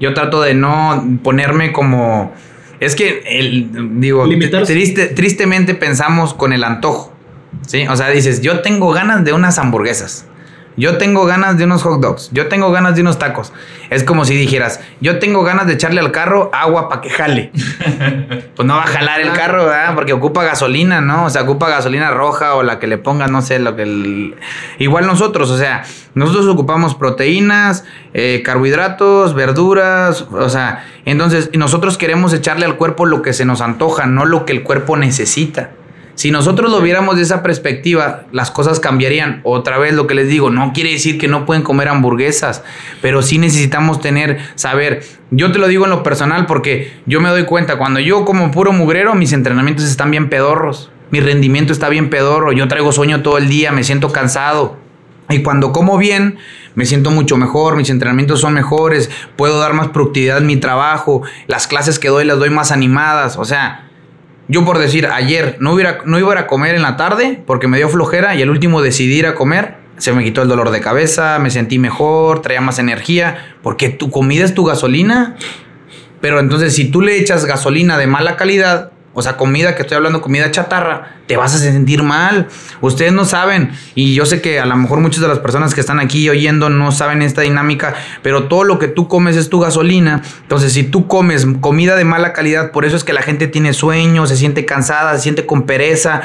Yo 0.00 0.12
trato 0.14 0.42
de 0.42 0.54
no 0.54 1.18
ponerme 1.22 1.72
como... 1.72 2.32
Es 2.80 2.94
que, 2.94 3.22
el, 3.26 4.00
digo, 4.00 4.28
triste, 4.64 5.06
tristemente 5.06 5.74
pensamos 5.74 6.34
con 6.34 6.52
el 6.52 6.62
antojo, 6.62 7.12
¿sí? 7.66 7.86
O 7.88 7.96
sea, 7.96 8.08
dices, 8.10 8.40
yo 8.40 8.60
tengo 8.60 8.92
ganas 8.92 9.24
de 9.24 9.32
unas 9.32 9.58
hamburguesas. 9.58 10.27
Yo 10.78 10.96
tengo 10.96 11.26
ganas 11.26 11.58
de 11.58 11.64
unos 11.64 11.82
hot 11.82 12.00
dogs. 12.00 12.30
Yo 12.32 12.46
tengo 12.48 12.70
ganas 12.72 12.94
de 12.94 13.02
unos 13.02 13.18
tacos. 13.18 13.52
Es 13.90 14.04
como 14.04 14.24
si 14.24 14.34
dijeras, 14.36 14.80
yo 15.00 15.18
tengo 15.18 15.42
ganas 15.42 15.66
de 15.66 15.72
echarle 15.74 16.00
al 16.00 16.12
carro 16.12 16.50
agua 16.54 16.88
para 16.88 17.00
que 17.02 17.10
jale. 17.10 17.50
Pues 18.58 18.66
no 18.66 18.74
va 18.74 18.82
a 18.82 18.86
jalar 18.88 19.20
el 19.20 19.32
carro, 19.32 19.66
¿verdad? 19.66 19.94
Porque 19.94 20.12
ocupa 20.12 20.42
gasolina, 20.42 21.00
¿no? 21.00 21.26
O 21.26 21.30
sea, 21.30 21.42
ocupa 21.42 21.68
gasolina 21.68 22.10
roja 22.10 22.54
o 22.56 22.64
la 22.64 22.80
que 22.80 22.88
le 22.88 22.98
pongan, 22.98 23.30
no 23.30 23.40
sé, 23.40 23.58
lo 23.60 23.76
que... 23.76 23.82
el- 23.82 24.34
Igual 24.78 25.06
nosotros, 25.06 25.50
o 25.50 25.56
sea, 25.58 25.84
nosotros 26.14 26.46
ocupamos 26.48 26.96
proteínas, 26.96 27.84
eh, 28.14 28.42
carbohidratos, 28.44 29.34
verduras, 29.34 30.22
o 30.32 30.48
sea, 30.48 30.84
entonces 31.04 31.50
nosotros 31.54 31.98
queremos 31.98 32.32
echarle 32.32 32.64
al 32.66 32.76
cuerpo 32.76 33.06
lo 33.06 33.22
que 33.22 33.32
se 33.32 33.44
nos 33.44 33.60
antoja, 33.60 34.06
no 34.06 34.24
lo 34.24 34.44
que 34.44 34.52
el 34.54 34.64
cuerpo 34.64 34.96
necesita. 34.96 35.70
Si 36.18 36.32
nosotros 36.32 36.72
lo 36.72 36.80
viéramos 36.80 37.14
de 37.14 37.22
esa 37.22 37.44
perspectiva, 37.44 38.24
las 38.32 38.50
cosas 38.50 38.80
cambiarían. 38.80 39.40
Otra 39.44 39.78
vez 39.78 39.94
lo 39.94 40.08
que 40.08 40.16
les 40.16 40.26
digo, 40.26 40.50
no 40.50 40.72
quiere 40.72 40.90
decir 40.90 41.16
que 41.16 41.28
no 41.28 41.46
pueden 41.46 41.62
comer 41.62 41.86
hamburguesas, 41.86 42.64
pero 43.00 43.22
sí 43.22 43.38
necesitamos 43.38 44.00
tener, 44.00 44.40
saber. 44.56 45.04
Yo 45.30 45.52
te 45.52 45.60
lo 45.60 45.68
digo 45.68 45.84
en 45.84 45.90
lo 45.90 46.02
personal 46.02 46.46
porque 46.46 46.92
yo 47.06 47.20
me 47.20 47.28
doy 47.28 47.44
cuenta, 47.44 47.78
cuando 47.78 48.00
yo 48.00 48.24
como 48.24 48.50
puro 48.50 48.72
mugrero, 48.72 49.14
mis 49.14 49.32
entrenamientos 49.32 49.84
están 49.84 50.10
bien 50.10 50.28
pedorros. 50.28 50.90
Mi 51.12 51.20
rendimiento 51.20 51.72
está 51.72 51.88
bien 51.88 52.10
pedorro, 52.10 52.50
yo 52.50 52.66
traigo 52.66 52.90
sueño 52.90 53.22
todo 53.22 53.38
el 53.38 53.48
día, 53.48 53.70
me 53.70 53.84
siento 53.84 54.10
cansado. 54.10 54.76
Y 55.28 55.44
cuando 55.44 55.70
como 55.70 55.98
bien, 55.98 56.38
me 56.74 56.84
siento 56.84 57.12
mucho 57.12 57.36
mejor, 57.36 57.76
mis 57.76 57.90
entrenamientos 57.90 58.40
son 58.40 58.54
mejores, 58.54 59.08
puedo 59.36 59.60
dar 59.60 59.72
más 59.72 59.90
productividad 59.90 60.38
en 60.38 60.46
mi 60.46 60.56
trabajo, 60.56 61.22
las 61.46 61.68
clases 61.68 62.00
que 62.00 62.08
doy 62.08 62.24
las 62.24 62.40
doy 62.40 62.50
más 62.50 62.72
animadas, 62.72 63.36
o 63.36 63.44
sea, 63.44 63.87
yo 64.48 64.64
por 64.64 64.78
decir, 64.78 65.06
ayer 65.06 65.56
no, 65.60 65.74
hubiera, 65.74 66.00
no 66.06 66.18
iba 66.18 66.38
a 66.38 66.46
comer 66.46 66.74
en 66.74 66.82
la 66.82 66.96
tarde 66.96 67.42
porque 67.46 67.68
me 67.68 67.76
dio 67.76 67.88
flojera 67.88 68.34
y 68.34 68.42
el 68.42 68.50
último 68.50 68.80
decidí 68.80 69.18
ir 69.18 69.26
a 69.26 69.34
comer. 69.34 69.76
Se 69.98 70.12
me 70.12 70.24
quitó 70.24 70.42
el 70.42 70.48
dolor 70.48 70.70
de 70.70 70.80
cabeza, 70.80 71.38
me 71.38 71.50
sentí 71.50 71.78
mejor, 71.78 72.40
traía 72.40 72.60
más 72.60 72.78
energía, 72.78 73.56
porque 73.62 73.88
tu 73.88 74.10
comida 74.10 74.44
es 74.44 74.54
tu 74.54 74.64
gasolina. 74.64 75.36
Pero 76.20 76.40
entonces 76.40 76.74
si 76.74 76.90
tú 76.90 77.02
le 77.02 77.18
echas 77.18 77.44
gasolina 77.44 77.98
de 77.98 78.06
mala 78.06 78.36
calidad, 78.36 78.92
o 79.14 79.22
sea, 79.22 79.36
comida 79.36 79.74
que 79.74 79.82
estoy 79.82 79.96
hablando, 79.96 80.20
comida 80.20 80.50
chatarra, 80.50 81.16
te 81.26 81.36
vas 81.36 81.54
a 81.54 81.58
sentir 81.58 82.02
mal. 82.02 82.46
Ustedes 82.80 83.12
no 83.12 83.24
saben, 83.24 83.72
y 83.94 84.14
yo 84.14 84.26
sé 84.26 84.40
que 84.40 84.60
a 84.60 84.66
lo 84.66 84.76
mejor 84.76 85.00
muchas 85.00 85.20
de 85.20 85.28
las 85.28 85.40
personas 85.40 85.74
que 85.74 85.80
están 85.80 85.98
aquí 85.98 86.28
oyendo 86.28 86.70
no 86.70 86.92
saben 86.92 87.22
esta 87.22 87.42
dinámica, 87.42 87.94
pero 88.22 88.44
todo 88.44 88.64
lo 88.64 88.78
que 88.78 88.88
tú 88.88 89.08
comes 89.08 89.36
es 89.36 89.48
tu 89.48 89.60
gasolina. 89.60 90.22
Entonces, 90.42 90.72
si 90.72 90.84
tú 90.84 91.06
comes 91.06 91.46
comida 91.60 91.96
de 91.96 92.04
mala 92.04 92.32
calidad, 92.32 92.70
por 92.70 92.84
eso 92.84 92.96
es 92.96 93.04
que 93.04 93.12
la 93.12 93.22
gente 93.22 93.48
tiene 93.48 93.72
sueño, 93.72 94.26
se 94.26 94.36
siente 94.36 94.64
cansada, 94.64 95.16
se 95.16 95.22
siente 95.22 95.46
con 95.46 95.62
pereza. 95.62 96.22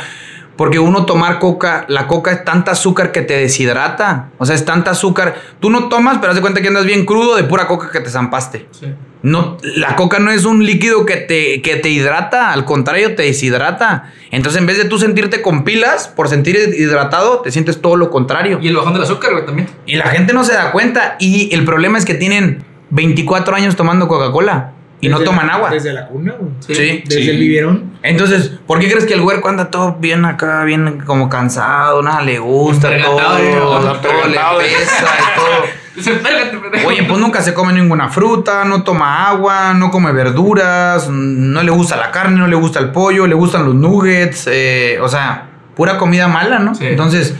Porque 0.55 0.79
uno 0.79 1.05
tomar 1.05 1.39
coca, 1.39 1.85
la 1.87 2.07
coca 2.07 2.31
es 2.31 2.45
tanta 2.45 2.71
azúcar 2.71 3.11
que 3.11 3.21
te 3.21 3.35
deshidrata. 3.37 4.29
O 4.37 4.45
sea, 4.45 4.55
es 4.55 4.65
tanta 4.65 4.91
azúcar. 4.91 5.35
Tú 5.59 5.69
no 5.69 5.89
tomas, 5.89 6.19
pero 6.19 6.29
haz 6.29 6.35
de 6.35 6.41
cuenta 6.41 6.61
que 6.61 6.67
andas 6.67 6.85
bien 6.85 7.05
crudo 7.05 7.35
de 7.35 7.43
pura 7.43 7.67
coca 7.67 7.91
que 7.91 7.99
te 7.99 8.09
zampaste. 8.09 8.67
Sí. 8.71 8.87
No, 9.23 9.57
la 9.63 9.95
coca 9.95 10.19
no 10.19 10.31
es 10.31 10.43
un 10.43 10.65
líquido 10.65 11.05
que 11.05 11.15
te, 11.15 11.61
que 11.61 11.77
te 11.77 11.89
hidrata, 11.89 12.51
al 12.51 12.65
contrario, 12.65 13.15
te 13.15 13.23
deshidrata. 13.23 14.11
Entonces, 14.31 14.59
en 14.59 14.67
vez 14.67 14.77
de 14.77 14.85
tú 14.85 14.99
sentirte 14.99 15.41
con 15.41 15.63
pilas 15.63 16.09
por 16.09 16.27
sentir 16.27 16.57
hidratado, 16.77 17.39
te 17.39 17.49
sientes 17.49 17.81
todo 17.81 17.95
lo 17.95 18.09
contrario. 18.09 18.59
Y 18.61 18.67
el 18.67 18.75
bajón 18.75 18.93
del 18.93 19.03
azúcar, 19.03 19.31
güey, 19.31 19.45
también. 19.45 19.69
Y 19.85 19.95
la 19.95 20.07
gente 20.07 20.33
no 20.33 20.43
se 20.43 20.53
da 20.53 20.71
cuenta. 20.73 21.15
Y 21.19 21.53
el 21.55 21.63
problema 21.63 21.97
es 21.97 22.03
que 22.03 22.15
tienen 22.15 22.65
24 22.89 23.55
años 23.55 23.77
tomando 23.77 24.09
Coca-Cola 24.09 24.73
y 25.05 25.09
no 25.09 25.19
toman 25.19 25.47
la- 25.47 25.53
agua. 25.53 25.69
Desde 25.69 25.93
la 25.93 26.07
cuna, 26.07 26.33
güey. 26.39 26.51
Sí. 26.59 27.03
Desde 27.05 27.21
Sí. 27.23 27.29
el 27.29 27.39
biberón. 27.39 27.93
Entonces, 28.03 28.51
¿por 28.67 28.79
qué 28.79 28.89
crees 28.89 29.05
que 29.05 29.13
el 29.13 29.21
huerco 29.21 29.49
anda 29.49 29.69
todo 29.71 29.95
bien 29.99 30.25
acá, 30.25 30.63
bien 30.63 31.01
como 31.05 31.29
cansado? 31.29 32.01
Nada 32.01 32.21
le 32.21 32.39
gusta, 32.39 32.89
todo, 32.89 32.95
Empergatado, 33.39 33.99
todo, 34.01 34.27
le 34.27 34.37
pesa 34.67 35.05
y 35.19 35.35
todo. 35.39 35.83
Oye, 36.87 37.03
pues 37.03 37.19
nunca 37.19 37.41
se 37.41 37.53
come 37.53 37.71
ninguna 37.71 38.09
fruta, 38.09 38.65
no 38.65 38.83
toma 38.83 39.29
agua, 39.29 39.73
no 39.75 39.91
come 39.91 40.11
verduras, 40.11 41.07
no 41.09 41.61
le 41.61 41.71
gusta 41.71 41.95
la 41.97 42.09
carne, 42.11 42.39
no 42.39 42.47
le 42.47 42.55
gusta 42.55 42.79
el 42.79 42.89
pollo, 42.89 43.27
le 43.27 43.35
gustan 43.35 43.65
los 43.65 43.75
nuggets, 43.75 44.47
eh, 44.51 44.97
o 45.01 45.07
sea, 45.07 45.49
pura 45.75 45.97
comida 45.99 46.27
mala, 46.27 46.59
¿no? 46.59 46.73
Sí. 46.75 46.85
Entonces, 46.87 47.35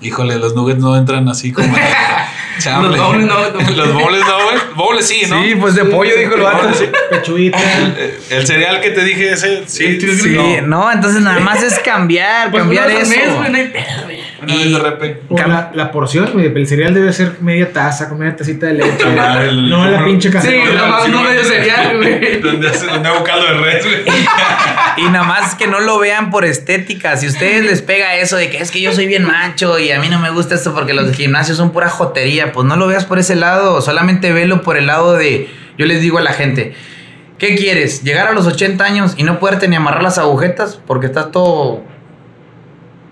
Híjole, 0.00 0.38
los 0.38 0.54
nuggets 0.54 0.78
no 0.80 0.96
entran 0.96 1.28
así 1.28 1.50
como... 1.50 1.66
Los 2.64 2.98
bowls 2.98 3.24
no, 3.24 3.50
no. 3.50 3.70
Los 3.76 3.92
bowls 3.94 4.18
no, 4.26 4.44
güey. 4.44 4.56
Bowls 4.74 5.06
sí, 5.06 5.22
¿no? 5.28 5.42
sí, 5.42 5.54
pues 5.54 5.74
de 5.74 5.84
pollo 5.86 6.16
dijo 6.16 6.34
el 6.34 6.42
vato. 6.42 6.72
Sí. 6.74 6.86
Pechuguita. 7.10 7.58
Eh, 7.98 8.18
El 8.30 8.46
cereal 8.46 8.80
que 8.80 8.90
te 8.90 9.04
dije 9.04 9.32
ese, 9.32 9.62
sí, 9.66 10.00
Sí, 10.00 10.18
Sí, 10.18 10.36
no, 10.64 10.90
entonces 10.90 11.20
nada 11.22 11.38
más 11.40 11.62
es 11.62 11.78
cambiar, 11.80 12.50
Pues 12.50 12.62
cambiar 12.62 12.90
eso. 12.90 13.10
mes, 13.10 13.34
güey, 13.36 13.50
no 13.50 13.56
hay 13.58 13.68
pedo. 13.68 14.07
Una. 14.40 14.54
O 15.28 15.36
la, 15.48 15.70
la 15.74 15.90
porción, 15.90 16.30
güey. 16.32 16.46
El 16.46 16.66
cereal 16.66 16.94
debe 16.94 17.12
ser 17.12 17.38
media 17.40 17.72
taza, 17.72 18.08
con 18.08 18.18
media 18.18 18.36
tacita 18.36 18.66
de 18.66 18.74
leche. 18.74 19.04
Ah, 19.18 19.42
el- 19.44 19.68
no 19.68 19.88
la 19.90 20.04
pinche 20.04 20.28
Sí, 20.28 20.32
cacerola. 20.34 20.72
no 20.80 20.86
mames, 20.88 21.08
no 21.10 21.22
medio 21.22 21.44
cereal, 21.44 21.96
güey. 21.96 22.40
Donde 22.40 22.68
hace 22.68 22.86
donde 22.86 23.08
hago 23.08 23.24
caldo 23.24 23.46
de 23.46 23.54
res, 23.54 23.84
güey. 23.84 24.02
Y 24.98 25.02
nada 25.10 25.24
más 25.24 25.54
que 25.54 25.66
no 25.66 25.80
lo 25.80 25.98
vean 25.98 26.30
por 26.30 26.44
estética. 26.44 27.16
Si 27.16 27.26
a 27.26 27.30
ustedes 27.30 27.64
les 27.64 27.82
pega 27.82 28.14
eso 28.16 28.36
de 28.36 28.48
que 28.50 28.58
es 28.58 28.70
que 28.70 28.80
yo 28.80 28.92
soy 28.92 29.06
bien 29.06 29.24
macho 29.24 29.78
y 29.78 29.90
a 29.90 30.00
mí 30.00 30.08
no 30.08 30.18
me 30.20 30.30
gusta 30.30 30.54
esto 30.54 30.74
porque 30.74 30.94
los 30.94 31.10
gimnasios 31.14 31.56
son 31.56 31.72
pura 31.72 31.88
jotería, 31.88 32.52
pues 32.52 32.66
no 32.66 32.76
lo 32.76 32.86
veas 32.86 33.04
por 33.04 33.18
ese 33.18 33.34
lado. 33.36 33.80
Solamente 33.80 34.32
velo 34.32 34.62
por 34.62 34.76
el 34.76 34.86
lado 34.86 35.14
de. 35.14 35.48
Yo 35.78 35.86
les 35.86 36.00
digo 36.00 36.18
a 36.18 36.22
la 36.22 36.32
gente. 36.32 36.74
¿Qué 37.38 37.54
quieres? 37.54 38.02
¿Llegar 38.02 38.26
a 38.26 38.32
los 38.32 38.46
80 38.46 38.84
años 38.84 39.14
y 39.16 39.22
no 39.22 39.38
poderte 39.38 39.68
ni 39.68 39.76
amarrar 39.76 40.02
las 40.02 40.18
agujetas? 40.18 40.80
Porque 40.86 41.06
estás 41.06 41.30
todo 41.30 41.84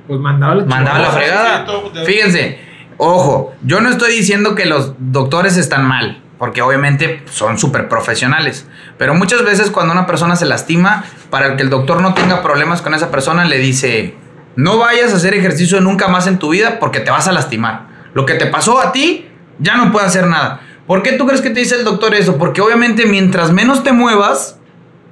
Pues 0.07 0.21
mandaba 0.21 0.55
la 0.55 0.65
mandado 0.65 0.97
a 0.97 1.01
la 1.01 1.11
fregada. 1.11 1.67
Fíjense, 2.05 2.61
ojo, 2.97 3.55
yo 3.63 3.81
no 3.81 3.89
estoy 3.89 4.13
diciendo 4.13 4.55
que 4.55 4.67
los 4.67 4.95
doctores 4.99 5.57
están 5.57 5.87
mal, 5.87 6.23
porque 6.39 6.63
obviamente 6.63 7.23
son 7.31 7.59
súper 7.59 7.89
profesionales. 7.89 8.69
Pero 8.99 9.15
muchas 9.15 9.45
veces 9.45 9.71
cuando 9.71 9.93
una 9.93 10.07
persona 10.07 10.37
se 10.37 10.47
lastima, 10.47 11.05
para 11.31 11.57
que 11.57 11.63
el 11.63 11.71
doctor 11.71 12.01
no 12.01 12.15
tenga 12.15 12.43
problemas 12.43 12.83
con 12.83 12.95
esa 12.95 13.11
persona, 13.11 13.45
le 13.45 13.59
dice, 13.59 14.15
no 14.57 14.79
vayas 14.79 15.13
a 15.13 15.17
hacer 15.17 15.35
ejercicio 15.35 15.81
nunca 15.81 16.09
más 16.09 16.27
en 16.27 16.39
tu 16.39 16.51
vida 16.51 16.79
porque 16.79 17.01
te 17.01 17.11
vas 17.11 17.29
a 17.29 17.33
lastimar. 17.33 17.89
Lo 18.15 18.25
que 18.25 18.35
te 18.35 18.47
pasó 18.47 18.81
a 18.81 18.93
ti, 18.93 19.27
ya 19.59 19.77
no 19.77 19.93
puede 19.93 20.07
hacer 20.07 20.27
nada. 20.27 20.61
¿Por 20.87 21.03
qué 21.03 21.13
tú 21.13 21.27
crees 21.27 21.41
que 21.41 21.51
te 21.51 21.61
dice 21.61 21.75
el 21.75 21.85
doctor 21.85 22.15
eso? 22.15 22.39
Porque 22.39 22.61
obviamente 22.61 23.07
mientras 23.07 23.53
menos 23.53 23.83
te 23.83 23.93
muevas, 23.93 24.59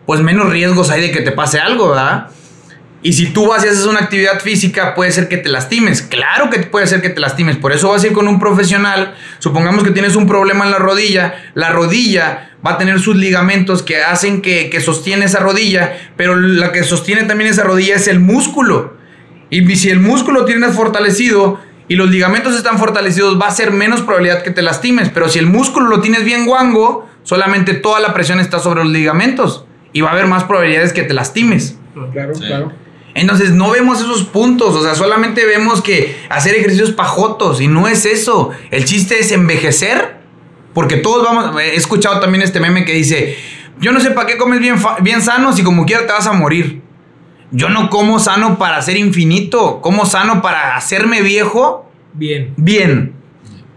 pues 0.07 0.21
menos 0.21 0.51
riesgos 0.51 0.91
hay 0.91 1.03
de 1.03 1.11
que 1.11 1.21
te 1.21 1.33
pase 1.33 1.59
algo, 1.59 1.89
¿verdad? 1.89 2.29
Y 3.05 3.13
si 3.13 3.27
tú 3.27 3.49
vas 3.49 3.63
y 3.63 3.69
haces 3.69 3.85
una 3.85 4.01
actividad 4.01 4.41
física, 4.41 4.95
puede 4.95 5.13
ser 5.13 5.29
que 5.29 5.37
te 5.37 5.51
lastimes. 5.51 6.01
Claro 6.01 6.49
que 6.49 6.61
puede 6.61 6.87
ser 6.87 7.03
que 7.03 7.11
te 7.11 7.21
lastimes. 7.21 7.59
Por 7.59 7.71
eso 7.73 7.91
vas 7.91 8.03
a 8.03 8.07
ir 8.07 8.15
con 8.15 8.27
un 8.27 8.41
profesional. 8.41 9.15
Supongamos 9.41 9.85
que 9.85 9.91
tienes 9.91 10.17
un 10.17 10.27
problema 10.27 10.65
en 10.65 10.71
la 10.71 10.79
rodilla. 10.79 11.35
La 11.53 11.71
rodilla 11.71 12.53
va 12.67 12.73
a 12.73 12.79
tener 12.79 12.99
sus 13.01 13.15
ligamentos 13.17 13.83
que 13.83 14.03
hacen 14.03 14.41
que, 14.41 14.71
que 14.71 14.81
sostiene 14.81 15.27
esa 15.27 15.41
rodilla. 15.41 15.93
Pero 16.17 16.35
la 16.35 16.73
que 16.73 16.83
sostiene 16.83 17.25
también 17.25 17.51
esa 17.51 17.63
rodilla 17.63 17.95
es 17.95 18.09
el 18.09 18.21
músculo. 18.21 18.97
Y 19.51 19.77
si 19.77 19.91
el 19.91 20.01
músculo 20.01 20.47
tienes 20.47 20.75
fortalecido 20.75 21.61
y 21.89 21.97
los 21.97 22.09
ligamentos 22.09 22.57
están 22.57 22.79
fortalecidos, 22.79 23.39
va 23.39 23.49
a 23.49 23.51
ser 23.51 23.71
menos 23.71 24.01
probabilidad 24.01 24.43
que 24.43 24.51
te 24.51 24.63
lastimes. 24.63 25.11
Pero 25.11 25.29
si 25.29 25.39
el 25.39 25.47
músculo 25.47 25.89
lo 25.89 26.01
tienes 26.01 26.25
bien 26.25 26.47
guango, 26.47 27.07
solamente 27.23 27.75
toda 27.75 28.01
la 28.01 28.15
presión 28.15 28.41
está 28.41 28.61
sobre 28.61 28.83
los 28.83 28.91
ligamentos. 28.95 29.67
Y 29.93 30.01
va 30.01 30.09
a 30.09 30.13
haber 30.15 30.27
más 30.27 30.45
probabilidades 30.45 30.95
que 30.95 31.03
te 31.03 31.13
lastimes. 31.13 31.77
Claro, 32.15 32.35
Sí. 32.35 32.45
claro. 32.47 32.73
Entonces 33.15 33.53
no 33.53 33.71
vemos 33.71 34.01
esos 34.01 34.25
puntos, 34.25 34.75
o 34.75 34.83
sea, 34.83 34.97
solamente 34.97 35.47
vemos 35.47 35.81
que 35.81 36.17
hacer 36.29 36.57
ejercicios 36.57 36.91
pajotos 36.91 37.61
y 37.61 37.69
no 37.69 37.87
es 37.87 38.05
eso. 38.07 38.51
El 38.73 38.85
chiste 38.85 39.21
es 39.21 39.31
envejecer, 39.31 40.17
porque 40.73 40.97
todos 40.97 41.25
vamos, 41.25 41.61
he 41.61 41.77
escuchado 41.77 42.19
también 42.19 42.43
este 42.43 42.59
meme 42.59 42.85
que 42.85 42.93
dice, 42.93 43.37
yo 43.81 43.93
no 43.93 44.01
sé 44.01 44.11
para 44.11 44.27
qué 44.27 44.37
comes 44.37 44.59
bien, 44.59 44.77
bien 45.03 45.23
sano 45.23 45.53
si 45.53 45.63
como 45.63 45.87
quiera 45.87 46.07
te 46.07 46.13
vas 46.13 46.27
a 46.27 46.33
morir. 46.33 46.83
Yo 47.53 47.69
no 47.69 47.89
como 47.89 48.19
sano 48.19 48.59
para 48.59 48.83
ser 48.83 48.97
infinito, 48.97 49.81
como 49.81 50.07
sano 50.07 50.43
para 50.43 50.75
hacerme 50.75 51.23
viejo 51.23 51.89
Bien. 52.15 52.53
bien. 52.57 53.13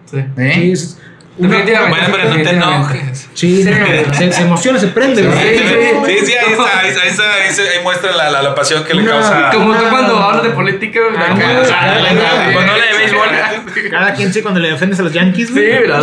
Sí. 0.10 0.18
¿eh? 0.38 0.76
Sí, 0.76 0.96
Definitivamente. 1.38 1.90
Bueno, 2.00 2.08
pero 2.12 2.30
no 2.30 2.44
te 2.44 2.50
enojes. 2.50 3.30
Sí, 3.34 3.64
Sí. 3.64 3.70
no, 3.70 4.14
se, 4.14 4.32
se 4.32 4.42
emociona, 4.42 4.80
se 4.80 4.88
prende. 4.88 5.22
Sí, 5.22 5.28
güey. 5.28 5.58
sí, 5.60 6.20
Sí, 6.20 6.26
sí, 6.26 6.34
ahí 6.34 6.52
está, 6.52 6.80
ahí, 6.80 6.90
está, 6.90 7.02
ahí, 7.04 7.10
está, 7.10 7.24
ahí, 7.34 7.54
se- 7.54 7.70
ahí 7.70 7.84
muestra 7.84 8.12
la, 8.12 8.32
la, 8.32 8.42
la 8.42 8.56
pasión 8.56 8.84
que 8.84 8.94
le 8.96 9.04
Una- 9.04 9.12
causa. 9.12 9.50
Como 9.54 9.74
tú 9.76 9.86
cuando 9.90 10.18
hablas 10.18 10.44
de 10.44 10.50
política, 10.50 11.00
güey. 11.04 11.16
Ah, 11.18 11.34
acá, 11.34 11.54
no, 11.54 11.66
sí, 11.66 11.74
cuando 12.54 12.72
habla 12.72 12.86
de 12.86 12.98
béisbol. 12.98 13.28
Cada 13.92 14.14
quien 14.14 14.34
sí 14.34 14.42
cuando 14.42 14.60
le 14.60 14.72
defendes 14.72 15.00
a 15.00 15.04
los 15.04 15.14
Yankees, 15.14 15.48
Sí, 15.50 15.54
güey. 15.54 15.82
mira. 15.82 16.00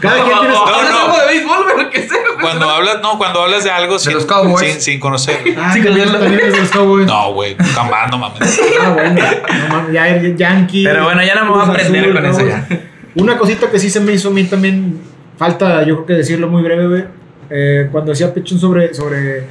Cada 0.00 0.24
quien 0.24 0.38
tiene 0.40 0.54
su- 0.54 0.64
No, 0.64 0.82
No, 0.82 0.90
no. 0.90 0.98
algo 1.04 1.18
de 1.20 1.26
béisbol, 1.26 1.66
lo 1.82 1.90
que 1.90 2.08
sea. 2.08 2.18
Cuando 2.40 2.70
hablas, 2.70 3.00
no, 3.02 3.18
cuando 3.18 3.42
hablas 3.42 3.64
de 3.64 3.70
algo 3.70 3.98
sin, 3.98 4.14
los 4.14 4.24
Cowboys. 4.24 4.72
sin, 4.72 4.80
sin 4.80 5.00
conocer. 5.00 5.38
Ah, 5.58 5.72
Sí, 5.74 5.80
los 5.82 6.70
Cowboys. 6.70 7.06
No, 7.06 7.32
güey, 7.34 7.56
jamás, 7.74 8.10
no 8.10 8.18
mames. 8.18 8.60
Ah, 8.80 8.90
bueno. 8.90 9.20
No 9.20 9.68
mames, 9.68 9.92
ya 9.92 10.08
eres 10.08 10.36
Yankee. 10.36 10.84
Pero 10.84 11.04
bueno, 11.04 11.22
ya 11.22 11.34
no 11.34 11.44
me 11.44 11.50
voy 11.50 11.60
a 11.60 11.64
aprender 11.64 12.02
Azul, 12.04 12.14
con 12.14 12.26
eso 12.26 12.46
ya. 12.46 12.66
Una 13.14 13.36
cosita 13.38 13.70
que 13.70 13.78
sí 13.78 13.90
se 13.90 14.00
me 14.00 14.12
hizo 14.12 14.28
a 14.28 14.32
mí 14.32 14.44
también, 14.44 14.98
falta 15.36 15.82
yo 15.84 15.94
creo 15.96 16.06
que 16.06 16.12
decirlo 16.14 16.48
muy 16.48 16.62
breve, 16.62 16.86
güey. 16.88 17.04
Eh, 17.50 17.88
cuando 17.90 18.12
hacía 18.12 18.32
Pechón 18.34 18.58
sobre, 18.58 18.92
sobre 18.94 19.44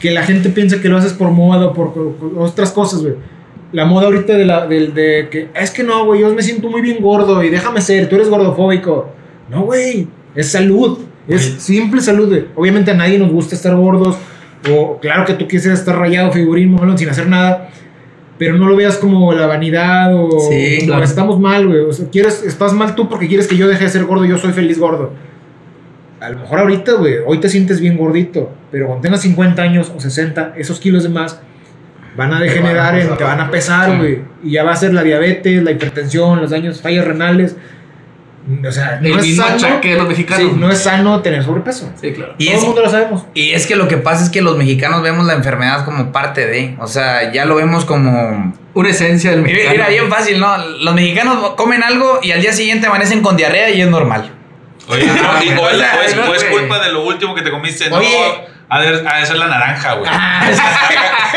que 0.00 0.10
la 0.12 0.22
gente 0.22 0.48
piensa 0.50 0.80
que 0.80 0.88
lo 0.88 0.96
haces 0.96 1.12
por 1.12 1.30
moda 1.30 1.66
o 1.66 1.74
por 1.74 1.92
otras 2.38 2.70
cosas, 2.72 3.02
güey. 3.02 3.14
La 3.72 3.84
moda 3.84 4.06
ahorita 4.06 4.34
de, 4.36 4.44
la, 4.44 4.66
del- 4.66 4.94
de 4.94 5.28
que 5.30 5.48
es 5.54 5.70
que 5.70 5.82
no, 5.82 6.04
güey, 6.06 6.20
yo 6.22 6.32
me 6.34 6.42
siento 6.42 6.68
muy 6.68 6.80
bien 6.80 7.00
gordo 7.02 7.42
y 7.44 7.50
déjame 7.50 7.80
ser, 7.80 8.08
tú 8.08 8.16
eres 8.16 8.28
gordofóbico. 8.28 9.10
No, 9.48 9.62
güey, 9.62 10.06
es 10.34 10.50
salud, 10.50 10.98
es 11.28 11.42
simple 11.58 12.00
salud, 12.00 12.28
güey. 12.28 12.46
Obviamente 12.56 12.90
a 12.90 12.94
nadie 12.94 13.18
nos 13.18 13.30
gusta 13.30 13.54
estar 13.54 13.74
gordos, 13.76 14.16
o 14.72 14.98
claro 15.00 15.24
que 15.24 15.34
tú 15.34 15.46
quieres 15.46 15.66
estar 15.66 15.96
rayado, 15.98 16.32
figurín, 16.32 16.72
mamón, 16.72 16.96
sin 16.98 17.08
hacer 17.08 17.28
nada, 17.28 17.70
pero 18.40 18.56
no 18.56 18.66
lo 18.66 18.74
veas 18.74 18.96
como 18.96 19.34
la 19.34 19.46
vanidad 19.46 20.14
o 20.14 20.30
Sí, 20.40 20.78
como 20.78 20.86
claro. 20.86 21.04
estamos 21.04 21.38
mal, 21.38 21.66
güey. 21.66 21.80
O 21.80 21.92
sea, 21.92 22.08
quieres, 22.08 22.42
estás 22.42 22.72
mal 22.72 22.94
tú 22.94 23.06
porque 23.06 23.28
quieres 23.28 23.46
que 23.46 23.54
yo 23.54 23.68
deje 23.68 23.84
de 23.84 23.90
ser 23.90 24.06
gordo, 24.06 24.24
yo 24.24 24.38
soy 24.38 24.52
feliz 24.52 24.78
gordo. 24.78 25.12
A 26.20 26.30
lo 26.30 26.38
mejor 26.38 26.60
ahorita, 26.60 26.92
güey, 26.92 27.16
hoy 27.26 27.38
te 27.38 27.50
sientes 27.50 27.82
bien 27.82 27.98
gordito, 27.98 28.50
pero 28.70 28.86
cuando 28.86 29.02
tengas 29.02 29.20
50 29.20 29.60
años 29.60 29.92
o 29.94 30.00
60, 30.00 30.54
esos 30.56 30.80
kilos 30.80 31.02
de 31.02 31.10
más 31.10 31.38
van 32.16 32.32
a 32.32 32.40
degenerar, 32.40 32.98
en, 32.98 33.14
te 33.14 33.24
van 33.24 33.40
a 33.40 33.50
pesar, 33.50 33.98
güey. 33.98 34.22
Y 34.42 34.52
ya 34.52 34.64
va 34.64 34.72
a 34.72 34.76
ser 34.76 34.94
la 34.94 35.02
diabetes, 35.02 35.62
la 35.62 35.72
hipertensión, 35.72 36.40
los 36.40 36.48
daños, 36.48 36.80
fallas 36.80 37.04
renales. 37.04 37.58
O 38.66 38.72
sea, 38.72 38.98
El 39.02 39.10
no 39.12 39.18
es 39.20 39.26
mismo 39.26 39.44
sano. 39.44 39.56
achaque 39.56 39.90
de 39.90 39.96
los 39.96 40.08
mexicanos. 40.08 40.50
Sí, 40.52 40.56
no 40.58 40.70
es 40.70 40.78
sano 40.78 41.20
tener 41.20 41.44
sobrepeso. 41.44 41.90
Sí, 42.00 42.12
claro. 42.12 42.34
Y 42.38 42.46
Todo 42.46 42.54
es, 42.56 42.60
el 42.62 42.66
mundo 42.66 42.82
lo 42.82 42.90
sabemos. 42.90 43.24
y 43.34 43.50
es 43.52 43.66
que 43.66 43.76
lo 43.76 43.86
que 43.88 43.96
pasa 43.98 44.24
es 44.24 44.30
que 44.30 44.42
los 44.42 44.56
mexicanos 44.56 45.02
vemos 45.02 45.26
la 45.26 45.34
enfermedad 45.34 45.84
como 45.84 46.12
parte 46.12 46.46
de, 46.46 46.76
o 46.80 46.86
sea, 46.86 47.32
ya 47.32 47.44
lo 47.44 47.54
vemos 47.56 47.84
como... 47.84 48.54
Una 48.72 48.88
esencia 48.90 49.30
del 49.32 49.40
Mira, 49.42 49.52
mexicano. 49.54 49.72
mira, 49.78 49.88
bien 49.88 50.08
fácil, 50.08 50.38
¿no? 50.40 50.56
Los 50.58 50.94
mexicanos 50.94 51.50
comen 51.56 51.82
algo 51.82 52.20
y 52.22 52.30
al 52.32 52.40
día 52.40 52.52
siguiente 52.52 52.86
amanecen 52.86 53.20
con 53.20 53.36
diarrea 53.36 53.70
y 53.70 53.80
es 53.82 53.88
normal. 53.88 54.30
Oye, 54.88 55.06
no, 55.06 55.12
o, 55.62 55.68
es, 55.68 55.76
o 55.76 56.02
es- 56.22 56.28
o 56.28 56.34
es 56.34 56.48
güey. 56.50 56.58
culpa 56.60 56.84
de 56.84 56.92
lo 56.92 57.04
último 57.04 57.34
que 57.34 57.42
te 57.42 57.50
comiste. 57.50 57.90
No, 57.90 58.00
Oye. 58.70 58.88
ha 58.88 58.92
de, 58.92 59.08
ha 59.08 59.18
de 59.20 59.26
ser 59.26 59.36
la 59.36 59.46
naranja, 59.48 59.92
güey. 59.94 60.10
Ah, 60.12 60.42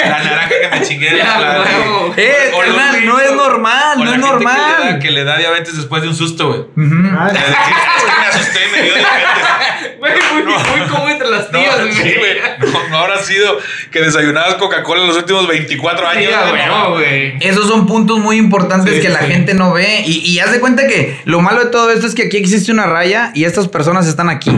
La 0.03 0.23
naranja 0.23 0.49
que 0.49 0.79
me 0.79 0.85
chingué. 0.85 1.17
Ya, 1.17 1.39
la, 1.39 1.61
huevo. 1.61 2.13
Eh, 2.17 2.51
carnal, 2.51 3.05
no 3.05 3.19
es 3.19 3.31
normal, 3.33 3.97
o 4.01 4.03
no 4.05 4.11
la 4.11 4.17
es 4.17 4.21
gente 4.23 4.37
Que 4.39 4.41
le, 4.41 4.43
da, 4.43 4.67
normal. 4.79 4.99
que 4.99 5.11
le 5.11 5.23
da 5.23 5.37
diabetes 5.37 5.77
después 5.77 6.01
de 6.01 6.07
un 6.09 6.15
susto, 6.15 6.47
güey. 6.49 6.59
Ujú. 6.87 7.07
Ah, 7.17 7.27
Es 7.27 7.33
decir, 7.33 7.53
es 7.97 8.03
que 8.03 8.19
me 8.19 8.27
asusté 8.27 8.59
y 8.67 8.71
me 8.75 8.81
dio 8.83 8.93
diabetes. 8.95 9.43
Güey, 9.99 10.13
muy, 10.33 10.43
muy 10.43 10.87
común 10.89 11.11
entre 11.11 11.29
las 11.29 11.49
No, 11.51 11.59
tías, 11.59 11.75
sí, 11.93 12.13
güey. 12.17 12.71
No, 12.73 12.89
no 12.89 12.97
habrá 12.97 13.19
sido 13.19 13.57
que 13.91 14.01
desayunabas 14.01 14.55
Coca-Cola 14.55 15.05
los 15.05 15.15
últimos 15.15 15.47
24 15.47 16.07
años. 16.07 16.31
Sí, 16.33 16.49
güey, 16.49 16.65
no. 16.67 16.89
güey. 16.91 17.37
Esos 17.39 17.67
son 17.69 17.85
puntos 17.85 18.19
muy 18.19 18.37
importantes 18.37 18.95
Sí, 18.95 19.01
que 19.01 19.09
la 19.09 19.19
gente 19.19 19.53
no 19.53 19.71
ve. 19.73 20.03
Y, 20.05 20.19
y 20.29 20.39
haz 20.39 20.51
de 20.51 20.59
cuenta 20.59 20.87
que 20.87 21.17
lo 21.25 21.39
malo 21.41 21.63
de 21.63 21.71
todo 21.71 21.89
esto 21.91 22.05
es 22.07 22.15
que 22.15 22.23
aquí 22.23 22.35
existe 22.37 22.71
una 22.71 22.85
raya 22.85 23.31
y 23.33 23.45
estas 23.45 23.67
personas 23.69 24.05
están 24.07 24.29
aquí. 24.29 24.51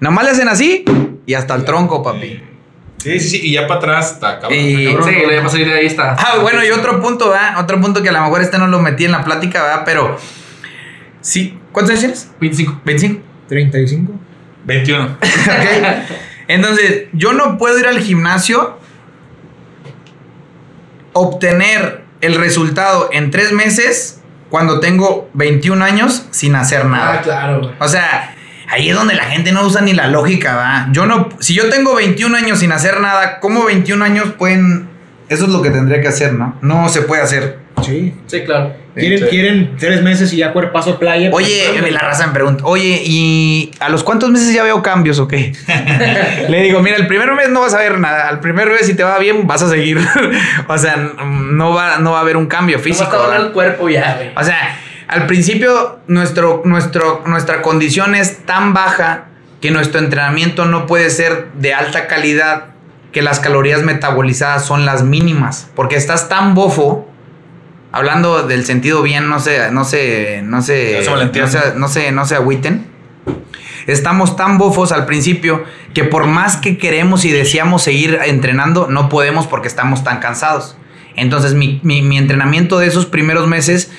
Nomás 0.00 0.24
le 0.24 0.30
hacen 0.32 0.48
así 0.48 0.84
y 1.26 1.34
hasta 1.34 1.54
el 1.54 1.64
tronco, 1.64 2.02
papi. 2.02 2.42
Sí, 2.98 3.20
sí, 3.20 3.28
sí. 3.30 3.40
Y 3.44 3.52
ya 3.52 3.66
para 3.66 3.78
atrás 3.78 4.12
está 4.12 4.40
cabrón. 4.40 4.58
Y- 4.58 4.86
está 4.86 4.98
cabrón. 4.98 5.14
Sí, 5.14 5.20
lo 5.20 5.26
voy 5.26 5.36
a 5.36 5.48
salir 5.48 5.66
de 5.68 5.74
ahí 5.74 5.86
está. 5.86 6.16
Ah, 6.18 6.38
bueno, 6.42 6.64
y 6.64 6.70
otro 6.70 7.00
punto, 7.00 7.30
¿verdad? 7.30 7.58
Otro 7.60 7.80
punto 7.80 8.02
que 8.02 8.08
a 8.08 8.12
lo 8.12 8.20
mejor 8.22 8.42
este 8.42 8.58
no 8.58 8.66
lo 8.66 8.80
metí 8.80 9.04
en 9.04 9.12
la 9.12 9.22
plática, 9.24 9.62
¿verdad? 9.62 9.82
Pero 9.84 10.16
sí. 11.20 11.58
¿Cuántos 11.72 11.90
años 11.90 12.00
tienes? 12.00 12.30
25. 12.40 12.80
25. 12.84 13.22
35. 13.48 14.12
21. 14.64 15.04
Ok. 15.04 15.20
Entonces, 16.48 17.04
yo 17.12 17.32
no 17.32 17.58
puedo 17.58 17.78
ir 17.78 17.86
al 17.86 18.00
gimnasio, 18.00 18.78
obtener 21.12 22.04
el 22.20 22.34
resultado 22.36 23.08
en 23.12 23.30
tres 23.30 23.52
meses 23.52 24.20
cuando 24.50 24.80
tengo 24.80 25.28
21 25.34 25.84
años 25.84 26.26
sin 26.30 26.54
hacer 26.54 26.84
nada. 26.86 27.14
Ah, 27.18 27.22
claro, 27.22 27.60
güey. 27.60 27.72
O 27.80 27.88
sea, 27.88 28.35
ahí 28.68 28.88
es 28.90 28.94
donde 28.94 29.14
la 29.14 29.24
gente 29.24 29.52
no 29.52 29.62
usa 29.64 29.80
ni 29.80 29.92
la 29.92 30.08
lógica, 30.08 30.56
¿va? 30.56 30.88
Yo 30.92 31.06
no, 31.06 31.28
si 31.40 31.54
yo 31.54 31.68
tengo 31.68 31.94
21 31.94 32.36
años 32.36 32.58
sin 32.60 32.72
hacer 32.72 33.00
nada, 33.00 33.40
¿cómo 33.40 33.64
21 33.64 34.04
años 34.04 34.32
pueden...? 34.38 34.88
Eso 35.28 35.44
es 35.44 35.50
lo 35.50 35.60
que 35.60 35.70
tendría 35.70 36.00
que 36.00 36.08
hacer, 36.08 36.34
¿no? 36.34 36.56
No 36.62 36.88
se 36.88 37.02
puede 37.02 37.20
hacer. 37.20 37.58
Sí. 37.84 38.14
Sí, 38.26 38.44
claro. 38.44 38.74
Quieren, 38.94 39.18
Sí. 39.18 39.24
quieren 39.28 39.76
tres 39.78 40.02
meses 40.02 40.32
y 40.32 40.38
ya 40.38 40.52
cuerpazo 40.52 40.98
playa. 40.98 41.28
Oye, 41.32 41.64
pues, 41.80 41.92
la 41.92 41.98
raza 41.98 42.26
me 42.28 42.32
pregunta, 42.32 42.64
oye, 42.64 43.02
¿y 43.04 43.70
a 43.80 43.90
los 43.90 44.02
cuántos 44.02 44.30
meses 44.30 44.54
ya 44.54 44.62
veo 44.62 44.82
cambios 44.82 45.18
o 45.18 45.28
qué? 45.28 45.52
Le 46.48 46.62
digo, 46.62 46.80
mira, 46.80 46.96
el 46.96 47.06
primer 47.06 47.32
mes 47.34 47.50
no 47.50 47.60
vas 47.60 47.74
a 47.74 47.78
ver 47.78 47.98
nada. 47.98 48.28
Al 48.28 48.40
primer 48.40 48.70
mes, 48.70 48.86
si 48.86 48.94
te 48.94 49.02
va 49.02 49.18
bien, 49.18 49.46
vas 49.46 49.62
a 49.62 49.68
seguir. 49.68 49.98
o 50.68 50.78
sea, 50.78 50.96
no 50.96 51.74
va, 51.74 51.98
no 51.98 52.12
va 52.12 52.18
a 52.18 52.20
haber 52.22 52.36
un 52.38 52.46
cambio 52.46 52.78
físico. 52.78 53.10
No 53.12 53.18
va 53.18 53.24
a 53.24 53.28
¿verdad? 53.28 53.46
el 53.46 53.52
cuerpo 53.52 53.88
ya, 53.90 54.14
güey. 54.16 54.30
O 54.34 54.42
sea, 54.44 54.78
al 55.08 55.26
principio 55.26 56.00
nuestro, 56.08 56.62
nuestro, 56.64 57.22
nuestra 57.26 57.62
condición 57.62 58.14
es 58.14 58.44
tan 58.44 58.74
baja 58.74 59.26
que 59.60 59.70
nuestro 59.70 60.00
entrenamiento 60.00 60.64
no 60.66 60.86
puede 60.86 61.10
ser 61.10 61.48
de 61.54 61.74
alta 61.74 62.06
calidad 62.06 62.66
que 63.12 63.22
las 63.22 63.40
calorías 63.40 63.82
metabolizadas 63.82 64.64
son 64.66 64.84
las 64.84 65.02
mínimas. 65.02 65.70
Porque 65.74 65.96
estás 65.96 66.28
tan 66.28 66.54
bofo, 66.54 67.08
hablando 67.92 68.42
del 68.46 68.64
sentido 68.66 69.00
bien, 69.02 69.28
no 69.28 69.40
se, 69.40 69.70
no 69.70 69.84
se, 69.84 70.42
no 70.44 70.60
se, 70.60 70.96
No 70.98 71.00
se 71.02 71.04
no 71.06 71.10
malentienda. 71.12 71.50
se, 71.50 71.74
no 71.78 71.88
se, 71.88 72.12
no 72.12 72.26
se 72.26 72.34
agüiten. 72.34 72.86
Estamos 73.86 74.36
tan 74.36 74.58
bofos 74.58 74.90
al 74.92 75.06
principio 75.06 75.64
que 75.94 76.04
por 76.04 76.26
más 76.26 76.56
que 76.56 76.76
queremos 76.76 77.24
y 77.24 77.30
deseamos 77.30 77.82
seguir 77.82 78.18
entrenando, 78.24 78.88
no 78.90 79.08
podemos 79.08 79.46
porque 79.46 79.68
estamos 79.68 80.02
tan 80.04 80.18
cansados. 80.18 80.76
Entonces 81.14 81.54
mi, 81.54 81.80
mi- 81.84 82.02
mi 82.02 82.18
entrenamiento 82.18 82.78
de 82.78 82.88
esos 82.88 83.06
primeros 83.06 83.46
meses, 83.46 83.90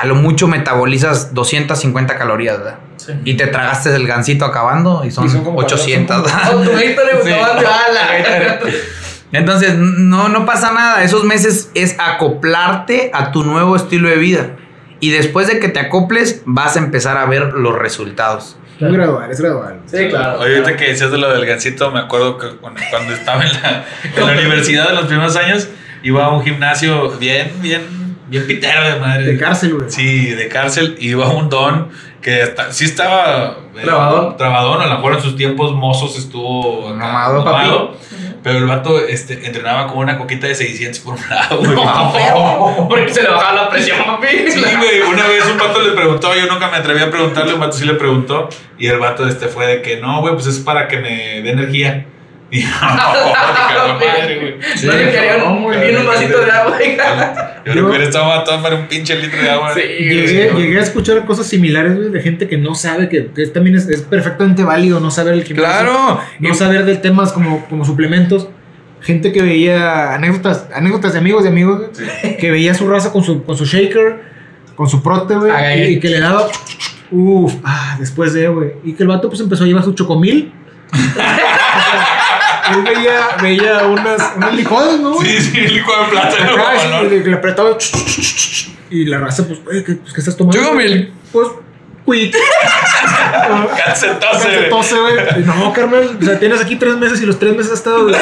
a 0.00 0.06
lo 0.06 0.14
mucho 0.14 0.48
metabolizas 0.48 1.34
250 1.34 2.16
calorías, 2.16 2.58
¿verdad? 2.58 2.78
Sí. 2.96 3.12
Y 3.24 3.34
te 3.34 3.46
tragaste 3.48 3.94
el 3.94 4.06
gansito 4.06 4.44
acabando 4.44 5.04
y 5.04 5.10
son, 5.10 5.26
Y 5.26 5.28
son 5.28 5.44
como 5.44 5.58
800. 5.58 6.22
cuatro, 6.22 6.38
¿verdad? 6.38 6.56
Oh, 6.56 6.62
tu 6.62 6.70
Gatorade, 6.70 7.22
Sí. 7.24 7.30
no, 7.30 7.44
ala. 7.44 8.60
Entonces, 9.32 9.74
no, 9.76 10.28
no 10.28 10.44
pasa 10.44 10.72
nada. 10.72 11.04
Esos 11.04 11.24
meses 11.24 11.70
es 11.74 11.96
acoplarte 11.98 13.10
a 13.14 13.30
tu 13.32 13.44
nuevo 13.44 13.76
estilo 13.76 14.08
de 14.08 14.16
vida. 14.16 14.50
Y 14.98 15.10
después 15.10 15.46
de 15.46 15.60
que 15.60 15.68
te 15.68 15.80
acoples, 15.80 16.42
vas 16.46 16.76
a 16.76 16.78
empezar 16.80 17.16
a 17.16 17.26
ver 17.26 17.52
los 17.54 17.78
resultados. 17.78 18.56
Es 18.80 18.92
gradual, 18.92 19.30
es 19.30 19.40
gradual. 19.40 19.80
Sí, 19.86 20.08
claro. 20.08 20.40
Oye, 20.40 20.56
ahorita 20.56 20.76
que 20.76 20.88
decías 20.88 21.10
de 21.10 21.18
lo 21.18 21.30
del 21.32 21.44
gancito, 21.46 21.90
me 21.90 22.00
acuerdo 22.00 22.38
que 22.38 22.48
cuando, 22.56 22.80
cuando 22.90 23.12
estaba 23.12 23.44
en 23.44 23.52
la, 23.62 23.84
en 24.16 24.26
la 24.26 24.32
universidad 24.40 24.88
en 24.90 24.96
los 24.96 25.06
primeros 25.06 25.36
años, 25.36 25.68
iba 26.02 26.24
a 26.24 26.30
un 26.30 26.42
gimnasio 26.42 27.10
bien, 27.18 27.52
bien, 27.60 27.82
bien 28.30 28.46
pitero 28.46 28.82
de 28.88 28.98
madre. 29.00 29.24
De 29.24 29.38
cárcel, 29.38 29.74
güey. 29.74 29.90
Sí, 29.90 30.30
de 30.30 30.48
cárcel. 30.48 30.96
Iba 31.00 31.28
un 31.28 31.48
don 31.50 31.90
que 32.22 32.42
hasta- 32.42 32.72
sí 32.72 32.84
estaba. 32.86 33.56
eh, 33.76 33.80
Trabadón. 33.84 34.36
Trabadón, 34.36 34.80
a 34.82 34.86
lo 34.86 34.94
mejor 34.96 35.14
en 35.14 35.20
sus 35.22 35.36
tiempos 35.36 35.72
mozos 35.74 36.16
estuvo. 36.18 36.88
acá, 36.88 36.96
Mamado, 36.98 37.44
mamado, 37.44 37.96
Pero 38.42 38.58
el 38.58 38.66
vato 38.66 38.98
este, 39.06 39.46
entrenaba 39.46 39.86
con 39.86 39.98
una 39.98 40.16
coquita 40.16 40.46
de 40.46 40.54
600 40.54 41.00
por 41.00 41.14
un 41.14 41.20
lado, 41.28 41.58
güey. 41.58 41.72
No, 41.74 42.86
porque 42.88 43.12
se 43.12 43.22
le 43.22 43.28
bajaba 43.30 43.52
la 43.64 43.68
presión, 43.70 43.98
papi. 44.06 44.26
Sí, 44.50 44.60
güey, 44.60 45.02
una 45.12 45.26
vez 45.26 45.44
un 45.50 45.58
vato 45.58 45.80
le 45.82 45.92
preguntó, 45.92 46.34
yo 46.34 46.46
nunca 46.46 46.70
me 46.70 46.76
atreví 46.78 47.00
a 47.00 47.10
preguntarle, 47.10 47.52
un 47.54 47.60
vato 47.60 47.72
sí 47.76 47.84
le 47.84 47.94
preguntó, 47.94 48.48
y 48.78 48.86
el 48.86 48.98
vato 48.98 49.26
este 49.28 49.48
fue 49.48 49.66
de 49.66 49.82
que 49.82 49.98
no, 49.98 50.20
güey, 50.20 50.34
pues 50.34 50.46
es 50.46 50.58
para 50.58 50.88
que 50.88 50.98
me 50.98 51.42
dé 51.42 51.50
energía. 51.50 52.06
Y 52.52 52.62
yo, 52.62 52.68
no, 52.68 53.94
madre, 53.94 54.38
güey. 54.40 54.54
No 54.84 54.92
le 54.92 55.10
querían 55.12 55.38
no, 55.38 55.60
güey. 55.62 55.80
bien 55.80 55.96
un 56.00 56.06
vasito 56.06 56.40
de 56.44 56.50
agua. 56.50 56.78
Yo 57.64 57.72
creo 57.72 57.74
que 57.74 57.90
hubiera 57.90 58.04
estado 58.04 58.24
matando 58.26 58.62
para 58.62 58.76
un 58.76 58.86
pinche 58.88 59.14
litro 59.16 59.40
de 59.40 59.50
agua. 59.50 59.72
Sí, 59.74 59.80
Llegué, 59.80 60.50
güey. 60.50 60.64
llegué 60.64 60.78
a 60.78 60.82
escuchar 60.82 61.24
cosas 61.26 61.46
similares, 61.46 61.96
güey, 61.96 62.10
de 62.10 62.20
gente 62.20 62.48
que 62.48 62.56
no 62.58 62.74
sabe, 62.74 63.08
que, 63.08 63.30
que 63.32 63.46
también 63.46 63.76
es, 63.76 63.88
es 63.88 64.02
perfectamente 64.02 64.64
válido 64.64 64.98
no 64.98 65.10
saber 65.12 65.34
el 65.34 65.44
gimnasio. 65.44 65.70
Claro. 65.70 66.20
No 66.40 66.54
saber 66.54 66.84
de 66.84 66.96
temas 66.96 67.32
como, 67.32 67.64
como 67.66 67.84
suplementos. 67.84 68.48
gente 69.00 69.32
que 69.32 69.42
veía 69.42 70.14
anécdotas, 70.14 70.66
anécdotas 70.74 71.12
de 71.12 71.20
amigos 71.20 71.44
de 71.44 71.50
amigos, 71.50 71.90
güey, 72.22 72.36
que 72.36 72.50
veía 72.50 72.74
su 72.74 72.88
raza 72.88 73.12
con 73.12 73.22
su, 73.22 73.44
con 73.44 73.56
su 73.56 73.64
shaker, 73.64 74.20
con 74.74 74.88
su 74.88 75.02
prote, 75.02 75.34
güey, 75.36 75.52
y, 75.78 75.94
y 75.94 76.00
que 76.00 76.08
le 76.08 76.18
daba, 76.20 76.48
uff, 77.12 77.54
ah, 77.64 77.96
después 78.00 78.32
de, 78.34 78.48
güey, 78.48 78.72
y 78.82 78.94
que 78.94 79.02
el 79.04 79.08
vato 79.08 79.28
pues 79.28 79.40
empezó 79.40 79.62
a 79.62 79.66
llevar 79.68 79.84
su 79.84 79.92
chocomil. 79.94 80.52
Él 82.72 82.82
veía, 82.82 83.36
veía 83.40 83.86
unas, 83.86 84.32
unas 84.36 84.54
licuadas, 84.54 85.00
¿no? 85.00 85.20
Sí, 85.20 85.40
sí, 85.40 85.60
licuado 85.60 86.04
de 86.04 86.10
plátano. 86.10 87.04
Y 87.04 87.20
le 87.20 87.34
apretaba 87.34 87.76
y 88.90 89.04
la 89.04 89.18
raza, 89.18 89.46
pues, 89.46 89.62
güey, 89.64 89.84
¿qué, 89.84 89.94
pues, 89.94 90.12
¿qué 90.12 90.20
estás 90.20 90.36
tomando? 90.36 90.60
Chocomil. 90.60 91.12
Pues, 91.30 91.48
quick. 92.04 92.34
Calcetose. 93.84 94.20
Calcetose, 94.20 94.96
güey. 94.98 95.44
No, 95.44 95.72
Carmen, 95.72 96.18
o 96.20 96.24
sea, 96.24 96.38
tienes 96.38 96.60
aquí 96.60 96.76
tres 96.76 96.96
meses 96.96 97.22
y 97.22 97.26
los 97.26 97.38
tres 97.38 97.56
meses 97.56 97.72
has 97.72 97.78
estado. 97.78 98.06
de 98.06 98.14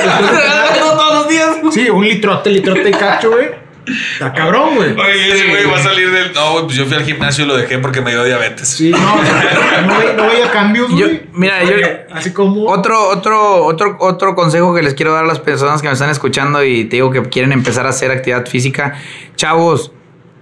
todos 0.78 1.14
los 1.14 1.28
días. 1.28 1.56
Sí, 1.72 1.88
un 1.88 2.04
litrote, 2.04 2.50
litrote 2.50 2.90
y 2.90 2.92
cacho, 2.92 3.30
güey. 3.30 3.67
Está 4.12 4.32
cabrón, 4.32 4.76
güey. 4.76 4.90
Oye, 4.92 5.32
ese 5.34 5.48
güey 5.48 5.64
va 5.66 5.76
a 5.78 5.82
salir 5.82 6.10
del. 6.10 6.32
No, 6.32 6.52
güey, 6.52 6.64
pues 6.64 6.76
yo 6.76 6.84
fui 6.86 6.94
al 6.96 7.04
gimnasio 7.04 7.44
y 7.44 7.48
lo 7.48 7.56
dejé 7.56 7.78
porque 7.78 8.00
me 8.00 8.10
dio 8.10 8.24
diabetes. 8.24 8.68
Sí, 8.68 8.90
no, 8.90 8.98
no, 8.98 9.98
ve- 9.98 10.14
no 10.16 10.26
veía 10.28 10.50
cambios, 10.50 10.88
Yo- 10.90 11.06
güey. 11.06 11.22
mira, 11.32 11.62
yo- 11.64 11.76
Así 12.12 12.32
como. 12.32 12.66
Otro, 12.66 13.08
otro, 13.08 13.64
otro, 13.64 13.96
otro 14.00 14.34
consejo 14.34 14.74
que 14.74 14.82
les 14.82 14.94
quiero 14.94 15.12
dar 15.12 15.24
a 15.24 15.26
las 15.26 15.38
personas 15.40 15.80
que 15.82 15.88
me 15.88 15.94
están 15.94 16.10
escuchando 16.10 16.62
y 16.64 16.84
te 16.84 16.96
digo 16.96 17.10
que 17.10 17.22
quieren 17.22 17.52
empezar 17.52 17.86
a 17.86 17.90
hacer 17.90 18.10
actividad 18.10 18.46
física. 18.46 18.94
Chavos, 19.36 19.92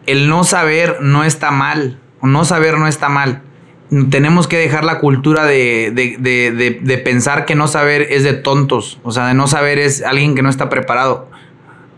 el 0.06 0.28
no 0.28 0.44
saber 0.44 0.98
no 1.00 1.24
está 1.24 1.50
mal. 1.50 1.98
No 2.22 2.44
saber 2.44 2.78
no 2.78 2.88
está 2.88 3.08
mal. 3.08 3.42
Tenemos 4.10 4.48
que 4.48 4.56
dejar 4.58 4.84
la 4.84 4.98
cultura 4.98 5.44
de, 5.44 5.92
de- 5.94 6.16
de- 6.18 6.50
de- 6.50 6.78
de 6.82 6.98
pensar 6.98 7.44
que 7.44 7.54
no 7.54 7.68
saber 7.68 8.08
es 8.10 8.24
de 8.24 8.32
tontos. 8.32 8.98
O 9.04 9.12
sea, 9.12 9.28
de 9.28 9.34
no 9.34 9.46
saber 9.46 9.78
es 9.78 10.02
alguien 10.02 10.34
que 10.34 10.42
no 10.42 10.48
está 10.50 10.68
preparado. 10.68 11.30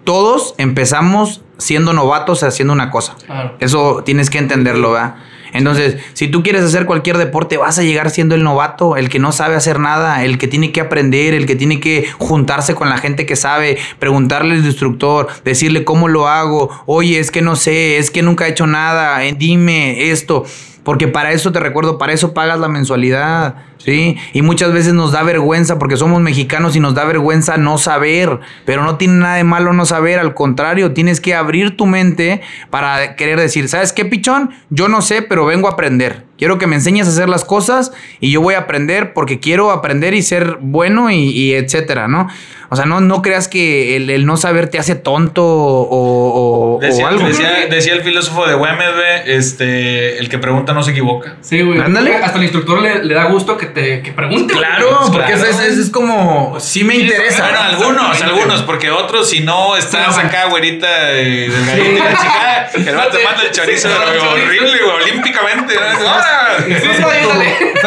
Todos 0.08 0.54
empezamos 0.56 1.42
siendo 1.58 1.92
novatos 1.92 2.42
haciendo 2.42 2.72
una 2.72 2.90
cosa. 2.90 3.14
Claro. 3.26 3.56
Eso 3.60 4.02
tienes 4.06 4.30
que 4.30 4.38
entenderlo, 4.38 4.92
¿verdad? 4.92 5.16
Entonces, 5.52 5.98
si 6.14 6.28
tú 6.28 6.42
quieres 6.42 6.62
hacer 6.62 6.86
cualquier 6.86 7.18
deporte, 7.18 7.58
vas 7.58 7.78
a 7.78 7.82
llegar 7.82 8.08
siendo 8.08 8.34
el 8.34 8.42
novato, 8.42 8.96
el 8.96 9.10
que 9.10 9.18
no 9.18 9.32
sabe 9.32 9.54
hacer 9.54 9.78
nada, 9.78 10.24
el 10.24 10.38
que 10.38 10.48
tiene 10.48 10.72
que 10.72 10.80
aprender, 10.80 11.34
el 11.34 11.44
que 11.44 11.56
tiene 11.56 11.78
que 11.78 12.08
juntarse 12.16 12.74
con 12.74 12.88
la 12.88 12.96
gente 12.96 13.26
que 13.26 13.36
sabe, 13.36 13.76
preguntarle 13.98 14.54
al 14.54 14.64
instructor, 14.64 15.28
decirle 15.44 15.84
cómo 15.84 16.08
lo 16.08 16.26
hago, 16.26 16.70
oye, 16.86 17.18
es 17.18 17.30
que 17.30 17.42
no 17.42 17.54
sé, 17.54 17.98
es 17.98 18.10
que 18.10 18.22
nunca 18.22 18.46
he 18.46 18.52
hecho 18.52 18.66
nada, 18.66 19.26
eh, 19.26 19.34
dime 19.36 20.10
esto. 20.10 20.46
Porque 20.84 21.06
para 21.06 21.32
eso 21.32 21.52
te 21.52 21.60
recuerdo, 21.60 21.98
para 21.98 22.14
eso 22.14 22.32
pagas 22.32 22.58
la 22.60 22.68
mensualidad, 22.68 23.56
¿sí? 23.78 24.16
Y 24.32 24.42
muchas 24.42 24.72
veces 24.72 24.92
nos 24.94 25.12
da 25.12 25.22
vergüenza 25.22 25.78
porque 25.78 25.96
somos 25.96 26.20
mexicanos 26.20 26.76
y 26.76 26.80
nos 26.80 26.94
da 26.94 27.04
vergüenza 27.04 27.56
no 27.56 27.78
saber, 27.78 28.38
pero 28.64 28.84
no 28.84 28.96
tiene 28.96 29.14
nada 29.14 29.36
de 29.36 29.44
malo 29.44 29.72
no 29.72 29.86
saber, 29.86 30.18
al 30.18 30.34
contrario, 30.34 30.92
tienes 30.92 31.20
que 31.20 31.34
abrir 31.34 31.76
tu 31.76 31.86
mente 31.86 32.40
para 32.70 33.16
querer 33.16 33.40
decir, 33.40 33.68
¿sabes 33.68 33.92
qué, 33.92 34.04
pichón? 34.04 34.50
Yo 34.70 34.88
no 34.88 35.00
sé, 35.02 35.22
pero 35.22 35.46
vengo 35.46 35.68
a 35.68 35.72
aprender. 35.72 36.26
Quiero 36.38 36.58
que 36.58 36.68
me 36.68 36.76
enseñes 36.76 37.06
a 37.08 37.10
hacer 37.10 37.28
las 37.28 37.44
cosas 37.44 37.90
y 38.20 38.30
yo 38.30 38.40
voy 38.40 38.54
a 38.54 38.58
aprender 38.58 39.12
porque 39.12 39.40
quiero 39.40 39.72
aprender 39.72 40.14
y 40.14 40.22
ser 40.22 40.58
bueno 40.60 41.10
y, 41.10 41.30
y 41.30 41.54
etcétera, 41.54 42.06
¿no? 42.06 42.28
O 42.70 42.76
sea, 42.76 42.84
no, 42.84 43.00
no 43.00 43.22
creas 43.22 43.48
que 43.48 43.96
el, 43.96 44.08
el 44.10 44.24
no 44.24 44.36
saber 44.36 44.68
te 44.68 44.78
hace 44.78 44.94
tonto 44.94 45.42
o, 45.44 45.82
o- 45.88 46.76
o 46.76 46.80
Decía, 46.80 47.08
algo. 47.08 47.26
decía- 47.26 47.66
decía 47.68 47.94
el 47.94 48.02
filósofo 48.02 48.46
de 48.46 48.54
Güemes, 48.54 48.86
este, 49.26 50.18
el 50.18 50.28
que 50.28 50.38
pregunta 50.38 50.72
no 50.74 50.82
se 50.82 50.90
equivoca. 50.92 51.36
Sí, 51.40 51.62
güey. 51.62 51.80
Ándale. 51.80 52.14
Hasta 52.16 52.36
el 52.38 52.44
instructor 52.44 52.82
le, 52.82 53.04
le 53.04 53.14
da 53.14 53.24
gusto 53.24 53.56
que 53.56 53.66
te 53.68 54.02
que 54.02 54.12
pregunte. 54.12 54.54
Claro, 54.54 55.00
porque 55.12 55.32
Claro. 55.32 55.50
eso 55.50 55.60
es, 55.62 55.72
eso 55.72 55.82
es 55.82 55.90
como, 55.90 56.58
sí 56.60 56.84
me 56.84 56.94
Sí, 56.94 57.00
interesa. 57.02 57.42
Bueno, 57.44 57.60
algunos, 57.60 58.22
algunos, 58.22 58.62
porque 58.62 58.90
otros, 58.90 59.28
si 59.30 59.40
no 59.40 59.76
estás 59.76 60.14
Sí. 60.14 60.20
acá, 60.20 60.46
güerita, 60.46 60.86
eh, 61.12 61.48
delgadita 61.50 61.88
y 61.88 61.98
la 61.98 62.10
chica, 62.10 62.70
el 62.90 62.96
vato 62.96 63.16
te 63.18 63.24
manda 63.24 63.42
el 63.42 63.50
chorizo 63.50 63.88
Sí, 63.88 63.94
horrible, 64.26 64.78
güey, 64.82 64.96
olímpicamente. 65.02 65.74
Sí, 65.74 65.78
Estás 65.78 65.98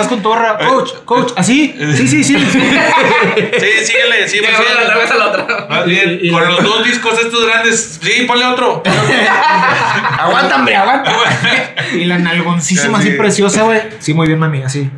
sí, 0.05 0.09
con, 0.09 0.21
tu 0.21 0.29
horra. 0.31 0.57
Coach, 0.57 0.91
coach, 1.05 1.31
¿así? 1.35 1.75
Sí, 1.95 2.07
sí, 2.07 2.23
sí. 2.23 2.37
Sí, 2.41 3.85
síguele, 3.85 4.27
sí, 4.27 4.37
Y 4.37 4.41
pues, 4.41 4.57
sí. 4.57 4.63
la 4.83 4.93
cabeza 4.93 5.13
a 5.13 5.17
la 5.17 5.27
otra. 5.27 5.67
Más 5.69 5.85
bien, 5.85 6.19
Y- 6.21 6.27
y 6.27 6.31
con 6.31 6.45
los 6.47 6.63
dos 6.63 6.83
discos 6.83 7.17
estos 7.19 7.45
grandes, 7.45 7.99
sí, 8.01 8.23
ponle 8.27 8.45
otro. 8.45 8.81
Aguanta, 10.19 10.55
hombre, 10.55 10.75
aguanta. 10.75 11.11
Y 11.93 12.05
la 12.05 12.17
nalgoncísima 12.19 12.99
así 12.99 13.11
preciosa, 13.11 13.63
güey. 13.63 13.81
Sí, 13.99 14.13
muy 14.13 14.27
bien, 14.27 14.39
mami, 14.39 14.63
así. 14.63 14.89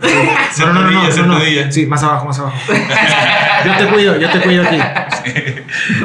No, 0.59 0.72
no, 0.73 0.91
no, 0.91 1.25
no, 1.25 1.39
no. 1.39 1.71
Sí, 1.71 1.85
más 1.85 2.03
abajo, 2.03 2.25
más 2.25 2.39
abajo. 2.39 2.57
Yo 3.65 3.77
te 3.77 3.85
cuido, 3.87 4.17
yo 4.19 4.29
te 4.29 4.39
cuido 4.41 4.61
aquí. 4.65 4.77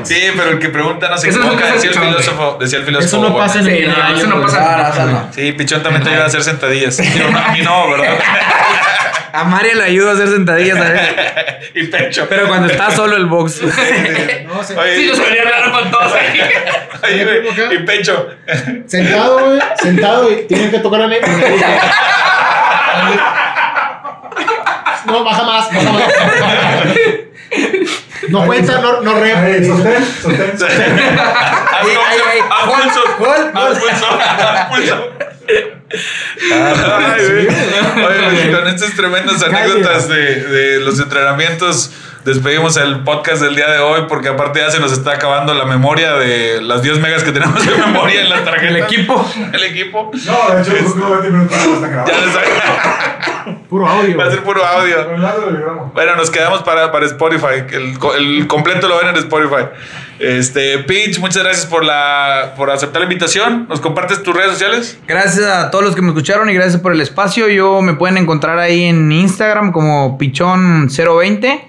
Sí, 0.05 0.15
pero 0.37 0.51
el 0.51 0.59
que 0.61 0.69
pregunta 0.69 1.09
no 1.09 1.17
equivoca, 1.17 1.57
pasa 1.61 1.75
decía 1.75 1.91
el 1.91 1.99
filósofo. 1.99 2.57
Decía 2.61 2.79
el 2.79 2.85
filósofo 2.85 3.17
Eso 3.17 3.29
no 3.29 3.37
pasa 3.37 3.59
en 3.59 3.65
Sí, 3.65 3.71
el 3.73 3.91
eso 4.17 4.27
no 4.29 4.41
pasa. 4.43 5.07
No. 5.07 5.29
Sí, 5.35 5.51
Pichón 5.53 5.83
también 5.83 6.05
te 6.05 6.11
ayuda 6.11 6.23
a 6.23 6.27
hacer 6.29 6.43
sentadillas. 6.45 7.01
A 7.01 7.53
mí 7.53 7.63
no, 7.63 7.91
¿verdad? 7.91 8.17
A 9.33 9.45
María 9.45 9.75
le 9.75 9.85
ayuda 9.85 10.13
a 10.13 10.15
hacer 10.15 10.29
sentadillas, 10.29 10.79
¿sabes? 10.79 11.01
y 11.75 11.85
pecho. 11.89 12.27
Pero 12.29 12.47
cuando 12.47 12.69
está 12.73 12.91
solo 12.93 13.17
el 13.17 13.27
box. 13.27 13.61
No, 14.47 14.63
se- 14.65 14.77
Oye, 14.79 14.97
Sí, 14.97 15.07
nos 15.09 15.19
debería 15.19 15.43
hablar 15.43 15.71
con 15.73 15.91
todos 15.91 16.13
ahí. 16.15 16.41
oye, 17.05 17.25
güey, 17.25 17.75
y 17.75 17.79
pecho. 17.85 18.29
Sentado, 18.87 19.45
güey, 19.47 19.61
sentado 19.83 20.31
y 20.33 20.47
tienen 20.47 20.71
que 20.71 20.79
tocar 20.79 21.03
a 21.03 21.07
mí. 21.09 21.17
No, 25.09 25.25
baja 25.25 25.43
más, 25.43 25.73
baja 25.73 25.93
más. 25.93 26.03
No 28.29 28.45
cuenta, 28.45 28.81
no, 28.81 29.01
no 29.01 29.15
Ahí, 29.15 29.33
rep. 29.33 29.65
sostén, 29.65 30.05
sostén. 30.59 30.97
Gol, 31.83 31.95
pulso. 32.67 33.01
gol, 33.19 33.51
Haz 33.55 33.79
pulso. 33.79 34.07
Haz 34.21 34.69
pulso. 34.69 35.11
Ay, 36.53 37.27
güey. 37.27 37.47
Oye, 37.49 38.21
pues, 38.31 38.57
con 38.59 38.69
estas 38.69 38.95
tremendas 38.95 39.43
anécdotas 39.43 40.09
de, 40.09 40.43
de 40.45 40.81
los 40.81 41.01
entrenamientos, 41.01 41.91
despedimos 42.25 42.77
el 42.77 43.01
podcast 43.05 43.41
del 43.41 43.55
día 43.57 43.71
de 43.71 43.79
hoy 43.79 44.03
porque 44.09 44.29
aparte 44.29 44.61
ya 44.61 44.71
se 44.71 44.81
nos 44.81 44.93
está 44.93 45.13
acabando 45.13 45.55
la 45.55 45.65
memoria 45.65 46.15
de 46.15 46.61
las 46.61 46.83
10 46.83 46.99
megas 46.99 47.23
que 47.25 47.33
tenemos 47.33 47.65
de 47.65 47.73
memoria 47.77 48.21
en 48.21 48.29
la 48.29 48.45
tarjeta. 48.45 48.69
El 48.69 48.77
equipo. 48.77 49.31
El 49.53 49.63
equipo. 49.65 50.11
No, 50.27 50.55
de 50.55 50.63
hecho, 50.63 50.73
los 50.73 50.83
últimos 50.93 51.11
20 51.23 51.31
minutos 51.31 51.57
no 51.67 51.75
están 51.87 52.07
Ya 52.07 52.19
les 52.19 53.58
Puro 53.69 53.87
audio. 53.87 54.17
Va 54.17 54.25
a 54.25 54.31
ser 54.31 54.43
puro 54.43 54.65
audio. 54.65 54.97
Bueno, 55.93 56.17
nos 56.17 56.31
quedamos 56.31 56.63
para, 56.63 56.91
para 56.91 57.05
Spotify. 57.05 57.65
El, 57.71 57.99
el 58.17 58.47
completo 58.47 58.89
lo 58.89 58.97
ven 58.99 59.09
en 59.09 59.17
Spotify. 59.17 59.67
Este, 60.19 60.79
Pitch, 60.79 61.19
muchas 61.21 61.45
gracias 61.45 61.67
por 61.67 61.85
la 61.85 62.55
por 62.57 62.71
aceptar 62.71 63.01
la 63.01 63.05
invitación. 63.05 63.67
¿Nos 63.69 63.81
compartes 63.81 64.23
tus 64.23 64.35
redes 64.35 64.53
sociales? 64.53 64.99
Gracias 65.07 65.47
a 65.47 65.71
todos 65.71 65.85
los 65.85 65.95
que 65.95 66.01
me 66.01 66.09
escucharon 66.09 66.49
y 66.49 66.55
gracias 66.55 66.81
por 66.81 66.93
el 66.93 67.01
espacio. 67.03 67.49
Yo 67.49 67.83
me 67.83 67.95
pueden 67.95 68.17
encontrar 68.17 68.59
ahí 68.59 68.85
en 68.85 69.13
Instagram 69.13 69.71
como 69.71 70.19
pichón020. 70.19 71.61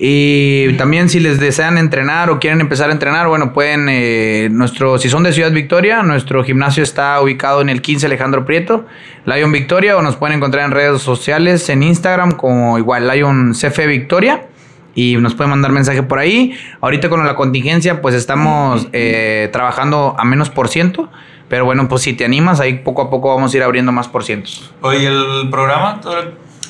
Y 0.00 0.74
también 0.74 1.08
si 1.08 1.18
les 1.18 1.40
desean 1.40 1.76
entrenar 1.76 2.30
o 2.30 2.38
quieren 2.38 2.60
empezar 2.60 2.88
a 2.90 2.92
entrenar, 2.92 3.26
bueno, 3.26 3.52
pueden, 3.52 3.88
eh, 3.90 4.48
nuestro, 4.50 4.96
si 4.98 5.08
son 5.08 5.24
de 5.24 5.32
Ciudad 5.32 5.50
Victoria, 5.50 6.02
nuestro 6.04 6.44
gimnasio 6.44 6.84
está 6.84 7.20
ubicado 7.20 7.60
en 7.60 7.68
el 7.68 7.82
15 7.82 8.06
Alejandro 8.06 8.44
Prieto, 8.44 8.86
Lion 9.24 9.50
Victoria, 9.50 9.96
o 9.96 10.02
nos 10.02 10.14
pueden 10.14 10.36
encontrar 10.36 10.64
en 10.66 10.70
redes 10.70 11.02
sociales, 11.02 11.68
en 11.68 11.82
Instagram 11.82 12.32
como 12.32 12.78
igual 12.78 13.08
Lion 13.08 13.54
CF 13.54 13.86
Victoria. 13.86 14.46
Y 14.94 15.16
nos 15.16 15.34
pueden 15.34 15.50
mandar 15.50 15.70
mensaje 15.70 16.02
por 16.02 16.18
ahí. 16.18 16.58
Ahorita 16.80 17.08
con 17.08 17.24
la 17.24 17.36
contingencia, 17.36 18.02
pues 18.02 18.16
estamos 18.16 18.88
eh, 18.92 19.48
trabajando 19.52 20.16
a 20.18 20.24
menos 20.24 20.50
por 20.50 20.68
ciento. 20.68 21.08
Pero 21.48 21.64
bueno, 21.64 21.88
pues 21.88 22.02
si 22.02 22.14
te 22.14 22.24
animas, 22.24 22.58
ahí 22.58 22.74
poco 22.78 23.02
a 23.02 23.10
poco 23.10 23.32
vamos 23.32 23.54
a 23.54 23.56
ir 23.56 23.62
abriendo 23.62 23.92
más 23.92 24.08
por 24.08 24.24
cientos. 24.24 24.72
Oye, 24.80 25.06
el 25.06 25.48
programa. 25.50 26.00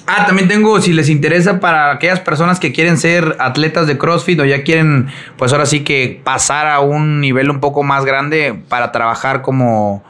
¿Todo- 0.09 0.16
Ah, 0.20 0.26
también 0.26 0.48
tengo, 0.48 0.80
si 0.80 0.93
les 0.93 1.09
interesa, 1.09 1.60
para 1.60 1.93
aquellas 1.93 2.20
personas 2.20 2.59
que 2.59 2.72
quieren 2.72 2.97
ser 2.98 3.36
atletas 3.39 3.86
de 3.86 3.98
CrossFit 3.98 4.40
o 4.40 4.44
ya 4.44 4.62
quieren, 4.62 5.09
pues 5.36 5.52
ahora 5.52 5.66
sí 5.66 5.85
que 5.85 6.20
pasar 6.24 6.66
a 6.66 6.80
un 6.80 7.20
nivel 7.20 7.51
un 7.51 7.60
poco 7.60 7.82
más 7.82 8.05
grande 8.05 8.59
para 8.68 8.90
trabajar 8.90 9.43
como, 9.43 10.02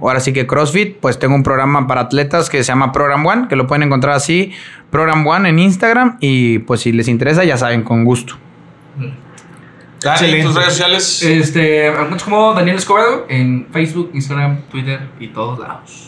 ahora 0.00 0.20
sí 0.20 0.32
que 0.32 0.46
CrossFit, 0.46 0.96
pues 0.98 1.18
tengo 1.18 1.34
un 1.34 1.42
programa 1.42 1.86
para 1.86 2.02
atletas 2.02 2.50
que 2.50 2.58
se 2.58 2.64
llama 2.68 2.92
Program 2.92 3.24
One, 3.24 3.48
que 3.48 3.56
lo 3.56 3.66
pueden 3.66 3.82
encontrar 3.84 4.14
así, 4.14 4.52
Program 4.90 5.26
One 5.26 5.48
en 5.48 5.58
Instagram 5.58 6.18
y 6.20 6.58
pues 6.60 6.82
si 6.82 6.92
les 6.92 7.08
interesa, 7.08 7.42
ya 7.44 7.56
saben, 7.56 7.82
con 7.82 8.04
gusto. 8.04 8.36
Dani, 10.02 10.16
Excelente. 10.18 10.46
tus 10.46 10.54
redes 10.54 10.72
sociales. 10.74 11.22
Este, 11.22 11.90
como 12.24 12.52
Daniel 12.52 12.76
Escobedo 12.76 13.24
en 13.30 13.66
Facebook, 13.72 14.10
Instagram, 14.12 14.58
Twitter 14.70 15.00
y 15.18 15.28
todos 15.28 15.58
lados. 15.58 16.05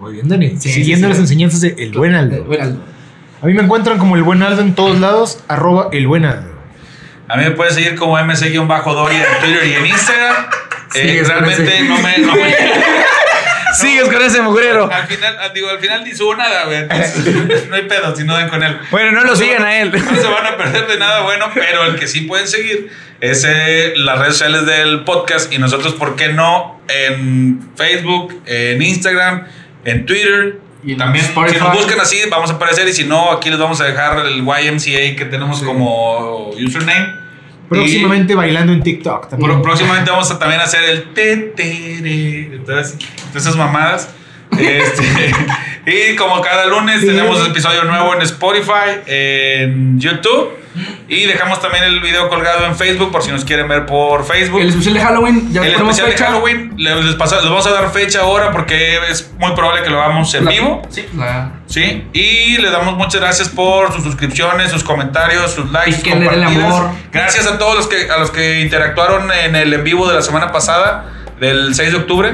Muy 0.00 0.14
bien, 0.14 0.28
Dani. 0.28 0.56
Sí, 0.58 0.72
Siguiendo 0.72 1.06
sí, 1.06 1.08
las 1.10 1.16
sí. 1.18 1.22
enseñanzas 1.24 1.60
de 1.60 1.74
El 1.78 1.92
Buen 1.92 2.14
Aldo. 2.14 2.44
Buen 2.44 2.60
Aldo. 2.60 2.82
A 3.42 3.46
mí 3.46 3.54
me 3.54 3.62
encuentran 3.62 3.98
como 3.98 4.16
El 4.16 4.22
Buen 4.22 4.42
Aldo 4.42 4.60
en 4.62 4.74
todos 4.74 4.98
lados, 4.98 5.42
arroba 5.48 5.88
El 5.92 6.06
Buen 6.06 6.24
Aldo. 6.24 6.50
A 7.28 7.36
mí 7.36 7.44
me 7.44 7.50
puedes 7.52 7.74
seguir 7.74 7.94
como 7.94 8.18
MC-Doria 8.18 9.24
en 9.24 9.40
Twitter 9.44 9.66
y 9.68 9.72
en 9.74 9.86
Instagram. 9.86 10.34
Eh, 10.96 11.22
realmente 11.24 11.80
no 11.82 11.98
me, 11.98 12.18
no 12.18 12.34
me- 12.34 12.54
Sigues 13.80 14.08
con 14.08 14.20
ese 14.20 14.42
mugrero. 14.42 14.90
Al 14.92 15.06
final, 15.06 15.36
digo, 15.54 15.70
al 15.70 15.78
final 15.78 16.02
ni 16.02 16.12
subo 16.12 16.34
nada, 16.34 16.64
güey. 16.64 16.78
entonces, 16.78 17.68
no 17.68 17.76
hay 17.76 17.82
pedo 17.82 18.16
si 18.16 18.24
no 18.24 18.34
dan 18.34 18.48
con 18.48 18.62
él. 18.64 18.76
Bueno, 18.90 19.12
no 19.12 19.22
lo 19.22 19.36
sigan 19.36 19.62
a 19.62 19.78
él. 19.80 19.92
No 19.92 20.20
se 20.20 20.26
van 20.26 20.44
a 20.46 20.56
perder 20.56 20.88
de 20.88 20.98
nada 20.98 21.20
bueno, 21.22 21.46
pero 21.54 21.84
el 21.84 21.94
que 21.96 22.08
sí 22.08 22.22
pueden 22.22 22.48
seguir 22.48 22.90
es 23.20 23.46
eh, 23.48 23.92
las 23.96 24.18
redes 24.18 24.34
sociales 24.34 24.66
del 24.66 25.04
podcast 25.04 25.52
y 25.52 25.58
nosotros, 25.58 25.94
¿por 25.94 26.16
qué 26.16 26.32
no? 26.32 26.80
En 26.88 27.60
Facebook, 27.76 28.42
en 28.46 28.82
Instagram, 28.82 29.46
en 29.84 30.06
Twitter. 30.06 30.60
Y 30.82 30.92
en 30.92 30.98
También, 30.98 31.24
Spotify. 31.26 31.58
si 31.58 31.64
nos 31.64 31.74
buscan 31.74 32.00
así, 32.00 32.16
vamos 32.30 32.50
a 32.50 32.54
aparecer. 32.54 32.88
Y 32.88 32.92
si 32.92 33.04
no, 33.04 33.30
aquí 33.32 33.50
les 33.50 33.58
vamos 33.58 33.80
a 33.80 33.84
dejar 33.84 34.24
el 34.26 34.38
YMCA 34.38 35.16
que 35.16 35.26
tenemos 35.30 35.62
como 35.62 36.50
username. 36.50 37.20
Próximamente 37.68 38.34
bailando 38.34 38.72
en 38.72 38.82
TikTok 38.82 39.28
también. 39.28 39.62
próximamente 39.62 40.10
vamos 40.10 40.28
a 40.30 40.38
también 40.40 40.60
hacer 40.60 40.82
el 40.90 41.14
te, 41.14 41.36
tere, 41.36 42.56
entonces, 42.56 42.96
esas 43.34 43.56
mamadas. 43.56 44.08
Este, 44.58 45.32
y 45.86 46.16
como 46.16 46.40
cada 46.40 46.66
lunes 46.66 47.06
tenemos 47.06 47.46
episodio 47.46 47.84
nuevo 47.84 48.14
en 48.16 48.22
Spotify, 48.22 48.98
en 49.06 50.00
YouTube. 50.00 50.59
Y 51.08 51.26
dejamos 51.26 51.60
también 51.60 51.82
el 51.82 51.98
video 52.00 52.28
colgado 52.28 52.64
en 52.66 52.76
Facebook 52.76 53.10
por 53.10 53.22
si 53.24 53.32
nos 53.32 53.44
quieren 53.44 53.66
ver 53.66 53.86
por 53.86 54.24
Facebook. 54.24 54.60
El 54.60 54.68
especial 54.68 54.94
de 54.94 55.00
Halloween, 55.00 55.52
ya 55.52 55.62
El 55.62 55.74
especial 55.74 56.06
de 56.06 56.12
fecha. 56.12 56.26
Halloween 56.26 56.74
les, 56.76 57.04
les 57.04 57.14
pasa- 57.16 57.36
les 57.40 57.44
vamos 57.46 57.66
a 57.66 57.70
dar 57.72 57.90
fecha 57.90 58.20
ahora 58.20 58.52
porque 58.52 58.98
es 59.10 59.32
muy 59.38 59.52
probable 59.52 59.82
que 59.82 59.90
lo 59.90 60.00
hagamos 60.00 60.32
en 60.34 60.44
La- 60.44 60.50
vivo. 60.52 60.82
Sí, 60.88 61.04
la- 61.16 61.52
Sí, 61.66 62.04
y 62.12 62.58
le 62.58 62.70
damos 62.70 62.96
muchas 62.96 63.20
gracias 63.20 63.48
por 63.48 63.92
sus 63.92 64.04
suscripciones, 64.04 64.70
sus 64.70 64.84
comentarios, 64.84 65.52
sus 65.52 65.70
likes, 65.72 65.92
sus 66.00 66.08
compartidas. 66.08 66.46
amor. 66.52 66.90
Gracias 67.12 67.46
a 67.46 67.58
todos 67.58 67.76
los 67.76 67.86
que 67.88 68.08
a 68.10 68.18
los 68.18 68.30
que 68.30 68.60
interactuaron 68.60 69.30
en 69.32 69.56
el 69.56 69.72
en 69.74 69.82
vivo 69.84 70.08
de 70.08 70.14
la 70.14 70.22
semana 70.22 70.52
pasada, 70.52 71.06
del 71.40 71.74
6 71.74 71.90
de 71.92 71.96
octubre, 71.98 72.32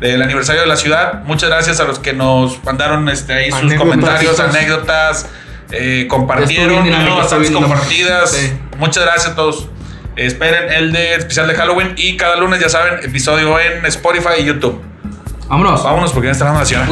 del 0.00 0.20
aniversario 0.22 0.60
de 0.62 0.66
la 0.66 0.76
ciudad. 0.76 1.22
Muchas 1.24 1.48
gracias 1.48 1.80
a 1.80 1.84
los 1.84 1.98
que 1.98 2.12
nos 2.12 2.62
mandaron 2.64 3.08
este, 3.08 3.32
ahí 3.34 3.50
sus 3.50 3.60
Anécdotas, 3.60 3.78
comentarios, 3.78 4.40
anécdotas, 4.40 5.28
eh, 5.72 6.06
compartieron, 6.08 6.86
hubo 6.86 7.16
bastantes 7.16 7.50
compartidas. 7.50 8.30
Sí. 8.30 8.52
Muchas 8.78 9.04
gracias 9.04 9.32
a 9.32 9.34
todos. 9.34 9.68
Esperen 10.16 10.70
el 10.72 10.92
de 10.92 11.14
especial 11.14 11.48
de 11.48 11.54
Halloween 11.54 11.94
y 11.96 12.16
cada 12.16 12.36
lunes, 12.36 12.60
ya 12.60 12.68
saben, 12.68 13.04
episodio 13.04 13.58
en 13.58 13.84
Spotify 13.86 14.40
y 14.40 14.44
YouTube. 14.44 14.80
Vámonos. 15.48 15.82
Vámonos 15.82 16.12
porque 16.12 16.26
ya 16.26 16.32
está 16.32 16.44
la 16.46 16.52
nación. 16.52 16.86